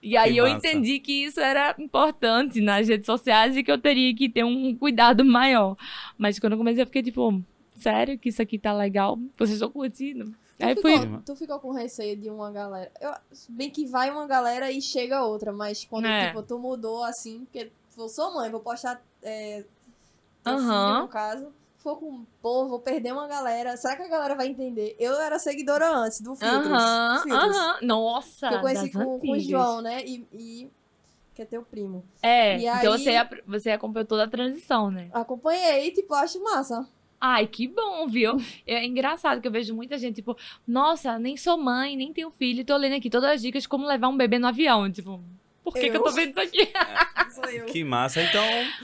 E 0.01 0.15
aí 0.17 0.33
Que 0.33 0.37
eu 0.37 0.45
massa. 0.45 0.55
entendi 0.57 0.99
que 0.99 1.23
isso 1.25 1.39
era 1.39 1.75
importante 1.79 2.61
nas 2.61 2.87
redes 2.87 3.05
sociais 3.05 3.55
e 3.57 3.63
que 3.63 3.71
eu 3.71 3.77
teria 3.77 4.13
que 4.15 4.29
ter 4.29 4.43
um 4.43 4.75
cuidado 4.75 5.23
maior. 5.25 5.75
Mas 6.17 6.39
quando 6.39 6.53
eu 6.53 6.57
comecei, 6.57 6.81
eu 6.83 6.87
fiquei 6.87 7.03
tipo, 7.03 7.43
sério 7.75 8.17
que 8.17 8.29
isso 8.29 8.41
aqui 8.41 8.57
tá 8.59 8.73
legal? 8.73 9.17
Vocês 9.37 9.51
estão 9.57 9.71
curtindo? 9.71 10.33
Aí 10.59 10.73
tu, 10.75 10.81
fui. 10.81 10.99
ficou, 10.99 11.19
tu 11.21 11.35
ficou 11.35 11.59
com 11.59 11.71
receio 11.71 12.17
de 12.17 12.29
uma 12.29 12.51
galera. 12.51 12.91
Eu, 12.99 13.13
bem 13.49 13.69
que 13.69 13.85
vai 13.85 14.09
uma 14.09 14.25
galera 14.25 14.71
e 14.71 14.81
chega 14.81 15.23
outra, 15.23 15.51
mas 15.51 15.85
quando 15.85 16.05
É. 16.07 16.27
tipo, 16.27 16.41
tu 16.41 16.57
mudou 16.57 17.03
assim, 17.03 17.45
porque 17.45 17.71
eu 17.97 18.09
sou 18.09 18.33
mãe, 18.33 18.49
vou 18.49 18.59
postar 18.59 19.01
é, 19.21 19.63
filho, 20.43 20.99
no 21.01 21.07
caso. 21.07 21.53
For 21.77 21.95
com 21.99 22.25
pô, 22.41 22.67
vou 22.67 22.79
perder 22.79 23.13
uma 23.13 23.27
galera. 23.27 23.77
Será 23.77 23.95
que 23.95 24.01
a 24.01 24.07
galera 24.07 24.35
vai 24.35 24.47
entender? 24.47 24.95
Eu 24.99 25.13
era 25.21 25.37
seguidora 25.37 25.89
antes 25.95 26.19
do 26.21 26.35
Filtros. 26.35 26.71
Aham, 26.71 27.21
Filtros. 27.23 27.55
aham. 27.55 27.77
Nossa, 27.83 28.49
Que 28.49 28.55
eu 28.55 28.61
conheci 28.61 28.91
com, 28.91 29.19
com 29.19 29.31
o. 29.31 29.39
João, 29.39 29.81
né? 29.81 30.03
E, 30.03 30.27
e- 30.33 30.71
que 31.35 31.43
é 31.43 31.45
teu 31.45 31.61
primo. 31.61 32.03
É, 32.21 32.57
E 32.57 32.65
então 32.65 32.93
aí- 32.93 32.99
você, 32.99 33.11
você 33.45 33.69
acompanhou 33.69 34.07
toda 34.07 34.23
a 34.23 34.27
transição, 34.27 34.89
né? 34.89 35.07
Acompanhei, 35.13 35.91
tipo, 35.91 36.11
acho 36.15 36.43
massa. 36.43 36.87
Ai, 37.19 37.47
que 37.47 37.67
bom, 37.67 38.07
viu? 38.07 38.37
É 38.65 38.85
engraçado 38.85 39.41
que 39.41 39.47
eu 39.47 39.51
vejo 39.51 39.73
muita 39.75 39.97
gente, 39.97 40.15
tipo, 40.17 40.37
nossa, 40.67 41.17
nem 41.17 41.35
sou 41.35 41.57
mãe, 41.57 41.95
nem 41.97 42.13
tenho 42.13 42.29
filho, 42.31 42.63
tô 42.63 42.77
lendo 42.77 42.95
aqui 42.95 43.09
todas 43.09 43.29
as 43.31 43.41
dicas 43.41 43.63
de 43.63 43.69
como 43.69 43.87
levar 43.87 44.07
um 44.07 44.17
bebê 44.17 44.37
no 44.37 44.47
avião. 44.47 44.91
Tipo, 44.91 45.19
por 45.63 45.73
que, 45.73 45.89
que 45.89 45.97
eu 45.97 46.03
tô 46.03 46.09
Eu? 46.09 46.13
vendo 46.13 46.29
isso 46.29 46.39
aqui? 46.39 46.69
Sou 47.33 47.43
eu. 47.49 47.65
Que 47.65 47.83
massa. 47.83 48.21
Então, 48.23 48.41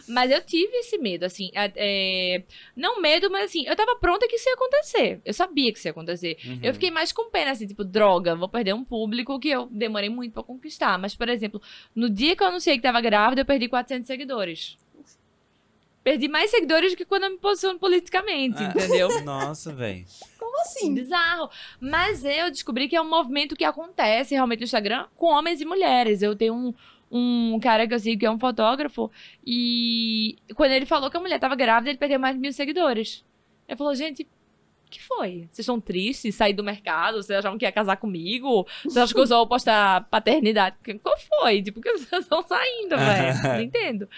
Mas 0.07 0.29
eu 0.29 0.41
tive 0.43 0.75
esse 0.77 0.97
medo, 0.97 1.23
assim. 1.23 1.49
é- 1.55 1.71
é, 1.75 2.43
não 2.75 3.01
medo, 3.01 3.31
mas 3.31 3.45
assim, 3.45 3.65
eu 3.65 3.75
tava 3.75 3.95
pronta 3.95 4.27
que 4.27 4.35
isso 4.35 4.47
ia 4.49 4.53
acontecer. 4.55 5.21
Eu 5.25 5.33
sabia 5.33 5.71
que 5.71 5.79
isso 5.79 5.87
ia 5.87 5.91
acontecer. 5.91 6.37
uhum. 6.45 6.59
Eu 6.61 6.73
fiquei 6.73 6.91
mais 6.91 7.11
com 7.13 7.29
pena, 7.31 7.51
assim, 7.51 7.65
tipo, 7.65 7.83
droga, 7.85 8.35
vou 8.35 8.49
perder 8.49 8.73
um 8.73 8.83
público 8.83 9.39
que 9.39 9.49
eu 9.49 9.67
demorei 9.71 10.09
muito 10.09 10.33
pra 10.33 10.43
conquistar. 10.43 10.99
Mas, 10.99 11.15
por 11.15 11.29
exemplo, 11.29 11.61
no 11.95 12.09
dia 12.09 12.35
que 12.35 12.43
eu 12.43 12.47
anunciei 12.47 12.75
que 12.75 12.83
tava 12.83 12.99
grávida, 12.99 13.41
eu 13.41 13.45
perdi 13.45 13.67
400 13.69 14.05
seguidores. 14.05 14.77
Perdi 16.03 16.27
mais 16.27 16.51
seguidores 16.51 16.91
do 16.91 16.97
que 16.97 17.05
quando 17.05 17.23
eu 17.23 17.29
me 17.31 17.37
posiciono 17.37 17.79
politicamente, 17.79 18.61
É. 18.61 18.67
entendeu? 18.67 19.07
Nossa, 19.23 19.71
velho. 19.73 20.05
Como 20.37 20.59
assim? 20.61 20.93
Bizarro. 20.93 21.49
Mas 21.79 22.25
eu 22.25 22.51
descobri 22.51 22.87
que 22.89 22.95
é 22.95 23.01
um 23.01 23.09
movimento 23.09 23.55
que 23.55 23.63
acontece 23.63 24.33
realmente 24.35 24.59
no 24.59 24.65
Instagram 24.65 25.05
com 25.15 25.27
homens 25.27 25.61
e 25.61 25.65
mulheres. 25.65 26.21
Eu 26.21 26.35
tenho 26.35 26.53
um, 26.53 26.73
um 27.09 27.59
cara 27.59 27.87
que 27.87 27.93
eu 27.93 27.99
sigo 27.99 28.19
que 28.19 28.25
é 28.25 28.31
um 28.31 28.37
fotógrafo 28.39 29.09
e 29.45 30.35
quando 30.55 30.71
ele 30.71 30.85
falou 30.85 31.09
que 31.09 31.15
a 31.17 31.19
mulher 31.21 31.39
tava 31.39 31.55
grávida, 31.55 31.89
ele 31.91 31.97
perdeu 31.97 32.19
mais 32.19 32.35
de 32.35 32.41
mil 32.41 32.51
seguidores. 32.51 33.23
Ele 33.67 33.77
falou, 33.77 33.95
gente, 33.95 34.27
que 34.93 35.03
foi? 35.03 35.47
Vocês 35.51 35.59
estão 35.59 35.79
tristes? 35.79 36.35
Sair 36.35 36.53
do 36.53 36.63
mercado? 36.63 37.21
Vocês 37.21 37.39
achavam 37.39 37.57
que 37.57 37.65
ia 37.65 37.71
casar 37.71 37.97
comigo? 37.97 38.65
Vocês 38.83 38.97
acham 38.97 39.13
que 39.15 39.19
eu 39.21 39.27
só 39.27 39.37
vou 39.37 39.47
postar 39.47 40.07
paternidade? 40.09 40.75
Qual 41.01 41.15
foi? 41.17 41.61
Tipo, 41.61 41.81
que 41.81 41.91
vocês 41.91 42.23
estão 42.23 42.41
saindo, 42.43 42.95
velho? 42.97 43.43
Não 43.43 43.61
entendo. 43.61 44.09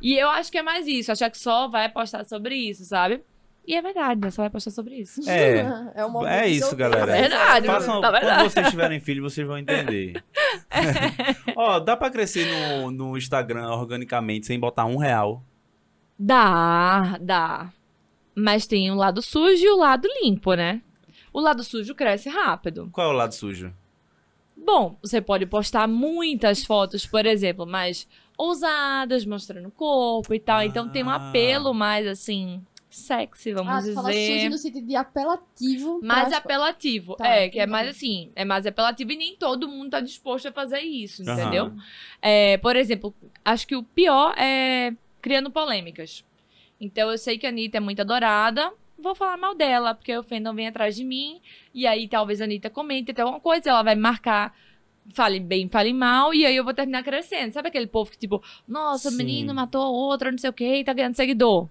E 0.00 0.14
eu 0.18 0.28
acho 0.30 0.50
que 0.50 0.58
é 0.58 0.62
mais 0.62 0.86
isso. 0.86 1.10
Achar 1.12 1.30
que 1.30 1.38
só 1.38 1.68
vai 1.68 1.88
postar 1.88 2.24
sobre 2.24 2.54
isso, 2.54 2.84
sabe? 2.84 3.22
E 3.66 3.76
é 3.76 3.82
verdade, 3.82 4.20
né? 4.20 4.30
Só 4.30 4.42
vai 4.42 4.50
postar 4.50 4.70
sobre 4.70 4.96
isso. 4.96 5.28
É. 5.28 5.64
é, 5.94 6.04
um 6.04 6.10
movimento 6.10 6.34
É 6.42 6.48
isso, 6.48 6.74
galera. 6.74 7.12
Verdade. 7.12 7.66
Façam, 7.66 8.00
Tá 8.00 8.10
verdade. 8.10 8.36
quando 8.42 8.50
vocês 8.50 8.70
tiverem 8.70 9.00
filho, 9.00 9.22
vocês 9.22 9.46
vão 9.46 9.58
entender. 9.58 10.22
Ó, 11.54 11.78
dá 11.78 11.96
pra 11.96 12.10
crescer 12.10 12.46
no, 12.46 12.90
no 12.90 13.16
Instagram 13.16 13.68
organicamente 13.70 14.46
sem 14.46 14.58
botar 14.58 14.84
um 14.84 14.96
real. 14.96 15.42
Dá, 16.18 17.18
dá. 17.20 17.72
Mas 18.34 18.66
tem 18.66 18.90
o 18.90 18.94
lado 18.94 19.20
sujo 19.22 19.62
e 19.64 19.70
o 19.70 19.76
lado 19.76 20.08
limpo, 20.22 20.54
né? 20.54 20.80
O 21.32 21.40
lado 21.40 21.62
sujo 21.62 21.94
cresce 21.94 22.28
rápido. 22.28 22.88
Qual 22.92 23.08
é 23.10 23.10
o 23.12 23.16
lado 23.16 23.32
sujo? 23.34 23.72
Bom, 24.56 24.96
você 25.02 25.20
pode 25.20 25.46
postar 25.46 25.88
muitas 25.88 26.64
fotos, 26.64 27.06
por 27.06 27.26
exemplo, 27.26 27.66
mais 27.66 28.06
ousadas, 28.36 29.24
mostrando 29.24 29.68
o 29.68 29.72
corpo 29.72 30.34
e 30.34 30.40
tal. 30.40 30.62
Então 30.62 30.88
tem 30.88 31.02
um 31.04 31.10
Ah. 31.10 31.28
apelo 31.30 31.72
mais 31.74 32.06
assim, 32.06 32.62
sexy, 32.90 33.52
vamos 33.52 33.72
Ah, 33.72 33.78
tu 33.82 33.94
fala 33.94 34.08
sujo 34.12 34.18
dizer. 34.18 34.48
no 34.50 34.58
sentido 34.58 34.86
de 34.86 34.94
apelativo. 34.96 36.00
Mais 36.02 36.28
pra- 36.28 36.38
apelativo. 36.38 37.14
Tá, 37.16 37.26
é, 37.26 37.48
que 37.48 37.58
é 37.58 37.66
mais 37.66 37.88
assim, 37.88 38.30
é 38.36 38.44
mais 38.44 38.66
apelativo 38.66 39.12
e 39.12 39.16
nem 39.16 39.36
todo 39.36 39.66
mundo 39.68 39.90
tá 39.90 40.00
disposto 40.00 40.48
a 40.48 40.52
fazer 40.52 40.80
isso, 40.80 41.22
entendeu? 41.22 41.72
É, 42.20 42.56
por 42.58 42.76
exemplo, 42.76 43.14
acho 43.44 43.66
que 43.66 43.74
o 43.76 43.82
pior 43.82 44.34
é 44.38 44.92
criando 45.20 45.50
polêmicas. 45.50 46.24
Então 46.82 47.08
eu 47.12 47.16
sei 47.16 47.38
que 47.38 47.46
a 47.46 47.50
Anitta 47.50 47.76
é 47.76 47.80
muito 47.80 48.00
adorada, 48.00 48.72
vou 48.98 49.14
falar 49.14 49.36
mal 49.36 49.54
dela, 49.54 49.94
porque 49.94 50.16
o 50.18 50.22
fandom 50.24 50.52
vem 50.52 50.66
atrás 50.66 50.96
de 50.96 51.04
mim, 51.04 51.40
e 51.72 51.86
aí 51.86 52.08
talvez 52.08 52.40
a 52.40 52.44
Anitta 52.44 52.68
comente 52.68 53.12
até 53.12 53.22
alguma 53.22 53.38
coisa, 53.38 53.70
ela 53.70 53.84
vai 53.84 53.94
marcar, 53.94 54.52
fale 55.14 55.38
bem, 55.38 55.68
fale 55.68 55.92
mal, 55.92 56.34
e 56.34 56.44
aí 56.44 56.56
eu 56.56 56.64
vou 56.64 56.74
terminar 56.74 57.04
crescendo. 57.04 57.52
Sabe 57.52 57.68
aquele 57.68 57.86
povo 57.86 58.10
que 58.10 58.18
tipo, 58.18 58.42
nossa, 58.66 59.08
o 59.08 59.12
Sim. 59.12 59.18
menino 59.18 59.54
matou 59.54 59.80
a 59.80 59.88
outra, 59.88 60.32
não 60.32 60.38
sei 60.38 60.50
o 60.50 60.52
que, 60.52 60.78
e 60.80 60.84
tá 60.84 60.92
ganhando 60.92 61.14
seguidor. 61.14 61.68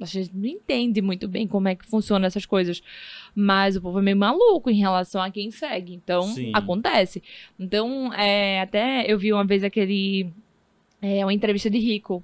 A 0.00 0.04
gente 0.06 0.30
não 0.34 0.46
entende 0.46 1.02
muito 1.02 1.28
bem 1.28 1.46
como 1.46 1.68
é 1.68 1.74
que 1.74 1.84
funcionam 1.84 2.26
essas 2.26 2.46
coisas. 2.46 2.80
Mas 3.34 3.76
o 3.76 3.82
povo 3.82 3.98
é 3.98 4.02
meio 4.02 4.16
maluco 4.16 4.70
em 4.70 4.78
relação 4.78 5.20
a 5.20 5.30
quem 5.30 5.50
segue. 5.50 5.92
Então, 5.92 6.22
Sim. 6.22 6.52
acontece. 6.54 7.20
Então, 7.58 8.12
é, 8.14 8.60
até 8.60 9.10
eu 9.10 9.18
vi 9.18 9.32
uma 9.32 9.44
vez 9.44 9.64
aquele. 9.64 10.30
É, 11.02 11.24
uma 11.24 11.32
entrevista 11.32 11.68
de 11.68 11.78
Rico. 11.78 12.22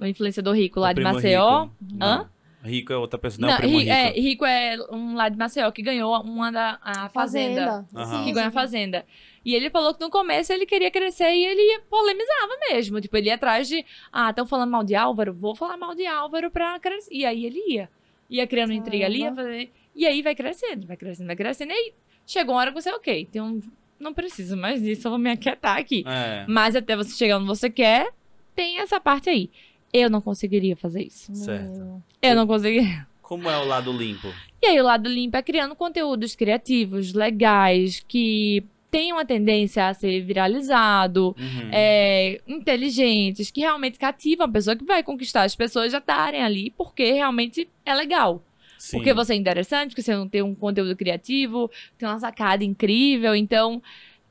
O 0.00 0.06
influenciador 0.06 0.54
Rico 0.54 0.80
lá 0.80 0.90
O 0.90 0.94
de 0.94 1.02
Maceió. 1.02 1.62
Rico. 1.64 1.74
Hã? 2.00 2.16
Não. 2.18 2.40
Rico 2.70 2.92
é 2.92 2.96
outra 2.96 3.18
pessoa. 3.18 3.46
Não, 3.46 3.54
é 3.54 3.54
o 3.54 3.58
primo 3.58 3.78
Ri- 3.78 3.84
rico. 3.84 3.94
é, 3.94 4.10
Rico 4.10 4.44
é 4.44 4.76
um 4.92 5.14
lá 5.14 5.28
de 5.30 5.36
Maceió 5.38 5.70
que 5.70 5.80
ganhou 5.82 6.14
uma 6.22 6.50
da 6.52 6.78
a 6.82 7.08
Fazenda. 7.08 7.86
Fazenda. 7.90 8.06
Sim, 8.06 8.24
Que 8.24 8.32
ganhou 8.32 8.48
a. 8.48 8.52
Fazenda. 8.52 9.06
E 9.42 9.54
ele 9.54 9.70
falou 9.70 9.94
que 9.94 10.00
no 10.00 10.10
começo 10.10 10.52
ele 10.52 10.66
queria 10.66 10.90
crescer 10.90 11.32
e 11.32 11.44
ele 11.44 11.80
polemizava 11.88 12.52
mesmo. 12.70 13.00
Tipo, 13.00 13.16
ele 13.16 13.28
ia 13.28 13.36
atrás 13.36 13.66
de, 13.66 13.82
ah, 14.12 14.28
estão 14.28 14.44
falando 14.46 14.70
mal 14.70 14.84
de 14.84 14.94
Álvaro? 14.94 15.32
Vou 15.32 15.54
falar 15.54 15.78
mal 15.78 15.94
de 15.94 16.04
Álvaro 16.04 16.50
pra 16.50 16.78
crescer. 16.78 17.08
E 17.14 17.24
aí 17.24 17.46
ele 17.46 17.58
ia. 17.66 17.88
Ia 18.28 18.46
criando 18.46 18.72
intriga 18.74 19.06
ali, 19.06 19.20
ia 19.20 19.34
fazer... 19.34 19.70
E 19.96 20.06
aí 20.06 20.20
vai 20.22 20.34
crescendo, 20.34 20.86
vai 20.86 20.96
crescendo, 20.96 21.26
vai 21.26 21.36
crescendo. 21.36 21.70
E 21.72 21.74
aí 21.74 21.92
chegou 22.26 22.54
uma 22.54 22.60
hora 22.60 22.70
que 22.72 22.80
você, 22.80 22.90
ok, 22.92 23.26
tem 23.32 23.40
um... 23.42 23.60
não 23.98 24.12
preciso 24.14 24.56
mais 24.56 24.82
disso, 24.82 25.06
eu 25.08 25.12
vou 25.12 25.18
me 25.18 25.30
aquietar 25.30 25.78
aqui. 25.78 26.04
É. 26.06 26.44
Mas 26.46 26.76
até 26.76 26.94
você 26.94 27.16
chegar 27.16 27.38
onde 27.38 27.46
você 27.46 27.68
quer, 27.70 28.12
tem 28.54 28.78
essa 28.78 29.00
parte 29.00 29.30
aí. 29.30 29.50
Eu 29.92 30.08
não 30.10 30.20
conseguiria 30.20 30.76
fazer 30.76 31.02
isso. 31.02 31.34
Certo. 31.34 32.02
Eu 32.22 32.34
não 32.36 32.46
conseguiria. 32.46 33.06
Como 33.22 33.48
é 33.48 33.58
o 33.58 33.64
lado 33.64 33.92
limpo? 33.92 34.28
E 34.62 34.66
aí 34.66 34.80
o 34.80 34.84
lado 34.84 35.08
limpo 35.08 35.36
é 35.36 35.42
criando 35.42 35.74
conteúdos 35.74 36.34
criativos, 36.34 37.12
legais, 37.12 38.04
que 38.06 38.64
tenham 38.90 39.18
a 39.18 39.24
tendência 39.24 39.86
a 39.86 39.94
ser 39.94 40.20
viralizado, 40.22 41.34
Uhum. 41.38 41.70
é, 41.72 42.40
inteligentes, 42.46 43.50
que 43.50 43.60
realmente 43.60 43.98
cativam 43.98 44.46
a 44.46 44.50
pessoa, 44.50 44.74
que 44.76 44.84
vai 44.84 45.02
conquistar 45.02 45.42
as 45.44 45.54
pessoas 45.54 45.92
já 45.92 45.98
estarem 45.98 46.42
ali, 46.42 46.70
porque 46.76 47.12
realmente 47.12 47.68
é 47.86 47.94
legal. 47.94 48.42
Sim. 48.78 48.96
Porque 48.96 49.12
você 49.14 49.34
é 49.34 49.36
interessante, 49.36 49.90
porque 49.90 50.02
você 50.02 50.14
não 50.16 50.28
tem 50.28 50.42
um 50.42 50.54
conteúdo 50.54 50.96
criativo, 50.96 51.70
tem 51.98 52.08
uma 52.08 52.18
sacada 52.18 52.64
incrível. 52.64 53.34
Então, 53.36 53.80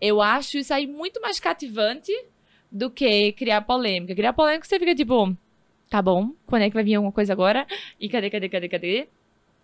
eu 0.02 0.22
acho 0.22 0.58
isso 0.58 0.74
aí 0.74 0.88
muito 0.88 1.22
mais 1.22 1.40
cativante 1.40 2.12
do 2.72 2.90
que 2.90 3.32
criar 3.34 3.62
polêmica. 3.62 4.14
Criar 4.16 4.34
polêmica, 4.34 4.68
você 4.68 4.78
fica 4.80 4.94
tipo, 4.96 5.36
tá 5.90 6.02
bom, 6.02 6.34
quando 6.46 6.62
é 6.64 6.70
que 6.70 6.74
vai 6.76 6.84
vir 6.84 6.96
alguma 6.96 7.12
coisa 7.12 7.34
agora? 7.34 7.66
E 8.00 8.08
cadê, 8.10 8.30
cadê, 8.30 8.48
cadê, 8.50 8.70
cadê? 8.70 9.08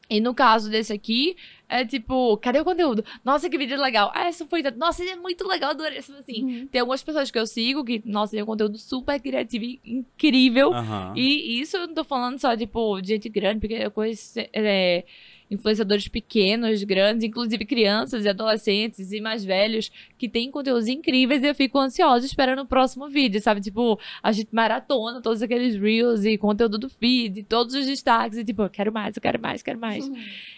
E 0.07 0.21
no 0.21 0.35
caso 0.35 0.69
desse 0.69 0.93
aqui, 0.93 1.35
é 1.67 1.83
tipo, 1.83 2.37
cadê 2.37 2.59
o 2.59 2.63
conteúdo? 2.63 3.03
Nossa, 3.23 3.49
que 3.49 3.57
vídeo 3.57 3.81
legal. 3.81 4.11
Ah, 4.13 4.27
essa 4.27 4.45
foi. 4.45 4.61
Nossa, 4.75 5.03
é 5.03 5.15
muito 5.15 5.47
legal, 5.47 5.71
adorei. 5.71 5.97
Assim, 5.97 6.43
Uhum. 6.43 6.67
tem 6.67 6.79
algumas 6.81 7.01
pessoas 7.01 7.31
que 7.31 7.39
eu 7.39 7.47
sigo 7.47 7.83
que, 7.83 8.03
nossa, 8.05 8.33
tem 8.33 8.43
um 8.43 8.45
conteúdo 8.45 8.77
super 8.77 9.19
criativo 9.19 9.65
e 9.65 9.81
incrível. 9.83 10.71
Aham. 10.73 11.13
E 11.15 11.59
isso 11.59 11.75
eu 11.77 11.87
não 11.87 11.95
tô 11.95 12.03
falando 12.03 12.37
só, 12.39 12.55
tipo, 12.55 13.01
de 13.01 13.07
gente 13.09 13.29
grande, 13.29 13.59
porque 13.61 13.73
eu 13.73 13.89
conheço 13.89 14.39
é, 14.53 15.03
influenciadores 15.49 16.07
pequenos, 16.07 16.83
grandes, 16.83 17.23
inclusive 17.23 17.65
crianças 17.65 18.25
e 18.25 18.29
adolescentes 18.29 19.11
e 19.11 19.21
mais 19.21 19.43
velhos, 19.43 19.91
que 20.17 20.27
têm 20.27 20.49
conteúdos 20.49 20.87
incríveis 20.87 21.43
e 21.43 21.47
eu 21.47 21.55
fico 21.55 21.77
ansiosa 21.77 22.25
esperando 22.25 22.63
o 22.63 22.65
próximo 22.65 23.07
vídeo, 23.09 23.41
sabe? 23.41 23.61
Tipo, 23.61 23.99
a 24.21 24.31
gente 24.31 24.49
maratona 24.51 25.21
todos 25.21 25.41
aqueles 25.41 25.75
reels 25.75 26.25
e 26.25 26.37
conteúdo 26.37 26.77
do 26.77 26.89
feed, 26.89 27.43
todos 27.43 27.75
os 27.75 27.85
destaques, 27.85 28.37
e 28.37 28.43
tipo, 28.43 28.63
eu 28.63 28.69
quero 28.69 28.91
mais, 28.91 29.15
eu 29.15 29.21
quero 29.21 29.39
mais, 29.39 29.61
quero 29.61 29.79
mais. 29.79 30.09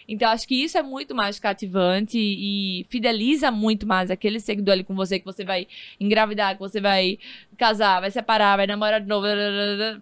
Então, 0.08 0.30
acho 0.30 0.48
que 0.48 0.54
isso 0.54 0.78
é 0.78 0.82
muito 0.82 1.14
mais 1.14 1.38
cativante 1.38 2.18
e 2.18 2.86
fideliza 2.88 3.50
muito 3.50 3.86
mais 3.86 4.10
aquele 4.10 4.40
seguidor 4.40 4.72
ali 4.72 4.84
com 4.84 4.94
você, 4.94 5.18
que 5.18 5.24
você 5.24 5.44
vai 5.44 5.66
engravidar, 6.00 6.54
que 6.54 6.60
você 6.60 6.80
vai 6.80 7.18
casar, 7.58 8.00
vai 8.00 8.10
separar, 8.10 8.56
vai 8.56 8.66
namorar 8.66 9.00
de 9.00 9.06
novo. 9.06 9.26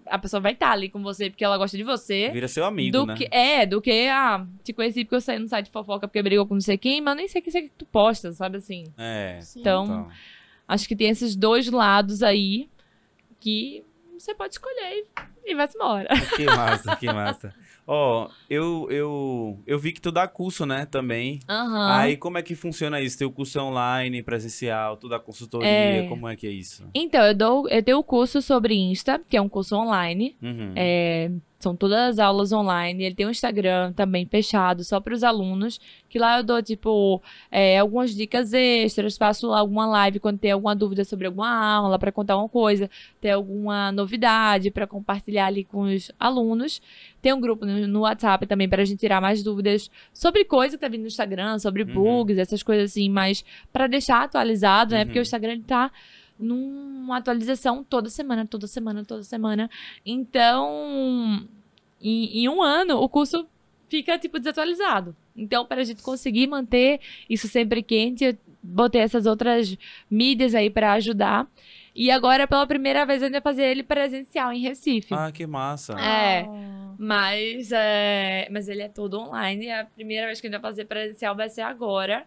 A 0.07 0.19
pessoa 0.19 0.41
vai 0.41 0.53
estar 0.53 0.71
ali 0.71 0.89
com 0.89 1.03
você 1.03 1.29
porque 1.29 1.45
ela 1.45 1.59
gosta 1.59 1.77
de 1.77 1.83
você. 1.83 2.31
Vira 2.31 2.47
seu 2.47 2.65
amigo, 2.65 2.93
do 2.93 3.07
né? 3.07 3.15
que, 3.15 3.29
é, 3.33 3.67
do 3.67 3.81
que, 3.81 4.07
ah, 4.09 4.47
te 4.63 4.73
conheci 4.77 5.05
porque 5.05 5.17
eu 5.17 5.21
saí 5.21 5.39
no 5.39 5.49
site 5.49 5.67
de 5.67 5.73
fofoca 5.73 6.07
porque 6.07 6.23
brigou 6.23 6.47
com 6.47 6.55
não 6.55 6.61
sei 6.61 6.79
quem, 6.79 7.01
mas 7.01 7.13
eu 7.13 7.17
nem 7.17 7.29
sei 7.29 7.41
o 7.41 7.45
que 7.45 7.51
você- 7.51 7.63
que 7.63 7.71
tu 7.77 7.85
posta, 7.87 8.33
sabe 8.33 8.59
assim? 8.59 8.85
É. 8.97 9.39
Sim. 9.43 9.61
Então, 9.61 9.85
Então, 9.85 10.09
Acho 10.69 10.89
que 10.89 10.97
tem 10.97 11.09
esses 11.09 11.37
dois 11.37 11.69
lados 11.71 12.23
aí 12.25 12.69
que 13.39 13.85
você 14.19 14.35
pode 14.35 14.55
escolher 14.55 15.05
e, 15.45 15.53
e 15.53 15.55
vai-se 15.55 15.77
embora. 15.77 16.09
que 16.37 16.45
massa, 16.47 16.97
que 16.97 17.07
massa. 17.07 17.55
Ó, 17.87 18.29
eu, 18.51 18.89
eu, 18.91 19.63
eu 19.65 19.79
vi 19.79 19.93
que 19.93 20.01
tu 20.01 20.11
dá 20.11 20.27
curso, 20.27 20.67
né, 20.67 20.85
também. 20.87 21.39
Aham. 21.49 21.93
Aí, 22.01 22.17
como 22.17 22.37
é 22.37 22.43
que 22.43 22.57
funciona 22.57 23.01
isso? 23.01 23.17
Teu 23.17 23.31
curso 23.31 23.59
é 23.59 23.63
online, 23.63 24.25
presencial, 24.25 24.97
tu 24.97 25.09
dá 25.09 25.21
consultoria, 25.21 25.69
É. 26.01 26.09
como 26.09 26.27
é 26.27 26.35
que 26.35 26.49
é 26.49 26.51
isso? 26.51 26.89
Então, 26.93 27.23
eu 27.25 27.35
dou, 27.35 27.69
eu 27.69 27.81
tenho 27.83 27.99
o 27.99 28.03
curso 28.03 28.43
sobre 28.43 28.75
Insta, 28.75 29.21
que 29.29 29.37
é 29.37 29.41
um 29.41 29.49
curso 29.49 29.77
online. 29.77 30.37
Uhum. 30.43 30.73
É, 30.75 31.31
são 31.59 31.75
todas 31.75 31.99
as 31.99 32.19
aulas 32.19 32.53
online. 32.53 33.05
Ele 33.05 33.15
tem 33.15 33.27
um 33.27 33.31
Instagram 33.31 33.93
também 33.95 34.27
fechado, 34.27 34.85
só 34.85 35.01
para 35.01 35.15
os 35.15 35.25
alunos. 35.25 35.81
Que 36.09 36.19
lá 36.19 36.39
eu 36.39 36.43
dou, 36.45 36.63
tipo, 36.63 37.21
é, 37.51 37.79
algumas 37.79 38.15
dicas 38.15 38.53
extras. 38.53 39.17
Faço 39.17 39.49
lá 39.49 39.59
alguma 39.61 39.87
live 39.87 40.21
quando 40.21 40.39
tem 40.39 40.53
alguma 40.53 40.77
dúvida 40.77 41.05
sobre 41.05 41.27
alguma 41.27 41.49
aula, 41.49 41.99
para 41.99 42.13
contar 42.13 42.37
uma 42.37 42.49
coisa. 42.49 42.91
Tem 43.21 43.31
alguma 43.33 43.91
novidade 43.91 44.71
para 44.71 44.87
compartilhar 44.87 45.47
ali 45.47 45.65
com 45.65 45.83
os 45.83 46.13
alunos. 46.21 46.81
Tem 47.23 47.33
um 47.33 47.41
grupo 47.41 47.65
no, 47.67 47.87
no 47.89 48.01
WhatsApp 48.01 48.47
também 48.47 48.69
para 48.69 48.83
a 48.83 48.85
gente 48.85 48.99
tirar 49.01 49.21
mais 49.21 49.43
dúvidas 49.43 49.91
sobre 50.13 50.45
coisa 50.45 50.77
que 50.77 50.81
tá 50.81 50.89
vindo 50.89 51.01
no 51.03 51.07
Instagram, 51.09 51.59
sobre 51.59 51.83
Uhum. 51.83 51.95
bugs, 51.95 52.39
essas 52.39 52.63
coisas 52.63 52.91
assim, 52.93 53.09
mas 53.09 53.45
para 53.73 53.87
deixar 53.87 54.23
atualizado, 54.25 54.95
né? 54.95 55.05
Porque 55.05 55.19
Uhum. 55.19 55.23
o 55.23 55.27
Instagram 55.27 55.53
ele 55.55 55.63
tá 55.63 55.91
numa 56.39 57.19
atualização 57.19 57.83
toda 57.85 58.11
semana, 58.11 58.47
toda 58.47 58.67
semana, 58.67 59.05
toda 59.05 59.23
semana. 59.23 59.71
Então, 60.05 61.47
em, 62.01 62.43
em 62.43 62.49
um 62.49 62.63
ano, 62.63 62.99
o 62.99 63.09
curso 63.09 63.47
fica, 63.89 64.19
tipo, 64.19 64.39
desatualizado. 64.39 65.15
Então, 65.37 65.65
para 65.65 65.81
a 65.81 65.85
gente 65.85 66.03
conseguir 66.03 66.47
manter 66.47 67.01
isso 67.29 67.49
sempre 67.49 67.83
quente, 67.83 68.25
eu 68.25 68.37
botei 68.63 69.01
essas 69.01 69.27
outras 69.27 69.77
mídias 70.11 70.55
aí 70.55 70.71
para 70.71 70.93
ajudar. 70.95 71.47
E 71.95 72.11
agora, 72.11 72.47
pela 72.47 72.67
primeira 72.67 73.07
vez, 73.07 73.23
eu 73.23 73.27
ainda 73.27 73.41
fazer 73.41 73.65
ele 73.65 73.83
presencial 73.83 74.53
em 74.53 74.61
Recife. 74.61 75.15
Ah, 75.15 75.33
que 75.33 75.47
massa. 75.47 75.95
É. 75.95 76.43
Ah. 76.43 76.95
Mas, 76.99 77.73
é, 77.73 78.49
mas 78.51 78.69
ele 78.69 78.83
é 78.83 78.89
todo 78.89 79.19
online. 79.19 79.67
E 79.67 79.71
a 79.71 79.85
primeira 79.85 80.27
vez 80.27 80.41
que 80.41 80.47
a 80.47 80.51
gente 80.51 80.61
vai 80.61 80.71
fazer 80.71 80.85
presencial 80.85 81.35
vai 81.35 81.49
ser 81.49 81.63
agora. 81.63 82.27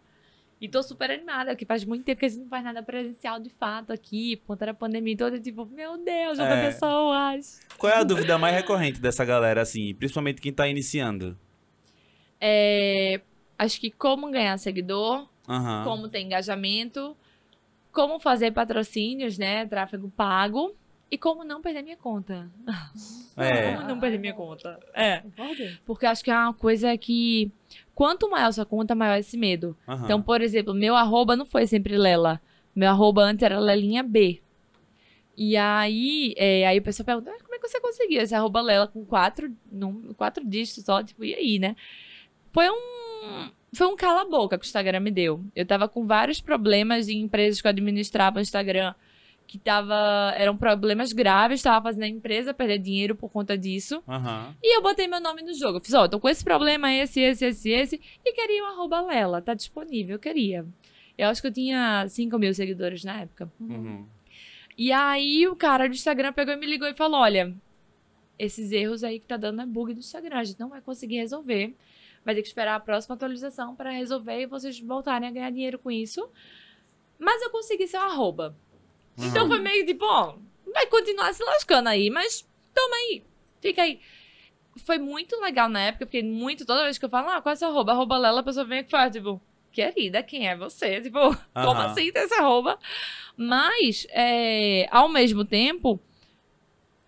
E 0.62 0.68
tô 0.68 0.84
super 0.84 1.10
animada, 1.10 1.52
porque 1.52 1.66
faz 1.66 1.86
muito 1.86 2.04
tempo 2.04 2.20
que 2.20 2.26
a 2.26 2.30
gente 2.30 2.42
não 2.42 2.50
faz 2.50 2.64
nada 2.64 2.84
presencial 2.84 3.40
de 3.40 3.50
fato 3.50 3.94
aqui, 3.94 4.36
por 4.38 4.48
conta 4.48 4.66
da 4.68 4.74
pandemia 4.74 5.16
toda. 5.16 5.40
Tipo, 5.40 5.66
meu 5.66 5.98
Deus, 5.98 6.38
outra 6.38 6.56
É. 6.56 6.66
pessoas. 6.68 7.62
Qual 7.78 7.92
é 7.92 7.96
a 7.98 8.04
dúvida 8.04 8.38
mais 8.38 8.54
recorrente 8.56 9.00
dessa 9.00 9.24
galera, 9.24 9.62
assim, 9.62 9.94
principalmente 9.96 10.42
quem 10.42 10.52
tá 10.52 10.68
iniciando? 10.68 11.38
É, 12.42 13.22
acho 13.58 13.80
que 13.80 13.90
como 13.92 14.30
ganhar 14.30 14.58
seguidor, 14.58 15.28
Aham. 15.48 15.84
como 15.86 16.10
ter 16.10 16.22
engajamento, 16.22 17.16
como 17.92 18.20
fazer 18.20 18.52
patrocínios, 18.52 19.38
né? 19.38 19.66
Tráfego 19.66 20.10
pago. 20.10 20.76
E 21.12 21.18
como 21.18 21.44
não 21.44 21.60
perder 21.60 21.82
minha 21.82 21.98
conta. 21.98 22.48
É. 23.36 23.74
Como 23.74 23.88
não 23.88 24.00
perder 24.00 24.20
minha 24.20 24.34
conta. 24.34 24.80
É. 24.94 25.24
Porque 25.84 26.06
acho 26.06 26.24
que 26.24 26.30
é 26.30 26.36
uma 26.38 26.54
coisa 26.54 26.96
que. 27.00 27.52
Quanto 28.00 28.30
maior 28.30 28.50
sua 28.54 28.66
conta, 28.66 28.96
maior 28.96 29.18
esse 29.18 29.36
medo. 29.36 29.76
aham. 29.86 30.06
Então, 30.06 30.22
por 30.22 30.40
exemplo, 30.42 30.74
meu 30.74 30.96
arroba 30.96 31.36
não 31.36 31.46
foi 31.46 31.68
sempre 31.68 31.98
Lela. 31.98 32.40
Meu 32.74 32.90
arroba 32.90 33.24
antes 33.24 33.44
era 33.44 33.60
Lelinha 33.60 34.02
B. 34.02 34.42
E 35.36 35.58
aí, 35.58 36.34
é, 36.38 36.66
aí 36.66 36.80
o 36.80 36.82
pessoal 36.82 37.06
pergunta, 37.06 37.30
"Ah, 37.30 37.44
como 37.44 37.56
é 37.56 37.60
que 37.60 37.68
você 37.68 37.82
conseguiu 37.82 38.22
esse 38.22 38.34
arroba 38.34 38.62
Lela 38.62 38.88
com 38.88 39.04
quatro, 39.04 39.52
num, 39.70 40.14
quatro 40.14 40.48
dígitos 40.48 40.86
só? 40.86 41.04
Tipo, 41.04 41.26
e 41.26 41.36
aí, 41.36 41.60
né? 41.60 41.76
Foi 42.54 42.70
um, 42.70 43.50
foi 43.74 43.88
um 43.88 43.98
cala-boca 43.98 44.58
que 44.58 44.64
o 44.64 44.66
Instagram 44.66 45.02
me 45.02 45.12
deu. 45.12 45.44
Eu 45.54 45.66
tava 45.66 45.90
com 45.90 46.08
vários 46.08 46.40
problemas 46.40 47.10
em 47.10 47.20
empresas 47.20 47.60
que 47.60 47.68
eu 47.68 47.70
administrava 47.70 48.40
o 48.40 48.42
Instagram, 48.42 48.96
que 49.50 49.58
tava, 49.58 50.32
eram 50.38 50.56
problemas 50.56 51.12
graves, 51.12 51.64
tava 51.64 51.82
fazendo 51.82 52.04
a 52.04 52.08
empresa 52.08 52.54
perder 52.54 52.78
dinheiro 52.78 53.16
por 53.16 53.32
conta 53.32 53.58
disso. 53.58 54.04
Aham. 54.08 54.56
E 54.62 54.78
eu 54.78 54.80
botei 54.80 55.08
meu 55.08 55.20
nome 55.20 55.42
no 55.42 55.56
jogo. 55.56 55.78
Eu 55.78 55.82
fiz, 55.82 55.96
ó, 55.96 56.08
tô 56.08 56.20
com 56.20 56.30
esse 56.30 56.44
problema, 56.44 56.94
esse, 56.94 57.20
esse, 57.20 57.46
esse, 57.46 57.70
esse. 57.72 58.02
E 58.24 58.32
queria 58.32 58.64
o 58.64 58.68
arroba 58.68 59.02
Lela. 59.02 59.42
Tá 59.42 59.56
disponível, 59.56 60.18
eu 60.18 60.20
queria. 60.20 60.68
Eu 61.18 61.30
acho 61.30 61.42
que 61.42 61.48
eu 61.48 61.52
tinha 61.52 62.08
5 62.08 62.38
mil 62.38 62.54
seguidores 62.54 63.04
na 63.04 63.22
época. 63.22 63.52
Uhum. 63.60 64.06
E 64.78 64.92
aí 64.92 65.48
o 65.48 65.56
cara 65.56 65.88
do 65.88 65.96
Instagram 65.96 66.32
pegou 66.32 66.54
e 66.54 66.58
me 66.58 66.68
ligou 66.68 66.88
e 66.88 66.94
falou: 66.94 67.20
olha, 67.20 67.52
esses 68.38 68.72
erros 68.72 69.04
aí 69.04 69.20
que 69.20 69.26
tá 69.26 69.36
dando 69.36 69.64
é 69.64 69.66
bug 69.66 69.96
do 69.96 70.00
Instagram. 70.00 70.38
A 70.38 70.44
gente 70.44 70.60
não 70.60 70.70
vai 70.70 70.80
conseguir 70.80 71.18
resolver. 71.18 71.76
Vai 72.24 72.36
ter 72.36 72.44
que 72.44 72.48
esperar 72.50 72.76
a 72.76 72.80
próxima 72.80 73.16
atualização 73.16 73.76
pra 73.76 73.90
resolver 73.90 74.42
e 74.42 74.46
vocês 74.46 74.80
voltarem 74.80 75.28
a 75.28 75.32
ganhar 75.32 75.50
dinheiro 75.50 75.80
com 75.80 75.90
isso. 75.90 76.30
Mas 77.18 77.42
eu 77.42 77.50
consegui 77.50 77.88
seu 77.88 78.00
arroba. 78.00 78.56
Então 79.22 79.44
Aham. 79.44 79.50
foi 79.50 79.60
meio 79.62 79.86
tipo, 79.86 80.06
ó, 80.06 80.38
vai 80.74 80.88
continuar 80.88 81.34
se 81.34 81.44
lascando 81.44 81.90
aí, 81.90 82.10
mas 82.10 82.48
toma 82.74 82.96
aí, 82.96 83.24
fica 83.62 83.82
aí. 83.84 84.00
Foi 84.86 84.98
muito 84.98 85.36
legal 85.42 85.68
na 85.68 85.82
época, 85.82 86.06
porque 86.06 86.24
muito, 86.24 86.66
toda 86.66 86.84
vez 86.84 86.98
que 86.98 87.06
eu 87.06 87.10
falo, 87.10 87.30
ah, 87.30 87.42
qual 87.42 87.52
é 87.54 87.56
seu 87.56 87.68
arroba? 87.70 87.92
Arroba 87.92 88.18
Lela, 88.18 88.40
a 88.40 88.44
pessoa 88.44 88.66
vem 88.66 88.80
e 88.80 88.90
fala, 88.90 89.10
tipo, 89.10 89.42
querida, 89.72 90.24
quem 90.24 90.48
é 90.48 90.56
você? 90.56 91.02
Tipo, 91.02 91.20
como 91.20 91.82
Aham. 91.82 91.86
assim 91.86 92.12
ter 92.12 92.20
esse 92.20 92.34
arroba? 92.36 92.80
Mas, 93.36 94.08
é, 94.12 94.88
ao 94.92 95.10
mesmo 95.10 95.44
tempo, 95.44 96.02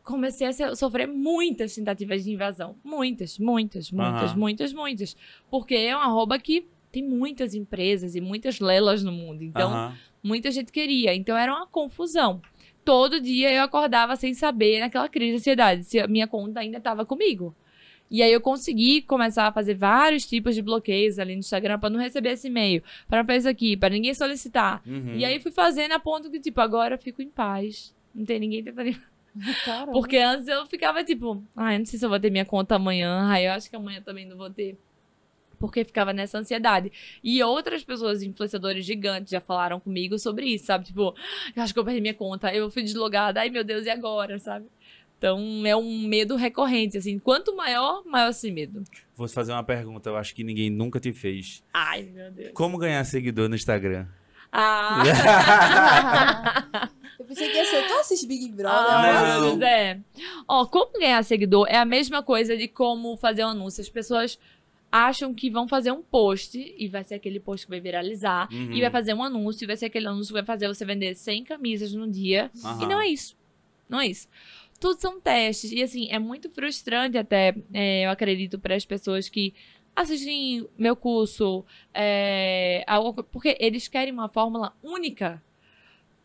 comecei 0.03 0.47
a 0.47 0.75
sofrer 0.75 1.07
muitas 1.07 1.73
tentativas 1.73 2.23
de 2.23 2.31
invasão. 2.31 2.77
Muitas, 2.83 3.37
muitas, 3.37 3.91
muitas, 3.91 4.31
Aham. 4.31 4.39
muitas, 4.39 4.73
muitas. 4.73 5.15
Porque 5.49 5.75
é 5.75 5.95
um 5.95 5.99
arroba 5.99 6.37
que 6.39 6.67
tem 6.91 7.03
muitas 7.03 7.53
empresas 7.53 8.15
e 8.15 8.21
muitas 8.21 8.59
lelas 8.59 9.03
no 9.03 9.11
mundo. 9.11 9.43
Então, 9.43 9.71
Aham. 9.71 9.97
Muita 10.23 10.51
gente 10.51 10.71
queria. 10.71 11.13
Então 11.13 11.37
era 11.37 11.53
uma 11.53 11.67
confusão. 11.67 12.41
Todo 12.83 13.21
dia 13.21 13.51
eu 13.51 13.63
acordava 13.63 14.15
sem 14.15 14.33
saber, 14.33 14.79
naquela 14.79 15.07
crise 15.07 15.31
de 15.31 15.37
ansiedade, 15.37 15.83
se 15.83 15.99
a 15.99 16.07
minha 16.07 16.27
conta 16.27 16.59
ainda 16.59 16.77
estava 16.77 17.05
comigo. 17.05 17.55
E 18.09 18.21
aí 18.21 18.33
eu 18.33 18.41
consegui 18.41 19.01
começar 19.01 19.47
a 19.47 19.53
fazer 19.53 19.73
vários 19.75 20.25
tipos 20.25 20.53
de 20.53 20.61
bloqueios 20.61 21.17
ali 21.17 21.33
no 21.33 21.39
Instagram 21.39 21.79
pra 21.79 21.89
não 21.89 21.99
receber 21.99 22.31
esse 22.31 22.47
e-mail, 22.47 22.83
pra 23.07 23.19
não 23.19 23.25
fazer 23.25 23.39
isso 23.39 23.49
aqui, 23.49 23.77
pra 23.77 23.89
ninguém 23.89 24.13
solicitar. 24.13 24.81
Uhum. 24.85 25.15
E 25.15 25.23
aí 25.23 25.39
fui 25.39 25.51
fazendo 25.51 25.93
a 25.93 25.99
ponto 25.99 26.29
que, 26.29 26.39
tipo, 26.39 26.59
agora 26.59 26.95
eu 26.95 26.99
fico 26.99 27.21
em 27.21 27.29
paz. 27.29 27.95
Não 28.13 28.25
tem 28.25 28.37
ninguém 28.39 28.63
tentando. 28.63 28.99
Caramba. 29.63 29.93
Porque 29.93 30.17
antes 30.17 30.47
eu 30.47 30.65
ficava 30.65 31.05
tipo, 31.05 31.41
ai, 31.55 31.79
não 31.79 31.85
sei 31.85 31.97
se 31.97 32.05
eu 32.05 32.09
vou 32.09 32.19
ter 32.19 32.29
minha 32.29 32.43
conta 32.43 32.75
amanhã. 32.75 33.29
Ai, 33.29 33.47
eu 33.47 33.53
acho 33.53 33.69
que 33.69 33.77
amanhã 33.77 34.01
também 34.01 34.25
não 34.25 34.35
vou 34.35 34.49
ter. 34.49 34.77
Porque 35.61 35.85
ficava 35.85 36.11
nessa 36.11 36.37
ansiedade. 36.39 36.91
E 37.23 37.41
outras 37.41 37.83
pessoas, 37.83 38.21
influenciadores 38.21 38.83
gigantes, 38.83 39.31
já 39.31 39.39
falaram 39.39 39.79
comigo 39.79 40.19
sobre 40.19 40.47
isso, 40.47 40.65
sabe? 40.65 40.85
Tipo, 40.85 41.15
eu 41.55 41.63
acho 41.63 41.71
que 41.73 41.79
eu 41.79 41.85
perdi 41.85 42.01
minha 42.01 42.13
conta, 42.13 42.53
eu 42.53 42.69
fui 42.69 42.83
deslogada, 42.83 43.39
ai 43.39 43.49
meu 43.49 43.63
Deus, 43.63 43.85
e 43.85 43.89
agora, 43.89 44.37
sabe? 44.39 44.65
Então 45.17 45.63
é 45.67 45.75
um 45.75 46.07
medo 46.07 46.35
recorrente, 46.35 46.97
assim. 46.97 47.19
Quanto 47.19 47.55
maior, 47.55 48.03
maior 48.05 48.31
esse 48.31 48.49
medo. 48.51 48.83
Vou 49.15 49.27
te 49.27 49.33
fazer 49.35 49.51
uma 49.51 49.63
pergunta, 49.63 50.09
eu 50.09 50.17
acho 50.17 50.33
que 50.33 50.43
ninguém 50.43 50.71
nunca 50.71 50.99
te 50.99 51.13
fez. 51.13 51.63
Ai, 51.71 52.09
meu 52.11 52.31
Deus. 52.31 52.51
Como 52.55 52.75
ganhar 52.79 53.03
seguidor 53.03 53.47
no 53.47 53.55
Instagram? 53.55 54.07
Ah, 54.51 55.03
Eu 57.19 57.25
pensei 57.25 57.49
que 57.51 57.55
ia 57.55 57.65
ser, 57.67 57.87
tu 57.87 57.93
assiste 57.99 58.25
Big 58.27 58.49
Brother? 58.49 58.75
ah 58.75 59.39
Não. 59.39 59.49
pois 59.51 59.61
é. 59.61 59.99
Ó, 60.47 60.65
como 60.65 60.91
ganhar 60.99 61.23
seguidor 61.23 61.67
é 61.69 61.77
a 61.77 61.85
mesma 61.85 62.23
coisa 62.23 62.57
de 62.57 62.67
como 62.67 63.15
fazer 63.15 63.45
um 63.45 63.49
anúncio. 63.49 63.79
As 63.79 63.89
pessoas 63.89 64.39
acham 64.91 65.33
que 65.33 65.49
vão 65.49 65.67
fazer 65.67 65.91
um 65.91 66.01
post 66.01 66.57
e 66.77 66.87
vai 66.87 67.03
ser 67.03 67.15
aquele 67.15 67.39
post 67.39 67.65
que 67.65 67.69
vai 67.69 67.79
viralizar. 67.79 68.49
Uhum. 68.51 68.73
E 68.73 68.81
vai 68.81 68.89
fazer 68.89 69.13
um 69.13 69.23
anúncio, 69.23 69.63
e 69.63 69.67
vai 69.67 69.77
ser 69.77 69.85
aquele 69.85 70.07
anúncio 70.07 70.27
que 70.27 70.33
vai 70.41 70.45
fazer 70.45 70.67
você 70.67 70.83
vender 70.83 71.15
100 71.15 71.43
camisas 71.45 71.93
no 71.93 72.09
dia. 72.09 72.51
Aham. 72.63 72.83
E 72.83 72.87
não 72.87 72.99
é 73.01 73.07
isso. 73.07 73.35
Não 73.87 73.99
é 74.01 74.07
isso. 74.07 74.27
Tudo 74.79 74.99
são 74.99 75.21
testes. 75.21 75.71
E 75.71 75.81
assim, 75.81 76.07
é 76.09 76.17
muito 76.19 76.49
frustrante 76.49 77.17
até, 77.17 77.55
é, 77.73 78.05
eu 78.05 78.09
acredito, 78.09 78.57
para 78.59 78.75
as 78.75 78.83
pessoas 78.85 79.29
que 79.29 79.53
assistem 79.95 80.67
meu 80.77 80.95
curso, 80.95 81.63
é, 81.93 82.83
porque 83.31 83.57
eles 83.59 83.87
querem 83.87 84.11
uma 84.13 84.27
fórmula 84.29 84.73
única 84.81 85.41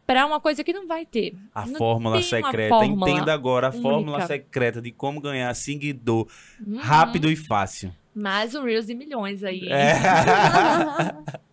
para 0.07 0.25
uma 0.25 0.39
coisa 0.41 0.63
que 0.63 0.73
não 0.73 0.87
vai 0.87 1.05
ter. 1.05 1.35
A 1.53 1.67
Não 1.67 1.75
fórmula 1.77 2.23
secreta. 2.23 2.69
fórmula 2.77 3.11
Entenda 3.11 3.33
agora 3.35 3.69
a 3.69 3.73
fórmula 3.73 4.19
única. 4.19 4.27
secreta 4.29 4.81
de 4.81 4.93
como 4.93 5.21
ganhar 5.21 5.53
seguidor 5.55 6.29
Uhum. 6.65 6.77
rápido 6.79 7.29
e 7.29 7.35
fácil. 7.35 7.93
Mais 8.17 8.55
um 8.55 8.63
Reels 8.65 8.87
de 8.87 8.95
milhões 8.95 9.45
aí. 9.45 9.69
É. 9.69 9.93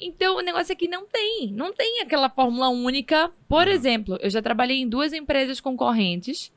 Então, 0.00 0.36
o 0.36 0.40
negócio 0.40 0.72
é 0.72 0.74
que 0.74 0.88
não 0.88 1.06
tem. 1.06 1.52
Não 1.52 1.72
tem 1.72 2.00
aquela 2.02 2.28
fórmula 2.28 2.68
única. 2.68 3.30
Por 3.48 3.66
Uhum. 3.68 3.72
exemplo, 3.72 4.18
eu 4.20 4.28
já 4.28 4.42
trabalhei 4.42 4.78
em 4.78 4.88
duas 4.88 5.12
empresas 5.12 5.60
concorrentes. 5.60 6.52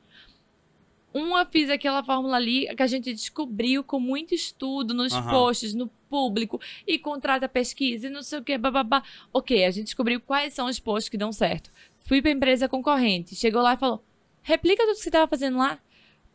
Uma 1.14 1.46
fiz 1.46 1.70
aquela 1.70 2.02
fórmula 2.04 2.36
ali 2.36 2.66
que 2.74 2.82
a 2.82 2.86
gente 2.88 3.12
descobriu 3.12 3.82
com 3.84 3.98
muito 4.00 4.34
estudo 4.34 4.92
nos 4.92 5.12
Aham. 5.12 5.30
posts, 5.30 5.74
no 5.74 5.86
público, 6.10 6.60
e 6.86 6.98
contrata 6.98 7.48
pesquisa 7.48 8.08
e 8.08 8.10
não 8.10 8.22
sei 8.22 8.40
o 8.40 8.44
que, 8.44 8.58
bababá. 8.58 9.02
Ok, 9.32 9.64
a 9.64 9.70
gente 9.70 9.84
descobriu 9.84 10.20
quais 10.20 10.52
são 10.54 10.66
os 10.66 10.78
posts 10.80 11.08
que 11.08 11.16
dão 11.16 11.32
certo. 11.32 11.70
Fui 12.00 12.20
pra 12.20 12.30
empresa 12.32 12.68
concorrente, 12.68 13.34
chegou 13.36 13.62
lá 13.62 13.74
e 13.74 13.78
falou: 13.78 14.04
replica 14.42 14.82
tudo 14.84 14.96
que 14.96 15.02
você 15.02 15.10
tava 15.10 15.28
fazendo 15.28 15.56
lá. 15.58 15.78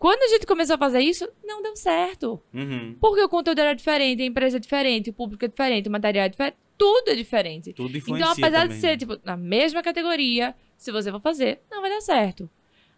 Quando 0.04 0.22
a 0.22 0.28
gente 0.28 0.46
começou 0.46 0.76
a 0.76 0.78
fazer 0.78 1.00
isso, 1.00 1.26
não 1.46 1.62
deu 1.62 1.78
certo. 1.78 2.38
Uhum. 2.54 2.94
Porque 3.00 3.22
o 3.22 3.30
conteúdo 3.30 3.60
era 3.60 3.74
diferente, 3.74 4.22
a 4.22 4.26
empresa 4.26 4.58
é 4.58 4.60
diferente, 4.60 5.12
o 5.12 5.14
público 5.14 5.46
é 5.46 5.48
diferente, 5.48 5.88
o 5.88 5.92
material 5.94 6.26
é 6.26 6.28
diferente, 6.28 6.58
tudo 6.78 7.10
é 7.10 7.16
diferente. 7.16 7.72
Tudo 7.72 7.98
Então, 7.98 8.30
apesar 8.30 8.64
também, 8.64 8.68
de 8.68 8.82
ser, 8.82 8.88
né? 8.88 8.98
tipo, 8.98 9.18
na 9.24 9.38
mesma 9.38 9.82
categoria, 9.82 10.54
se 10.76 10.92
você 10.92 11.10
for 11.10 11.22
fazer, 11.22 11.62
não 11.72 11.80
vai 11.80 11.90
dar 11.90 12.02
certo. 12.02 12.50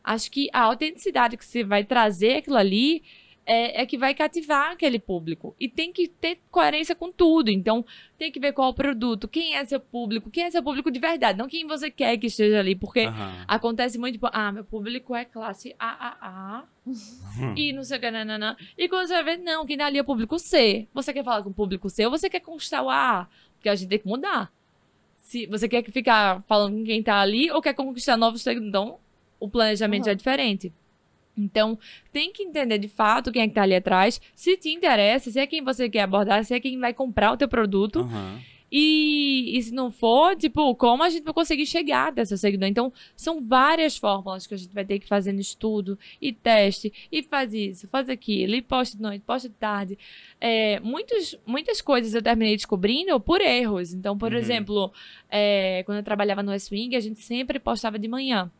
Acho 0.04 0.32
que 0.32 0.50
a 0.52 0.62
autenticidade 0.62 1.38
que 1.38 1.46
você 1.46 1.64
vai 1.64 1.84
trazer 1.84 2.38
aquilo 2.38 2.58
ali 2.58 3.04
é, 3.46 3.82
é 3.82 3.86
que 3.86 3.98
vai 3.98 4.14
cativar 4.16 4.72
aquele 4.72 4.98
público. 5.00 5.56
E 5.60 5.70
tem 5.70 5.94
que 5.94 6.08
ter 6.08 6.40
coerência 6.50 6.96
com 6.96 7.12
tudo. 7.12 7.50
Então, 7.52 7.86
tem 8.18 8.32
que 8.32 8.40
ver 8.40 8.54
qual 8.54 8.70
é 8.70 8.72
o 8.72 8.74
produto, 8.74 9.28
quem 9.28 9.56
é 9.56 9.64
seu 9.66 9.80
público, 9.80 10.32
quem 10.32 10.44
é 10.46 10.52
seu 10.52 10.64
público 10.64 10.90
de 10.90 11.00
verdade, 11.00 11.38
não 11.38 11.48
quem 11.48 11.68
você 11.68 11.92
quer 11.92 12.18
que 12.18 12.28
esteja 12.28 12.60
ali. 12.60 12.76
Porque 12.76 13.02
Aham. 13.02 13.46
Acontece 13.48 13.98
muito, 14.00 14.14
tipo, 14.14 14.28
ah, 14.32 14.52
meu 14.52 14.64
público 14.66 15.14
é 15.16 15.26
classe 15.26 15.76
AAA. 15.78 16.64
e 17.56 17.72
não 17.74 17.84
sei 17.84 17.98
o 17.98 18.00
que, 18.02 18.10
nananã. 18.12 18.56
E 18.78 18.88
quando 18.90 19.08
você 19.08 19.14
vai 19.14 19.24
ver, 19.24 19.38
não, 19.44 19.66
quem 19.66 19.78
tá 19.78 19.86
ali 19.86 20.00
é 20.00 20.04
público 20.04 20.40
C. 20.40 20.88
Você 20.94 21.14
quer 21.14 21.24
falar 21.24 21.44
com 21.44 21.50
o 21.50 21.54
público 21.54 21.90
C 21.90 22.06
ou 22.06 22.12
você 22.12 22.30
quer 22.30 22.40
conquistar 22.40 22.82
o 22.82 22.90
AA? 22.90 23.28
Porque 23.56 23.70
a 23.70 23.76
gente 23.76 23.90
tem 23.90 24.00
que 24.00 24.08
mudar. 24.08 24.52
Se 25.18 25.46
você 25.48 25.68
quer 25.68 25.84
ficar 25.92 26.44
falando 26.48 26.78
com 26.78 26.84
quem 26.84 27.02
tá 27.02 27.20
ali 27.20 27.50
ou 27.52 27.62
quer 27.62 27.74
conquistar 27.74 28.16
novos. 28.18 28.46
Então, 28.48 29.00
o 29.40 29.50
planejamento 29.50 30.06
Uhum. 30.06 30.12
é 30.12 30.16
diferente. 30.16 30.72
Então, 31.38 31.78
tem 32.12 32.32
que 32.32 32.44
entender 32.44 32.78
de 32.78 32.88
fato 32.88 33.32
quem 33.32 33.42
é 33.44 33.48
que 33.48 33.54
tá 33.54 33.64
ali 33.64 33.76
atrás, 33.76 34.22
se 34.34 34.56
te 34.58 34.70
interessa, 34.70 35.30
se 35.30 35.40
é 35.40 35.46
quem 35.46 35.62
você 35.64 35.90
quer 35.90 36.02
abordar, 36.02 36.44
se 36.46 36.54
é 36.54 36.60
quem 36.60 36.80
vai 36.80 36.94
comprar 36.94 37.32
o 37.34 37.38
teu 37.38 37.48
produto. 37.48 38.00
Aham. 38.00 38.40
E, 38.72 39.58
e 39.58 39.62
se 39.62 39.72
não 39.74 39.92
for, 39.92 40.36
tipo, 40.36 40.76
como 40.76 41.04
a 41.04 41.10
gente 41.10 41.24
vai 41.24 41.34
conseguir 41.34 41.66
chegar 41.66 42.10
até 42.10 42.26
seu 42.26 42.36
seguidor? 42.36 42.68
Então, 42.68 42.92
são 43.16 43.40
várias 43.40 43.96
fórmulas 43.96 44.48
que 44.48 44.54
a 44.54 44.58
gente 44.58 44.74
vai 44.74 44.84
ter 44.84 45.00
que 45.00 45.08
fazer 45.08 45.32
no 45.32 45.40
estudo 45.40 45.98
e 46.22 46.34
teste, 46.34 46.92
e 47.12 47.22
faz 47.24 47.54
isso, 47.54 47.88
faz 47.88 48.10
aquilo, 48.10 48.56
e 48.56 48.62
posta 48.62 48.98
de 48.98 49.04
noite, 49.04 49.22
posta 49.26 49.48
de 49.48 49.56
tarde. 49.56 49.98
É, 50.42 50.80
muitos, 50.82 51.38
muitas 51.46 51.80
coisas 51.80 52.14
eu 52.16 52.22
terminei 52.22 52.56
descobrindo 52.56 53.18
por 53.20 53.40
erros. 53.40 53.94
Então, 53.94 54.18
por 54.18 54.34
Uhum. 54.34 54.38
exemplo, 54.40 54.92
é, 55.30 55.84
quando 55.86 56.00
eu 56.00 56.04
trabalhava 56.04 56.42
no 56.44 56.52
Wing, 56.72 56.96
a 56.96 57.00
gente 57.00 57.22
sempre 57.22 57.60
postava 57.60 57.98
de 58.00 58.08
manhã. 58.08 58.52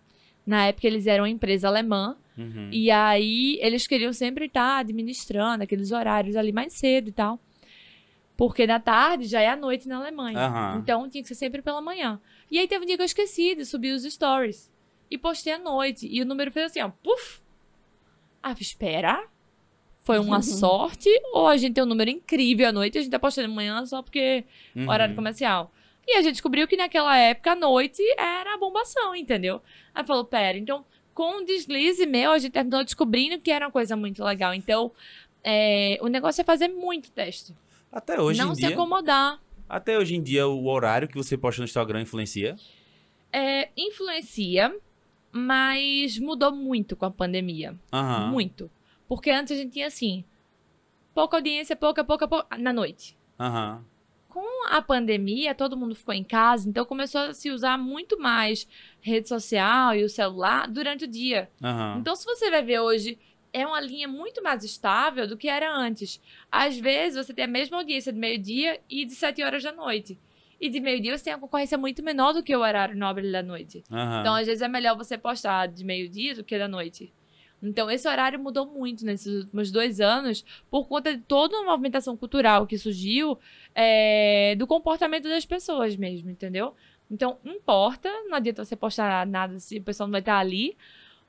Na 0.46 0.68
época, 0.68 0.86
eles 0.88 1.08
eram 1.08 1.24
uma 1.24 1.30
empresa 1.30 1.68
alemã, 1.68 2.16
Uhum. 2.38 2.70
e 2.72 2.92
aí 2.92 3.58
eles 3.62 3.88
queriam 3.88 4.12
sempre 4.12 4.48
estar 4.48 4.80
administrando 4.80 5.64
aqueles 5.64 5.92
horários 5.92 6.36
ali 6.36 6.52
mais 6.52 6.74
cedo 6.74 7.08
e 7.10 7.12
tal. 7.14 7.40
Porque 8.38 8.68
da 8.68 8.78
tarde 8.80 9.26
já 9.26 9.40
é 9.40 9.48
a 9.48 9.56
noite 9.56 9.88
na 9.88 9.98
Alemanha. 9.98 10.38
Aham. 10.38 10.80
Então 10.84 11.10
tinha 11.10 11.22
que 11.24 11.28
ser 11.30 11.36
sempre 11.36 11.62
pela 11.62 11.82
manhã. 11.82 12.20
E 12.52 12.60
aí 12.60 12.68
teve 12.68 12.84
um 12.84 12.86
dia 12.88 12.98
que 12.98 13.02
eu 13.02 13.06
esqueci 13.06 13.56
de 13.56 13.66
subir 13.66 13.92
os 13.94 14.04
stories. 14.04 14.70
E 15.10 15.18
postei 15.18 15.54
à 15.54 15.58
noite. 15.58 16.06
E 16.12 16.22
o 16.22 16.26
número 16.26 16.52
fez 16.52 16.66
assim, 16.72 16.82
ó. 16.82 16.90
Puf! 17.02 17.40
Ah, 18.44 18.54
espera. 18.60 19.26
Foi 20.04 20.20
uma 20.20 20.42
sorte? 20.44 21.10
Ou 21.34 21.48
a 21.48 21.56
gente 21.56 21.76
tem 21.76 21.84
um 21.84 21.88
número 21.88 22.10
incrível 22.10 22.68
à 22.68 22.72
noite 22.74 22.96
e 22.96 23.00
a 23.00 23.02
gente 23.02 23.12
tá 23.12 23.20
postando 23.20 23.48
de 23.48 23.54
manhã 23.54 23.86
só 23.86 24.02
porque 24.02 24.44
Uhum. 24.76 24.90
horário 24.90 25.16
comercial. 25.16 25.72
E 26.06 26.18
a 26.18 26.22
gente 26.22 26.34
descobriu 26.34 26.68
que 26.68 26.76
naquela 26.78 27.18
época, 27.18 27.54
à 27.54 27.56
noite, 27.56 28.04
era 28.18 28.54
a 28.54 28.58
bombação, 28.58 29.16
entendeu? 29.16 29.62
Aí 29.94 30.06
falou, 30.06 30.24
pera, 30.26 30.56
então, 30.58 30.86
com 31.16 31.38
um 31.38 31.46
deslize 31.46 32.06
meu, 32.06 32.34
a 32.34 32.38
gente 32.38 32.52
terminou 32.52 32.84
descobrindo 32.84 33.40
que 33.40 33.50
era 33.50 33.66
uma 33.66 33.72
coisa 33.72 33.96
muito 33.96 34.22
legal. 34.24 34.54
Então, 34.54 34.92
é, 35.44 35.98
o 36.02 36.08
negócio 36.08 36.42
é 36.42 36.44
fazer 36.44 36.68
muito 36.68 37.10
teste. 37.10 37.56
Até 37.92 38.20
hoje 38.20 38.38
não 38.38 38.52
em 38.52 38.56
se 38.56 38.62
dia. 38.62 38.72
acomodar. 38.72 39.42
Até 39.68 39.98
hoje 39.98 40.16
em 40.16 40.22
dia, 40.22 40.46
o 40.46 40.68
horário 40.68 41.08
que 41.08 41.16
você 41.16 41.38
posta 41.38 41.62
no 41.62 41.66
Instagram 41.66 42.02
influencia. 42.02 42.58
É, 43.32 43.70
influencia, 43.78 44.76
mas 45.32 46.20
mudou 46.20 46.54
muito 46.54 46.96
com 46.98 47.06
a 47.06 47.12
pandemia. 47.12 47.74
Aham. 47.92 48.28
Muito. 48.28 48.70
Porque 49.08 49.32
antes 49.32 49.54
a 49.54 49.56
gente 49.56 49.72
tinha 49.72 49.88
assim, 49.88 50.24
pouca 51.14 51.38
audiência, 51.38 51.76
pouca, 51.76 52.04
pouca, 52.04 52.28
pouca, 52.28 52.58
na 52.58 52.74
noite. 52.74 53.18
Aham. 53.40 53.84
Com 54.36 54.68
a 54.68 54.82
pandemia, 54.82 55.56
todo 55.56 55.78
mundo 55.78 55.96
ficou 55.96 56.14
em 56.14 56.22
casa, 56.22 56.68
então 56.68 56.84
começou 56.84 57.22
a 57.22 57.34
se 57.34 57.50
usar 57.50 57.78
muito 57.78 58.20
mais 58.20 58.68
rede 59.00 59.30
social 59.30 59.96
e 59.96 60.04
o 60.04 60.10
celular 60.10 60.68
durante 60.68 61.06
o 61.06 61.08
dia. 61.08 61.50
Aham. 61.64 62.00
Então, 62.02 62.14
se 62.18 62.26
você 62.26 62.52
vai 62.52 62.62
ver 62.62 62.82
hoje, 62.82 63.18
é 63.54 63.66
uma 63.66 63.80
linha 63.80 64.10
muito 64.10 64.44
mais 64.44 64.62
estável 64.62 65.26
do 65.26 65.38
que 65.38 65.48
era 65.48 65.74
antes. 65.74 66.22
Às 66.52 66.78
vezes, 66.78 67.26
você 67.26 67.34
tem 67.34 67.46
a 67.46 67.48
mesma 67.48 67.78
audiência 67.78 68.12
de 68.12 68.20
meio-dia 68.20 68.82
e 68.90 69.06
de 69.06 69.16
sete 69.16 69.42
horas 69.42 69.64
da 69.64 69.72
noite. 69.72 70.20
E 70.60 70.68
de 70.68 70.82
meio-dia 70.82 71.18
você 71.18 71.24
tem 71.24 71.34
uma 71.34 71.40
concorrência 71.40 71.78
muito 71.78 72.04
menor 72.04 72.34
do 72.34 72.44
que 72.44 72.54
o 72.54 72.60
horário 72.60 72.98
nobre 72.98 73.32
da 73.32 73.42
noite. 73.42 73.86
Aham. 73.90 74.20
Então, 74.20 74.36
às 74.36 74.48
vezes, 74.48 74.62
é 74.62 74.68
melhor 74.68 74.98
você 74.98 75.18
postar 75.18 75.68
de 75.68 75.86
meio-dia 75.86 76.36
do 76.36 76.44
que 76.44 76.60
da 76.60 76.68
noite. 76.68 77.14
Então, 77.62 77.90
esse 77.90 78.08
horário 78.08 78.40
mudou 78.40 78.66
muito 78.66 79.06
nesses 79.06 79.44
últimos 79.44 79.72
dois 79.72 80.00
anos 80.00 80.46
por 80.70 80.88
conta 80.88 81.16
de 81.16 81.22
toda 81.22 81.58
uma 81.58 81.72
movimentação 81.72 82.16
cultural 82.16 82.68
que 82.68 82.78
surgiu 82.78 83.38
é, 83.74 84.56
do 84.58 84.68
comportamento 84.68 85.28
das 85.28 85.46
pessoas 85.46 85.96
mesmo, 85.96 86.30
entendeu? 86.30 86.76
Então, 87.10 87.38
importa, 87.46 88.10
não 88.28 88.36
adianta 88.36 88.64
você 88.64 88.76
postar 88.76 89.26
nada 89.26 89.60
se 89.60 89.78
o 89.78 89.84
pessoal 89.84 90.08
não 90.08 90.12
vai 90.12 90.22
estar 90.22 90.38
ali, 90.38 90.76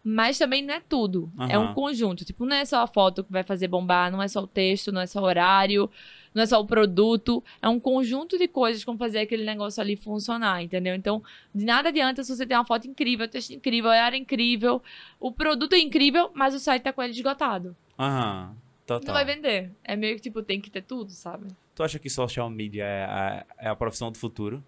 mas 0.09 0.39
também 0.39 0.63
não 0.63 0.73
é 0.73 0.81
tudo. 0.81 1.33
É 1.51 1.59
um 1.59 1.75
conjunto. 1.75 2.25
Tipo, 2.25 2.47
não 2.47 2.55
é 2.55 2.65
só 2.65 2.81
a 2.83 2.87
foto 2.87 3.25
que 3.25 3.33
vai 3.33 3.43
fazer 3.43 3.67
bombar, 3.67 4.11
não 4.11 4.23
é 4.23 4.29
só 4.29 4.41
o 4.41 4.47
texto, 4.47 4.93
não 4.93 5.01
é 5.01 5.07
só 5.07 5.21
o 5.21 5.25
horário, 5.25 5.91
não 6.37 6.43
é 6.43 6.47
só 6.47 6.61
o 6.61 6.67
produto. 6.67 7.43
É 7.63 7.69
um 7.69 7.81
conjunto 7.81 8.37
de 8.37 8.47
coisas 8.47 8.83
que 8.83 8.87
vão 8.87 8.99
fazer 8.99 9.21
aquele 9.21 9.43
negócio 9.45 9.81
ali 9.81 9.97
funcionar, 9.97 10.63
entendeu? 10.63 10.95
Então, 10.95 11.23
de 11.55 11.65
nada 11.65 11.89
adianta 11.89 12.23
se 12.23 12.37
você 12.37 12.47
tem 12.47 12.55
uma 12.57 12.67
foto 12.67 12.87
incrível, 12.87 13.27
texto 13.27 13.53
incrível, 13.53 13.91
horário 13.91 14.19
incrível, 14.19 14.83
o 15.19 15.33
produto 15.33 15.73
é 15.73 15.79
incrível, 15.79 16.31
mas 16.35 16.55
o 16.55 16.59
site 16.61 16.83
tá 16.83 16.93
com 16.93 17.03
ele 17.03 17.13
esgotado. 17.13 17.75
Aham. 17.99 18.55
Total. 18.87 19.07
Não 19.07 19.15
vai 19.15 19.25
vender. 19.25 19.73
É 19.83 19.97
meio 19.97 20.15
que, 20.17 20.21
tipo, 20.23 20.43
tem 20.43 20.61
que 20.61 20.71
ter 20.71 20.83
tudo, 20.83 21.11
sabe? 21.11 21.49
Tu 21.75 21.83
acha 21.83 21.99
que 21.99 22.09
social 22.11 22.49
media 22.51 22.85
é 22.85 23.05
a, 23.05 23.47
é 23.59 23.69
a 23.69 23.75
profissão 23.75 24.13
do 24.13 24.19
futuro? 24.19 24.63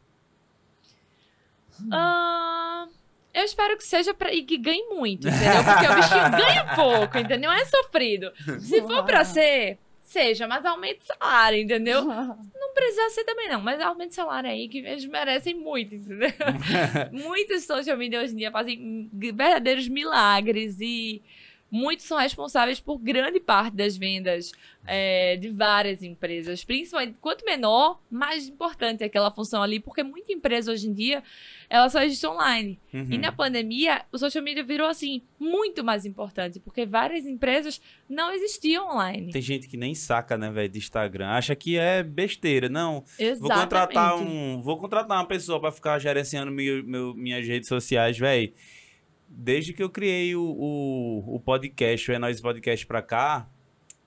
Ah, 1.92 2.86
Eu 3.32 3.44
espero 3.44 3.76
que 3.76 3.84
seja 3.84 4.12
pra, 4.12 4.32
e 4.32 4.42
que 4.42 4.58
ganhe 4.58 4.88
muito, 4.88 5.28
entendeu? 5.28 5.62
Porque 5.64 5.86
o 5.86 5.94
bichinho 5.94 6.30
ganha 6.30 6.74
pouco, 6.74 7.18
entendeu? 7.18 7.52
É 7.52 7.64
sofrido. 7.66 8.32
Se 8.58 8.82
for 8.82 9.04
pra 9.04 9.24
ser, 9.24 9.78
seja, 10.09 10.48
mas 10.48 10.64
aumente 10.64 11.00
o 11.02 11.06
salário, 11.06 11.59
entendeu? 11.59 12.04
Não 12.04 12.74
precisa 12.74 13.11
ser 13.11 13.24
também, 13.24 13.48
não, 13.48 13.61
mas 13.61 13.80
aumente 13.80 14.12
o 14.12 14.14
salário 14.14 14.48
aí, 14.50 14.68
que 14.68 14.78
eles 14.78 15.04
merecem 15.04 15.54
muito, 15.54 15.94
entendeu? 15.94 16.30
Muitos 17.12 17.64
social 17.64 17.96
media 17.96 18.20
hoje 18.20 18.34
em 18.34 18.36
dia 18.36 18.52
fazem 18.52 19.11
verdadeiros 19.12 19.88
milagres 19.88 20.78
e 20.80 21.22
muitos 21.70 22.06
são 22.06 22.18
responsáveis 22.18 22.80
por 22.80 22.98
grande 22.98 23.38
parte 23.40 23.74
das 23.74 23.96
vendas 23.96 24.52
é, 24.86 25.36
de 25.36 25.50
várias 25.50 26.02
empresas. 26.02 26.64
Principalmente, 26.64 27.16
quanto 27.20 27.44
menor, 27.44 28.00
mais 28.10 28.48
importante 28.48 29.02
é 29.02 29.06
aquela 29.06 29.30
função 29.30 29.62
ali, 29.62 29.78
porque 29.78 30.02
muita 30.02 30.32
empresa 30.32 30.72
hoje 30.72 30.88
em 30.88 30.94
dia, 30.94 31.22
ela 31.68 31.88
só 31.90 32.02
existe 32.02 32.26
online. 32.26 32.78
Uhum. 32.92 33.06
E 33.10 33.18
na 33.18 33.30
pandemia, 33.30 34.02
o 34.10 34.16
social 34.18 34.42
media 34.42 34.64
virou, 34.64 34.86
assim, 34.88 35.20
muito 35.38 35.84
mais 35.84 36.06
importante, 36.06 36.58
porque 36.58 36.86
várias 36.86 37.26
empresas 37.26 37.80
não 38.08 38.32
existiam 38.32 38.88
online. 38.90 39.30
Tem 39.30 39.42
gente 39.42 39.68
que 39.68 39.76
nem 39.76 39.94
saca, 39.94 40.38
né, 40.38 40.50
velho, 40.50 40.70
de 40.70 40.78
Instagram. 40.78 41.28
Acha 41.28 41.54
que 41.54 41.76
é 41.76 42.02
besteira. 42.02 42.68
Não, 42.70 43.04
Exatamente. 43.18 43.40
vou 43.40 43.50
contratar 43.50 44.16
um, 44.16 44.62
vou 44.62 44.78
contratar 44.78 45.18
uma 45.18 45.26
pessoa 45.26 45.60
pra 45.60 45.70
ficar 45.70 45.98
gerenciando 45.98 46.50
meu, 46.50 46.82
meu- 46.84 47.14
minhas 47.14 47.46
redes 47.46 47.68
sociais, 47.68 48.16
velho. 48.18 48.52
Desde 49.28 49.72
que 49.72 49.82
eu 49.82 49.90
criei 49.90 50.34
o, 50.34 50.42
o, 50.42 51.34
o 51.36 51.40
podcast, 51.40 52.10
o 52.10 52.14
É 52.14 52.18
Nós 52.18 52.40
Podcast 52.40 52.86
pra 52.86 53.02
cá, 53.02 53.48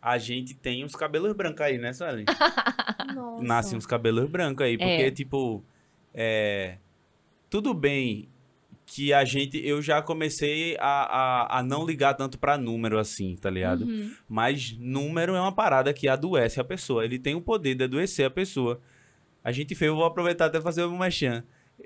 a 0.02 0.18
gente 0.18 0.56
tem 0.56 0.84
uns 0.84 0.96
cabelos 0.96 1.34
brancos 1.36 1.62
aí, 1.62 1.78
né? 1.78 1.92
Nossa. 3.14 3.44
Nascem 3.44 3.78
uns 3.78 3.86
cabelos 3.86 4.30
brancos 4.30 4.66
aí, 4.66 4.78
porque, 4.78 4.92
É. 5.04 5.12
tipo, 5.12 5.64
é, 6.14 6.78
tudo 7.50 7.74
bem 7.74 8.28
que 8.86 9.14
a 9.14 9.24
gente, 9.24 9.58
eu 9.66 9.82
já 9.82 10.02
comecei 10.02 10.76
a, 10.78 10.84
a, 11.04 11.60
a 11.60 11.64
não 11.64 11.86
ligar 11.86 12.14
tanto 12.16 12.38
pra 12.38 12.58
número 12.58 13.00
assim, 13.00 13.38
tá 13.40 13.50
ligado? 13.50 13.86
Uhum. 13.86 14.12
Mas 14.28 14.76
número 14.78 15.34
é 15.34 15.40
uma 15.40 15.52
parada 15.54 15.94
que 15.94 16.10
adoece 16.10 16.60
a 16.60 16.64
pessoa. 16.64 17.06
Ele 17.06 17.18
tem 17.18 17.34
o 17.36 17.42
poder 17.42 17.76
de 17.76 17.86
adoecer 17.86 18.26
a 18.26 18.30
pessoa. 18.30 18.82
A 19.44 19.52
gente 19.52 19.76
fez, 19.76 19.88
eu 19.88 19.96
vou 19.96 20.04
aproveitar 20.04 20.46
até 20.48 20.60
fazer 20.60 20.84
uma 20.84 21.00
merchan. 21.00 21.44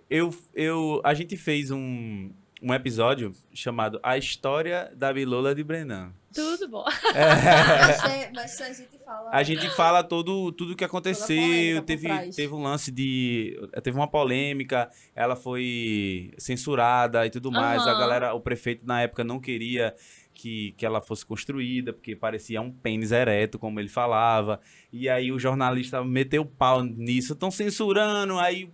Eu, 0.09 0.33
eu, 0.55 0.99
a 1.03 1.13
gente 1.13 1.37
fez 1.37 1.69
um, 1.69 2.31
um 2.61 2.73
episódio 2.73 3.31
chamado 3.53 3.99
A 4.01 4.17
História 4.17 4.91
da 4.95 5.11
Bilola 5.13 5.53
de 5.53 5.63
Brenan. 5.63 6.11
Tudo 6.33 6.67
bom. 6.67 6.83
Mas, 7.15 8.03
é- 8.11 8.31
mas 8.33 8.61
a 8.61 8.73
gente 8.73 8.97
fala. 9.05 9.29
A 9.31 9.43
gente 9.43 9.69
fala 9.69 10.03
todo, 10.03 10.51
tudo 10.51 10.75
que 10.75 10.83
aconteceu. 10.83 11.81
Teve, 11.83 12.09
teve 12.35 12.53
um 12.53 12.61
lance 12.61 12.91
de. 12.91 13.57
Teve 13.81 13.95
uma 13.97 14.07
polêmica, 14.07 14.89
ela 15.15 15.35
foi 15.37 16.33
censurada 16.37 17.25
e 17.25 17.29
tudo 17.29 17.49
mais. 17.51 17.81
A 17.83 17.91
Aham. 17.91 17.99
galera, 17.99 18.33
o 18.33 18.41
prefeito 18.41 18.85
na 18.85 19.01
época 19.01 19.23
não 19.23 19.39
queria 19.39 19.95
que, 20.33 20.73
que 20.73 20.85
ela 20.85 20.99
fosse 20.99 21.25
construída, 21.25 21.93
porque 21.93 22.17
parecia 22.17 22.59
um 22.61 22.69
pênis 22.69 23.13
ereto, 23.13 23.57
como 23.57 23.79
ele 23.79 23.87
falava. 23.87 24.59
E 24.91 25.07
aí 25.07 25.31
o 25.31 25.39
jornalista 25.39 26.03
meteu 26.03 26.41
o 26.41 26.45
pau 26.45 26.83
nisso. 26.83 27.31
Estão 27.31 27.49
censurando. 27.49 28.37
Aí 28.39 28.69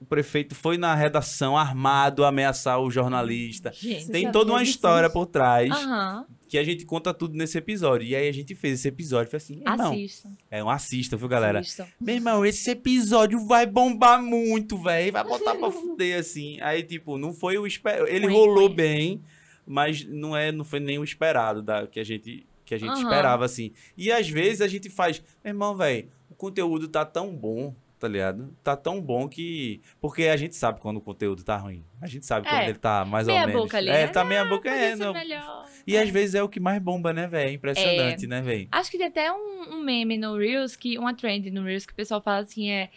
o 0.00 0.04
prefeito 0.04 0.54
foi 0.54 0.76
na 0.76 0.94
redação 0.94 1.56
armado 1.56 2.24
ameaçar 2.24 2.78
o 2.80 2.90
jornalista. 2.90 3.72
Gente. 3.72 4.10
Tem 4.10 4.30
toda 4.30 4.52
uma 4.52 4.58
disso? 4.60 4.72
história 4.72 5.08
por 5.08 5.24
trás 5.26 5.70
Aham. 5.70 6.26
que 6.46 6.58
a 6.58 6.62
gente 6.64 6.84
conta 6.84 7.14
tudo 7.14 7.34
nesse 7.34 7.56
episódio. 7.56 8.06
E 8.06 8.14
aí 8.14 8.28
a 8.28 8.32
gente 8.32 8.54
fez 8.54 8.80
esse 8.80 8.88
episódio. 8.88 9.30
Foi 9.30 9.38
assim, 9.38 9.54
irmão, 9.66 9.92
Assistam. 9.92 10.30
é 10.50 10.62
um 10.62 10.68
assista, 10.68 11.16
viu, 11.16 11.26
galera? 11.28 11.60
Assistam. 11.60 11.86
Meu 11.98 12.14
irmão, 12.14 12.44
esse 12.44 12.70
episódio 12.70 13.46
vai 13.46 13.64
bombar 13.66 14.22
muito, 14.22 14.76
velho. 14.76 15.12
Vai 15.12 15.24
botar 15.24 15.54
pra 15.54 15.70
fuder, 15.72 16.18
assim. 16.20 16.60
Aí, 16.60 16.82
tipo, 16.82 17.16
não 17.16 17.32
foi 17.32 17.56
o 17.56 17.66
esperado. 17.66 18.06
Ele 18.06 18.26
rolou 18.26 18.68
bem, 18.68 19.22
mas 19.66 20.04
não, 20.04 20.36
é, 20.36 20.52
não 20.52 20.64
foi 20.64 20.78
nem 20.78 20.98
o 20.98 21.04
esperado 21.04 21.62
da, 21.62 21.86
que 21.86 21.98
a 21.98 22.04
gente, 22.04 22.46
que 22.66 22.74
a 22.74 22.78
gente 22.78 22.90
Aham. 22.90 23.02
esperava, 23.02 23.44
assim. 23.46 23.72
E 23.96 24.12
às 24.12 24.28
vezes 24.28 24.60
a 24.60 24.68
gente 24.68 24.90
faz, 24.90 25.22
meu 25.42 25.52
irmão, 25.52 25.74
velho, 25.74 26.06
o 26.30 26.34
conteúdo 26.34 26.86
tá 26.86 27.02
tão 27.04 27.34
bom, 27.34 27.74
tá 28.06 28.08
ligado? 28.08 28.56
Tá 28.62 28.76
tão 28.76 29.00
bom 29.00 29.28
que. 29.28 29.80
Porque 30.00 30.24
a 30.24 30.36
gente 30.36 30.54
sabe 30.54 30.80
quando 30.80 30.98
o 30.98 31.00
conteúdo 31.00 31.42
tá 31.42 31.56
ruim. 31.56 31.84
A 32.00 32.06
gente 32.06 32.24
sabe 32.24 32.46
É. 32.46 32.50
quando 32.50 32.62
ele 32.62 32.78
tá 32.78 33.04
mais 33.04 33.26
Meia 33.26 33.40
ou 33.40 33.46
menos. 33.48 33.62
boca 33.62 33.76
ali, 33.78 33.88
é, 33.88 33.92
né? 33.92 34.06
tá 34.08 34.24
meia 34.24 34.44
boca, 34.44 34.70
Podia 34.70 34.84
é, 34.84 34.96
não. 34.96 35.12
melhor. 35.12 35.66
E 35.86 35.96
às 35.96 36.08
vezes 36.08 36.34
é 36.34 36.42
o 36.42 36.48
que 36.48 36.60
mais 36.60 36.80
bomba, 36.80 37.12
né, 37.12 37.26
velho? 37.26 37.50
Impressionante, 37.52 38.26
né, 38.26 38.40
velho? 38.40 38.68
Acho 38.70 38.90
que 38.90 38.98
tem 38.98 39.06
até 39.08 39.32
um, 39.32 39.74
um 39.74 39.82
meme 39.82 40.16
no 40.16 40.36
Reels, 40.36 40.76
que, 40.76 40.98
uma 40.98 41.14
trend 41.14 41.50
no 41.50 41.64
Reels, 41.64 41.84
que 41.84 41.92
o 41.92 41.96
pessoal 41.96 42.22
fala 42.22 42.40
assim, 42.40 42.70
é... 42.70 42.90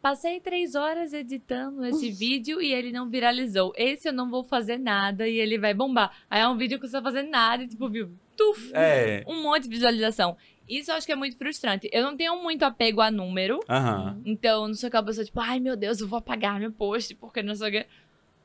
Passei 0.00 0.40
três 0.40 0.74
horas 0.74 1.12
editando 1.12 1.84
esse 1.86 2.10
vídeo 2.10 2.60
e 2.60 2.72
ele 2.72 2.90
não 2.90 3.08
viralizou. 3.08 3.72
Esse 3.76 4.08
eu 4.08 4.12
não 4.12 4.28
vou 4.28 4.42
fazer 4.42 4.76
nada 4.76 5.28
e 5.28 5.38
ele 5.38 5.58
vai 5.60 5.72
bombar. 5.72 6.10
Aí 6.28 6.40
é 6.40 6.48
um 6.48 6.56
vídeo 6.56 6.80
que 6.80 6.88
você 6.88 7.00
vai 7.00 7.12
fazer 7.12 7.22
nada 7.22 7.62
e 7.62 7.68
tipo, 7.68 7.88
viu? 7.88 8.10
Tuf! 8.36 8.72
É. 8.74 9.22
Um 9.28 9.44
monte 9.44 9.64
de 9.64 9.68
visualização. 9.68 10.36
Isso 10.78 10.90
eu 10.90 10.94
acho 10.94 11.06
que 11.06 11.12
é 11.12 11.16
muito 11.16 11.36
frustrante. 11.36 11.88
Eu 11.92 12.02
não 12.02 12.16
tenho 12.16 12.42
muito 12.42 12.62
apego 12.62 13.00
a 13.00 13.10
número. 13.10 13.60
Aham. 13.68 14.20
Então, 14.24 14.68
não 14.68 14.74
sou 14.74 14.88
aquela 14.88 15.04
pessoa, 15.04 15.24
tipo, 15.24 15.40
ai 15.40 15.60
meu 15.60 15.76
Deus, 15.76 16.00
eu 16.00 16.08
vou 16.08 16.18
apagar 16.18 16.58
meu 16.58 16.72
post, 16.72 17.14
porque 17.16 17.42
não 17.42 17.54
sei 17.54 17.68
o 17.68 17.72
quê. 17.72 17.86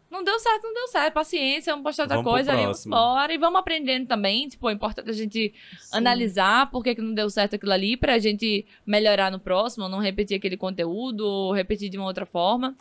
Não 0.10 0.24
deu 0.24 0.40
certo, 0.40 0.64
não 0.64 0.74
deu 0.74 0.88
certo. 0.88 1.14
Paciência, 1.14 1.74
vamos 1.74 1.84
postar 1.84 2.04
outra 2.04 2.18
Vamos 2.18 2.32
coisa 2.32 2.56
vamos 2.56 2.86
embora. 2.86 3.34
E 3.34 3.38
vamos 3.38 3.60
aprendendo 3.60 4.08
também. 4.08 4.48
Tipo, 4.48 4.70
é 4.70 4.74
importante 4.74 5.10
a 5.10 5.14
gente 5.14 5.54
analisar 5.92 6.72
por 6.72 6.84
que, 6.84 6.96
que 6.96 7.02
não 7.02 7.14
deu 7.14 7.30
certo 7.30 7.56
aquilo 7.56 7.74
ali, 7.74 7.98
pra 7.98 8.18
gente 8.18 8.66
melhorar 8.86 9.32
no 9.32 9.40
próximo, 9.40 9.90
não 9.90 10.00
repetir 10.00 10.38
aquele 10.38 10.56
conteúdo, 10.56 11.26
ou 11.26 11.54
repetir 11.54 11.90
de 11.90 11.98
uma 11.98 12.08
outra 12.08 12.26
forma. 12.26 12.76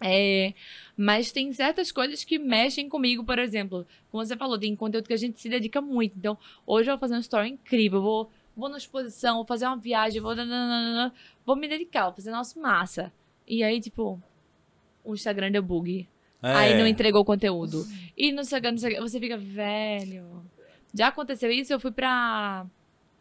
É, 0.00 0.52
mas 0.96 1.32
tem 1.32 1.52
certas 1.52 1.90
coisas 1.90 2.24
que 2.24 2.38
mexem 2.38 2.88
comigo, 2.88 3.24
por 3.24 3.38
exemplo. 3.38 3.86
Como 4.10 4.24
você 4.24 4.36
falou, 4.36 4.58
tem 4.58 4.74
conteúdo 4.76 5.06
que 5.06 5.14
a 5.14 5.18
gente 5.18 5.40
se 5.40 5.48
dedica 5.48 5.80
muito. 5.80 6.16
Então, 6.16 6.38
hoje 6.66 6.90
eu 6.90 6.94
vou 6.94 7.00
fazer 7.00 7.14
uma 7.14 7.20
story 7.20 7.50
incrível, 7.50 8.00
vou, 8.00 8.30
vou 8.56 8.68
na 8.68 8.78
exposição, 8.78 9.36
vou 9.36 9.44
fazer 9.46 9.66
uma 9.66 9.76
viagem, 9.76 10.20
vou, 10.20 10.34
nananana, 10.34 11.12
vou 11.44 11.54
me 11.56 11.68
dedicar, 11.68 12.04
vou 12.06 12.14
fazer 12.14 12.30
nosso 12.30 12.58
massa. 12.60 13.12
E 13.46 13.62
aí, 13.62 13.80
tipo, 13.80 14.20
o 15.04 15.14
Instagram 15.14 15.50
deu 15.52 15.62
bug. 15.62 16.08
Aí 16.42 16.72
É. 16.72 16.78
não 16.78 16.86
entregou 16.86 17.20
o 17.22 17.24
conteúdo. 17.24 17.84
E 18.16 18.32
no 18.32 18.40
Instagram, 18.42 18.70
no 18.72 18.76
Instagram, 18.76 19.00
você 19.00 19.18
fica, 19.20 19.36
velho. 19.36 20.44
Já 20.94 21.08
aconteceu 21.08 21.50
isso, 21.50 21.72
eu 21.72 21.80
fui 21.80 21.90
pra, 21.90 22.66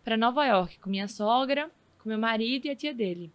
pra 0.03 0.15
Nova 0.17 0.45
York 0.45 0.79
com 0.79 0.89
minha 0.89 1.07
sogra, 1.07 1.69
com 2.01 2.09
meu 2.09 2.17
marido 2.19 2.65
e 2.65 2.69
a 2.69 2.75
tia 2.75 2.93
dele. 2.93 3.31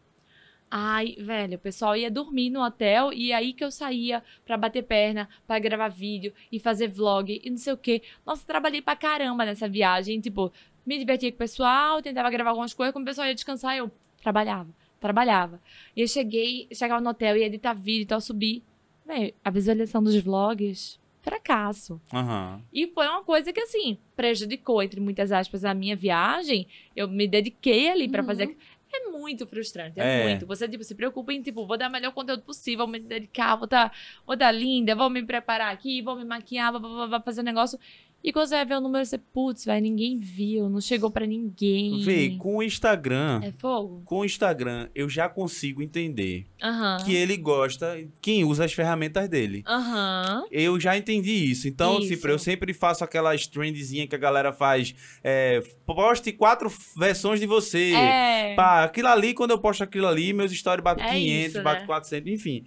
Ai, 0.72 1.16
velho, 1.18 1.56
o 1.56 1.58
pessoal 1.60 1.96
ia 1.96 2.08
dormir 2.08 2.48
no 2.48 2.62
hotel 2.64 3.12
e 3.12 3.32
aí 3.32 3.52
que 3.52 3.64
eu 3.64 3.72
saía 3.72 4.22
pra 4.44 4.56
bater 4.56 4.84
perna, 4.84 5.28
pra 5.44 5.58
gravar 5.58 5.88
vídeo 5.88 6.32
e 6.52 6.60
fazer 6.60 6.86
vlog 6.86 7.40
e 7.42 7.50
não 7.50 7.56
sei 7.56 7.72
o 7.72 7.76
quê. 7.76 8.02
Nossa, 8.24 8.46
trabalhei 8.46 8.80
pra 8.80 8.94
caramba 8.94 9.44
nessa 9.44 9.68
viagem. 9.68 10.20
Tipo, 10.20 10.52
me 10.90 10.98
divertia 10.98 11.30
com 11.30 11.36
o 11.36 11.38
pessoal, 11.38 12.02
tentava 12.02 12.28
gravar 12.30 12.50
algumas 12.50 12.74
coisas, 12.74 12.92
quando 12.92 13.04
o 13.04 13.06
pessoal 13.06 13.26
ia 13.28 13.34
descansar, 13.34 13.76
eu 13.76 13.90
trabalhava, 14.20 14.68
trabalhava. 14.98 15.60
E 15.96 16.00
eu 16.00 16.08
cheguei, 16.08 16.66
chegava 16.72 17.00
no 17.00 17.10
hotel, 17.10 17.36
ia 17.36 17.46
editar 17.46 17.72
vídeo 17.74 18.02
e 18.02 18.06
tal, 18.06 18.20
subir. 18.20 18.64
Véi, 19.06 19.34
a 19.44 19.50
visualização 19.50 20.02
dos 20.02 20.16
vlogs, 20.16 20.98
fracasso. 21.22 22.00
Aham. 22.12 22.60
E 22.72 22.86
foi 22.88 23.06
uma 23.06 23.22
coisa 23.22 23.52
que, 23.52 23.60
assim, 23.60 23.98
prejudicou, 24.16 24.82
entre 24.82 25.00
muitas 25.00 25.30
aspas, 25.30 25.64
a 25.64 25.72
minha 25.74 25.94
viagem. 25.96 26.66
Eu 26.94 27.06
me 27.08 27.26
dediquei 27.28 27.88
ali 27.90 28.08
pra 28.08 28.22
Uhum. 28.22 28.26
fazer. 28.26 28.56
É 28.92 29.08
muito 29.10 29.46
frustrante, 29.46 30.00
é, 30.00 30.02
É. 30.02 30.28
muito. 30.28 30.46
Você, 30.48 30.68
tipo, 30.68 30.82
se 30.82 30.96
preocupa 30.96 31.32
em, 31.32 31.40
tipo, 31.40 31.64
vou 31.64 31.78
dar 31.78 31.88
o 31.88 31.92
melhor 31.92 32.12
conteúdo 32.12 32.42
possível, 32.42 32.84
vou 32.86 32.92
me 32.92 32.98
dedicar, 32.98 33.54
vou 33.54 33.68
dar, 33.68 33.92
vou 34.26 34.34
dar 34.36 34.50
linda, 34.50 34.96
vou 34.96 35.08
me 35.08 35.22
preparar 35.24 35.72
aqui, 35.72 36.02
vou 36.02 36.16
me 36.16 36.24
maquiar, 36.24 36.72
vou, 36.72 36.80
vou, 36.80 37.08
vou 37.08 37.20
fazer 37.22 37.40
um 37.42 37.44
negócio. 37.44 37.78
E 38.22 38.32
quando 38.34 38.48
você 38.48 38.54
vai 38.56 38.66
ver 38.66 38.74
o 38.74 38.80
número, 38.82 39.04
você, 39.04 39.16
putz, 39.16 39.64
vai, 39.64 39.80
ninguém 39.80 40.18
viu, 40.18 40.68
não 40.68 40.80
chegou 40.80 41.10
pra 41.10 41.26
ninguém. 41.26 42.02
Vê, 42.02 42.36
com 42.38 42.56
o 42.58 42.62
Instagram, 42.62 43.40
É 43.42 43.50
fogo? 43.52 44.02
com 44.04 44.18
o 44.18 44.24
Instagram, 44.26 44.88
eu 44.94 45.08
já 45.08 45.26
consigo 45.26 45.82
entender 45.82 46.46
Aham. 46.62 46.98
que 47.04 47.14
ele 47.14 47.36
gosta, 47.38 47.96
quem 48.20 48.44
usa 48.44 48.66
as 48.66 48.72
ferramentas 48.74 49.26
dele. 49.26 49.62
Aham. 49.66 50.44
Eu 50.50 50.78
já 50.78 50.98
entendi 50.98 51.32
isso. 51.32 51.66
Então, 51.66 51.98
Isso. 51.98 52.08
tipo, 52.08 52.28
eu 52.28 52.38
sempre 52.38 52.74
faço 52.74 53.02
aquelas 53.02 53.46
trendzinhas 53.46 54.08
que 54.08 54.14
a 54.14 54.18
galera 54.18 54.52
faz. 54.52 54.94
É, 55.24 55.62
poste 55.86 56.30
quatro 56.32 56.70
versões 56.98 57.40
de 57.40 57.46
você. 57.46 57.92
É. 57.94 58.54
Pá, 58.54 58.84
aquilo 58.84 59.08
ali, 59.08 59.32
quando 59.32 59.52
eu 59.52 59.58
posto 59.58 59.82
aquilo 59.82 60.06
ali, 60.06 60.32
meus 60.34 60.52
stories 60.52 60.84
batem 60.84 61.04
É 61.06 61.08
500, 61.10 61.54
isso, 61.54 61.62
batem 61.62 61.80
né? 61.80 61.86
400, 61.86 62.32
enfim. 62.32 62.64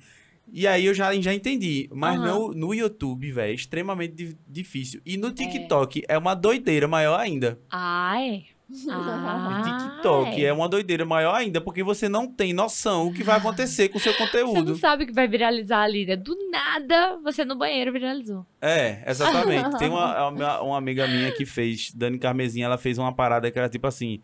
E 0.51 0.67
aí 0.67 0.85
eu 0.85 0.93
já, 0.93 1.13
já 1.19 1.33
entendi. 1.33 1.89
Mas 1.91 2.19
Aham. 2.19 2.27
no, 2.27 2.53
no 2.53 2.73
YouTube, 2.73 3.31
velho, 3.31 3.51
é 3.51 3.55
extremamente 3.55 4.13
di- 4.13 4.37
difícil. 4.47 5.01
E 5.05 5.17
no 5.17 5.29
É. 5.29 5.31
TikTok 5.31 6.03
é. 6.07 6.17
uma 6.17 6.35
doideira 6.35 6.87
maior 6.87 7.19
ainda. 7.19 7.59
Ai. 7.71 8.45
O 8.69 8.91
Ah, 8.91 9.61
TikTok 9.63 10.43
é. 10.43 10.51
uma 10.51 10.67
doideira 10.67 11.05
maior 11.05 11.35
ainda, 11.35 11.61
porque 11.61 11.83
você 11.83 12.09
não 12.09 12.25
tem 12.27 12.53
noção 12.53 13.07
o 13.07 13.13
que 13.13 13.21
vai 13.23 13.37
acontecer 13.37 13.89
com 13.89 13.97
o 13.97 14.01
seu 14.01 14.13
Você 14.17 14.19
não 14.41 14.47
conteúdo. 14.47 14.75
sabe 14.77 15.03
o 15.03 15.07
que 15.07 15.13
vai 15.13 15.27
viralizar 15.27 15.81
ali, 15.83 16.05
né? 16.05 16.15
Do 16.15 16.35
nada, 16.49 17.17
você 17.23 17.45
no 17.45 17.55
banheiro 17.55 17.91
viralizou. 17.91 18.45
É, 18.61 19.03
exatamente. 19.05 19.69
Tem 19.77 19.89
uma, 19.89 20.27
uma, 20.29 20.61
uma 20.61 20.77
amiga 20.77 21.07
minha 21.07 21.31
que 21.31 21.45
fez, 21.45 21.91
Dani 21.93 22.17
Carmezinha, 22.17 22.65
ela 22.65 22.77
fez 22.77 22.97
uma 22.97 23.13
parada 23.13 23.51
que 23.51 23.59
era 23.59 23.69
tipo 23.69 23.85
assim. 23.85 24.21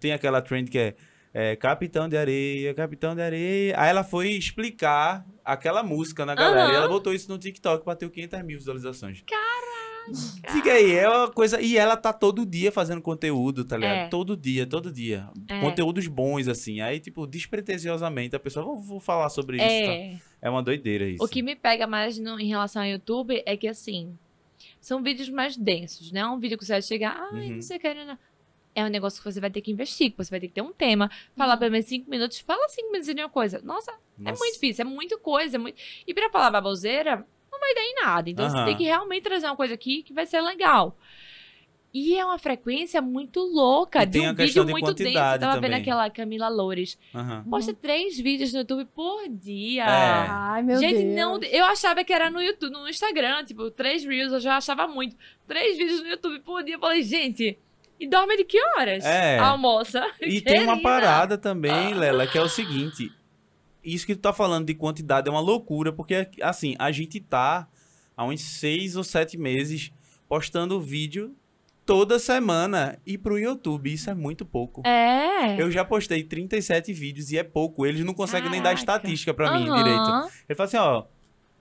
Tem 0.00 0.12
aquela 0.12 0.40
trend 0.40 0.70
que 0.70 0.78
é, 0.78 0.94
é, 1.38 1.54
Capitão 1.56 2.08
de 2.08 2.16
Areia, 2.16 2.72
Capitão 2.72 3.14
de 3.14 3.20
Areia. 3.20 3.74
Aí 3.78 3.90
ela 3.90 4.02
foi 4.02 4.30
explicar 4.30 5.26
aquela 5.44 5.82
música 5.82 6.24
na 6.24 6.34
galera. 6.34 6.62
Aham. 6.64 6.72
E 6.72 6.76
ela 6.76 6.88
botou 6.88 7.12
isso 7.12 7.30
no 7.30 7.36
TikTok, 7.38 7.84
bateu 7.84 8.08
500 8.08 8.42
mil 8.42 8.56
visualizações. 8.58 9.22
Caraca! 9.26 9.76
Diga 10.54 10.72
aí, 10.72 10.92
é 10.94 11.08
uma 11.08 11.28
coisa. 11.30 11.60
E 11.60 11.76
ela 11.76 11.96
tá 11.96 12.12
todo 12.12 12.46
dia 12.46 12.70
fazendo 12.70 13.02
conteúdo, 13.02 13.64
tá 13.64 13.76
ligado? 13.76 13.96
É. 13.96 14.08
Todo 14.08 14.36
dia, 14.36 14.64
todo 14.64 14.90
dia. 14.92 15.28
É. 15.48 15.60
Conteúdos 15.60 16.06
bons, 16.06 16.46
assim. 16.48 16.80
Aí, 16.80 17.00
tipo, 17.00 17.26
despretensiosamente, 17.26 18.34
a 18.36 18.38
pessoa, 18.38 18.64
vou, 18.64 18.80
vou 18.80 19.00
falar 19.00 19.28
sobre 19.28 19.56
isso. 19.56 19.66
tá? 19.66 19.92
É. 19.92 20.16
É 20.42 20.48
uma 20.50 20.62
doideira 20.62 21.06
isso. 21.08 21.22
O 21.24 21.28
que 21.28 21.42
me 21.42 21.56
pega 21.56 21.86
mais 21.88 22.18
no- 22.18 22.38
em 22.38 22.46
relação 22.48 22.82
ao 22.82 22.88
YouTube 22.88 23.42
é 23.44 23.56
que, 23.56 23.66
assim, 23.66 24.16
são 24.80 25.02
vídeos 25.02 25.28
mais 25.28 25.56
densos, 25.56 26.12
né? 26.12 26.24
Um 26.26 26.38
vídeo 26.38 26.56
que 26.56 26.64
você 26.64 26.74
vai 26.74 26.82
chegar, 26.82 27.16
ai, 27.32 27.48
Uhum. 27.48 27.54
não 27.56 27.62
sei 27.62 27.76
o 27.76 27.80
que, 27.80 27.92
não, 27.94 28.06
não. 28.06 28.18
É 28.76 28.84
um 28.84 28.88
negócio 28.88 29.22
que 29.22 29.32
você 29.32 29.40
vai 29.40 29.50
ter 29.50 29.62
que 29.62 29.72
investir, 29.72 30.10
que 30.12 30.18
você 30.18 30.28
vai 30.30 30.38
ter 30.38 30.48
que 30.48 30.54
ter 30.54 30.60
um 30.62 30.72
tema, 30.72 31.10
falar 31.34 31.54
Uhum. 31.54 31.58
pelo 31.60 31.72
menos 31.72 31.86
cinco 31.86 32.10
minutos, 32.10 32.38
fala 32.40 32.68
cinco 32.68 32.92
minutos 32.92 33.12
de 33.12 33.20
uma 33.22 33.28
coisa. 33.30 33.60
Nossa, 33.64 33.90
é 33.90 33.94
Nossa. 34.30 34.38
muito 34.38 34.52
difícil, 34.54 34.82
é 34.84 34.88
muito 34.88 35.18
coisa. 35.18 35.56
É 35.56 35.58
muito... 35.58 35.80
E 36.06 36.12
pra 36.12 36.28
falar 36.28 36.50
baboseira, 36.50 37.26
não 37.50 37.58
vai 37.58 37.74
dar 37.74 37.82
em 37.82 37.94
nada. 38.04 38.28
Então 38.30 38.50
você 38.50 38.64
tem 38.66 38.76
que 38.76 38.84
realmente 38.84 39.22
trazer 39.22 39.46
uma 39.46 39.56
coisa 39.56 39.72
aqui 39.72 40.02
que 40.02 40.12
vai 40.12 40.26
ser 40.26 40.42
legal. 40.42 40.94
E 41.94 42.18
é 42.18 42.22
uma 42.22 42.38
frequência 42.38 43.00
muito 43.00 43.40
louca, 43.40 44.02
E 44.02 44.06
de 44.06 44.20
um 44.20 44.34
vídeo 44.34 44.64
de 44.66 44.70
muito 44.70 44.92
denso. 44.92 45.08
Eu 45.08 45.14
tava 45.14 45.54
também. 45.54 45.70
vendo 45.70 45.80
aquela 45.80 46.10
Camila 46.10 46.46
Loures. 46.50 46.98
Aham. 47.14 47.42
Posta 47.48 47.72
três 47.72 48.18
vídeos 48.20 48.52
no 48.52 48.58
YouTube 48.58 48.84
por 48.94 49.26
dia. 49.30 49.84
É. 49.84 49.86
Ai, 50.28 50.62
meu 50.62 50.76
Gente, 50.78 51.02
Deus. 51.04 51.14
não. 51.16 51.40
Eu 51.44 51.64
achava 51.64 52.04
que 52.04 52.12
era 52.12 52.28
no 52.30 52.42
YouTube, 52.42 52.70
no 52.70 52.86
Instagram, 52.86 53.44
tipo, 53.46 53.70
três 53.70 54.04
Reels, 54.04 54.30
eu 54.34 54.40
já 54.40 54.58
achava 54.58 54.86
muito. 54.86 55.16
Três 55.48 55.78
vídeos 55.78 56.02
no 56.02 56.08
YouTube 56.08 56.38
por 56.40 56.62
dia. 56.62 56.74
Eu 56.74 56.80
falei, 56.80 57.02
gente, 57.02 57.58
e 57.98 58.08
dorme 58.08 58.36
de 58.36 58.44
que 58.44 58.58
horas? 58.76 59.04
É. 59.04 59.38
Almoça. 59.38 60.06
E 60.20 60.40
tem 60.40 60.62
uma 60.64 60.72
Querida. 60.76 60.82
parada 60.88 61.38
também, 61.38 61.94
Lela, 61.94 62.26
que 62.26 62.36
é 62.38 62.42
o 62.42 62.48
seguinte. 62.48 63.12
Isso 63.84 64.06
que 64.06 64.14
tu 64.14 64.20
tá 64.20 64.32
falando 64.32 64.66
de 64.66 64.74
quantidade 64.74 65.28
é 65.28 65.30
uma 65.30 65.40
loucura, 65.40 65.92
porque, 65.92 66.28
assim, 66.42 66.74
a 66.78 66.90
gente 66.90 67.20
tá 67.20 67.68
há 68.16 68.24
uns 68.24 68.40
seis 68.42 68.96
ou 68.96 69.04
sete 69.04 69.38
meses 69.38 69.92
postando 70.28 70.80
vídeo 70.80 71.34
toda 71.84 72.18
semana 72.18 72.98
e 73.06 73.16
pro 73.16 73.38
YouTube. 73.38 73.92
Isso 73.92 74.10
é 74.10 74.14
muito 74.14 74.44
pouco. 74.44 74.82
É. 74.84 75.60
Eu 75.60 75.70
já 75.70 75.84
postei 75.84 76.24
37 76.24 76.92
vídeos 76.92 77.30
e 77.30 77.38
é 77.38 77.44
pouco. 77.44 77.86
Eles 77.86 78.04
não 78.04 78.12
conseguem 78.12 78.50
nem 78.50 78.60
dar 78.60 78.74
Caraca. 78.74 78.80
estatística 78.80 79.32
pra 79.32 79.52
mim 79.52 79.64
direito. 79.64 80.28
Ele 80.48 80.56
fala 80.56 80.66
assim, 80.66 80.76
ó, 80.78 81.04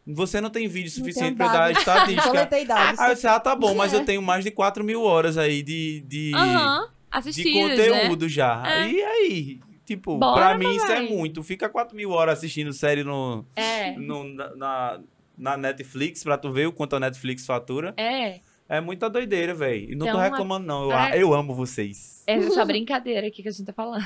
você 0.08 0.40
não 0.40 0.50
tem 0.50 0.68
vídeo 0.68 0.92
suficiente 0.92 1.40
eu 1.40 1.48
dar 1.48 1.72
estatística. 1.72 2.46
Dados. 2.66 3.00
Aí 3.00 3.12
eu 3.12 3.16
disse, 3.16 3.28
ah, 3.28 3.40
tá 3.40 3.56
bom, 3.56 3.74
mas 3.74 3.92
eu 3.94 4.06
tenho 4.06 4.22
mais 4.22 4.44
de 4.44 4.52
4 4.52 4.84
mil 4.84 5.02
horas 5.02 5.38
aí 5.38 5.64
de, 5.64 6.02
de, 6.08 6.32
Aham. 6.36 6.82
de 6.82 6.90
Assistidos, 7.12 7.52
conteúdo 7.54 8.30
já. 8.30 8.64
É. 8.66 8.88
E 8.90 9.02
aí? 9.02 9.60
Tipo, 9.86 10.18
Bora, 10.18 10.48
pra 10.50 10.58
mim 10.58 10.76
isso 10.76 10.92
é 10.92 11.02
muito. 11.02 11.44
Fica 11.44 11.70
4 11.70 11.96
mil 11.96 12.10
horas 12.12 12.40
assistindo 12.40 12.74
série 12.74 13.04
no, 13.04 13.46
né? 13.56 13.96
no- 13.98 14.24
na, 14.34 14.56
na, 14.56 15.00
na 15.38 15.58
Netflix 15.58 16.24
pra 16.24 16.38
tu 16.38 16.52
ver 16.52 16.68
o 16.68 16.74
quanto 16.74 16.96
a 16.96 17.00
Netflix 17.00 17.46
fatura. 17.46 17.94
É. 17.98 18.40
É. 18.68 18.78
É 18.78 18.82
muita 18.82 19.10
doideira, 19.10 19.54
velho. 19.54 19.92
E 19.92 19.96
não 19.96 20.08
tô 20.08 20.12
Então, 20.14 20.20
reclamando, 20.22 20.66
não. 20.66 20.84
Eu, 20.90 20.98
é- 20.98 21.22
eu 21.22 21.34
amo 21.34 21.54
vocês. 21.54 22.24
É 22.26 22.42
só 22.50 22.66
brincadeira 22.66 23.28
aqui 23.28 23.44
que 23.44 23.50
a 23.50 23.52
gente 23.52 23.66
tá 23.68 23.74
falando. 23.74 24.04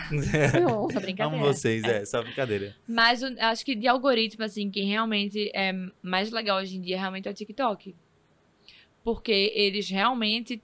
Não. 0.62 0.89
Só 0.91 0.99
brincadeira. 0.99 1.24
amo 1.26 1.38
vocês, 1.39 1.84
é, 1.86 2.03
só 2.03 2.22
brincadeira. 2.22 2.76
Mas 2.88 3.24
o- 3.24 3.34
acho 3.39 3.64
que 3.66 3.74
de 3.76 3.88
algoritmo, 3.88 4.43
assim, 4.43 4.70
quem 4.70 4.86
realmente 4.88 5.49
é 5.55 5.72
mais 6.01 6.30
legal 6.32 6.60
hoje 6.60 6.76
em 6.76 6.82
dia 6.82 6.97
realmente 6.99 7.28
é 7.28 7.32
o 7.32 7.34
TikTok. 7.34 7.95
Porque 9.03 9.53
eles 9.55 9.89
realmente 9.89 10.62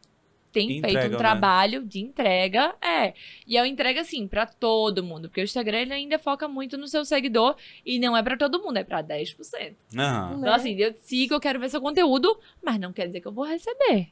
têm 0.55 0.81
feito 0.81 1.07
um 1.07 1.09
né? 1.11 1.17
trabalho 1.17 1.83
de 1.83 1.99
entrega. 1.99 2.73
É. 2.81 3.13
E 3.45 3.57
é 3.57 3.61
uma 3.61 3.67
entrega, 3.67 4.01
assim, 4.01 4.27
pra 4.27 4.45
todo 4.45 5.03
mundo. 5.03 5.27
Porque 5.27 5.41
o 5.41 5.43
Instagram 5.43 5.79
ele 5.79 5.93
ainda 5.93 6.17
foca 6.17 6.47
muito 6.47 6.77
no 6.77 6.87
seu 6.87 7.03
seguidor. 7.03 7.55
E 7.85 7.99
não 7.99 8.15
é 8.15 8.23
pra 8.23 8.37
todo 8.37 8.61
mundo, 8.61 8.77
é 8.77 8.83
pra 8.83 9.03
10%. 9.03 9.75
Aham. 9.97 10.29
Né? 10.31 10.37
Então, 10.39 10.53
assim, 10.53 10.75
eu 10.75 10.93
sigo, 11.01 11.33
eu 11.33 11.39
quero 11.39 11.59
ver 11.59 11.69
seu 11.69 11.81
conteúdo, 11.81 12.39
mas 12.63 12.79
não 12.79 12.93
quer 12.93 13.07
dizer 13.07 13.21
que 13.21 13.27
eu 13.27 13.33
vou 13.33 13.45
receber. 13.45 14.09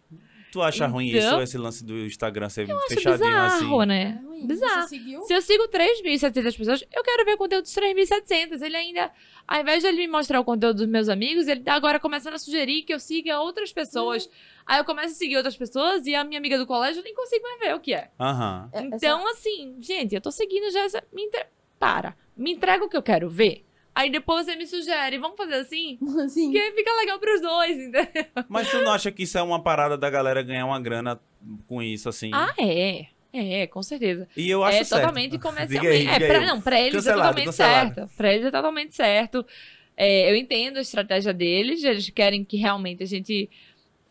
Tu 0.53 0.61
acha 0.61 0.85
ruim 0.85 1.09
Então- 1.09 1.19
isso, 1.19 1.41
esse 1.41 1.57
lance 1.57 1.83
do 1.83 2.05
Instagram 2.05 2.47
ser 2.47 2.69
Acho 2.71 2.87
fechadinho 2.87 3.27
bizarro, 3.27 3.79
assim? 3.81 3.87
né? 3.87 4.21
É 4.23 4.27
ruim. 4.27 4.45
Bizarro. 4.45 4.81
Você 4.83 4.87
seguiu? 4.89 5.21
Se 5.23 5.33
eu 5.33 5.41
sigo 5.41 5.67
3.700 5.67 6.55
pessoas, 6.55 6.83
eu 6.95 7.03
quero 7.03 7.25
ver 7.25 7.33
o 7.33 7.37
conteúdo 7.39 7.63
dos 7.63 7.73
3.700. 7.73 8.61
Ele 8.61 8.75
ainda, 8.77 9.11
ao 9.47 9.61
invés 9.61 9.81
de 9.81 9.87
ele 9.89 9.97
me 9.97 10.07
mostrar 10.07 10.39
o 10.39 10.43
conteúdo 10.45 10.77
dos 10.77 10.85
meus 10.87 11.09
amigos, 11.09 11.47
ele 11.47 11.61
tá 11.61 11.73
agora 11.73 11.99
começando 11.99 12.35
a 12.35 12.37
sugerir 12.37 12.83
que 12.83 12.93
eu 12.93 12.99
siga 12.99 13.39
outras 13.39 13.73
pessoas. 13.73 14.29
Aí 14.63 14.77
eu 14.79 14.85
começo 14.85 15.13
a 15.13 15.15
seguir 15.15 15.37
outras 15.37 15.57
pessoas 15.57 16.05
e 16.05 16.13
a 16.13 16.23
minha 16.23 16.37
amiga 16.37 16.57
do 16.59 16.67
colégio 16.67 16.99
eu 16.99 17.03
nem 17.03 17.15
consigo 17.15 17.41
mais 17.43 17.59
ver 17.59 17.73
o 17.75 17.79
que 17.79 17.93
é. 17.95 18.11
Aham. 18.19 18.69
Essa- 18.71 18.85
Então, 18.95 19.27
assim, 19.31 19.75
gente, 19.79 20.13
eu 20.13 20.21
tô 20.21 20.29
seguindo 20.31 20.71
já 20.71 20.81
essa. 20.81 21.03
Me 21.11 21.23
entre... 21.23 21.47
Para. 21.79 22.15
Me 22.37 22.51
entrega 22.51 22.85
o 22.85 22.89
que 22.89 22.95
eu 22.95 23.01
quero 23.03 23.27
ver. 23.27 23.65
Aí 23.95 24.09
depois 24.09 24.45
você 24.45 24.55
me 24.55 24.65
sugere, 24.65 25.17
vamos 25.19 25.37
fazer 25.37 25.55
assim? 25.55 25.99
Assim, 26.23 26.51
Que 26.51 26.71
fica 26.71 26.91
legal 26.95 27.19
pros 27.19 27.41
dois, 27.41 27.77
entendeu? 27.77 28.25
Mas 28.49 28.69
tu 28.69 28.81
não 28.81 28.91
acha 28.91 29.11
que 29.11 29.23
isso 29.23 29.37
é 29.37 29.41
uma 29.41 29.61
parada 29.61 29.97
da 29.97 30.09
galera 30.09 30.41
ganhar 30.41 30.65
uma 30.65 30.79
grana 30.79 31.19
com 31.67 31.81
isso, 31.81 32.09
assim? 32.09 32.31
Ah, 32.33 32.53
é. 32.57 33.07
É, 33.35 33.65
com 33.65 33.81
certeza. 33.81 34.27
e 34.37 34.47
eu 34.47 34.63
acho 34.63 34.77
é 34.77 34.83
certo. 34.83 35.01
totalmente 35.01 35.39
comercialmente. 35.39 35.97
Diga 35.97 36.13
aí, 36.13 36.23
é, 36.23 36.27
pra, 36.27 36.45
não, 36.45 36.61
pra 36.61 36.79
eles 36.79 36.93
Cancelado, 36.93 37.19
é 37.19 37.23
totalmente 37.23 37.45
cancelado. 37.45 37.95
certo. 37.95 38.15
Pra 38.15 38.33
eles 38.33 38.45
é 38.45 38.51
totalmente 38.51 38.95
certo. 38.95 39.45
É, 39.97 40.31
eu 40.31 40.35
entendo 40.35 40.77
a 40.77 40.81
estratégia 40.81 41.33
deles. 41.33 41.83
Eles 41.83 42.09
querem 42.11 42.43
que 42.43 42.57
realmente 42.57 43.01
a 43.01 43.07
gente 43.07 43.49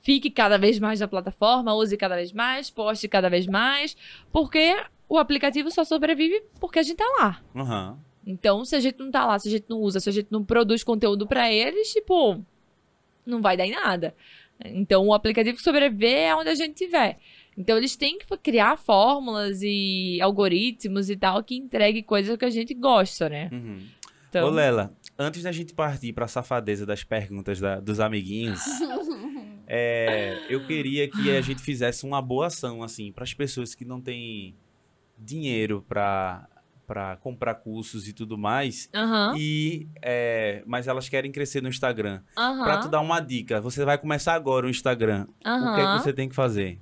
fique 0.02 0.28
cada 0.28 0.58
vez 0.58 0.80
mais 0.80 0.98
na 0.98 1.06
plataforma, 1.06 1.72
use 1.74 1.96
cada 1.96 2.16
vez 2.16 2.32
mais, 2.32 2.68
poste 2.68 3.06
cada 3.06 3.30
vez 3.30 3.46
mais, 3.46 3.96
porque 4.32 4.76
o 5.08 5.16
aplicativo 5.18 5.70
só 5.70 5.84
sobrevive 5.84 6.42
porque 6.58 6.80
a 6.80 6.82
gente 6.82 6.96
tá 6.96 7.06
lá. 7.20 7.40
Aham. 7.54 7.98
Então, 8.26 8.64
se 8.64 8.76
a 8.76 8.80
gente 8.80 8.98
não 8.98 9.10
tá 9.10 9.26
lá, 9.26 9.38
se 9.38 9.48
a 9.48 9.50
gente 9.50 9.64
não 9.68 9.78
usa, 9.78 9.98
se 10.00 10.08
a 10.08 10.12
gente 10.12 10.28
não 10.30 10.44
produz 10.44 10.84
conteúdo 10.84 11.26
pra 11.26 11.52
eles, 11.52 11.92
tipo, 11.92 12.40
não 13.26 13.40
vai 13.42 13.56
dar 13.56 13.66
em 13.66 13.72
nada. 13.72 14.14
Então, 14.64 15.06
o 15.08 15.14
aplicativo 15.14 15.56
que 15.56 15.62
sobreviver 15.62 16.16
é 16.28 16.34
onde 16.36 16.48
a 16.48 16.54
gente 16.54 16.74
tiver. 16.74 17.18
Então, 17.58 17.76
eles 17.76 17.96
têm 17.96 18.18
que 18.18 18.26
criar 18.38 18.78
fórmulas 18.78 19.60
e 19.62 20.18
algoritmos 20.22 21.10
e 21.10 21.16
tal 21.16 21.42
que 21.42 21.56
entregue 21.56 22.02
coisas 22.02 22.36
que 22.36 22.44
a 22.44 22.50
gente 22.50 22.72
gosta, 22.74 23.28
né? 23.28 23.50
Uhum. 23.52 23.86
Então, 24.28 24.46
Ô, 24.46 24.50
Lela, 24.50 24.90
antes 25.18 25.42
da 25.42 25.52
gente 25.52 25.74
partir 25.74 26.12
pra 26.12 26.26
safadeza 26.28 26.86
das 26.86 27.04
perguntas 27.04 27.60
da- 27.60 27.80
dos 27.80 28.00
amiguinhos, 28.00 28.60
é, 29.66 30.46
eu 30.48 30.66
queria 30.66 31.08
que 31.08 31.30
a 31.30 31.40
gente 31.40 31.60
fizesse 31.60 32.04
uma 32.06 32.22
boa 32.22 32.46
ação, 32.46 32.82
assim, 32.82 33.12
pras 33.12 33.34
pessoas 33.34 33.74
que 33.74 33.84
não 33.84 34.00
têm 34.00 34.54
dinheiro 35.18 35.84
pra, 35.88 36.48
pra 36.86 37.16
comprar 37.16 37.54
cursos 37.56 38.06
e 38.08 38.12
tudo 38.12 38.36
mais, 38.36 38.88
Aham, 38.94 39.34
e, 39.38 39.86
é, 40.02 40.62
mas 40.66 40.86
elas 40.88 41.08
querem 41.08 41.30
crescer 41.32 41.62
no 41.62 41.68
Instagram. 41.68 42.20
Pra 42.34 42.78
tu 42.78 42.82
aham, 42.84 42.90
dar 42.90 43.00
uma 43.00 43.20
dica, 43.20 43.60
você 43.60 43.84
vai 43.84 43.96
começar 43.98 44.34
agora 44.34 44.66
o 44.66 44.70
Instagram. 44.70 45.26
O 45.40 45.74
que 45.74 45.80
é 45.80 45.86
que 45.96 46.02
você 46.02 46.12
tem 46.12 46.28
que 46.28 46.34
fazer? 46.34 46.80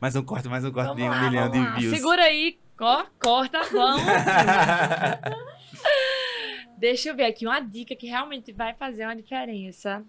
Mais 0.00 0.14
um 0.16 0.22
corte, 0.22 0.48
mais 0.48 0.64
um 0.64 0.70
corte 0.70 0.88
Vamos 0.88 1.02
de 1.02 1.08
um 1.08 1.10
lá, 1.10 1.30
milhão 1.30 1.50
de 1.50 1.58
lá. 1.58 1.74
views. 1.76 1.96
Segura 1.96 2.22
aí, 2.22 2.58
ó, 2.80 3.04
corta, 3.18 3.62
vamos. 3.72 4.02
Deixa 6.78 7.08
eu 7.08 7.16
ver 7.16 7.24
aqui 7.24 7.46
uma 7.46 7.60
dica 7.60 7.96
que 7.96 8.06
realmente 8.06 8.52
vai 8.52 8.74
fazer 8.74 9.04
uma 9.04 9.16
diferença. 9.16 10.04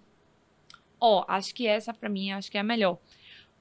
Ó, 1.00 1.24
acho 1.28 1.54
que 1.54 1.68
essa 1.68 1.94
pra 1.94 2.10
mim 2.10 2.32
acho 2.32 2.52
que 2.52 2.58
é 2.58 2.62
a 2.62 2.64
melhor. 2.64 2.98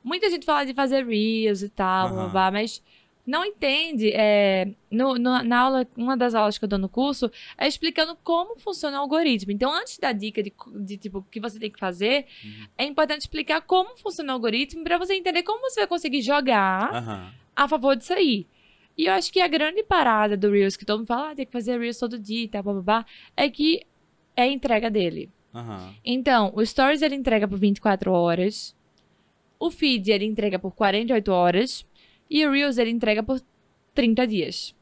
Muita 0.02 0.28
gente 0.30 0.44
fala 0.46 0.64
de 0.64 0.74
fazer 0.74 1.06
reels 1.06 1.62
e 1.62 1.68
tal, 1.68 2.08
blá, 2.10 2.28
blá, 2.28 2.50
mas 2.50 2.82
não 3.26 3.44
entende. 3.44 4.10
é, 4.14 4.68
no- 4.90 5.14
no- 5.18 5.42
na 5.42 5.58
aula, 5.60 5.86
uma 5.96 6.16
das 6.16 6.34
aulas 6.34 6.56
que 6.58 6.64
eu 6.64 6.68
dou 6.68 6.78
no 6.78 6.88
curso 6.88 7.30
é 7.58 7.66
explicando 7.66 8.16
como 8.22 8.56
funciona 8.58 8.98
o 8.98 9.00
algoritmo. 9.00 9.50
Então, 9.52 9.72
antes 9.74 9.98
da 9.98 10.12
dica 10.12 10.42
de, 10.42 10.52
de 10.76 10.96
tipo 10.96 11.18
o 11.18 11.22
que 11.24 11.40
você 11.40 11.58
tem 11.58 11.70
que 11.70 11.78
fazer, 11.78 12.26
Uhum. 12.44 12.66
é 12.78 12.84
importante 12.84 13.22
explicar 13.22 13.60
como 13.62 13.96
funciona 13.98 14.32
o 14.32 14.36
algoritmo 14.36 14.84
pra 14.84 14.96
você 14.96 15.14
entender 15.14 15.42
como 15.42 15.60
você 15.68 15.80
vai 15.80 15.86
conseguir 15.88 16.22
jogar 16.22 16.94
Aham. 16.94 17.32
a 17.56 17.66
favor 17.68 17.96
disso 17.96 18.12
aí. 18.12 18.46
E 18.96 19.06
eu 19.06 19.12
acho 19.12 19.30
que 19.32 19.40
a 19.40 19.48
grande 19.48 19.82
parada 19.82 20.36
do 20.36 20.50
Reels, 20.50 20.76
que 20.76 20.84
todo 20.86 20.98
mundo 21.00 21.08
fala, 21.08 21.32
ah, 21.32 21.34
tem 21.34 21.44
que 21.44 21.52
fazer 21.52 21.78
Reels 21.78 21.98
todo 21.98 22.18
dia 22.18 22.44
e 22.44 22.48
tal, 22.48 22.62
babá, 22.62 23.04
é 23.36 23.50
que 23.50 23.84
é 24.36 24.42
a 24.42 24.46
entrega 24.46 24.88
dele. 24.90 25.28
Aham. 25.54 25.94
Então, 26.04 26.52
o 26.54 26.64
Stories 26.64 27.02
ele 27.02 27.14
entrega 27.16 27.46
por 27.48 27.58
24 27.58 28.12
horas, 28.12 28.74
o 29.58 29.70
Feed 29.70 30.10
ele 30.12 30.24
entrega 30.26 30.58
por 30.58 30.72
48 30.74 31.32
horas, 31.32 31.84
e 32.28 32.46
o 32.46 32.50
Reels 32.50 32.78
ele 32.78 32.90
entrega 32.90 33.22
por 33.22 33.40
30 33.94 34.26
dias. 34.26 34.74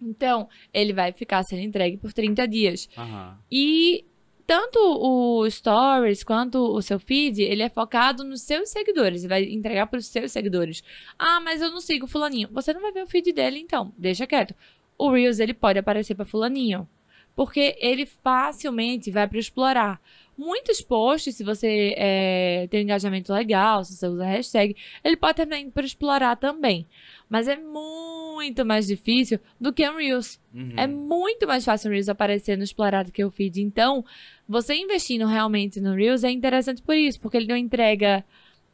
Então, 0.00 0.48
ele 0.74 0.92
vai 0.92 1.12
ficar 1.12 1.42
sendo 1.44 1.62
entregue 1.62 1.96
por 1.96 2.12
30 2.12 2.46
dias. 2.48 2.88
Aham. 2.96 3.38
E 3.50 4.04
tanto 4.46 4.78
o 4.78 5.48
Stories 5.48 6.24
quanto 6.24 6.58
o 6.58 6.82
seu 6.82 6.98
feed, 6.98 7.40
ele 7.40 7.62
é 7.62 7.68
focado 7.68 8.24
nos 8.24 8.42
seus 8.42 8.70
seguidores. 8.70 9.22
Ele 9.22 9.28
vai 9.28 9.44
entregar 9.44 9.86
para 9.86 9.98
os 9.98 10.06
seus 10.06 10.32
seguidores. 10.32 10.82
Ah, 11.18 11.40
mas 11.40 11.62
eu 11.62 11.70
não 11.70 11.80
sigo 11.80 12.06
fulaninho. 12.06 12.48
Você 12.52 12.74
não 12.74 12.80
vai 12.80 12.92
ver 12.92 13.04
o 13.04 13.06
feed 13.06 13.32
dele, 13.32 13.60
então. 13.60 13.92
Deixa 13.96 14.26
quieto. 14.26 14.54
O 14.98 15.10
Reels, 15.10 15.38
ele 15.38 15.54
pode 15.54 15.78
aparecer 15.78 16.14
para 16.14 16.26
fulaninho. 16.26 16.88
Porque 17.34 17.76
ele 17.80 18.04
facilmente 18.04 19.10
vai 19.10 19.26
para 19.26 19.38
explorar. 19.38 20.00
Muitos 20.42 20.80
posts, 20.80 21.36
se 21.36 21.44
você 21.44 21.94
é, 21.96 22.66
tem 22.68 22.80
um 22.80 22.82
engajamento 22.82 23.32
legal, 23.32 23.84
se 23.84 23.96
você 23.96 24.06
usa 24.08 24.24
hashtag, 24.24 24.76
ele 25.04 25.16
pode 25.16 25.36
terminar 25.36 25.60
indo 25.60 25.70
para 25.70 25.86
explorar 25.86 26.36
também. 26.36 26.86
Mas 27.28 27.46
é 27.46 27.56
muito 27.56 28.66
mais 28.66 28.86
difícil 28.86 29.38
do 29.60 29.72
que 29.72 29.88
um 29.88 29.96
Reels. 29.96 30.40
Uhum. 30.52 30.74
É 30.76 30.86
muito 30.86 31.46
mais 31.46 31.64
fácil 31.64 31.88
o 31.88 31.92
Reels 31.92 32.08
aparecer 32.08 32.58
no 32.58 32.64
explorado 32.64 33.12
que 33.12 33.24
o 33.24 33.30
feed. 33.30 33.62
Então, 33.62 34.04
você 34.48 34.74
investindo 34.74 35.26
realmente 35.26 35.80
no 35.80 35.94
Reels 35.94 36.24
é 36.24 36.30
interessante 36.30 36.82
por 36.82 36.96
isso, 36.96 37.20
porque 37.20 37.36
ele 37.36 37.52
uma 37.52 37.58
entrega 37.58 38.24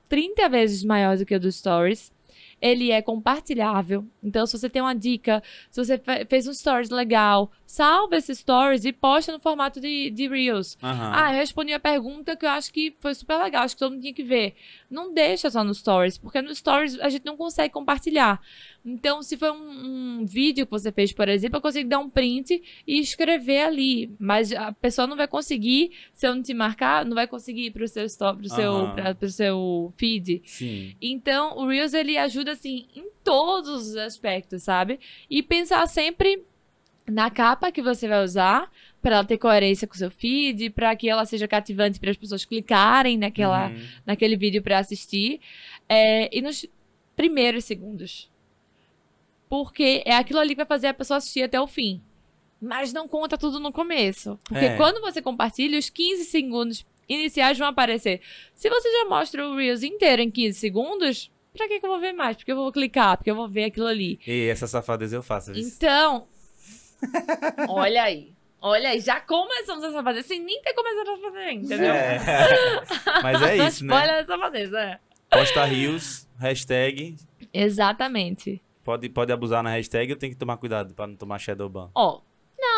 30 0.09 0.49
vezes 0.49 0.83
maior 0.83 1.17
do 1.17 1.27
que 1.27 1.35
o 1.35 1.41
do 1.41 1.53
Stories. 1.53 2.11
Ele 2.61 2.91
é 2.91 3.01
compartilhável. 3.03 4.05
Então, 4.23 4.47
se 4.47 4.59
você 4.59 4.69
tem 4.69 4.83
uma 4.83 4.95
dica, 4.95 5.43
se 5.71 5.85
você 5.85 5.97
fe- 5.99 6.25
fez 6.27 6.47
um 6.49 6.53
stories 6.53 6.91
legal, 6.91 7.51
salva 7.65 8.17
esse 8.17 8.35
stories 8.35 8.85
e 8.85 8.93
posta 8.93 9.33
no 9.33 9.39
formato 9.39 9.81
de, 9.81 10.11
de 10.11 10.27
Reels. 10.29 10.77
Aham. 10.83 11.13
Ah, 11.15 11.33
eu 11.33 11.37
respondi 11.39 11.73
a 11.73 11.79
pergunta 11.81 12.37
que 12.37 12.45
eu 12.45 12.51
acho 12.51 12.73
que 12.73 12.95
foi 13.01 13.15
super 13.15 13.37
legal, 13.39 13.63
acho 13.65 13.75
que 13.75 13.79
todo 13.81 13.93
mundo 13.93 14.01
tinha 14.03 14.15
que 14.15 14.25
ver. 14.25 14.55
Não 14.91 15.13
deixa 15.15 15.51
só 15.51 15.63
no 15.63 15.75
Stories, 15.75 16.19
porque 16.19 16.43
no 16.43 16.55
Stories 16.55 16.99
a 17.01 17.09
gente 17.09 17.25
não 17.25 17.37
consegue 17.37 17.73
compartilhar. 17.73 18.41
Então, 18.85 19.23
se 19.23 19.37
foi 19.37 19.51
um, 19.51 20.21
um 20.21 20.27
vídeo 20.27 20.65
que 20.65 20.71
você 20.71 20.91
fez, 20.91 21.13
por 21.13 21.29
exemplo, 21.29 21.59
eu 21.59 21.63
consigo 21.63 21.89
dar 21.89 21.99
um 21.99 22.09
print 22.09 22.63
e 22.87 22.99
escrever 23.01 23.63
ali. 23.63 24.15
Mas 24.19 24.51
a 24.53 24.73
pessoa 24.73 25.07
não 25.07 25.17
vai 25.17 25.29
conseguir, 25.29 25.91
se 26.15 26.27
eu 26.27 26.35
não 26.35 26.43
te 26.43 26.55
marcar, 26.55 27.05
não 27.05 27.15
vai 27.15 27.27
conseguir 27.27 27.67
ir 27.67 27.71
pro 27.71 27.87
seu, 27.87 28.07
pro 28.37 28.49
seu, 28.49 28.93
pra- 28.95 29.15
pro 29.15 29.29
seu 29.29 29.93
feed. 29.97 30.41
Sim. 30.47 30.97
Então, 31.03 31.57
o 31.59 31.67
Reels, 31.69 31.93
ele 31.93 32.17
ajuda, 32.17 32.48
assim, 32.49 32.87
em 32.95 33.09
todos 33.25 33.89
os 33.89 33.97
aspectos, 33.97 34.63
sabe? 34.63 34.99
E 35.31 35.43
pensar 35.43 35.87
sempre 35.87 36.45
na 37.07 37.31
capa 37.31 37.73
que 37.73 37.81
você 37.81 38.07
vai 38.07 38.23
usar, 38.23 38.71
para 39.01 39.17
ela 39.17 39.25
ter 39.25 39.39
coerência 39.39 39.87
com 39.89 39.95
o 39.95 39.99
seu 39.99 40.11
feed, 40.11 40.71
para 40.71 40.95
que 40.97 41.09
ela 41.09 41.25
seja 41.25 41.49
cativante 41.49 41.99
para 41.99 42.11
as 42.11 42.17
pessoas 42.17 42.45
clicarem 42.45 43.17
naquela, 43.17 43.69
Uhum. 43.69 43.87
naquele 44.05 44.37
vídeo 44.37 44.63
para 44.63 44.79
assistir. 44.79 45.41
É, 45.89 46.29
e 46.37 46.43
nos 46.43 46.67
primeiros 47.17 47.65
segundos. 47.65 48.31
Porque 49.49 50.03
é 50.05 50.15
aquilo 50.15 50.39
ali 50.41 50.51
que 50.51 50.57
vai 50.59 50.67
fazer 50.67 50.89
a 50.89 50.95
pessoa 50.95 51.17
assistir 51.19 51.43
até 51.43 51.59
o 51.61 51.67
fim. 51.67 52.03
Mas 52.61 52.93
não 52.93 53.09
conta 53.09 53.39
tudo 53.39 53.59
no 53.61 53.73
começo. 53.73 54.39
Porque 54.45 54.65
É. 54.67 54.77
quando 54.77 55.01
você 55.01 55.23
compartilha, 55.23 55.79
os 55.79 55.89
15 55.89 56.25
segundos 56.25 56.85
iniciais 57.09 57.57
vão 57.57 57.69
aparecer. 57.69 58.21
Se 58.55 58.69
você 58.69 58.91
já 58.93 59.07
mostra 59.09 59.49
o 59.49 59.57
Reels 59.57 59.83
inteiro 59.83 60.21
em 60.21 60.31
15 60.31 60.59
segundos, 60.59 61.31
pra 61.59 61.69
que, 61.69 61.81
que 61.81 61.85
eu 61.87 61.91
vou 61.91 62.01
ver 62.01 62.13
mais? 62.13 62.37
Porque 62.37 62.53
eu 62.53 62.57
vou 62.57 62.73
clicar, 62.73 63.17
porque 63.17 63.31
eu 63.31 63.35
vou 63.35 63.49
ver 63.49 63.65
aquilo 63.65 63.87
ali. 63.87 64.19
E 64.27 64.47
essa 64.49 64.67
safadeza 64.67 65.17
eu 65.17 65.23
faço. 65.23 65.53
viu? 65.53 65.63
Então, 65.63 66.27
olha 67.69 68.05
aí. 68.05 68.33
Olha 68.61 68.89
aí, 68.89 69.01
já 69.01 69.21
começamos 69.21 69.85
a 69.85 69.93
safadeza 69.93 70.27
sem 70.27 70.41
nem 70.41 70.61
ter 70.63 70.73
começado 70.75 71.11
a 71.11 71.19
fazer, 71.19 71.51
entendeu? 71.53 71.93
É. 71.93 72.19
Mas 73.23 73.43
é 73.43 73.57
isso, 73.57 73.85
né? 73.85 73.95
Olha 73.95 74.21
a 74.21 74.27
safadeza, 74.27 74.81
é. 74.81 74.99
Posta 75.31 75.65
rios, 75.65 76.27
hashtag. 76.39 77.17
Exatamente. 77.53 78.61
Pode, 78.83 79.09
pode 79.11 79.33
abusar 79.33 79.63
na 79.63 79.71
hashtag 79.71 80.13
ou 80.13 80.19
tem 80.19 80.31
que 80.31 80.37
tomar 80.37 80.57
cuidado 80.57 80.95
pra 80.95 81.07
não 81.07 81.15
tomar 81.15 81.39
shadow 81.39 81.69
ban? 81.69 81.91
Ó, 81.95 82.21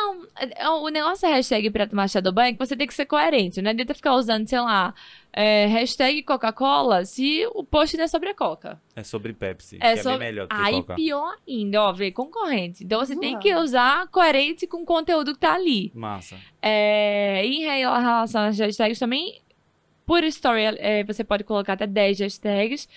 não, 0.01 0.27
é- 0.37 0.69
o 0.69 0.89
negócio 0.89 1.27
é 1.27 1.33
hashtag 1.33 1.71
pra 1.71 1.87
tomar 1.87 2.09
Shadowban 2.09 2.45
é 2.47 2.53
que 2.53 2.59
você 2.59 2.77
tem 2.77 2.87
que 2.87 2.95
ser 2.95 3.07
coerente. 3.07 3.61
Não 3.63 3.71
adianta 3.71 3.95
ficar 3.95 4.15
usando, 4.15 4.47
sei 4.49 4.61
lá, 4.61 4.95
é, 5.33 5.67
hashtag 5.67 6.23
Coca-Cola 6.23 7.05
se 7.05 7.47
o 7.55 7.63
post 7.63 7.97
não 7.97 8.05
é 8.05 8.09
sobre 8.09 8.31
a 8.31 8.35
Coca. 8.35 8.81
É 8.97 9.03
sobre 9.03 9.33
Pepsi, 9.33 9.77
É 9.77 9.79
que 9.95 10.01
é 10.01 10.03
sobre- 10.03 10.19
bem 10.19 10.29
melhor 10.29 10.47
do 10.49 10.55
que 10.57 10.61
Aí 10.63 10.75
Coca. 10.75 10.95
pior 10.95 11.37
ainda, 11.49 11.83
ó, 11.83 11.93
vê, 11.93 12.11
concorrente. 12.11 12.83
Então 12.85 12.99
você 13.01 13.15
tem 13.17 13.39
que 13.39 13.55
usar 13.55 14.07
coerente 14.09 14.67
com 14.67 14.83
o 14.83 14.87
conteúdo 14.87 15.35
que 15.35 15.41
tá 15.41 15.55
ali. 15.55 15.91
Massa. 15.95 16.37
É, 16.63 17.43
em 17.45 17.61
relação 17.61 18.43
às 18.47 18.59
hashtags 18.59 18.99
também, 18.99 19.41
por 20.07 20.25
story 20.25 20.63
é, 20.79 21.05
você 21.05 21.23
pode 21.23 21.45
colocar 21.45 21.75
até 21.75 21.87
10 21.87 22.19
hashtags, 22.21 22.89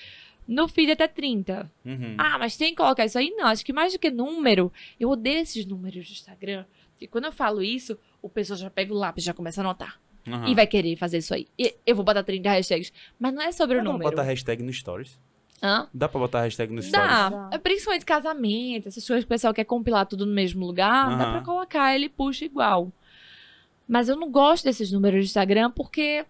no 0.48 0.68
feed 0.68 0.92
até 0.92 1.08
30. 1.08 1.72
Uhum. 1.86 2.16
Ah, 2.18 2.38
mas 2.38 2.58
tem 2.58 2.72
que 2.72 2.76
colocar 2.76 3.06
isso 3.06 3.18
aí? 3.18 3.30
Não, 3.38 3.48
acho 3.48 3.64
que 3.64 3.72
mais 3.72 3.94
do 3.94 4.00
que 4.00 4.12
número, 4.12 4.74
eu 5.00 5.10
odeio 5.10 5.40
esses 5.40 5.66
números 5.66 6.06
do 6.06 6.12
Instagram. 6.12 6.66
Porque 7.04 7.12
quando 7.12 7.26
eu 7.26 7.32
falo 7.34 7.62
isso, 7.62 7.98
o 8.22 8.30
pessoal 8.30 8.58
já 8.58 8.70
pega 8.70 8.94
o 8.94 8.98
lápis, 8.98 9.24
já 9.26 9.34
começa 9.34 9.60
a 9.60 9.64
anotar. 9.64 10.00
Aham. 10.26 10.48
E 10.48 10.56
vai 10.56 10.66
querer 10.66 10.96
fazer 10.96 11.18
isso 11.18 11.34
aí. 11.34 11.48
E 11.60 11.76
eu 11.86 11.96
vou 11.96 12.06
botar 12.06 12.24
30 12.24 12.50
hashtags. 12.50 12.94
Mas 13.20 13.34
não 13.34 13.42
é 13.42 13.52
sobre 13.52 13.76
Dá 13.76 13.82
o 13.82 13.84
pra 13.84 13.92
número. 13.92 14.10
botar 14.12 14.24
hashtag 14.24 14.64
nos 14.64 14.78
stories? 14.80 15.20
Hã? 15.62 15.88
Dá 15.94 16.08
pra 16.08 16.20
botar 16.20 16.42
hashtag 16.44 16.72
nos 16.74 16.86
stories? 16.86 17.10
Dá. 17.10 17.30
Dá. 17.30 17.50
É 17.52 17.58
Principalmente 17.58 18.06
casamento, 18.06 18.88
essas 18.88 19.06
coisas 19.06 19.24
que 19.26 19.28
o 19.28 19.30
pessoal 19.30 19.54
quer 19.54 19.66
compilar 19.66 20.06
tudo 20.06 20.26
no 20.26 20.34
mesmo 20.34 20.66
lugar, 20.66 21.10
dá 21.18 21.24
Aham. 21.26 21.32
pra 21.34 21.42
colocar, 21.42 21.94
ele 21.94 22.08
puxa 22.08 22.46
igual. 22.46 22.90
Mas 23.86 24.08
eu 24.08 24.16
não 24.16 24.32
gosto 24.32 24.64
desses 24.64 24.90
números 24.94 25.20
do 25.20 25.26
Instagram 25.26 25.70
porque 25.72 26.26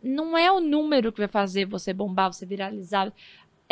não 0.00 0.38
é 0.38 0.50
o 0.52 0.60
número 0.60 1.10
que 1.12 1.18
vai 1.18 1.28
fazer 1.28 1.64
você 1.64 1.92
bombar, 1.92 2.32
você 2.32 2.46
viralizar. 2.46 3.12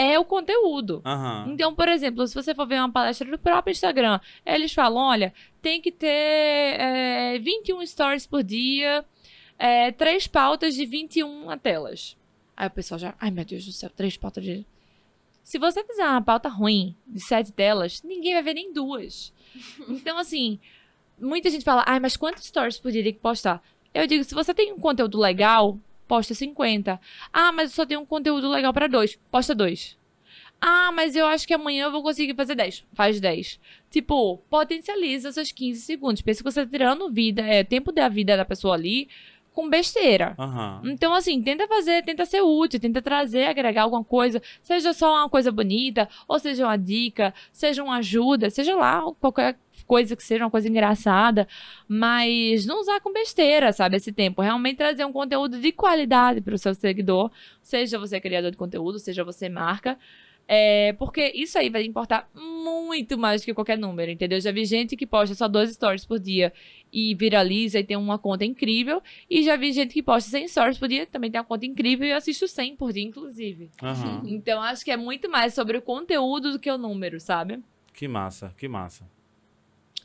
É 0.02 0.18
o 0.18 0.24
conteúdo. 0.24 1.02
Aham. 1.04 1.50
Então, 1.50 1.74
por 1.74 1.86
exemplo, 1.86 2.26
se 2.26 2.34
você 2.34 2.54
for 2.54 2.66
ver 2.66 2.76
uma 2.78 2.90
palestra 2.90 3.30
do 3.30 3.38
próprio 3.38 3.72
Instagram, 3.72 4.18
eles 4.46 4.72
falam: 4.72 5.02
olha, 5.02 5.34
tem 5.60 5.78
que 5.78 5.92
ter 5.92 6.06
é, 6.08 7.38
21 7.38 7.84
stories 7.84 8.26
por 8.26 8.42
dia, 8.42 9.04
é, 9.58 9.92
três 9.92 10.26
pautas 10.26 10.74
de 10.74 10.86
21 10.86 11.46
telas. 11.58 12.16
Aí 12.56 12.66
o 12.66 12.70
pessoal 12.70 12.98
já, 12.98 13.14
ai 13.20 13.30
meu 13.30 13.44
Deus 13.44 13.66
do 13.66 13.72
céu, 13.72 13.90
três 13.94 14.16
pautas 14.16 14.42
de. 14.42 14.64
Se 15.42 15.58
você 15.58 15.84
fizer 15.84 16.06
uma 16.06 16.22
pauta 16.22 16.48
ruim 16.48 16.96
de 17.06 17.20
sete 17.20 17.52
telas, 17.52 18.02
ninguém 18.02 18.32
vai 18.32 18.42
ver 18.42 18.54
nem 18.54 18.72
duas. 18.72 19.34
Então, 19.86 20.16
assim, 20.16 20.58
muita 21.20 21.50
gente 21.50 21.64
fala, 21.64 21.84
ai, 21.86 22.00
mas 22.00 22.16
quantos 22.16 22.46
stories 22.46 22.78
por 22.78 22.90
dia 22.90 23.02
tem 23.02 23.12
que 23.12 23.18
postar? 23.18 23.62
Eu 23.92 24.06
digo, 24.06 24.24
se 24.24 24.34
você 24.34 24.54
tem 24.54 24.72
um 24.72 24.78
conteúdo 24.78 25.18
legal, 25.18 25.76
posta 26.10 26.34
50. 26.34 27.00
Ah, 27.32 27.52
mas 27.52 27.70
eu 27.70 27.76
só 27.76 27.86
tenho 27.86 28.00
um 28.00 28.04
conteúdo 28.04 28.50
legal 28.50 28.72
para 28.72 28.88
dois. 28.88 29.16
Posta 29.30 29.54
dois. 29.54 29.96
Ah, 30.60 30.90
mas 30.90 31.14
eu 31.14 31.24
acho 31.24 31.46
que 31.46 31.54
amanhã 31.54 31.84
eu 31.84 31.92
vou 31.92 32.02
conseguir 32.02 32.34
fazer 32.34 32.56
10. 32.56 32.84
Faz 32.92 33.20
10. 33.20 33.60
Tipo, 33.88 34.38
potencializa 34.50 35.30
seus 35.30 35.52
15 35.52 35.80
segundos. 35.80 36.20
Pensa 36.20 36.42
que 36.42 36.50
você 36.50 36.64
tá 36.64 36.70
tirando 36.70 37.12
vida, 37.12 37.42
é 37.42 37.62
tempo 37.62 37.92
da 37.92 38.08
vida 38.08 38.36
da 38.36 38.44
pessoa 38.44 38.74
ali 38.74 39.08
com 39.52 39.70
besteira. 39.70 40.34
Aham. 40.36 40.82
Então, 40.84 41.14
assim, 41.14 41.40
tenta 41.42 41.68
fazer, 41.68 42.02
tenta 42.04 42.26
ser 42.26 42.40
útil, 42.40 42.80
tenta 42.80 43.00
trazer, 43.00 43.44
agregar 43.44 43.82
alguma 43.82 44.02
coisa, 44.02 44.42
seja 44.62 44.92
só 44.92 45.14
uma 45.14 45.28
coisa 45.28 45.52
bonita, 45.52 46.08
ou 46.26 46.40
seja 46.40 46.64
uma 46.64 46.76
dica, 46.76 47.32
seja 47.52 47.84
uma 47.84 47.98
ajuda, 47.98 48.50
seja 48.50 48.74
lá 48.74 49.02
qualquer 49.20 49.56
coisa 49.90 50.14
que 50.14 50.22
seja 50.22 50.44
uma 50.44 50.50
coisa 50.52 50.68
engraçada, 50.68 51.48
mas 51.88 52.64
não 52.64 52.80
usar 52.80 53.00
com 53.00 53.12
besteira, 53.12 53.72
sabe, 53.72 53.96
esse 53.96 54.12
tempo. 54.12 54.40
Realmente 54.40 54.76
trazer 54.76 55.04
um 55.04 55.12
conteúdo 55.12 55.58
de 55.58 55.72
qualidade 55.72 56.40
para 56.40 56.54
o 56.54 56.58
seu 56.58 56.72
seguidor, 56.76 57.28
seja 57.60 57.98
você 57.98 58.20
criador 58.20 58.52
de 58.52 58.56
conteúdo, 58.56 59.00
seja 59.00 59.24
você 59.24 59.48
marca. 59.48 59.98
É, 60.46 60.92
porque 60.92 61.32
isso 61.34 61.58
aí 61.58 61.68
vai 61.68 61.82
importar 61.84 62.28
muito 62.34 63.18
mais 63.18 63.44
que 63.44 63.52
qualquer 63.52 63.76
número, 63.76 64.12
entendeu? 64.12 64.40
Já 64.40 64.52
vi 64.52 64.64
gente 64.64 64.96
que 64.96 65.06
posta 65.06 65.34
só 65.34 65.48
dois 65.48 65.72
stories 65.72 66.04
por 66.04 66.20
dia 66.20 66.52
e 66.92 67.12
viraliza 67.16 67.80
e 67.80 67.84
tem 67.84 67.96
uma 67.96 68.16
conta 68.16 68.44
incrível. 68.44 69.02
E 69.28 69.42
já 69.42 69.56
vi 69.56 69.72
gente 69.72 69.92
que 69.92 70.02
posta 70.04 70.30
100 70.30 70.46
stories 70.48 70.78
por 70.78 70.88
dia, 70.88 71.04
também 71.04 71.32
tem 71.32 71.40
uma 71.40 71.44
conta 71.44 71.66
incrível 71.66 72.06
e 72.06 72.10
eu 72.12 72.16
assisto 72.16 72.46
100 72.46 72.76
por 72.76 72.92
dia, 72.92 73.02
inclusive. 73.02 73.70
Aham. 73.82 74.22
Então 74.24 74.62
acho 74.62 74.84
que 74.84 74.92
é 74.92 74.96
muito 74.96 75.28
mais 75.28 75.52
sobre 75.52 75.76
o 75.76 75.82
conteúdo 75.82 76.52
do 76.52 76.60
que 76.60 76.70
o 76.70 76.78
número, 76.78 77.18
sabe? 77.18 77.58
Que 77.92 78.06
massa, 78.06 78.54
que 78.56 78.68
massa. 78.68 79.04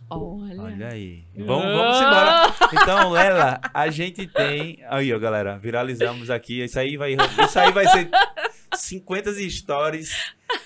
Olha. 0.10 0.62
Olha 0.62 0.88
aí. 0.90 1.26
Vamos, 1.36 1.66
vamos 1.66 1.98
embora. 1.98 2.54
Então, 2.74 3.12
Lela, 3.12 3.60
a 3.74 3.90
gente 3.90 4.28
tem. 4.28 4.80
Aí, 4.88 5.12
ó, 5.12 5.18
galera, 5.18 5.58
viralizamos 5.58 6.30
aqui. 6.30 6.64
Isso 6.64 6.80
aí 6.80 6.96
vai, 6.96 7.14
isso 7.14 7.60
aí 7.60 7.72
vai 7.72 7.88
ser 7.88 8.10
50 8.76 9.34
stories, 9.50 10.12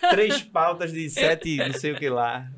três 0.10 0.42
pautas 0.42 0.92
de 0.92 1.10
sete, 1.10 1.58
não 1.58 1.74
sei 1.74 1.94
o 1.94 1.96
que 1.96 2.10
lá. 2.10 2.50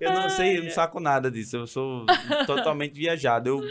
Eu 0.00 0.12
não 0.12 0.28
sei, 0.28 0.58
eu 0.58 0.64
não 0.64 0.70
saco 0.70 0.98
nada 0.98 1.30
disso. 1.30 1.56
Eu 1.56 1.66
sou 1.66 2.04
totalmente 2.46 2.94
viajado. 2.94 3.48
Eu, 3.48 3.62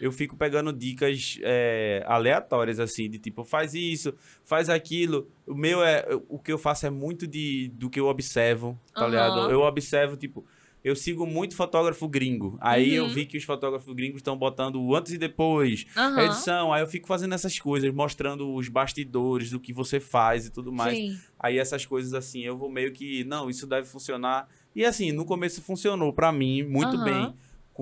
eu 0.00 0.10
fico 0.12 0.36
pegando 0.36 0.72
dicas 0.72 1.38
é, 1.42 2.02
aleatórias, 2.06 2.80
assim, 2.80 3.10
de 3.10 3.18
tipo, 3.18 3.44
faz 3.44 3.74
isso, 3.74 4.14
faz 4.42 4.70
aquilo. 4.70 5.28
O 5.46 5.54
meu 5.54 5.84
é. 5.84 6.04
O 6.28 6.38
que 6.38 6.52
eu 6.52 6.58
faço 6.58 6.86
é 6.86 6.90
muito 6.90 7.26
de, 7.26 7.70
do 7.74 7.90
que 7.90 8.00
eu 8.00 8.06
observo, 8.06 8.78
tá 8.94 9.02
Aham. 9.02 9.10
ligado? 9.10 9.50
Eu 9.50 9.60
observo, 9.60 10.16
tipo. 10.16 10.46
Eu 10.84 10.94
sigo 10.94 11.26
muito 11.26 11.56
fotógrafo 11.56 12.06
gringo. 12.06 12.58
Aí 12.60 12.94
eu 12.94 13.04
Uhum. 13.04 13.10
vi 13.10 13.24
que 13.24 13.38
os 13.38 13.42
fotógrafos 13.44 13.92
gringos 13.94 14.18
estão 14.18 14.36
botando 14.36 14.76
o 14.82 14.94
antes 14.94 15.12
e 15.14 15.18
depois, 15.18 15.86
a 15.96 16.22
edição. 16.24 16.74
Aí 16.74 16.82
eu 16.82 16.86
fico 16.86 17.08
fazendo 17.08 17.34
essas 17.34 17.58
coisas, 17.58 17.90
mostrando 17.94 18.54
os 18.54 18.68
bastidores 18.68 19.48
do 19.50 19.58
que 19.58 19.72
você 19.72 19.98
faz 19.98 20.44
e 20.46 20.50
tudo 20.52 20.70
mais. 20.70 20.94
Sim. 20.98 21.18
Aí 21.40 21.56
essas 21.58 21.86
coisas 21.86 22.12
assim, 22.12 22.42
eu 22.42 22.56
vou 22.58 22.70
meio 22.70 22.92
que, 22.92 23.24
não, 23.24 23.48
isso 23.48 23.66
deve 23.66 23.86
funcionar. 23.88 24.46
E 24.76 24.84
assim, 24.84 25.10
no 25.10 25.24
começo 25.24 25.62
funcionou 25.62 26.12
pra 26.12 26.30
mim 26.30 26.62
muito 26.62 26.96
Aham. 26.96 27.04
bem. 27.04 27.34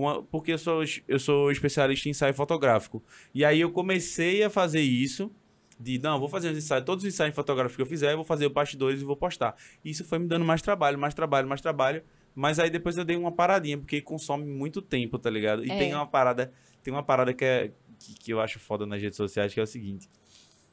a- 0.07 0.23
porque 0.31 0.53
eu 0.53 0.57
sou, 0.59 0.83
eu 1.07 1.19
sou 1.19 1.51
especialista 1.53 2.09
em 2.09 2.13
ensaio 2.13 2.33
fotográfico. 2.33 3.03
E 3.35 3.45
aí 3.45 3.61
eu 3.61 3.71
comecei 3.71 4.43
a 4.43 4.49
fazer 4.49 4.81
isso. 4.81 5.31
De, 5.79 5.99
não, 5.99 6.19
vou 6.21 6.29
fazer 6.31 6.49
os 6.51 6.57
ensaios, 6.57 6.85
todos 6.87 7.05
os 7.05 7.13
ensaios 7.13 7.35
fotográficos 7.35 7.77
que 7.77 7.83
eu 7.83 7.87
fizer, 7.87 8.13
eu 8.13 8.17
vou 8.17 8.25
fazer 8.25 8.47
o 8.47 8.51
bastidores 8.51 9.03
e 9.03 9.05
vou 9.05 9.17
postar. 9.17 9.55
Isso 9.85 10.03
foi 10.05 10.19
me 10.19 10.27
dando 10.29 10.45
mais 10.47 10.63
trabalho, 10.63 10.97
mais 10.99 11.13
trabalho, 11.13 11.47
mais 11.49 11.61
trabalho. 11.61 12.03
Mas 12.35 12.59
aí 12.59 12.71
depois 12.71 12.97
eu 12.97 13.05
dei 13.05 13.17
uma 13.17 13.31
paradinha, 13.33 13.77
porque 13.79 14.01
consome 14.01 14.45
muito 14.47 14.81
tempo, 14.81 15.19
tá 15.19 15.29
ligado? 15.29 15.65
E 15.65 15.71
É. 15.71 15.77
tem 15.79 15.95
uma 15.95 16.07
parada, 16.07 16.53
tem 16.83 16.93
uma 16.93 17.03
parada 17.03 17.33
que 17.35 17.45
é 17.45 17.73
que, 17.99 18.15
que 18.15 18.33
eu 18.33 18.41
acho 18.41 18.59
foda 18.59 18.85
nas 18.87 19.01
redes 19.01 19.17
sociais, 19.17 19.53
que 19.55 19.61
é 19.61 19.63
o 19.63 19.67
seguinte. 19.67 20.09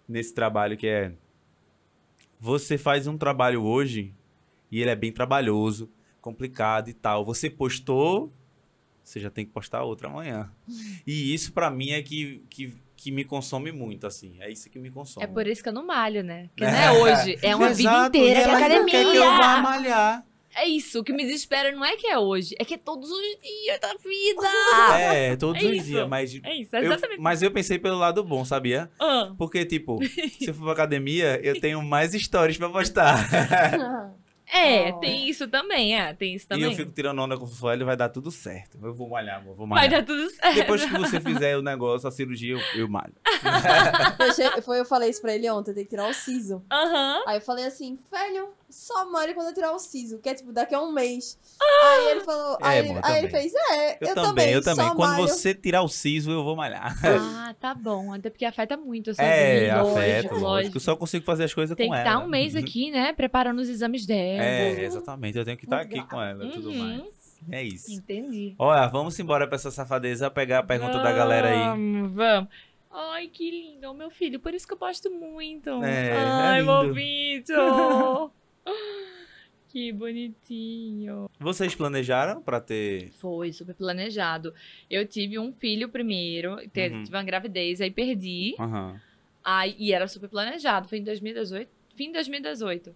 Nesse 0.07 0.34
trabalho 0.34 0.76
que 0.78 0.88
é. 0.88 1.14
Você 2.39 2.78
faz 2.78 3.05
um 3.07 3.18
trabalho 3.18 3.64
hoje 3.64 4.14
e 4.72 4.82
ele 4.82 4.89
é 4.89 4.95
bem 4.95 5.12
trabalhoso, 5.12 5.91
complicado 6.22 6.89
e 6.89 6.93
tal. 6.93 7.26
Você 7.26 7.49
postou, 7.49 8.34
você 9.03 9.20
já 9.20 9.30
tem 9.30 9.45
que 9.45 9.51
postar 9.51 9.84
outro 9.84 10.07
amanhã. 10.07 10.51
E 11.05 11.34
isso 11.34 11.51
pra 11.53 11.70
mim 11.70 11.89
é 11.91 12.01
que, 12.01 12.43
que, 12.49 12.76
que 12.95 13.12
me 13.12 13.24
consome 13.26 13.72
muito, 13.72 14.05
assim. 14.07 14.38
É 14.39 14.49
isso 14.49 14.70
que 14.70 14.80
me 14.80 14.89
consome. 14.91 15.24
É 15.24 15.28
por 15.28 15.45
isso 15.47 15.62
que 15.62 15.70
eu 15.70 15.74
não 15.74 15.86
malho, 15.86 16.24
né? 16.24 16.49
Porque 16.49 16.66
não 16.66 16.78
é 16.78 16.91
hoje, 16.91 17.38
é 17.41 17.55
uma 17.55 17.70
vida 17.74 17.89
Exato, 17.89 18.18
inteira 18.18 18.39
e 18.39 18.43
de 18.43 18.70
não 18.80 18.86
quer 18.86 19.03
que 19.05 19.18
eu 19.18 19.24
vá 19.26 19.36
academia. 19.38 19.62
malhar. 19.62 20.26
É 20.62 20.68
isso, 20.68 20.99
o 20.99 21.03
que 21.03 21.14
me 21.14 21.24
desespera 21.24 21.72
não 21.72 21.86
é 21.86 21.95
que 21.95 22.07
é 22.07 22.18
hoje, 22.18 22.55
é 22.60 22.66
que 22.66 22.74
é 22.74 22.78
todos 22.78 23.10
os 23.10 23.22
dias 23.41 23.80
da 23.80 23.93
vida. 23.93 24.49
É, 24.99 25.36
todos 25.36 25.62
É 25.64 25.66
os 25.68 25.74
isso. 25.78 25.86
dias, 25.86 26.07
mas... 26.07 26.39
É 26.43 26.53
isso, 26.55 26.76
é 26.76 26.80
eu- 26.80 26.84
exatamente. 26.91 27.22
mas 27.22 27.41
eu 27.41 27.51
pensei 27.51 27.78
pelo 27.80 27.97
lado 27.97 28.24
bom, 28.24 28.43
sabia? 28.43 28.89
Ah, 28.99 29.32
Porque, 29.38 29.64
tipo, 29.66 29.99
se 30.39 30.47
eu 30.49 30.53
for 30.53 30.64
pra 30.64 30.74
academia, 30.74 31.39
eu 31.43 31.60
tenho 31.60 31.82
mais 31.82 32.12
stories 32.14 32.57
pra 32.57 32.70
postar. 32.70 33.18
é, 34.51 34.91
Oh. 34.91 34.99
tem 34.99 35.30
isso 35.30 35.47
também, 35.47 35.95
é, 35.99 36.12
tem 36.14 36.34
isso 36.36 36.45
E 36.45 36.49
também. 36.49 36.66
eu 36.66 36.72
fico 36.76 36.91
tirando 36.91 37.20
onda 37.22 37.38
com 37.38 37.45
o 37.45 37.47
Sueli, 37.47 37.84
vai 37.84 37.95
dar 37.95 38.10
tudo 38.10 38.32
certo. 38.32 38.78
Eu 38.82 38.93
vou 38.93 39.07
malhar, 39.10 39.38
amor, 39.39 39.55
vou 39.55 39.68
Vai 39.68 39.88
malhar. 39.88 40.01
dar 40.01 40.05
tudo 40.05 40.30
certo. 40.32 40.55
Depois 40.55 40.84
que 40.84 40.91
você 40.97 41.22
fizer 41.22 41.55
o 41.57 41.62
negócio, 41.62 42.07
a 42.07 42.12
cirurgia, 42.12 42.53
eu, 42.55 42.80
eu 42.82 42.88
malho. 42.89 43.14
Eu, 44.55 44.62
foi, 44.64 44.80
eu 44.80 44.86
falei 44.86 45.10
isso 45.10 45.22
pra 45.22 45.34
ele 45.36 45.49
ontem, 45.49 45.74
tem 45.74 45.84
que 45.84 45.89
tirar 45.91 46.10
o 46.10 46.14
siso. 46.14 46.64
Aham. 46.72 47.24
Aí 47.28 47.38
eu 47.38 47.41
falei 47.41 47.66
assim, 47.66 47.97
velho, 48.12 48.49
só 48.70 49.10
malho 49.10 49.34
quando 49.34 49.48
eu 49.48 49.54
tirar 49.54 49.72
o 49.74 49.80
siso, 49.80 50.20
que 50.20 50.30
é 50.30 50.34
tipo 50.36 50.52
daqui 50.54 50.76
a 50.76 50.82
um 50.82 50.92
mês. 50.92 51.38
Ah! 51.62 51.90
Aí 51.98 52.08
ele 52.12 52.22
falou, 52.22 52.58
É, 52.62 52.66
aí, 52.68 52.80
ele, 52.80 52.90
amor, 52.90 53.02
aí 53.04 53.18
ele 53.20 53.30
fez, 53.30 53.54
é, 53.54 53.98
eu, 54.02 54.08
Eu, 54.10 54.16
também, 54.16 54.50
eu 54.52 54.62
também. 54.64 54.86
só 54.88 54.96
Quando 54.96 55.12
malho. 55.12 55.28
você 55.28 55.54
tirar 55.54 55.82
o 55.82 55.88
siso, 55.88 56.32
eu 56.32 56.44
vou 56.44 56.56
malhar. 56.56 56.96
Ah, 57.06 57.56
tá 57.60 57.74
bom. 57.74 58.14
Até 58.14 58.30
porque 58.30 58.46
afeta 58.46 58.78
muito 58.78 59.12
a 59.12 59.14
sua 59.16 59.24
É, 59.24 59.60
vida. 59.62 59.82
afeta, 59.82 59.96
lógico, 60.34 60.36
lógico. 60.40 60.78
Eu 60.78 60.82
só 60.82 60.96
consigo 60.96 61.26
fazer 61.26 61.44
as 61.46 61.54
coisas 61.54 61.76
Tem 61.76 61.88
com 61.88 61.94
que 61.94 62.00
ela. 62.00 62.10
estar 62.10 62.24
um 62.26 62.28
mês 62.30 62.56
aqui, 62.56 62.92
né? 62.92 63.12
Preparando 63.14 63.60
os 63.60 63.70
exames 63.70 64.06
dela. 64.06 64.44
É, 64.44 64.84
exatamente. 64.84 65.38
Eu 65.38 65.46
tenho 65.46 65.58
que 65.58 65.66
estar 65.66 65.82
aqui 65.82 66.02
com 66.08 66.22
ela 66.22 66.46
e 66.46 66.52
tudo 66.52 66.70
Uhum. 66.70 66.78
mais. 66.78 67.20
É 67.52 67.64
isso. 67.64 67.92
Entendi. 67.92 68.54
Olha, 68.60 68.86
vamos 68.88 69.18
embora 69.20 69.48
pra 69.48 69.56
essa 69.56 69.72
safadeza 69.72 70.30
pegar 70.30 70.60
a 70.60 70.64
pergunta 70.64 71.00
da 71.00 71.12
galera 71.12 71.50
aí. 71.50 71.60
Vamos, 71.70 72.12
vamos. 72.14 72.50
Ai, 72.92 73.28
que 73.28 73.50
lindo. 73.50 73.94
Meu 73.94 74.10
filho. 74.10 74.40
Por 74.40 74.54
isso 74.54 74.68
que 74.68 74.74
eu 74.74 74.78
gosto 74.78 75.10
muito. 75.12 75.70
É, 75.84 76.12
Ai, 76.18 76.60
é 76.60 76.64
meu 76.64 76.82
lindo. 76.84 76.94
Vitor. 76.96 78.32
que 79.70 79.92
bonitinho. 79.94 81.30
Vocês 81.40 81.76
planejaram 81.76 82.42
pra 82.42 82.60
ter. 82.60 83.12
Foi 83.20 83.52
super 83.54 83.76
planejado. 83.76 84.54
Eu 84.90 85.06
tive 85.08 85.38
um 85.38 85.54
filho 85.54 85.88
primeiro, 85.90 86.54
Uhum. 86.56 87.04
tive 87.04 87.16
uma 87.16 87.24
gravidez, 87.24 87.80
aí 87.82 87.92
perdi. 87.92 88.56
Aham. 88.60 89.00
Aí, 89.44 89.76
e 89.80 89.94
era 89.94 90.08
super 90.08 90.28
planejado. 90.30 90.88
Foi 90.88 90.98
em 90.98 91.04
2018. 91.04 91.70
Fim 91.96 92.08
de 92.08 92.14
2018. 92.14 92.96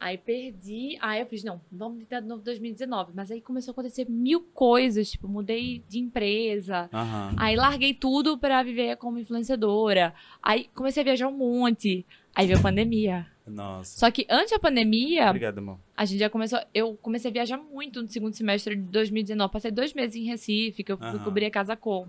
Aí 0.00 0.16
perdi. 0.16 0.96
Aí 0.98 1.20
eu 1.20 1.26
fiz, 1.26 1.44
não, 1.44 1.60
vamos 1.70 1.98
tentar 1.98 2.20
de 2.20 2.26
novo 2.26 2.42
2019. 2.42 3.12
Mas 3.14 3.30
aí 3.30 3.38
começou 3.42 3.70
a 3.70 3.72
acontecer 3.72 4.06
mil 4.08 4.40
coisas. 4.54 5.10
Tipo, 5.10 5.28
mudei 5.28 5.84
de 5.86 5.98
empresa. 5.98 6.88
Aham. 6.90 7.34
Aí 7.36 7.54
larguei 7.54 7.92
tudo 7.92 8.38
pra 8.38 8.62
viver 8.62 8.96
como 8.96 9.18
influenciadora. 9.18 10.14
Aí 10.42 10.70
comecei 10.74 11.02
a 11.02 11.04
viajar 11.04 11.28
um 11.28 11.36
monte. 11.36 12.06
Aí 12.34 12.46
veio 12.46 12.58
a 12.58 12.62
pandemia. 12.62 13.26
Nossa. 13.46 13.98
Só 13.98 14.10
que 14.10 14.24
antes 14.30 14.52
da 14.52 14.58
pandemia, 14.58 15.28
Obrigado, 15.28 15.58
amor. 15.58 15.78
a 15.96 16.04
gente 16.06 16.20
já 16.20 16.30
começou. 16.30 16.60
Eu 16.72 16.96
comecei 17.02 17.30
a 17.30 17.34
viajar 17.34 17.58
muito 17.58 18.00
no 18.00 18.08
segundo 18.08 18.32
semestre 18.32 18.74
de 18.76 18.82
2019. 18.82 19.52
Passei 19.52 19.70
dois 19.70 19.92
meses 19.92 20.16
em 20.16 20.24
Recife, 20.24 20.82
que 20.82 20.92
eu 20.92 20.96
fui 20.96 21.06
Aham. 21.08 21.18
cobrir 21.24 21.44
a 21.46 21.50
Casa 21.50 21.76
Com. 21.76 22.06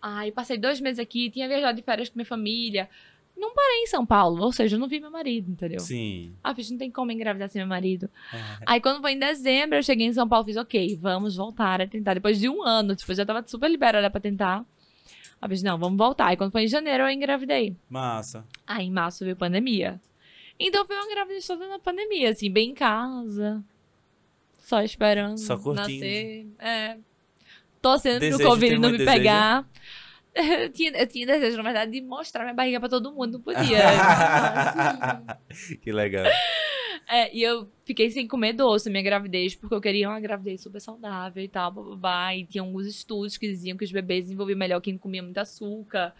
Aí 0.00 0.30
passei 0.30 0.56
dois 0.56 0.80
meses 0.80 0.98
aqui, 1.00 1.30
tinha 1.30 1.48
viajado 1.48 1.74
de 1.76 1.82
férias 1.82 2.08
com 2.08 2.16
minha 2.16 2.26
família. 2.26 2.88
Não 3.36 3.54
parei 3.54 3.82
em 3.82 3.86
São 3.86 4.06
Paulo, 4.06 4.42
ou 4.42 4.50
seja, 4.50 4.76
eu 4.76 4.80
não 4.80 4.88
vi 4.88 4.98
meu 4.98 5.10
marido, 5.10 5.50
entendeu? 5.50 5.80
Sim. 5.80 6.32
Ah, 6.42 6.54
fiz, 6.54 6.70
não 6.70 6.78
tem 6.78 6.90
como 6.90 7.12
engravidar 7.12 7.48
sem 7.50 7.60
meu 7.60 7.68
marido. 7.68 8.08
É. 8.32 8.38
Aí 8.64 8.80
quando 8.80 9.00
foi 9.02 9.12
em 9.12 9.18
dezembro, 9.18 9.76
eu 9.76 9.82
cheguei 9.82 10.06
em 10.06 10.12
São 10.12 10.26
Paulo, 10.26 10.46
fiz, 10.46 10.56
ok, 10.56 10.96
vamos 11.00 11.36
voltar 11.36 11.82
a 11.82 11.86
tentar. 11.86 12.14
Depois 12.14 12.38
de 12.40 12.48
um 12.48 12.62
ano, 12.62 12.96
tipo, 12.96 13.12
eu 13.12 13.16
já 13.16 13.26
tava 13.26 13.46
super 13.46 13.70
liberada 13.70 14.10
pra 14.10 14.20
tentar. 14.20 14.64
Aí 15.40 15.48
fiz, 15.50 15.62
não, 15.62 15.76
vamos 15.78 15.98
voltar. 15.98 16.28
Aí 16.28 16.36
quando 16.36 16.50
foi 16.50 16.64
em 16.64 16.68
janeiro, 16.68 17.04
eu 17.04 17.10
engravidei. 17.10 17.76
Massa. 17.90 18.44
Aí 18.66 18.86
em 18.86 18.90
março 18.90 19.22
veio 19.22 19.36
pandemia. 19.36 20.00
Então 20.58 20.86
foi 20.86 20.96
uma 20.96 21.08
gravidez 21.08 21.46
toda 21.46 21.68
na 21.68 21.78
pandemia, 21.78 22.30
assim, 22.30 22.50
bem 22.50 22.70
em 22.70 22.74
casa. 22.74 23.62
Só 24.60 24.80
esperando 24.82 25.36
Só 25.38 25.58
curtindo. 25.58 25.82
nascer. 25.90 26.46
É. 26.58 26.96
Torcendo 27.82 28.18
pro 28.18 28.30
Desejo, 28.30 28.48
Covid 28.48 28.70
tem 28.72 28.78
não 28.80 28.90
me 28.90 28.98
desejo? 28.98 29.16
pegar. 29.16 29.68
Eu 30.36 30.68
tinha, 30.70 30.90
eu 30.90 31.06
tinha 31.06 31.26
desejo, 31.26 31.56
na 31.56 31.62
verdade, 31.62 31.90
de 31.90 32.02
mostrar 32.02 32.44
minha 32.44 32.54
barriga 32.54 32.78
pra 32.78 32.90
todo 32.90 33.12
mundo, 33.12 33.32
não 33.32 33.40
podia. 33.40 33.78
que 35.80 35.90
legal. 35.90 36.26
É, 37.08 37.34
e 37.34 37.42
eu 37.42 37.68
fiquei 37.84 38.10
sem 38.10 38.26
comer 38.26 38.52
doce 38.52 38.86
na 38.86 38.92
minha 38.92 39.02
gravidez, 39.02 39.54
porque 39.54 39.74
eu 39.74 39.80
queria 39.80 40.08
uma 40.08 40.20
gravidez 40.20 40.60
super 40.60 40.80
saudável 40.80 41.42
e 41.42 41.48
tal, 41.48 41.70
bababá. 41.70 42.34
E 42.34 42.44
tinha 42.44 42.62
alguns 42.62 42.86
estudos 42.86 43.38
que 43.38 43.46
diziam 43.46 43.78
que 43.78 43.84
os 43.84 43.92
bebês 43.92 44.24
desenvolviam 44.24 44.58
melhor 44.58 44.80
quem 44.80 44.98
comia 44.98 45.22
muito 45.22 45.38
açúcar. 45.38 46.12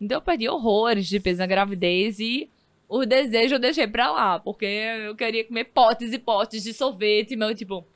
Então 0.00 0.18
eu 0.18 0.22
perdi 0.22 0.48
horrores 0.48 1.06
de 1.06 1.18
peso 1.20 1.38
na 1.38 1.46
gravidez 1.46 2.18
e 2.18 2.50
o 2.88 3.06
desejo 3.06 3.54
eu 3.54 3.58
deixei 3.58 3.86
pra 3.86 4.10
lá, 4.10 4.38
porque 4.38 4.66
eu 4.66 5.14
queria 5.16 5.44
comer 5.44 5.64
potes 5.64 6.12
e 6.12 6.18
potes 6.18 6.62
de 6.62 6.74
sorvete, 6.74 7.36
mas 7.36 7.50
eu 7.50 7.54
tipo. 7.54 7.86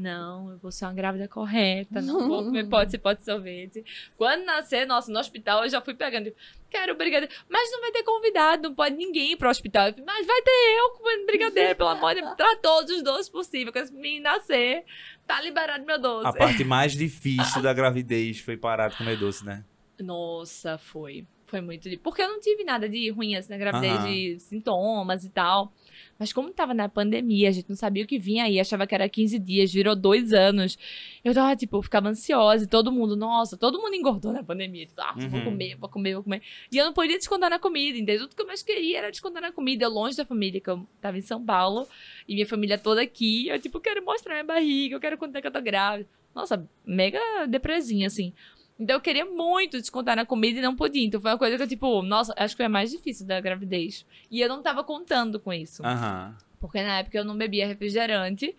Não, 0.00 0.52
eu 0.52 0.58
vou 0.58 0.70
ser 0.70 0.84
uma 0.84 0.94
grávida 0.94 1.26
correta, 1.26 2.00
não 2.00 2.28
vou 2.28 2.44
comer 2.44 2.68
potes 2.68 2.94
e 2.94 2.98
potes 2.98 3.24
de 3.24 3.32
sorvete. 3.32 3.84
Quando 4.16 4.44
nascer, 4.44 4.86
nossa, 4.86 5.10
no 5.10 5.18
hospital 5.18 5.64
eu 5.64 5.68
já 5.68 5.80
fui 5.80 5.92
pegando, 5.92 6.26
tipo, 6.26 6.36
quero 6.70 6.94
brigadeiro. 6.96 7.34
Mas 7.48 7.68
não 7.72 7.80
vai 7.80 7.90
ter 7.90 8.04
convidado, 8.04 8.62
não 8.68 8.74
pode 8.76 8.94
ninguém 8.94 9.32
ir 9.32 9.36
pro 9.36 9.50
hospital. 9.50 9.88
Eu 9.88 9.92
falei, 9.94 10.06
mas 10.06 10.24
vai 10.24 10.40
ter 10.40 10.50
eu 10.78 10.90
comendo 10.90 11.26
brigadeiro, 11.26 11.74
pelo 11.74 11.88
amor 11.88 12.14
de 12.14 12.20
Deus. 12.20 12.36
Traz 12.36 12.60
todos 12.62 12.94
os 12.96 13.02
doces 13.02 13.28
possíveis. 13.28 13.72
Quando 13.72 14.00
menino 14.00 14.22
nascer, 14.22 14.84
tá 15.26 15.42
liberado 15.42 15.84
meu 15.84 15.98
doce. 15.98 16.28
A 16.28 16.32
parte 16.32 16.62
mais 16.62 16.92
difícil 16.92 17.60
da 17.60 17.74
gravidez 17.74 18.38
foi 18.38 18.56
parar 18.56 18.90
de 18.90 18.96
comer 18.96 19.18
doce, 19.18 19.44
né? 19.44 19.64
Nossa, 20.00 20.78
foi. 20.78 21.26
Foi 21.46 21.60
muito. 21.60 21.88
de- 21.88 21.96
Porque 21.96 22.22
eu 22.22 22.28
não 22.28 22.40
tive 22.40 22.62
nada 22.62 22.88
de 22.88 23.10
ruim 23.10 23.34
assim 23.34 23.48
na 23.50 23.56
gravidez, 23.58 24.04
de 24.06 24.38
sintomas 24.38 25.24
e 25.24 25.30
tal. 25.30 25.72
Mas 26.18 26.32
como 26.32 26.50
tava 26.52 26.74
na 26.74 26.88
pandemia, 26.88 27.48
a 27.48 27.52
gente 27.52 27.68
não 27.68 27.76
sabia 27.76 28.02
o 28.02 28.06
que 28.06 28.18
vinha 28.18 28.44
aí, 28.44 28.58
achava 28.58 28.86
que 28.86 28.94
era 28.94 29.08
15 29.08 29.38
dias, 29.38 29.72
virou 29.72 29.94
dois 29.94 30.32
anos. 30.32 30.76
Eu 31.24 31.32
tava, 31.32 31.54
tipo, 31.54 31.80
ficava 31.80 32.08
ansiosa 32.08 32.64
e 32.64 32.66
todo 32.66 32.90
mundo, 32.90 33.16
nossa, 33.16 33.56
todo 33.56 33.78
mundo 33.80 33.94
engordou 33.94 34.32
na 34.32 34.42
pandemia. 34.42 34.86
Tipo, 34.86 35.00
ah, 35.00 35.14
vou 35.16 35.38
Uhum. 35.38 35.44
comer, 35.44 35.76
vou 35.76 35.88
comer, 35.88 36.14
vou 36.14 36.22
comer. 36.24 36.42
E 36.72 36.76
eu 36.76 36.84
não 36.84 36.92
podia 36.92 37.16
descontar 37.16 37.48
na 37.48 37.58
comida, 37.58 37.96
entendeu? 37.96 38.22
Tudo 38.22 38.34
que 38.34 38.42
eu 38.42 38.46
mais 38.46 38.62
queria 38.62 38.98
era 38.98 39.10
descontar 39.10 39.40
na 39.40 39.52
comida. 39.52 39.84
Eu 39.84 39.90
longe 39.90 40.16
da 40.16 40.24
família, 40.24 40.60
que 40.60 40.68
eu 40.70 40.84
tava 41.00 41.16
em 41.18 41.22
São 41.22 41.44
Paulo, 41.44 41.86
e 42.26 42.34
minha 42.34 42.46
família 42.46 42.76
toda 42.76 43.00
aqui. 43.00 43.46
Eu, 43.48 43.60
tipo, 43.60 43.78
quero 43.78 44.04
mostrar 44.04 44.34
minha 44.34 44.44
barriga, 44.44 44.96
eu 44.96 45.00
quero 45.00 45.16
contar 45.18 45.40
que 45.40 45.46
eu 45.46 45.52
tô 45.52 45.60
grávida. 45.62 46.08
Nossa, 46.34 46.68
mega 46.84 47.20
depresinha, 47.48 48.06
assim. 48.08 48.32
Então 48.78 48.96
eu 48.96 49.00
queria 49.00 49.24
muito 49.24 49.78
descontar 49.80 50.14
na 50.14 50.24
comida 50.24 50.58
e 50.58 50.62
não 50.62 50.76
podia. 50.76 51.04
Então 51.04 51.20
foi 51.20 51.32
uma 51.32 51.38
coisa 51.38 51.56
que 51.56 51.62
eu, 51.62 51.68
tipo, 51.68 52.00
nossa, 52.02 52.32
acho 52.36 52.54
que 52.54 52.58
foi 52.58 52.66
a 52.66 52.68
mais 52.68 52.90
difícil 52.90 53.26
da 53.26 53.40
gravidez. 53.40 54.06
E 54.30 54.40
eu 54.40 54.48
não 54.48 54.62
tava 54.62 54.84
contando 54.84 55.40
com 55.40 55.52
isso. 55.52 55.84
Aham. 55.84 56.36
Porque 56.60 56.80
na 56.82 56.98
época 56.98 57.18
eu 57.18 57.24
não 57.24 57.36
bebia 57.36 57.66
refrigerante. 57.66 58.54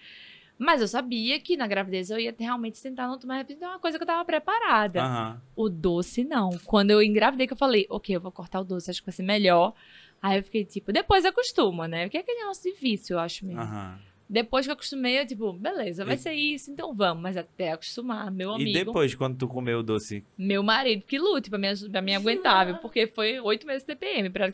Mas 0.57 0.81
eu 0.81 0.89
sabia 0.89 1.39
que 1.39 1.55
na 1.55 1.67
gravidez 1.67 2.09
eu 2.09 2.19
ia 2.19 2.35
realmente 2.37 2.81
tentar 2.81 3.07
não 3.07 3.17
tomar 3.17 3.37
refrigerante. 3.37 3.59
Então 3.59 3.69
é 3.69 3.73
uma 3.75 3.79
coisa 3.79 3.97
que 3.97 4.03
eu 4.03 4.07
tava 4.07 4.25
preparada. 4.25 5.03
Aham. 5.03 5.41
O 5.55 5.69
doce, 5.69 6.23
não. 6.25 6.49
Quando 6.65 6.91
eu 6.91 7.01
engravidei, 7.01 7.47
que 7.47 7.53
eu 7.53 7.57
falei, 7.57 7.85
ok, 7.89 8.15
eu 8.15 8.21
vou 8.21 8.31
cortar 8.31 8.59
o 8.59 8.65
doce, 8.65 8.89
acho 8.91 9.01
que 9.01 9.05
vai 9.05 9.13
ser 9.13 9.23
melhor. 9.23 9.73
Aí 10.21 10.37
eu 10.37 10.43
fiquei 10.43 10.65
tipo, 10.65 10.91
depois 10.91 11.23
acostuma, 11.23 11.87
né? 11.87 12.03
Porque 12.03 12.17
é 12.17 12.19
aquele 12.19 12.39
negócio 12.39 12.69
de 12.69 12.77
vício, 12.77 13.13
eu 13.13 13.19
acho 13.19 13.45
mesmo. 13.45 13.61
Aham. 13.61 13.99
Depois 14.31 14.63
que 14.65 14.69
eu 14.69 14.73
acostumei, 14.73 15.19
eu 15.19 15.25
tipo, 15.25 15.51
beleza, 15.53 16.05
vai 16.05 16.13
E- 16.13 16.17
ser 16.19 16.33
isso, 16.33 16.69
então 16.69 16.93
vamos. 16.93 17.23
Mas 17.23 17.35
até 17.35 17.71
acostumar, 17.71 18.29
meu 18.29 18.51
amigo. 18.53 18.69
E 18.69 18.73
depois, 18.85 19.15
quando 19.15 19.37
tu 19.37 19.47
comeu 19.47 19.79
o 19.79 19.83
doce? 19.83 20.23
Meu 20.37 20.61
marido 20.61 21.03
que 21.07 21.17
lute 21.17 21.49
pra 21.49 21.57
me, 21.57 21.67
aj- 21.67 21.89
pra 21.89 21.99
me 22.01 22.13
aguentar, 22.13 22.67
viu? 22.67 22.75
Porque 22.77 23.07
foi 23.07 23.39
oito 23.39 23.65
meses 23.65 23.83
TPM. 23.83 24.29
Pra... 24.29 24.51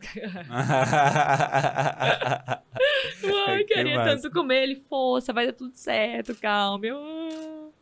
Ai, 3.48 3.64
Que 3.64 3.74
queria 3.74 3.96
massa. 3.96 4.16
tanto 4.22 4.30
comer. 4.32 4.62
Ele, 4.62 4.82
força, 4.88 5.32
vai 5.32 5.46
dar 5.46 5.52
tudo 5.52 5.74
certo, 5.74 6.34
calma. 6.36 6.86
Eu... 6.86 7.72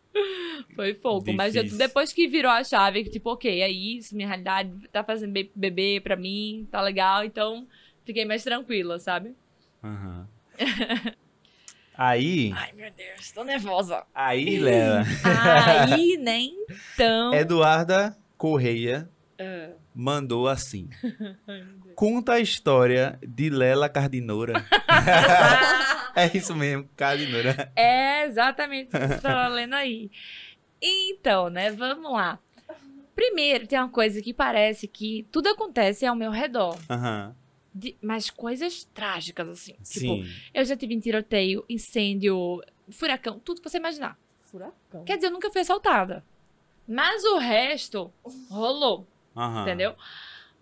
Foi 0.74 0.94
fogo. 0.94 1.32
Mas 1.32 1.54
eu- 1.56 1.64
depois 1.64 2.12
que 2.12 2.26
virou 2.28 2.50
a 2.50 2.62
chave, 2.64 3.04
que 3.04 3.10
tipo, 3.10 3.30
ok, 3.30 3.60
é 3.60 3.70
isso, 3.70 4.14
minha 4.14 4.28
realidade 4.28 4.70
tá 4.92 5.02
fazendo 5.02 5.32
be- 5.32 5.50
bebê 5.54 6.00
pra 6.02 6.14
mim, 6.16 6.66
tá 6.70 6.80
legal, 6.80 7.24
então 7.24 7.66
fiquei 8.04 8.24
mais 8.24 8.42
tranquila, 8.44 8.98
sabe? 8.98 9.34
Aham. 9.82 10.28
Aí, 11.96 12.52
Ai, 12.56 12.72
meu 12.72 12.90
Deus, 12.90 13.30
tô 13.30 13.44
nervosa. 13.44 14.04
aí, 14.12 14.58
Lela, 14.58 15.04
Aí, 15.64 16.16
né, 16.18 16.40
então... 16.40 17.32
Eduarda 17.32 18.16
Correia 18.36 19.08
Ah, 19.38 19.70
mandou 19.94 20.48
assim. 20.48 20.90
Conta 21.94 22.32
a 22.32 22.40
história 22.40 23.16
de 23.22 23.48
Lela 23.48 23.88
Cardinora. 23.88 24.66
é 26.16 26.36
isso 26.36 26.56
mesmo, 26.56 26.88
Cardinora. 26.96 27.70
É 27.76 28.24
exatamente 28.24 28.88
o 28.88 28.98
que 28.98 29.06
você 29.06 29.48
lendo 29.50 29.74
aí. 29.74 30.10
Então, 30.82 31.48
né, 31.48 31.70
vamos 31.70 32.12
lá. 32.12 32.40
Primeiro, 33.14 33.68
tem 33.68 33.78
uma 33.78 33.88
coisa 33.88 34.20
que 34.20 34.34
parece 34.34 34.88
que 34.88 35.28
tudo 35.30 35.48
acontece 35.48 36.04
ao 36.04 36.16
meu 36.16 36.32
redor. 36.32 36.76
Aham. 36.90 37.36
De- 37.74 37.96
mas 38.00 38.30
coisas 38.30 38.84
trágicas, 38.94 39.48
assim. 39.48 39.72
Tipo, 39.82 40.14
Sim. 40.22 40.26
eu 40.54 40.64
já 40.64 40.76
tive 40.76 40.94
em 40.94 41.00
tiroteio, 41.00 41.64
incêndio, 41.68 42.62
furacão, 42.90 43.38
tudo 43.40 43.60
que 43.60 43.68
você 43.68 43.78
imaginar. 43.78 44.18
Furacão. 44.42 45.04
Quer 45.04 45.16
dizer, 45.16 45.26
eu 45.28 45.32
nunca 45.32 45.50
fui 45.50 45.60
assaltada. 45.62 46.24
Mas 46.86 47.24
o 47.24 47.38
resto 47.38 48.12
rolou, 48.48 49.06
Aham. 49.36 49.62
entendeu? 49.62 49.94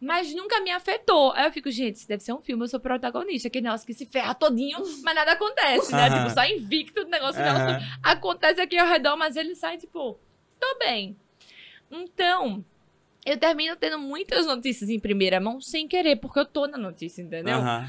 Mas 0.01 0.35
nunca 0.35 0.61
me 0.61 0.71
afetou. 0.71 1.33
Aí 1.33 1.47
eu 1.47 1.53
fico, 1.53 1.71
gente, 1.71 1.97
isso 1.97 2.09
deve 2.09 2.23
ser 2.25 2.33
um 2.33 2.41
filme, 2.41 2.65
eu 2.65 2.69
sou 2.69 2.81
protagonista. 2.81 3.49
Que 3.51 3.61
negócio 3.61 3.87
que 3.87 3.95
se 3.95 4.07
ferra 4.07 4.35
todinho, 4.35 4.79
mas 5.05 5.15
nada 5.15 5.33
acontece, 5.33 5.93
né? 5.93 6.09
Aham. 6.09 6.23
Tipo, 6.25 6.31
só 6.35 6.45
invicto 6.45 7.05
do 7.05 7.11
negócio. 7.11 7.41
o 7.41 7.45
negócio 7.45 7.69
Aham. 7.69 7.99
acontece 8.03 8.61
aqui 8.61 8.77
ao 8.79 8.87
redor, 8.89 9.17
mas 9.17 9.37
ele 9.37 9.55
sai, 9.55 9.79
tipo, 9.79 10.19
tô 10.59 10.79
bem. 10.79 11.17
Então, 11.91 12.65
eu 13.25 13.37
termino 13.37 13.77
tendo 13.77 13.99
muitas 13.99 14.47
notícias 14.47 14.91
em 14.91 14.99
primeira 14.99 15.41
mão 15.41 15.61
sem 15.61 15.87
querer, 15.87 16.17
porque 16.17 16.39
eu 16.39 16.47
tô 16.47 16.67
na 16.67 16.77
notícia, 16.77 17.23
entendeu? 17.23 17.57
Aham. 17.57 17.87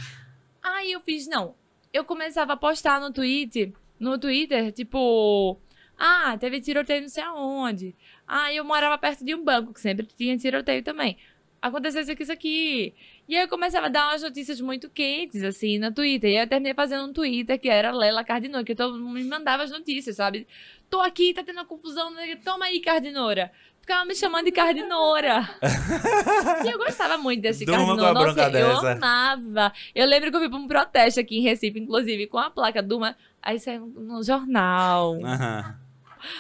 Aí 0.62 0.92
eu 0.92 1.02
fiz, 1.02 1.28
não. 1.28 1.56
Eu 1.92 2.06
começava 2.06 2.54
a 2.54 2.58
postar 2.58 3.00
no 3.02 3.12
Twitter, 3.12 3.74
no 4.00 4.18
Twitter, 4.18 4.72
tipo, 4.72 5.60
ah, 5.98 6.38
teve 6.40 6.62
tiroteio 6.62 7.02
não 7.02 7.10
sei 7.10 7.24
aonde. 7.24 7.96
Ah, 8.28 8.54
eu 8.54 8.64
morava 8.64 8.98
perto 8.98 9.24
de 9.24 9.36
um 9.36 9.44
banco, 9.44 9.74
que 9.74 9.80
sempre 9.80 10.06
tinha 10.06 10.38
tiroteio 10.38 10.84
também. 10.84 11.18
Aconteceu 11.62 12.02
isso 12.02 12.12
aqui, 12.12 12.24
isso 12.24 12.32
aqui. 12.32 12.94
E 13.28 13.38
aí 13.38 13.44
eu 13.44 13.48
começava 13.48 13.86
a 13.86 13.90
dar 13.90 14.10
umas 14.10 14.22
notícias 14.22 14.60
muito 14.60 14.90
quentes, 14.90 15.44
assim, 15.44 15.78
no 15.80 15.94
Twitter. 15.94 16.32
E 16.32 16.38
aí 16.38 16.44
eu 16.44 16.48
terminei 16.48 16.74
fazendo 16.74 17.06
um 17.10 17.14
Twitter 17.14 17.58
que 17.58 17.70
era 17.70 17.92
Lela 17.92 18.24
Cardinora, 18.24 18.66
que 18.66 18.76
todo 18.76 19.00
mundo 19.00 19.14
me 19.14 19.24
mandava 19.24 19.64
as 19.64 19.72
notícias, 19.72 20.18
sabe? 20.18 20.46
Tô 20.90 21.00
aqui, 21.00 21.34
tá 21.34 21.42
tendo 21.42 21.58
uma 21.60 21.66
confusão, 21.66 22.14
toma 22.44 22.66
aí, 22.66 22.82
Cardinora. 22.82 23.50
Ficava 23.84 24.06
me 24.06 24.16
chamando 24.16 24.46
de 24.46 24.52
Cardinora. 24.54 25.42
e 26.66 26.72
eu 26.72 26.78
gostava 26.78 27.18
muito 27.18 27.42
desse 27.42 27.66
a 27.70 27.76
bronca 28.14 28.14
Nossa, 28.14 28.50
eu 28.58 28.78
amava. 28.94 29.74
Eu 29.94 30.08
lembro 30.08 30.32
que 30.32 30.38
eu 30.38 30.40
fui 30.40 30.50
pra 30.50 30.58
um 30.58 30.70
protesto 30.70 31.20
aqui 31.20 31.40
em 31.40 31.42
Recife, 31.42 31.82
inclusive, 31.82 32.28
com 32.28 32.38
a 32.38 32.50
placa 32.50 32.82
Durma. 32.82 33.14
Aí 33.42 33.60
saiu 33.60 33.86
no 33.88 34.24
jornal. 34.24 35.18
Aham. 35.22 35.76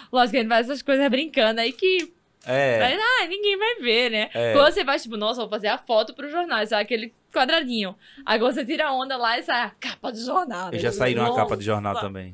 Lógico 0.09 0.31
que 0.31 0.37
a 0.37 0.39
gente 0.39 0.49
faz 0.49 0.69
essas 0.69 0.81
coisas 0.81 1.05
brincando 1.09 1.59
aí 1.59 1.73
que 1.73 2.13
É. 2.45 2.79
Mas, 2.79 2.97
ah, 2.97 3.27
ninguém 3.27 3.57
vai 3.57 3.75
ver, 3.81 4.09
né? 4.09 4.29
É. 4.33 4.53
Quando 4.53 4.73
você 4.73 4.85
faz, 4.85 5.03
tipo, 5.03 5.17
nossa, 5.17 5.41
vou 5.41 5.49
fazer 5.49 5.67
a 5.67 5.77
foto 5.77 6.13
pro 6.13 6.29
jornal, 6.29 6.65
sai 6.65 6.81
aquele 6.81 7.13
quadradinho. 7.33 7.93
Quando 8.25 8.53
você 8.53 8.63
tira 8.63 8.87
a 8.87 8.93
onda 8.93 9.17
lá 9.17 9.37
e 9.37 9.43
sai 9.43 9.63
a 9.63 9.69
capa 9.69 10.13
de 10.13 10.23
jornal. 10.23 10.71
né? 10.71 10.77
Eu 10.77 10.79
já 10.79 10.93
saí 10.93 11.13
numa 11.13 11.27
Nossa, 11.27 11.41
capa 11.41 11.57
de 11.57 11.65
jornal 11.65 11.99
também. 11.99 12.31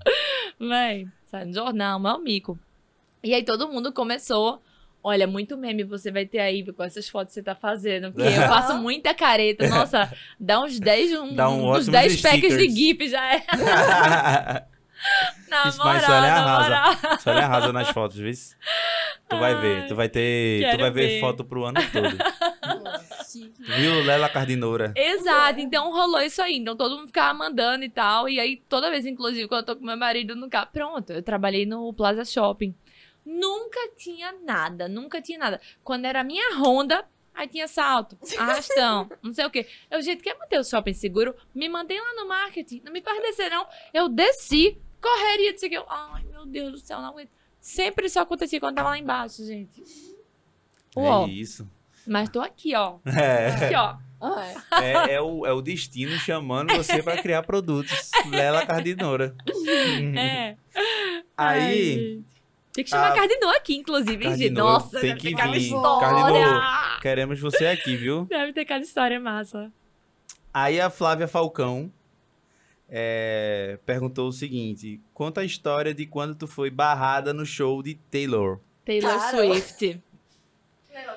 Véi, 0.60 1.08
sai 1.26 1.46
no 1.46 1.54
jornal, 1.56 2.00
meu 2.00 2.20
mico. 2.20 2.60
E 3.24 3.34
aí 3.34 3.44
todo 3.44 3.68
mundo 3.68 3.92
começou. 3.92 4.62
Olha, 5.04 5.26
muito 5.26 5.58
meme 5.58 5.84
você 5.84 6.12
vai 6.12 6.26
ter 6.26 6.40
aí 6.40 6.64
com 6.74 6.84
essas 6.84 7.08
fotos 7.08 7.34
que 7.34 7.40
você 7.40 7.44
tá 7.44 7.56
fazendo. 7.56 8.12
Porque 8.12 8.28
eu 8.28 8.42
faço 8.48 8.78
muita 8.78 9.14
careta. 9.14 9.68
Nossa, 9.68 10.12
dá 10.40 10.62
uns 10.62 10.80
10, 10.80 11.14
um, 11.20 11.36
Dá 11.36 11.50
um 11.50 11.62
uns 11.70 11.88
ótimos 11.88 11.88
10 11.88 12.22
packs 12.22 12.58
de. 12.58 12.70
GIF 12.70 13.08
já 13.10 13.34
é. 13.36 13.44
Na 15.50 15.68
Isso, 15.68 15.78
moral, 15.78 15.94
mas 15.94 16.04
Suelen 16.04 16.22
na 16.30 16.44
arrasa. 16.44 16.64
moral. 17.02 17.20
Só 17.20 17.32
ele 17.32 17.40
arrasa 17.40 17.74
nas 17.74 17.90
fotos, 17.90 18.18
viu? 18.18 18.34
Tu 19.30 19.38
vai 19.38 19.56
ver, 19.56 19.88
tu 19.88 19.96
vai 19.96 20.10
ter, 20.10 20.62
tu 20.62 20.66
quero 20.72 20.82
vai 20.82 20.92
ver, 20.92 21.08
ver. 21.08 21.20
foto 21.22 21.46
pro 21.46 21.64
ano 21.64 21.80
todo. 21.92 22.18
Viu, 23.60 24.04
Lela 24.04 24.28
Cardinora? 24.28 24.92
Exato, 24.96 25.60
então 25.60 25.92
rolou 25.92 26.20
isso 26.22 26.42
aí. 26.42 26.58
Então 26.58 26.76
todo 26.76 26.98
mundo 26.98 27.08
ficava 27.08 27.34
mandando 27.34 27.86
e 27.86 27.90
tal. 27.90 28.28
E 28.28 28.40
aí, 28.40 28.62
toda 28.68 28.90
vez, 28.90 29.06
inclusive, 29.06 29.48
quando 29.48 29.62
eu 29.62 29.66
tô 29.66 29.76
com 29.76 29.86
meu 29.86 29.96
marido 29.96 30.36
no 30.36 30.50
carro, 30.50 30.70
pronto, 30.74 31.14
eu 31.14 31.22
trabalhei 31.22 31.66
no 31.66 31.94
Plaza 31.94 32.26
Shopping. 32.26 32.74
Nunca 33.26 33.80
tinha 33.96 34.32
nada, 34.44 34.88
nunca 34.88 35.22
tinha 35.22 35.38
nada. 35.38 35.62
Quando 35.84 36.06
era 36.06 36.22
a 36.22 36.24
minha 36.24 36.56
Honda, 36.58 37.08
aí 37.34 37.48
tinha 37.48 37.68
salto, 37.68 38.18
arrastão, 38.38 39.10
não 39.22 39.34
sei 39.34 39.46
o 39.46 39.50
quê. 39.52 39.68
Eu, 39.90 40.02
gente, 40.02 40.24
quer 40.24 40.38
manter 40.38 40.60
o 40.60 40.64
shopping 40.64 40.94
seguro? 40.94 41.36
Me 41.54 41.70
mantém 41.70 42.00
lá 42.00 42.14
no 42.16 42.28
marketing. 42.28 42.82
Não 42.84 42.92
me 42.92 43.02
faz 43.02 43.22
descer, 43.22 43.50
não. 43.50 43.68
Eu 43.94 44.10
desci, 44.10 44.78
correria, 45.02 45.54
disse 45.54 45.70
que 45.70 45.76
eu. 45.78 45.86
Ai, 45.90 46.24
meu 46.26 46.46
Deus 46.46 46.72
do 46.72 46.78
céu, 46.80 47.00
não 47.02 47.10
aguento. 47.10 47.30
Sempre 47.62 48.08
isso 48.08 48.20
acontecia 48.20 48.60
quando 48.60 48.76
tava 48.78 48.90
lá 48.90 48.98
embaixo, 48.98 49.46
gente. 49.46 49.84
Uó, 50.96 51.26
É 51.28 51.30
isso. 51.30 51.70
mas 52.08 52.30
tô 52.30 52.42
aqui, 52.42 52.74
ó. 52.76 52.98
É, 53.06 53.48
Aqui, 53.50 53.76
ó. 53.76 53.98
É. 54.82 54.84
é, 55.12 55.14
é 55.14 55.22
o, 55.22 55.46
é 55.46 55.54
o 55.54 55.62
destino 55.62 56.18
chamando 56.18 56.76
você 56.76 57.02
pra 57.02 57.22
criar 57.22 57.44
produtos. 57.44 58.12
Lela 58.30 58.66
Cardinora. 58.66 59.34
É. 60.18 60.58
Ai, 61.38 61.60
Aí, 61.62 61.94
gente. 61.94 62.39
Tem 62.80 62.84
que 62.86 62.90
chamar 62.92 63.12
a- 63.12 63.16
Cardinô 63.16 63.50
aqui, 63.50 63.76
inclusive, 63.76 64.14
hein, 64.26 64.32
gente? 64.38 64.54
Cardinô, 64.54 64.64
Nossa, 64.64 65.00
tem 65.02 65.10
deve 65.10 65.20
que 65.20 65.36
vir. 65.36 65.58
história. 65.58 67.00
queremos 67.02 67.40
você 67.40 67.68
aqui, 67.68 67.96
viu? 67.98 68.26
Deve 68.32 68.54
ter 68.54 68.64
cada 68.66 68.84
história 68.84 69.20
massa. 69.20 69.72
Aí 70.54 70.80
a 70.80 70.90
Flávia 70.90 71.28
Falcão 71.28 71.92
é, 72.88 73.78
perguntou 73.86 74.28
o 74.30 74.32
seguinte: 74.32 75.00
conta 75.14 75.42
a 75.42 75.46
história 75.46 75.94
de 75.94 76.06
quando 76.06 76.36
tu 76.36 76.48
foi 76.48 76.70
barrada 76.70 77.34
no 77.34 77.46
show 77.46 77.84
de 77.84 77.96
Taylor. 77.96 78.60
Taylor 78.86 79.18
Cara. 79.20 79.38
Swift. 79.38 80.02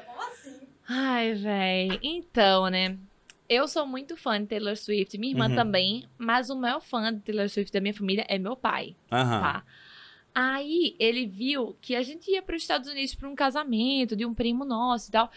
Como 0.06 0.22
assim? 0.22 0.60
Ai, 0.88 1.34
véi. 1.34 1.98
Então, 2.02 2.66
né? 2.68 2.96
Eu 3.48 3.68
sou 3.68 3.86
muito 3.86 4.16
fã 4.16 4.40
de 4.40 4.46
Taylor 4.46 4.76
Swift, 4.76 5.18
minha 5.18 5.32
irmã 5.32 5.48
Uhum. 5.48 5.54
também, 5.54 6.06
mas 6.16 6.48
o 6.48 6.56
maior 6.56 6.80
fã 6.80 7.12
de 7.12 7.20
Taylor 7.20 7.48
Swift 7.48 7.70
da 7.72 7.80
minha 7.80 7.92
família 7.92 8.24
é 8.28 8.38
meu 8.38 8.56
pai, 8.56 8.96
Aham. 9.10 9.40
tá? 9.40 9.62
Aí 10.34 10.96
ele 10.98 11.26
viu 11.26 11.76
que 11.80 11.94
a 11.94 12.02
gente 12.02 12.30
ia 12.30 12.40
para 12.40 12.56
os 12.56 12.62
Estados 12.62 12.88
Unidos 12.88 13.14
para 13.14 13.28
um 13.28 13.34
casamento 13.34 14.16
de 14.16 14.24
um 14.24 14.32
primo 14.32 14.64
nosso 14.64 15.08
e 15.08 15.12
tal. 15.12 15.30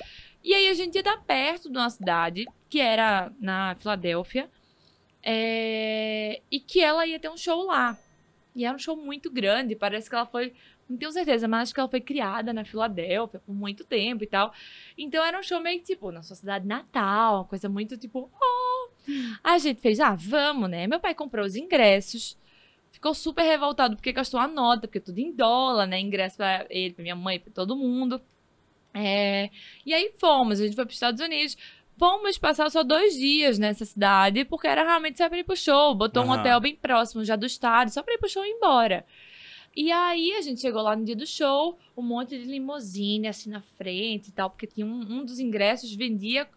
E 0.43 0.53
aí 0.53 0.69
a 0.69 0.73
gente 0.73 0.95
ia 0.95 1.03
dar 1.03 1.17
perto 1.17 1.69
de 1.69 1.77
uma 1.77 1.89
cidade, 1.89 2.45
que 2.69 2.79
era 2.79 3.31
na 3.39 3.75
Filadélfia, 3.75 4.49
é, 5.21 6.39
e 6.51 6.59
que 6.59 6.81
ela 6.81 7.05
ia 7.05 7.19
ter 7.19 7.29
um 7.29 7.37
show 7.37 7.65
lá. 7.65 7.97
E 8.55 8.63
era 8.63 8.75
um 8.75 8.79
show 8.79 8.95
muito 8.95 9.29
grande, 9.29 9.75
parece 9.75 10.09
que 10.09 10.15
ela 10.15 10.25
foi, 10.25 10.53
não 10.87 10.95
tenho 10.95 11.11
certeza, 11.11 11.47
mas 11.47 11.63
acho 11.63 11.73
que 11.73 11.79
ela 11.79 11.89
foi 11.89 11.99
criada 11.99 12.53
na 12.53 12.63
Filadélfia 12.63 13.39
por 13.39 13.53
muito 13.53 13.83
tempo 13.83 14.23
e 14.23 14.27
tal. 14.27 14.53
Então 14.97 15.25
era 15.25 15.37
um 15.37 15.43
show 15.43 15.59
meio 15.59 15.79
que, 15.79 15.85
tipo, 15.85 16.11
na 16.11 16.21
sua 16.21 16.35
cidade 16.35 16.65
natal, 16.65 17.45
coisa 17.45 17.67
muito 17.67 17.97
tipo, 17.97 18.29
oh. 18.31 18.89
A 19.43 19.57
gente 19.57 19.81
fez, 19.81 19.99
ah, 19.99 20.15
vamos, 20.15 20.69
né? 20.69 20.87
Meu 20.87 20.99
pai 20.99 21.13
comprou 21.13 21.45
os 21.45 21.55
ingressos, 21.55 22.37
ficou 22.95 23.13
super 23.13 23.43
revoltado 23.43 23.95
porque 23.95 24.11
gastou 24.11 24.39
a 24.39 24.47
nota, 24.47 24.87
porque 24.87 24.99
tudo 24.99 25.19
em 25.19 25.31
dólar, 25.31 25.85
né? 25.85 25.99
Ingresso 25.99 26.37
pra 26.37 26.65
ele, 26.69 26.93
pra 26.93 27.03
minha 27.03 27.15
mãe, 27.15 27.39
pra 27.39 27.51
todo 27.53 27.75
mundo. 27.75 28.19
É, 28.93 29.49
E 29.85 29.93
aí 29.93 30.11
fomos, 30.17 30.59
a 30.59 30.63
gente 30.65 30.75
foi 30.75 30.85
pros 30.85 30.95
Estados 30.95 31.21
Unidos. 31.21 31.57
Fomos 31.97 32.37
passar 32.37 32.69
só 32.71 32.83
dois 32.83 33.13
dias 33.13 33.57
nessa 33.59 33.85
cidade, 33.85 34.43
porque 34.45 34.67
era 34.67 34.83
realmente 34.83 35.17
só 35.17 35.29
pra 35.29 35.37
ir 35.37 35.43
pro 35.43 35.55
show. 35.55 35.93
Botou 35.95 36.23
um 36.23 36.31
Aham. 36.31 36.39
hotel 36.39 36.59
bem 36.59 36.75
próximo 36.75 37.23
já 37.23 37.35
do 37.35 37.45
estádio, 37.45 37.93
só 37.93 38.01
pra 38.03 38.13
ir 38.13 38.17
pro 38.17 38.27
show 38.29 38.43
e 38.45 38.49
ir 38.49 38.53
embora. 38.53 39.05
E 39.75 39.91
aí 39.91 40.31
a 40.33 40.41
gente 40.41 40.61
chegou 40.61 40.81
lá 40.81 40.95
no 40.95 41.03
dia 41.03 41.15
do 41.15 41.27
show, 41.27 41.77
um 41.97 42.01
monte 42.01 42.37
de 42.37 42.45
limusine 42.45 43.27
assim 43.27 43.49
na 43.49 43.61
frente 43.61 44.29
e 44.29 44.31
tal, 44.31 44.49
porque 44.49 44.65
tinha 44.67 44.85
um, 44.85 45.01
um 45.01 45.25
dos 45.25 45.39
ingressos 45.39 45.93
vendia 45.93 46.47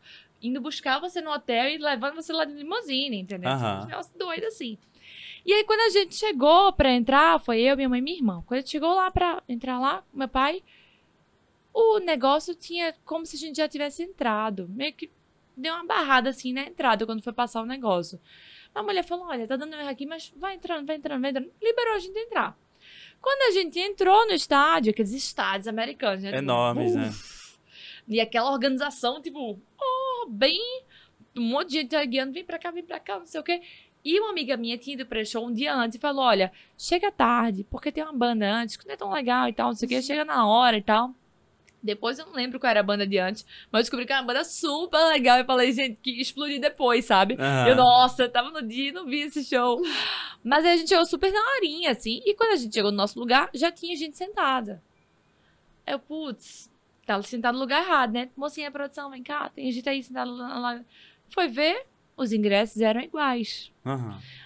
indo 0.41 0.61
buscar 0.61 1.01
você 1.01 1.21
no 1.21 1.33
hotel 1.33 1.69
e 1.69 1.79
levando 1.79 2.15
você 2.15 2.33
lá 2.33 2.45
de 2.45 2.53
limusine, 2.53 3.19
entendeu? 3.19 3.51
Aham. 3.51 3.83
Um 3.83 3.87
negócio 3.87 4.17
doido 4.17 4.45
assim. 4.47 4.79
E 5.49 5.53
aí 5.55 5.65
quando 5.65 5.81
a 5.81 5.89
gente 5.89 6.15
chegou 6.15 6.75
pra 6.75 6.93
entrar, 6.93 7.41
foi 7.41 7.63
eu, 7.63 7.75
minha 7.75 7.89
mãe 7.89 8.01
e 8.01 8.03
minha 8.03 8.19
irmã. 8.19 8.45
Quando 8.45 8.59
a 8.59 8.61
gente 8.61 8.71
chegou 8.71 8.93
lá 8.95 9.11
pra 9.11 9.43
entrar 9.49 9.81
lá, 9.81 10.05
meu 10.13 10.29
pai, 10.29 10.63
o 11.73 11.99
negócio 12.01 12.55
tinha 12.55 12.95
como 13.03 13.25
se 13.25 13.37
a 13.37 13.39
gente 13.39 13.57
já 13.57 13.67
tivesse 13.67 14.03
entrado. 14.03 14.69
Meio 14.69 14.93
que 14.93 15.11
deu 15.57 15.73
uma 15.73 15.87
barrada 15.87 16.29
assim 16.29 16.53
na 16.53 16.65
entrada 16.65 17.07
quando 17.07 17.23
foi 17.23 17.33
passar 17.33 17.63
o 17.63 17.67
negócio. 17.67 18.21
A 18.75 18.83
mulher 18.83 19.03
falou: 19.03 19.25
Olha, 19.25 19.47
tá 19.47 19.57
dando 19.57 19.75
erro 19.75 19.89
aqui, 19.89 20.05
mas 20.05 20.31
vai 20.37 20.55
entrando, 20.57 20.87
vai 20.87 20.97
entrando, 20.97 21.23
vai 21.23 21.31
entrando. 21.31 21.51
Liberou 21.63 21.95
a 21.95 21.99
gente 21.99 22.19
entrar. 22.19 22.55
Quando 23.19 23.49
a 23.49 23.59
gente 23.59 23.81
entrou 23.81 24.27
no 24.27 24.35
estádio, 24.35 24.91
aqueles 24.91 25.13
estádios 25.13 25.67
americanos, 25.67 26.25
né? 26.25 26.29
tipo, 26.29 26.43
Enormes, 26.43 26.95
né? 26.95 27.11
E 28.07 28.21
aquela 28.21 28.53
organização, 28.53 29.23
tipo, 29.23 29.59
oh, 29.81 30.27
bem. 30.29 30.61
Um 31.35 31.43
monte 31.43 31.71
de 31.71 31.75
gente 31.81 32.07
guiando, 32.07 32.33
vem 32.33 32.45
pra 32.45 32.59
cá, 32.59 32.71
vem 32.71 32.85
pra 32.85 33.01
cá, 33.01 33.19
não 33.19 33.27
sei 33.27 33.41
o 33.41 33.45
quê. 33.45 33.63
E 34.09 34.19
uma 34.21 34.31
amiga 34.31 34.57
minha 34.57 34.79
tinha 34.79 34.95
ido 34.95 35.05
pra 35.05 35.23
show 35.23 35.47
um 35.47 35.53
dia 35.53 35.75
antes 35.75 35.99
e 35.99 36.01
falou: 36.01 36.25
Olha, 36.25 36.51
chega 36.79 37.13
tarde, 37.13 37.63
porque 37.71 37.93
tem 37.93 38.03
uma 38.03 38.11
banda 38.11 38.51
antes, 38.51 38.75
que 38.75 38.87
não 38.87 38.95
é 38.95 38.97
tão 38.97 39.13
legal 39.13 39.47
e 39.47 39.53
tal, 39.53 39.67
não 39.69 39.75
sei 39.75 39.85
o 39.85 39.89
quê, 39.91 40.01
chega 40.01 40.25
na 40.25 40.47
hora 40.47 40.79
e 40.79 40.83
tal. 40.83 41.13
Depois 41.83 42.19
eu 42.19 42.25
não 42.25 42.33
lembro 42.33 42.59
qual 42.59 42.71
era 42.71 42.81
a 42.81 42.83
banda 42.83 43.07
de 43.07 43.19
antes, 43.19 43.45
mas 43.71 43.81
eu 43.81 43.83
descobri 43.83 44.07
que 44.07 44.13
era 44.15 44.23
uma 44.23 44.27
banda 44.29 44.45
super 44.45 44.99
legal. 45.09 45.39
E 45.39 45.45
falei, 45.45 45.73
gente, 45.73 45.99
que 46.03 46.23
explodi 46.23 46.59
depois, 46.59 47.05
sabe? 47.05 47.37
Aham. 47.39 47.69
Eu, 47.69 47.77
nossa, 47.77 48.23
eu 48.23 48.33
tava 48.33 48.51
no 48.51 48.67
dia 48.67 48.89
e 48.89 48.93
não 48.93 49.05
vi 49.05 49.21
esse 49.21 49.45
show. 49.45 49.79
Mas 50.43 50.65
aí 50.65 50.73
a 50.73 50.77
gente 50.79 50.89
chegou 50.89 51.05
super 51.05 51.31
na 51.31 51.41
horinha, 51.57 51.91
assim. 51.91 52.23
E 52.25 52.35
quando 52.35 52.53
a 52.53 52.57
gente 52.57 52.73
chegou 52.73 52.91
no 52.91 52.97
nosso 52.97 53.21
lugar, 53.21 53.51
já 53.53 53.71
tinha 53.71 53.95
gente 53.95 54.17
sentada. 54.17 54.83
Aí 55.87 55.93
Eu, 55.93 55.99
putz, 55.99 56.71
tava 57.05 57.23
sentado 57.25 57.57
no 57.57 57.61
lugar 57.61 57.85
errado, 57.85 58.13
né? 58.13 58.31
Mocinha, 58.35 58.71
produção, 58.71 59.11
vem 59.11 59.23
cá, 59.23 59.51
tem 59.51 59.71
gente 59.71 59.87
aí 59.87 60.03
sentada 60.03 60.31
lá. 60.31 60.81
Foi 61.29 61.47
ver, 61.47 61.87
os 62.19 62.33
ingressos 62.33 62.81
eram 62.83 63.01
iguais. 63.01 63.73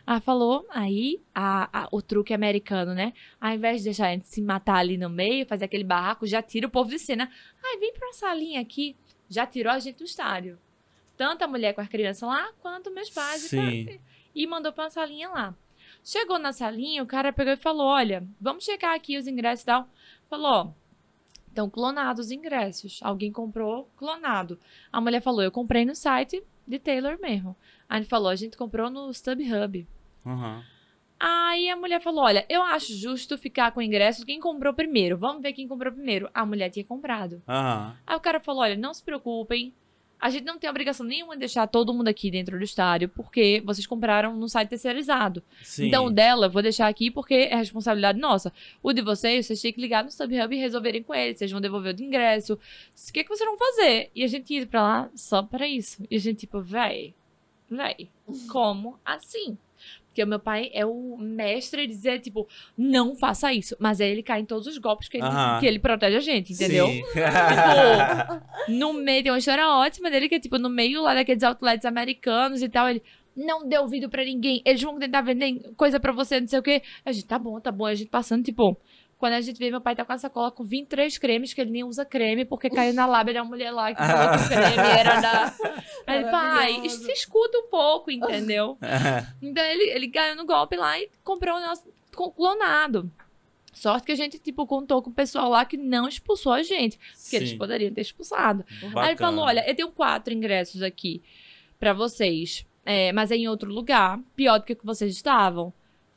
Ela 0.06 0.20
falou, 0.20 0.64
aí 0.70 1.20
a- 1.34 1.68
a- 1.84 1.88
o 1.90 2.00
truque 2.00 2.32
americano, 2.34 2.94
né? 2.94 3.12
Ao 3.40 3.50
invés 3.52 3.78
de 3.78 3.84
deixar 3.84 4.08
a 4.08 4.10
gente 4.12 4.28
se 4.28 4.40
matar 4.42 4.76
ali 4.76 4.96
no 4.96 5.08
meio, 5.10 5.46
fazer 5.46 5.64
aquele 5.64 5.82
barraco, 5.84 6.26
já 6.26 6.40
tira 6.42 6.66
o 6.66 6.70
povo 6.70 6.90
de 6.90 6.98
cena. 6.98 7.28
Ai, 7.64 7.78
vem 7.78 7.92
pra 7.94 8.06
uma 8.06 8.12
salinha 8.12 8.60
aqui. 8.60 8.94
Já 9.28 9.46
tirou 9.46 9.72
a 9.72 9.78
gente 9.78 9.96
do 9.98 10.04
estádio. 10.04 10.58
Tanto 11.16 11.42
a 11.42 11.48
mulher 11.48 11.72
com 11.74 11.80
as 11.80 11.88
crianças 11.88 12.28
lá, 12.28 12.50
quanto 12.60 12.90
meus 12.90 13.08
pais. 13.10 13.44
e 13.44 13.48
Sim. 13.48 13.58
E 14.34 14.46
mandou 14.46 14.72
pra 14.72 14.84
uma 14.84 14.90
salinha 14.90 15.28
lá. 15.30 15.54
Chegou 16.04 16.38
na 16.38 16.52
salinha, 16.52 17.02
o 17.02 17.06
cara 17.06 17.32
pegou 17.32 17.52
e 17.52 17.56
falou: 17.56 17.86
Olha, 17.86 18.26
vamos 18.40 18.64
checar 18.64 18.94
aqui 18.94 19.16
os 19.16 19.26
ingressos 19.26 19.62
e 19.62 19.66
tal. 19.66 19.88
Falou: 20.28 20.50
Ó, 20.50 20.70
estão 21.48 21.70
clonados 21.70 22.26
os 22.26 22.32
ingressos. 22.32 22.98
Alguém 23.02 23.30
comprou 23.30 23.88
clonado. 23.96 24.58
A 24.92 25.00
mulher 25.00 25.20
falou: 25.22 25.42
Eu 25.42 25.52
comprei 25.52 25.84
no 25.84 25.94
site 25.94 26.42
de 26.66 26.78
Taylor 26.78 27.18
mesmo. 27.20 27.56
Aí 27.88 28.00
ele 28.00 28.06
falou: 28.06 28.28
A 28.28 28.36
gente 28.36 28.56
comprou 28.56 28.90
no 28.90 29.10
StubHub. 29.10 29.86
Aham. 30.24 30.62
Aí 31.18 31.68
a 31.68 31.76
mulher 31.76 32.00
falou: 32.00 32.24
Olha, 32.24 32.44
eu 32.48 32.62
acho 32.62 32.94
justo 32.96 33.38
ficar 33.38 33.70
com 33.72 33.80
o 33.80 33.82
ingresso 33.82 34.26
quem 34.26 34.40
comprou 34.40 34.74
primeiro. 34.74 35.16
Vamos 35.16 35.42
ver 35.42 35.52
quem 35.52 35.68
comprou 35.68 35.92
primeiro. 35.92 36.28
A 36.34 36.44
mulher 36.44 36.70
tinha 36.70 36.84
comprado. 36.84 37.42
Aham. 37.48 37.96
Aí 38.06 38.16
o 38.16 38.20
cara 38.20 38.40
falou: 38.40 38.62
Olha, 38.62 38.76
não 38.76 38.92
se 38.92 39.04
preocupem. 39.04 39.72
A 40.22 40.30
gente 40.30 40.44
não 40.44 40.56
tem 40.56 40.70
obrigação 40.70 41.04
nenhuma 41.04 41.34
de 41.34 41.40
deixar 41.40 41.66
todo 41.66 41.92
mundo 41.92 42.06
aqui 42.06 42.30
dentro 42.30 42.56
do 42.56 42.62
estádio, 42.62 43.08
porque 43.08 43.60
vocês 43.66 43.84
compraram 43.88 44.36
no 44.36 44.48
site 44.48 44.68
terceirizado. 44.68 45.42
Sim. 45.64 45.88
Então, 45.88 46.06
o 46.06 46.10
dela, 46.10 46.46
eu 46.46 46.50
vou 46.50 46.62
deixar 46.62 46.86
aqui 46.86 47.10
porque 47.10 47.34
é 47.34 47.56
responsabilidade 47.56 48.20
nossa. 48.20 48.52
O 48.80 48.92
de 48.92 49.02
vocês, 49.02 49.46
vocês 49.46 49.60
têm 49.60 49.72
que 49.72 49.80
ligar 49.80 50.04
no 50.04 50.10
StubHub 50.10 50.54
e 50.54 50.60
resolverem 50.60 51.02
com 51.02 51.12
eles. 51.12 51.38
Vocês 51.38 51.50
vão 51.50 51.60
devolver 51.60 51.92
o 51.92 51.96
de 51.96 52.04
ingresso. 52.04 52.54
O 52.54 53.12
que, 53.12 53.24
que 53.24 53.28
vocês 53.28 53.48
vão 53.48 53.58
fazer? 53.58 54.12
E 54.14 54.22
a 54.22 54.28
gente 54.28 54.54
ia 54.54 54.64
pra 54.64 54.80
lá 54.80 55.10
só 55.12 55.42
pra 55.42 55.66
isso. 55.66 56.06
E 56.08 56.14
a 56.14 56.20
gente, 56.20 56.38
tipo, 56.38 56.60
véi, 56.60 57.14
véi, 57.68 58.08
como 58.48 59.00
assim? 59.04 59.58
Porque 60.12 60.22
o 60.22 60.26
meu 60.26 60.38
pai 60.38 60.70
é 60.74 60.84
o 60.84 61.16
mestre 61.16 61.86
de 61.86 61.94
dizer, 61.94 62.20
tipo, 62.20 62.46
não 62.76 63.16
faça 63.16 63.50
isso. 63.50 63.74
Mas 63.80 63.98
aí 63.98 64.10
ele 64.10 64.22
cai 64.22 64.40
em 64.40 64.44
todos 64.44 64.66
os 64.66 64.76
golpes 64.76 65.08
que 65.08 65.16
ele, 65.16 65.26
que 65.58 65.66
ele 65.66 65.78
protege 65.78 66.18
a 66.18 66.20
gente, 66.20 66.52
entendeu? 66.52 66.86
Tipo, 66.92 68.72
no 68.72 68.92
meio, 68.92 69.22
tem 69.22 69.32
uma 69.32 69.38
história 69.38 69.66
ótima 69.66 70.10
dele 70.10 70.28
que 70.28 70.34
é 70.34 70.40
tipo, 70.40 70.58
no 70.58 70.68
meio 70.68 71.00
lá 71.02 71.14
daqueles 71.14 71.42
outlets 71.42 71.86
americanos 71.86 72.62
e 72.62 72.68
tal, 72.68 72.88
ele 72.90 73.02
não 73.34 73.66
deu 73.66 73.82
ouvido 73.82 74.10
pra 74.10 74.22
ninguém, 74.22 74.60
eles 74.64 74.82
vão 74.82 74.98
tentar 74.98 75.22
vender 75.22 75.72
coisa 75.76 75.98
pra 75.98 76.12
você, 76.12 76.38
não 76.38 76.46
sei 76.46 76.58
o 76.58 76.62
quê. 76.62 76.82
A 77.04 77.12
gente, 77.12 77.24
tá 77.24 77.38
bom, 77.38 77.58
tá 77.58 77.72
bom, 77.72 77.86
a 77.86 77.94
gente 77.94 78.10
passando, 78.10 78.44
tipo, 78.44 78.76
quando 79.22 79.34
a 79.34 79.40
gente 79.40 79.56
vê 79.56 79.70
meu 79.70 79.80
pai 79.80 79.94
tá 79.94 80.04
com 80.04 80.12
a 80.12 80.18
sacola 80.18 80.50
com 80.50 80.64
23 80.64 81.16
cremes, 81.16 81.54
que 81.54 81.60
ele 81.60 81.70
nem 81.70 81.84
usa 81.84 82.04
creme, 82.04 82.44
porque 82.44 82.68
caiu 82.68 82.92
na 82.92 83.06
lábia 83.06 83.34
da 83.34 83.44
mulher 83.44 83.70
lá 83.70 83.94
que 83.94 84.02
falou 84.04 84.36
que 84.36 84.44
o 84.44 84.48
creme 84.48 84.98
era 84.98 85.20
da. 85.20 85.54
Aí 86.08 86.18
ele, 86.18 86.28
pai, 86.28 86.88
se 86.88 87.12
escuta 87.12 87.56
um 87.56 87.68
pouco, 87.68 88.10
entendeu? 88.10 88.76
Então 89.40 89.64
ele, 89.64 89.84
ele 89.90 90.08
ganhou 90.08 90.34
no 90.34 90.44
golpe 90.44 90.74
lá 90.74 90.98
e 90.98 91.08
comprou 91.22 91.56
o 91.56 91.60
nosso 91.60 91.84
clonado. 92.10 93.08
Sorte 93.72 94.06
que 94.06 94.12
a 94.12 94.16
gente, 94.16 94.40
tipo, 94.40 94.66
contou 94.66 95.00
com 95.00 95.10
o 95.10 95.14
pessoal 95.14 95.48
lá 95.48 95.64
que 95.64 95.76
não 95.76 96.08
expulsou 96.08 96.52
a 96.52 96.64
gente. 96.64 96.98
Porque 97.22 97.36
eles 97.36 97.50
Sim. 97.50 97.58
poderiam 97.58 97.94
ter 97.94 98.00
expulsado. 98.00 98.64
Aí 98.68 98.86
ele 98.86 98.92
Bacana. 98.92 99.16
falou: 99.16 99.44
olha, 99.44 99.64
eu 99.70 99.74
tenho 99.76 99.92
quatro 99.92 100.34
ingressos 100.34 100.82
aqui 100.82 101.22
pra 101.78 101.92
vocês. 101.92 102.66
É, 102.84 103.12
mas 103.12 103.30
é 103.30 103.36
em 103.36 103.46
outro 103.46 103.70
lugar, 103.70 104.18
pior 104.34 104.58
do 104.58 104.64
que 104.64 104.74
que 104.74 104.84
vocês 104.84 105.12
estavam. 105.14 105.72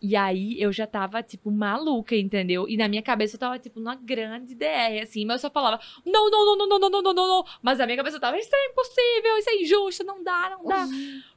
E 0.07 0.15
aí 0.15 0.61
eu 0.61 0.71
já 0.71 0.85
tava, 0.85 1.23
tipo, 1.23 1.49
maluca, 1.49 2.15
entendeu? 2.15 2.69
E 2.69 2.77
na 2.77 2.87
minha 2.87 3.01
cabeça 3.01 3.35
eu 3.35 3.39
tava, 3.39 3.57
tipo, 3.57 3.79
numa 3.79 3.95
grande 3.95 4.53
DR, 4.53 5.01
assim. 5.01 5.25
Mas 5.25 5.37
eu 5.41 5.49
só 5.49 5.49
falava, 5.49 5.79
não, 6.05 6.29
não, 6.29 6.45
não, 6.45 6.55
não, 6.57 6.67
não, 6.67 6.79
não, 6.79 6.89
não, 6.89 7.01
não, 7.01 7.13
não, 7.13 7.27
não. 7.27 7.45
Mas 7.59 7.79
na 7.79 7.87
minha 7.87 7.97
cabeça 7.97 8.17
eu 8.17 8.21
tava, 8.21 8.37
isso 8.37 8.49
é 8.53 8.65
impossível, 8.67 9.37
isso 9.39 9.49
é 9.49 9.55
injusto, 9.55 10.03
não 10.03 10.23
dá, 10.23 10.51
não 10.51 10.63
dá. 10.63 10.87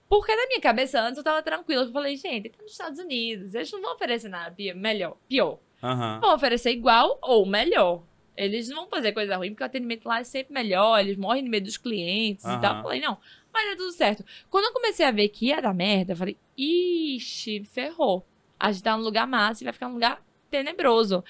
Porque 0.06 0.36
na 0.36 0.46
minha 0.48 0.60
cabeça 0.60 1.00
antes 1.00 1.16
eu 1.16 1.24
tava 1.24 1.42
tranquila. 1.42 1.84
Eu 1.84 1.92
falei, 1.92 2.14
gente, 2.16 2.50
tá 2.50 2.62
nos 2.62 2.72
Estados 2.72 2.98
Unidos, 2.98 3.54
eles 3.54 3.72
não 3.72 3.80
vão 3.80 3.94
oferecer 3.94 4.28
nada 4.28 4.54
melhor, 4.74 5.16
pior. 5.26 5.58
Aham. 5.82 6.20
Vão 6.20 6.34
oferecer 6.34 6.72
igual 6.72 7.18
ou 7.22 7.46
melhor. 7.46 8.02
Eles 8.36 8.68
não 8.68 8.82
vão 8.82 8.88
fazer 8.88 9.12
coisa 9.12 9.34
ruim, 9.36 9.50
porque 9.50 9.62
o 9.62 9.66
atendimento 9.66 10.06
lá 10.06 10.20
é 10.20 10.24
sempre 10.24 10.52
melhor, 10.52 11.00
eles 11.00 11.16
morrem 11.16 11.42
de 11.42 11.48
medo 11.48 11.64
dos 11.64 11.78
clientes 11.78 12.44
e 12.44 12.48
Aham. 12.48 12.60
tal. 12.60 12.76
Eu 12.76 12.82
falei, 12.82 13.00
não, 13.00 13.16
vai 13.50 13.64
dar 13.70 13.76
tudo 13.76 13.92
certo. 13.92 14.24
Quando 14.50 14.66
eu 14.66 14.72
comecei 14.74 15.06
a 15.06 15.10
ver 15.10 15.28
que 15.30 15.46
ia 15.46 15.60
dar 15.62 15.74
merda, 15.74 16.12
eu 16.12 16.16
falei, 16.16 16.36
ixi, 16.56 17.64
ferrou. 17.64 18.26
A 18.58 18.72
gente 18.72 18.82
tá 18.82 18.96
num 18.96 19.02
lugar 19.02 19.26
massa 19.26 19.62
e 19.62 19.64
vai 19.64 19.72
ficar 19.72 19.88
num 19.88 19.94
lugar 19.94 20.22
tenebroso. 20.50 21.24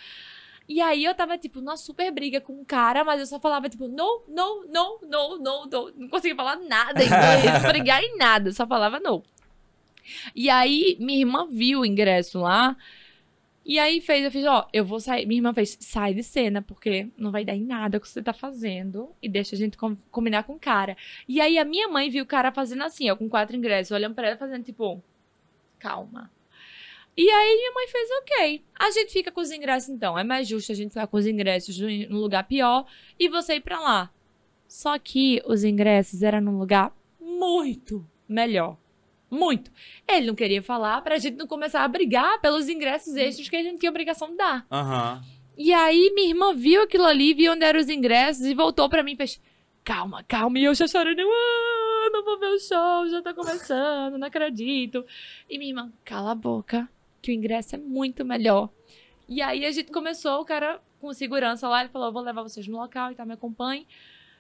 E 0.69 0.81
aí 0.83 1.05
eu 1.05 1.15
tava, 1.15 1.39
tipo, 1.39 1.61
numa 1.61 1.77
super 1.79 2.11
briga 2.13 2.41
com 2.41 2.61
o 2.61 2.65
cara, 2.65 3.03
mas 3.03 3.21
eu 3.21 3.27
só 3.27 3.41
falava, 3.41 3.69
tipo, 3.71 3.89
não, 3.89 4.23
não, 4.29 4.67
não, 4.67 4.99
não, 5.03 5.39
não, 5.39 5.67
não. 5.67 5.91
Não 5.97 6.09
conseguia 6.09 6.37
falar 6.37 6.57
nada 6.57 7.03
em 7.03 7.07
inglês, 7.07 7.63
brigar 7.67 8.03
em 8.03 8.19
nada, 8.19 8.53
só 8.53 8.67
falava 8.67 9.01
não. 9.01 9.23
E 10.35 10.49
aí 10.51 10.97
minha 11.01 11.21
irmã 11.21 11.47
viu 11.51 11.81
o 11.81 11.87
ingresso 11.87 12.39
lá. 12.41 12.77
E 13.65 13.79
aí 13.79 14.01
fez, 14.01 14.25
eu 14.25 14.31
fiz, 14.31 14.47
ó, 14.47 14.67
eu 14.73 14.83
vou 14.85 14.99
sair. 14.99 15.27
Minha 15.27 15.39
irmã 15.41 15.53
fez, 15.53 15.77
sai 15.81 16.15
de 16.15 16.23
cena, 16.23 16.63
porque 16.63 17.09
não 17.19 17.31
vai 17.31 17.45
dar 17.45 17.55
em 17.55 17.65
nada 17.65 17.99
o 17.99 18.01
que 18.01 18.09
você 18.09 18.23
tá 18.23 18.33
fazendo. 18.33 19.11
E 19.23 19.29
deixa 19.29 19.55
a 19.55 19.59
gente 19.59 19.77
com- 19.77 19.97
combinar 20.11 20.45
com 20.45 20.55
o 20.55 20.59
cara. 20.59 20.97
E 21.29 21.39
aí 21.41 21.59
a 21.59 21.65
minha 21.67 21.87
mãe 21.89 22.09
viu 22.09 22.25
o 22.25 22.27
cara 22.27 22.51
fazendo 22.51 22.83
assim, 22.83 23.11
ó, 23.11 23.17
com 23.17 23.29
quatro 23.29 23.55
ingressos, 23.57 23.91
olhando 23.91 24.15
pra 24.15 24.29
ela 24.29 24.37
fazendo, 24.39 24.65
tipo, 24.65 25.03
calma. 25.79 26.31
E 27.19 27.28
aí 27.28 27.57
minha 27.57 27.73
mãe 27.73 27.89
fez, 27.89 28.09
ok. 28.23 28.65
A 28.78 28.93
gente 28.93 29.12
fica 29.12 29.32
com 29.32 29.40
os 29.40 29.51
ingressos 29.51 29.89
então. 29.89 30.16
É 30.16 30.23
mais 30.23 30.47
justo 30.47 30.70
a 30.70 30.74
gente 30.77 30.90
ficar 30.90 31.09
com 31.09 31.16
os 31.16 31.27
ingressos 31.27 31.77
num 31.77 32.16
lugar 32.16 32.45
pior 32.45 32.86
e 33.19 33.28
você 33.28 33.57
ir 33.57 33.61
pra 33.61 33.81
lá. 33.81 34.11
Só 34.69 34.97
que 35.01 35.43
os 35.45 35.65
ingressos 35.65 36.23
eram 36.23 36.40
num 36.40 36.57
lugar 36.57 36.97
muito 37.20 38.07
melhor. 38.28 38.77
Muito. 39.28 39.69
Ele 40.07 40.28
não 40.28 40.36
queria 40.36 40.62
falar 40.62 41.03
pra 41.03 41.19
gente 41.19 41.36
não 41.36 41.49
começar 41.49 41.82
a 41.82 41.89
brigar 41.89 42.40
pelos 42.40 42.69
ingressos 42.69 43.16
extras 43.16 43.49
que 43.49 43.57
a 43.57 43.65
gente 43.65 43.81
tinha 43.81 43.90
obrigação 43.90 44.31
de 44.31 44.36
dar. 44.36 44.65
Aham. 44.70 45.20
E 45.57 45.73
aí 45.73 46.12
minha 46.15 46.28
irmã 46.28 46.55
viu 46.55 46.85
aquilo 46.85 47.05
ali, 47.05 47.35
viu 47.35 47.53
onde 47.53 47.65
eram 47.65 47.81
os 47.81 47.89
ingressos 47.89 48.47
e 48.47 48.55
voltou 48.55 48.89
pra 48.89 49.03
mim 49.03 49.15
e 49.15 49.16
fez: 49.16 49.40
Calma, 49.82 50.23
calma. 50.23 50.57
E 50.57 50.65
eu 50.65 50.73
já 50.73 50.86
chorando, 50.86 51.19
eu, 51.19 51.28
ah, 51.28 52.11
não 52.12 52.24
vou 52.24 52.39
ver 52.39 52.47
o 52.47 52.61
show, 52.61 53.09
já 53.09 53.20
tá 53.20 53.35
começando, 53.35 54.16
não 54.16 54.28
acredito. 54.28 55.05
E 55.51 55.59
minha 55.59 55.70
irmã, 55.73 55.93
cala 56.05 56.31
a 56.31 56.35
boca, 56.36 56.89
que 57.20 57.31
o 57.31 57.35
ingresso 57.35 57.74
é 57.74 57.78
muito 57.78 58.24
melhor. 58.24 58.70
E 59.28 59.43
aí 59.43 59.65
a 59.65 59.70
gente 59.70 59.93
começou, 59.93 60.40
o 60.40 60.45
cara 60.45 60.81
com 61.01 61.12
segurança 61.12 61.69
lá, 61.69 61.81
ele 61.81 61.90
falou: 61.90 62.12
vou 62.12 62.23
levar 62.23 62.43
vocês 62.43 62.66
no 62.66 62.78
local 62.78 63.12
e 63.12 63.15
tal, 63.15 63.27
me 63.27 63.35
acompanhe. 63.35 63.86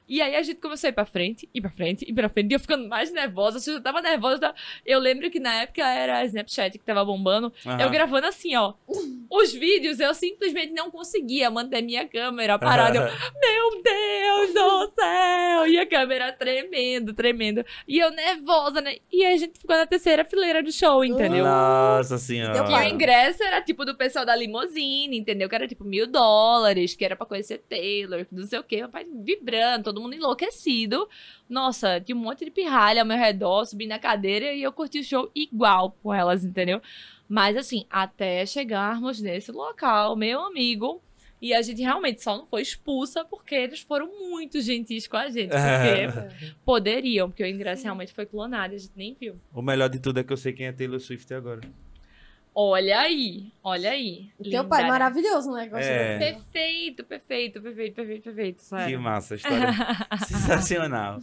E 0.08 0.20
aí 0.22 0.34
a 0.36 0.42
gente 0.42 0.60
começou 0.60 0.88
a 0.88 0.90
ir 0.90 0.94
pra 0.94 1.04
frente, 1.04 1.48
ir 1.54 1.60
pra 1.60 1.70
frente, 1.70 2.04
ir 2.08 2.12
pra 2.14 2.28
frente. 2.28 2.50
E 2.50 2.54
eu 2.54 2.60
ficando 2.60 2.88
mais 2.88 3.12
nervosa. 3.12 3.60
Se 3.60 3.70
eu 3.70 3.74
já 3.74 3.80
tava 3.80 4.00
nervosa, 4.00 4.36
eu 4.36 4.40
tava- 4.40 4.54
eu 4.86 4.98
lembro 4.98 5.30
que 5.30 5.38
na 5.38 5.54
época 5.62 5.82
era 5.86 6.18
a 6.18 6.24
Snapchat 6.24 6.78
que 6.78 6.84
tava 6.84 7.04
bombando. 7.04 7.52
Eu 7.64 7.70
aham. 7.72 7.90
gravando 7.90 8.26
assim, 8.26 8.56
ó. 8.56 8.74
Os 9.30 9.52
vídeos 9.52 10.00
eu 10.00 10.14
simplesmente 10.14 10.72
não 10.72 10.90
conseguia 10.90 11.50
manter 11.50 11.82
minha 11.82 12.08
câmera 12.08 12.58
parada. 12.58 12.98
Eu, 12.98 13.04
meu 13.40 13.82
Deus 13.82 14.54
do 14.54 14.92
céu! 14.98 15.66
E 15.66 15.78
a 15.78 15.86
câmera 15.86 16.32
tremendo, 16.32 17.12
tremendo. 17.12 17.64
E 17.86 17.98
eu 17.98 18.10
nervosa, 18.10 18.80
né? 18.80 18.96
E 19.12 19.24
a 19.26 19.36
gente 19.36 19.58
ficou 19.58 19.76
na 19.76 19.86
terceira 19.86 20.24
fileira 20.24 20.62
do 20.62 20.72
show, 20.72 21.04
entendeu? 21.04 21.44
Nossa 21.44 22.16
senhora. 22.18 22.64
Que 22.64 22.72
o 22.72 22.82
ingresso 22.82 23.42
era 23.42 23.60
tipo 23.60 23.84
do 23.84 23.94
pessoal 23.96 24.24
da 24.24 24.34
limusine, 24.34 25.18
entendeu? 25.18 25.48
Que 25.48 25.54
era 25.54 25.68
tipo 25.68 25.84
mil 25.84 26.06
dólares, 26.06 26.94
que 26.94 27.04
era 27.04 27.16
pra 27.16 27.26
conhecer 27.26 27.58
Taylor, 27.68 28.26
não 28.32 28.46
sei 28.46 28.58
o 28.58 28.64
quê. 28.64 28.78
Meu 28.78 28.88
pai 28.88 29.04
vibrando, 29.22 29.84
todo 29.84 29.97
mundo 30.00 30.14
enlouquecido. 30.14 31.08
Nossa, 31.48 32.00
tinha 32.00 32.16
um 32.16 32.20
monte 32.20 32.44
de 32.44 32.50
pirralha 32.50 33.02
ao 33.02 33.06
meu 33.06 33.16
redor, 33.16 33.64
subi 33.64 33.86
na 33.86 33.98
cadeira 33.98 34.52
e 34.52 34.62
eu 34.62 34.72
curti 34.72 35.00
o 35.00 35.04
show 35.04 35.30
igual 35.34 35.96
com 36.02 36.12
elas, 36.12 36.44
entendeu? 36.44 36.80
Mas 37.28 37.56
assim, 37.56 37.84
até 37.90 38.44
chegarmos 38.46 39.20
nesse 39.20 39.52
local, 39.52 40.16
meu 40.16 40.40
amigo. 40.40 41.02
E 41.40 41.54
a 41.54 41.62
gente 41.62 41.80
realmente 41.80 42.20
só 42.22 42.36
não 42.36 42.46
foi 42.46 42.62
expulsa 42.62 43.24
porque 43.24 43.54
eles 43.54 43.80
foram 43.80 44.08
muito 44.28 44.60
gentis 44.60 45.06
com 45.06 45.16
a 45.16 45.28
gente. 45.28 45.50
Porque 45.50 46.54
poderiam, 46.64 47.28
porque 47.28 47.44
o 47.44 47.46
ingresso 47.46 47.84
realmente 47.84 48.12
foi 48.12 48.26
clonado, 48.26 48.74
a 48.74 48.78
gente 48.78 48.92
nem 48.96 49.14
viu. 49.14 49.40
O 49.54 49.62
melhor 49.62 49.88
de 49.88 50.00
tudo 50.00 50.18
é 50.18 50.24
que 50.24 50.32
eu 50.32 50.36
sei 50.36 50.52
quem 50.52 50.66
é 50.66 50.72
Taylor 50.72 50.98
Swift 50.98 51.32
agora. 51.32 51.60
Olha 52.60 52.98
aí, 53.02 53.52
olha 53.62 53.90
aí. 53.92 54.30
Teu 54.42 54.64
pai, 54.64 54.80
Linda, 54.80 54.92
né? 54.92 54.98
maravilhoso, 54.98 55.52
né? 55.52 55.70
É. 55.74 56.18
Perfeito, 56.18 57.04
perfeito, 57.04 57.60
perfeito, 57.62 57.94
perfeito, 57.94 58.22
perfeito. 58.24 58.56
Que 58.58 58.64
Sério. 58.64 59.00
massa 59.00 59.34
a 59.34 59.36
história. 59.36 59.68
Sensacional. 60.26 61.20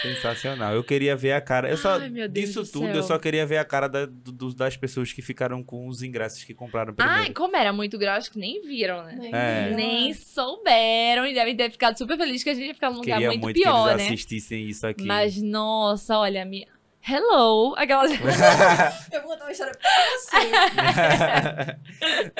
Sensacional. 0.00 0.72
Eu 0.74 0.84
queria 0.84 1.16
ver 1.16 1.32
a 1.32 1.40
cara. 1.40 1.68
Eu 1.68 1.76
só, 1.76 1.98
Ai, 1.98 2.08
meu 2.08 2.28
Deus 2.28 2.46
disso 2.46 2.62
do 2.62 2.70
tudo, 2.70 2.86
céu. 2.86 2.94
eu 2.94 3.02
só 3.02 3.18
queria 3.18 3.44
ver 3.44 3.56
a 3.58 3.64
cara 3.64 3.88
da- 3.88 4.06
do- 4.06 4.54
das 4.54 4.76
pessoas 4.76 5.12
que 5.12 5.20
ficaram 5.20 5.60
com 5.64 5.88
os 5.88 6.02
ingressos 6.04 6.44
que 6.44 6.54
compraram 6.54 6.94
primeiro. 6.94 7.20
Ai, 7.20 7.32
como 7.32 7.56
era 7.56 7.72
muito 7.72 7.98
grau, 7.98 8.16
acho 8.16 8.30
que 8.30 8.38
nem 8.38 8.62
viram, 8.62 9.02
né? 9.02 9.16
Nem 9.18 9.34
É. 9.34 9.72
Nem 9.74 10.14
souberam 10.14 11.26
e 11.26 11.34
devem 11.34 11.56
ter 11.56 11.68
ficado 11.72 11.98
super 11.98 12.16
felizes 12.16 12.44
que 12.44 12.50
a 12.50 12.54
gente 12.54 12.68
ia 12.68 12.74
ficar 12.74 12.90
num 12.90 12.98
lugar 12.98 13.14
queria 13.14 13.28
muito, 13.30 13.42
muito 13.42 13.60
pior, 13.60 13.86
que 13.86 13.90
eles 13.94 14.02
né? 14.02 14.08
assistissem 14.14 14.68
isso 14.68 14.86
aqui. 14.86 15.04
Mas, 15.04 15.42
nossa, 15.42 16.16
olha, 16.16 16.44
minha... 16.44 16.68
hello. 17.08 17.74
Aquela. 17.76 18.04
Eu 19.12 19.20
vou 19.22 19.30
contar 19.30 19.44
uma 19.44 19.52
história 19.52 19.72
pra 19.74 19.90
você. 20.16 20.36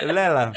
Lela, 0.12 0.52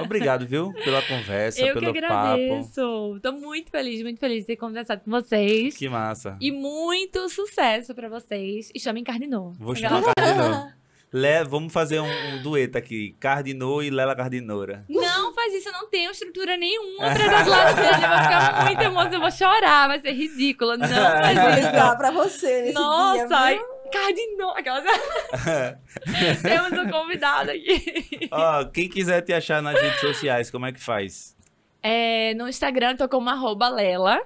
obrigado, 0.00 0.46
viu? 0.46 0.72
Pela 0.84 1.02
conversa, 1.02 1.60
Eu 1.60 1.74
que 1.74 1.80
pelo 1.80 1.92
papo. 1.94 2.06
agradeço. 2.14 3.18
Tô 3.22 3.32
muito 3.32 3.70
feliz, 3.70 4.02
muito 4.02 4.18
feliz 4.20 4.40
de 4.40 4.46
ter 4.46 4.56
conversado 4.56 5.02
com 5.04 5.10
vocês. 5.10 5.76
Que 5.76 5.88
massa. 5.88 6.36
E 6.40 6.50
muito 6.52 7.28
sucesso 7.28 7.94
pra 7.94 8.08
vocês. 8.08 8.70
E 8.74 8.80
chamem 8.80 9.04
Cardinô. 9.04 9.52
Vou 9.58 9.72
Aquela- 9.72 10.00
chamar 10.00 10.12
Cardinô. 10.18 10.77
Le, 11.12 11.44
vamos 11.44 11.72
fazer 11.72 12.00
um, 12.00 12.34
um 12.34 12.42
dueto 12.42 12.76
aqui. 12.76 13.16
Cardinô 13.18 13.80
e 13.82 13.88
Lela 13.88 14.14
Cardinora. 14.14 14.84
Não 14.88 15.32
faz 15.32 15.54
isso, 15.54 15.68
eu 15.68 15.72
não 15.72 15.88
tenho 15.88 16.10
estrutura 16.10 16.56
nenhuma 16.56 16.98
pra 16.98 17.26
dar 17.26 17.44
do 17.44 17.50
lado 17.50 17.76
dele. 17.76 17.88
Eu 17.88 18.08
vou 18.08 18.18
ficar 18.18 18.64
muito 18.66 18.82
emocionada, 18.82 19.16
eu 19.16 19.20
vou 19.20 19.30
chorar, 19.30 19.88
vai 19.88 20.00
ser 20.00 20.12
ridículo. 20.12 20.76
Não 20.76 20.86
Vou 20.88 20.96
faz 20.96 21.38
isso. 21.38 21.66
ligar 21.66 21.96
pra 21.96 22.10
você 22.10 22.62
nesse 22.62 22.74
Nossa, 22.74 23.26
dia. 23.26 23.36
ai, 23.36 23.54
viu? 23.56 23.64
Cardinô. 23.90 24.50
Aquelas... 24.50 24.84
Temos 26.42 26.78
um 26.78 26.90
convidado 26.90 27.50
aqui. 27.52 28.28
Ó, 28.30 28.64
quem 28.66 28.86
quiser 28.88 29.22
te 29.22 29.32
achar 29.32 29.62
nas 29.62 29.80
redes 29.80 30.00
sociais, 30.00 30.50
como 30.50 30.66
é 30.66 30.72
que 30.72 30.80
faz? 30.80 31.34
É, 31.82 32.34
no 32.34 32.46
Instagram, 32.48 32.96
tô 32.96 33.08
como 33.08 33.30
arroba 33.30 33.68
Lela. 33.70 34.20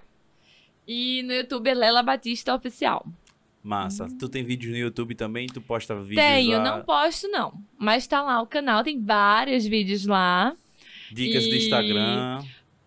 E 0.87 1.23
no 1.23 1.33
YouTube 1.33 1.71
é 1.71 1.75
Lela 1.75 2.03
Batista 2.03 2.53
Oficial. 2.55 3.07
Massa. 3.63 4.09
Tu 4.19 4.29
tem 4.29 4.43
vídeos 4.43 4.73
no 4.73 4.79
YouTube 4.79 5.15
também? 5.15 5.47
Tu 5.47 5.61
posta 5.61 5.95
vídeos 5.95 6.17
Tenho, 6.27 6.59
lá? 6.59 6.65
não 6.65 6.83
posto 6.85 7.29
não. 7.29 7.53
Mas 7.79 8.07
tá 8.07 8.21
lá 8.23 8.41
o 8.43 8.47
canal, 8.47 8.83
tem 8.83 9.01
vários 9.03 9.65
vídeos 9.67 10.05
lá. 10.07 10.53
Dicas 11.13 11.45
do 11.47 11.55
E- 11.55 11.59
Instagram. 11.59 12.43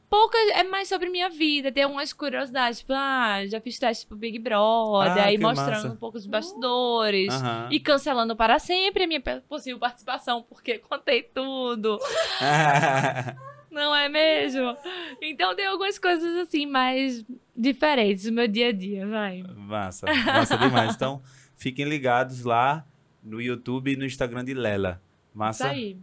Poucas, 0.10 0.40
é 0.52 0.64
mais 0.64 0.88
sobre 0.88 1.10
minha 1.10 1.30
vida, 1.30 1.72
tem 1.72 1.84
algumas 1.84 2.14
curiosidades, 2.14 2.80
tipo, 2.80 2.94
ah, 2.94 3.46
já 3.48 3.60
fiz 3.60 3.78
teste 3.78 4.06
pro 4.06 4.16
Big 4.16 4.38
Brother, 4.40 5.12
Ah, 5.24 5.26
aí 5.26 5.38
mostrando 5.38 5.72
massa. 5.72 5.88
um 5.90 5.96
pouco 5.96 6.18
os 6.18 6.26
bastidores. 6.26 7.34
Aham. 7.34 7.68
E 7.72 7.80
cancelando 7.80 8.36
para 8.36 8.58
sempre 8.60 9.04
a 9.04 9.08
minha 9.08 9.22
possível 9.50 9.80
participação, 9.80 10.44
porque 10.48 10.78
contei 10.90 11.24
tudo. 11.24 12.00
Não 13.76 13.94
é 13.94 14.08
mesmo? 14.08 14.78
Então 15.22 15.54
tem 15.54 15.68
algumas 15.68 16.00
coisas 16.00 16.38
assim, 16.38 16.66
mais 16.66 17.26
diferentes 17.54 18.24
do 18.24 18.32
meu 18.32 18.48
dia 18.48 18.70
a 18.70 18.72
dia, 18.72 19.06
vai. 19.06 19.44
massa, 19.56 20.06
massa 20.26 20.58
demais. 20.58 20.96
Então, 20.96 21.22
fiquem 21.58 21.84
ligados 21.84 22.46
lá 22.46 22.86
no 23.22 23.42
YouTube 23.42 23.92
e 23.92 23.98
no 23.98 24.06
Instagram 24.06 24.46
de 24.46 24.54
Lela. 24.54 25.02
Isso 25.02 25.38
Massa? 25.38 25.68
aí. 25.68 25.98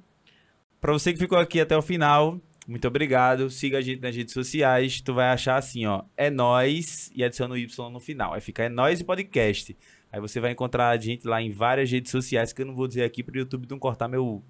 Pra 0.79 0.93
você 0.93 1.15
que 1.15 1.19
ficou 1.19 1.39
aqui 1.39 1.61
até 1.61 1.75
o 1.75 1.81
final, 1.81 2.39
muito 2.69 2.87
obrigado. 2.87 3.49
Siga 3.49 3.79
a 3.79 3.81
gente 3.81 4.03
nas 4.03 4.15
redes 4.15 4.35
sociais. 4.35 5.01
Tu 5.01 5.15
vai 5.15 5.29
achar 5.29 5.57
assim, 5.57 5.87
ó, 5.87 6.03
é 6.15 6.29
nós 6.29 7.11
e 7.15 7.25
adiciona 7.25 7.55
o 7.55 7.57
Y 7.57 7.91
no 7.91 8.01
final. 8.01 8.35
Aí 8.35 8.43
fica 8.43 8.65
é 8.65 8.69
nós 8.69 9.01
e 9.01 9.05
podcast. 9.05 9.75
Aí 10.13 10.21
você 10.21 10.41
vai 10.41 10.51
encontrar 10.51 10.91
a 10.91 10.97
gente 10.99 11.27
lá 11.27 11.41
em 11.41 11.51
várias 11.51 11.91
redes 11.91 12.11
sociais 12.11 12.53
que 12.53 12.61
eu 12.61 12.67
não 12.67 12.75
vou 12.75 12.87
dizer 12.87 13.05
aqui 13.05 13.23
pro 13.23 13.39
YouTube 13.39 13.67
não 13.71 13.79
cortar 13.79 14.09
meu 14.09 14.43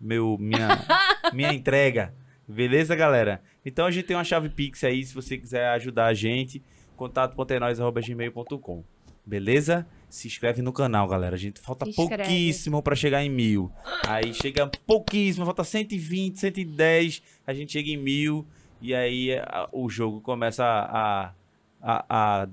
meu 0.00 0.38
minha 0.40 0.68
minha 1.34 1.52
entrega. 1.52 2.14
Beleza, 2.52 2.94
galera? 2.94 3.40
Então 3.64 3.86
a 3.86 3.90
gente 3.90 4.04
tem 4.06 4.16
uma 4.16 4.24
chave 4.24 4.48
Pix 4.48 4.84
aí, 4.84 5.04
se 5.04 5.14
você 5.14 5.38
quiser 5.38 5.68
ajudar 5.70 6.06
a 6.06 6.14
gente, 6.14 6.62
contato.enós@gmail.com. 6.96 8.84
Beleza? 9.24 9.86
Se 10.08 10.26
inscreve 10.26 10.60
no 10.62 10.72
canal, 10.72 11.06
galera. 11.08 11.36
A 11.36 11.38
gente 11.38 11.60
falta 11.60 11.86
pouquíssimo 11.94 12.82
pra 12.82 12.96
chegar 12.96 13.22
em 13.24 13.30
mil. 13.30 13.70
Aí 14.06 14.34
chega 14.34 14.66
pouquíssimo, 14.86 15.44
falta 15.46 15.62
120, 15.64 16.38
110, 16.38 17.22
a 17.46 17.54
gente 17.54 17.72
chega 17.72 17.88
em 17.90 17.96
mil 17.96 18.46
e 18.80 18.92
aí 18.94 19.32
a- 19.38 19.68
o 19.72 19.88
jogo 19.88 20.20
começa 20.20 20.64
a, 20.64 21.32
a, 21.80 22.04
a, 22.42 22.46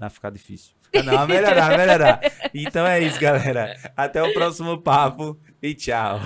a 0.00 0.10
ficar 0.10 0.30
difícil. 0.30 0.72
Não, 1.04 1.18
a 1.18 1.26
melhorar, 1.26 1.74
a 1.74 1.76
melhorar. 1.76 2.20
Então 2.54 2.86
é 2.86 3.00
isso, 3.02 3.20
galera. 3.20 3.76
Até 3.94 4.22
o 4.22 4.32
próximo 4.32 4.78
papo 4.80 5.38
e 5.62 5.74
tchau. 5.74 6.18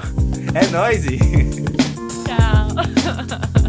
É 0.55 0.67
nóis! 0.69 1.05
Ha 2.81 2.87
ha 3.29 3.39
ha! 3.55 3.60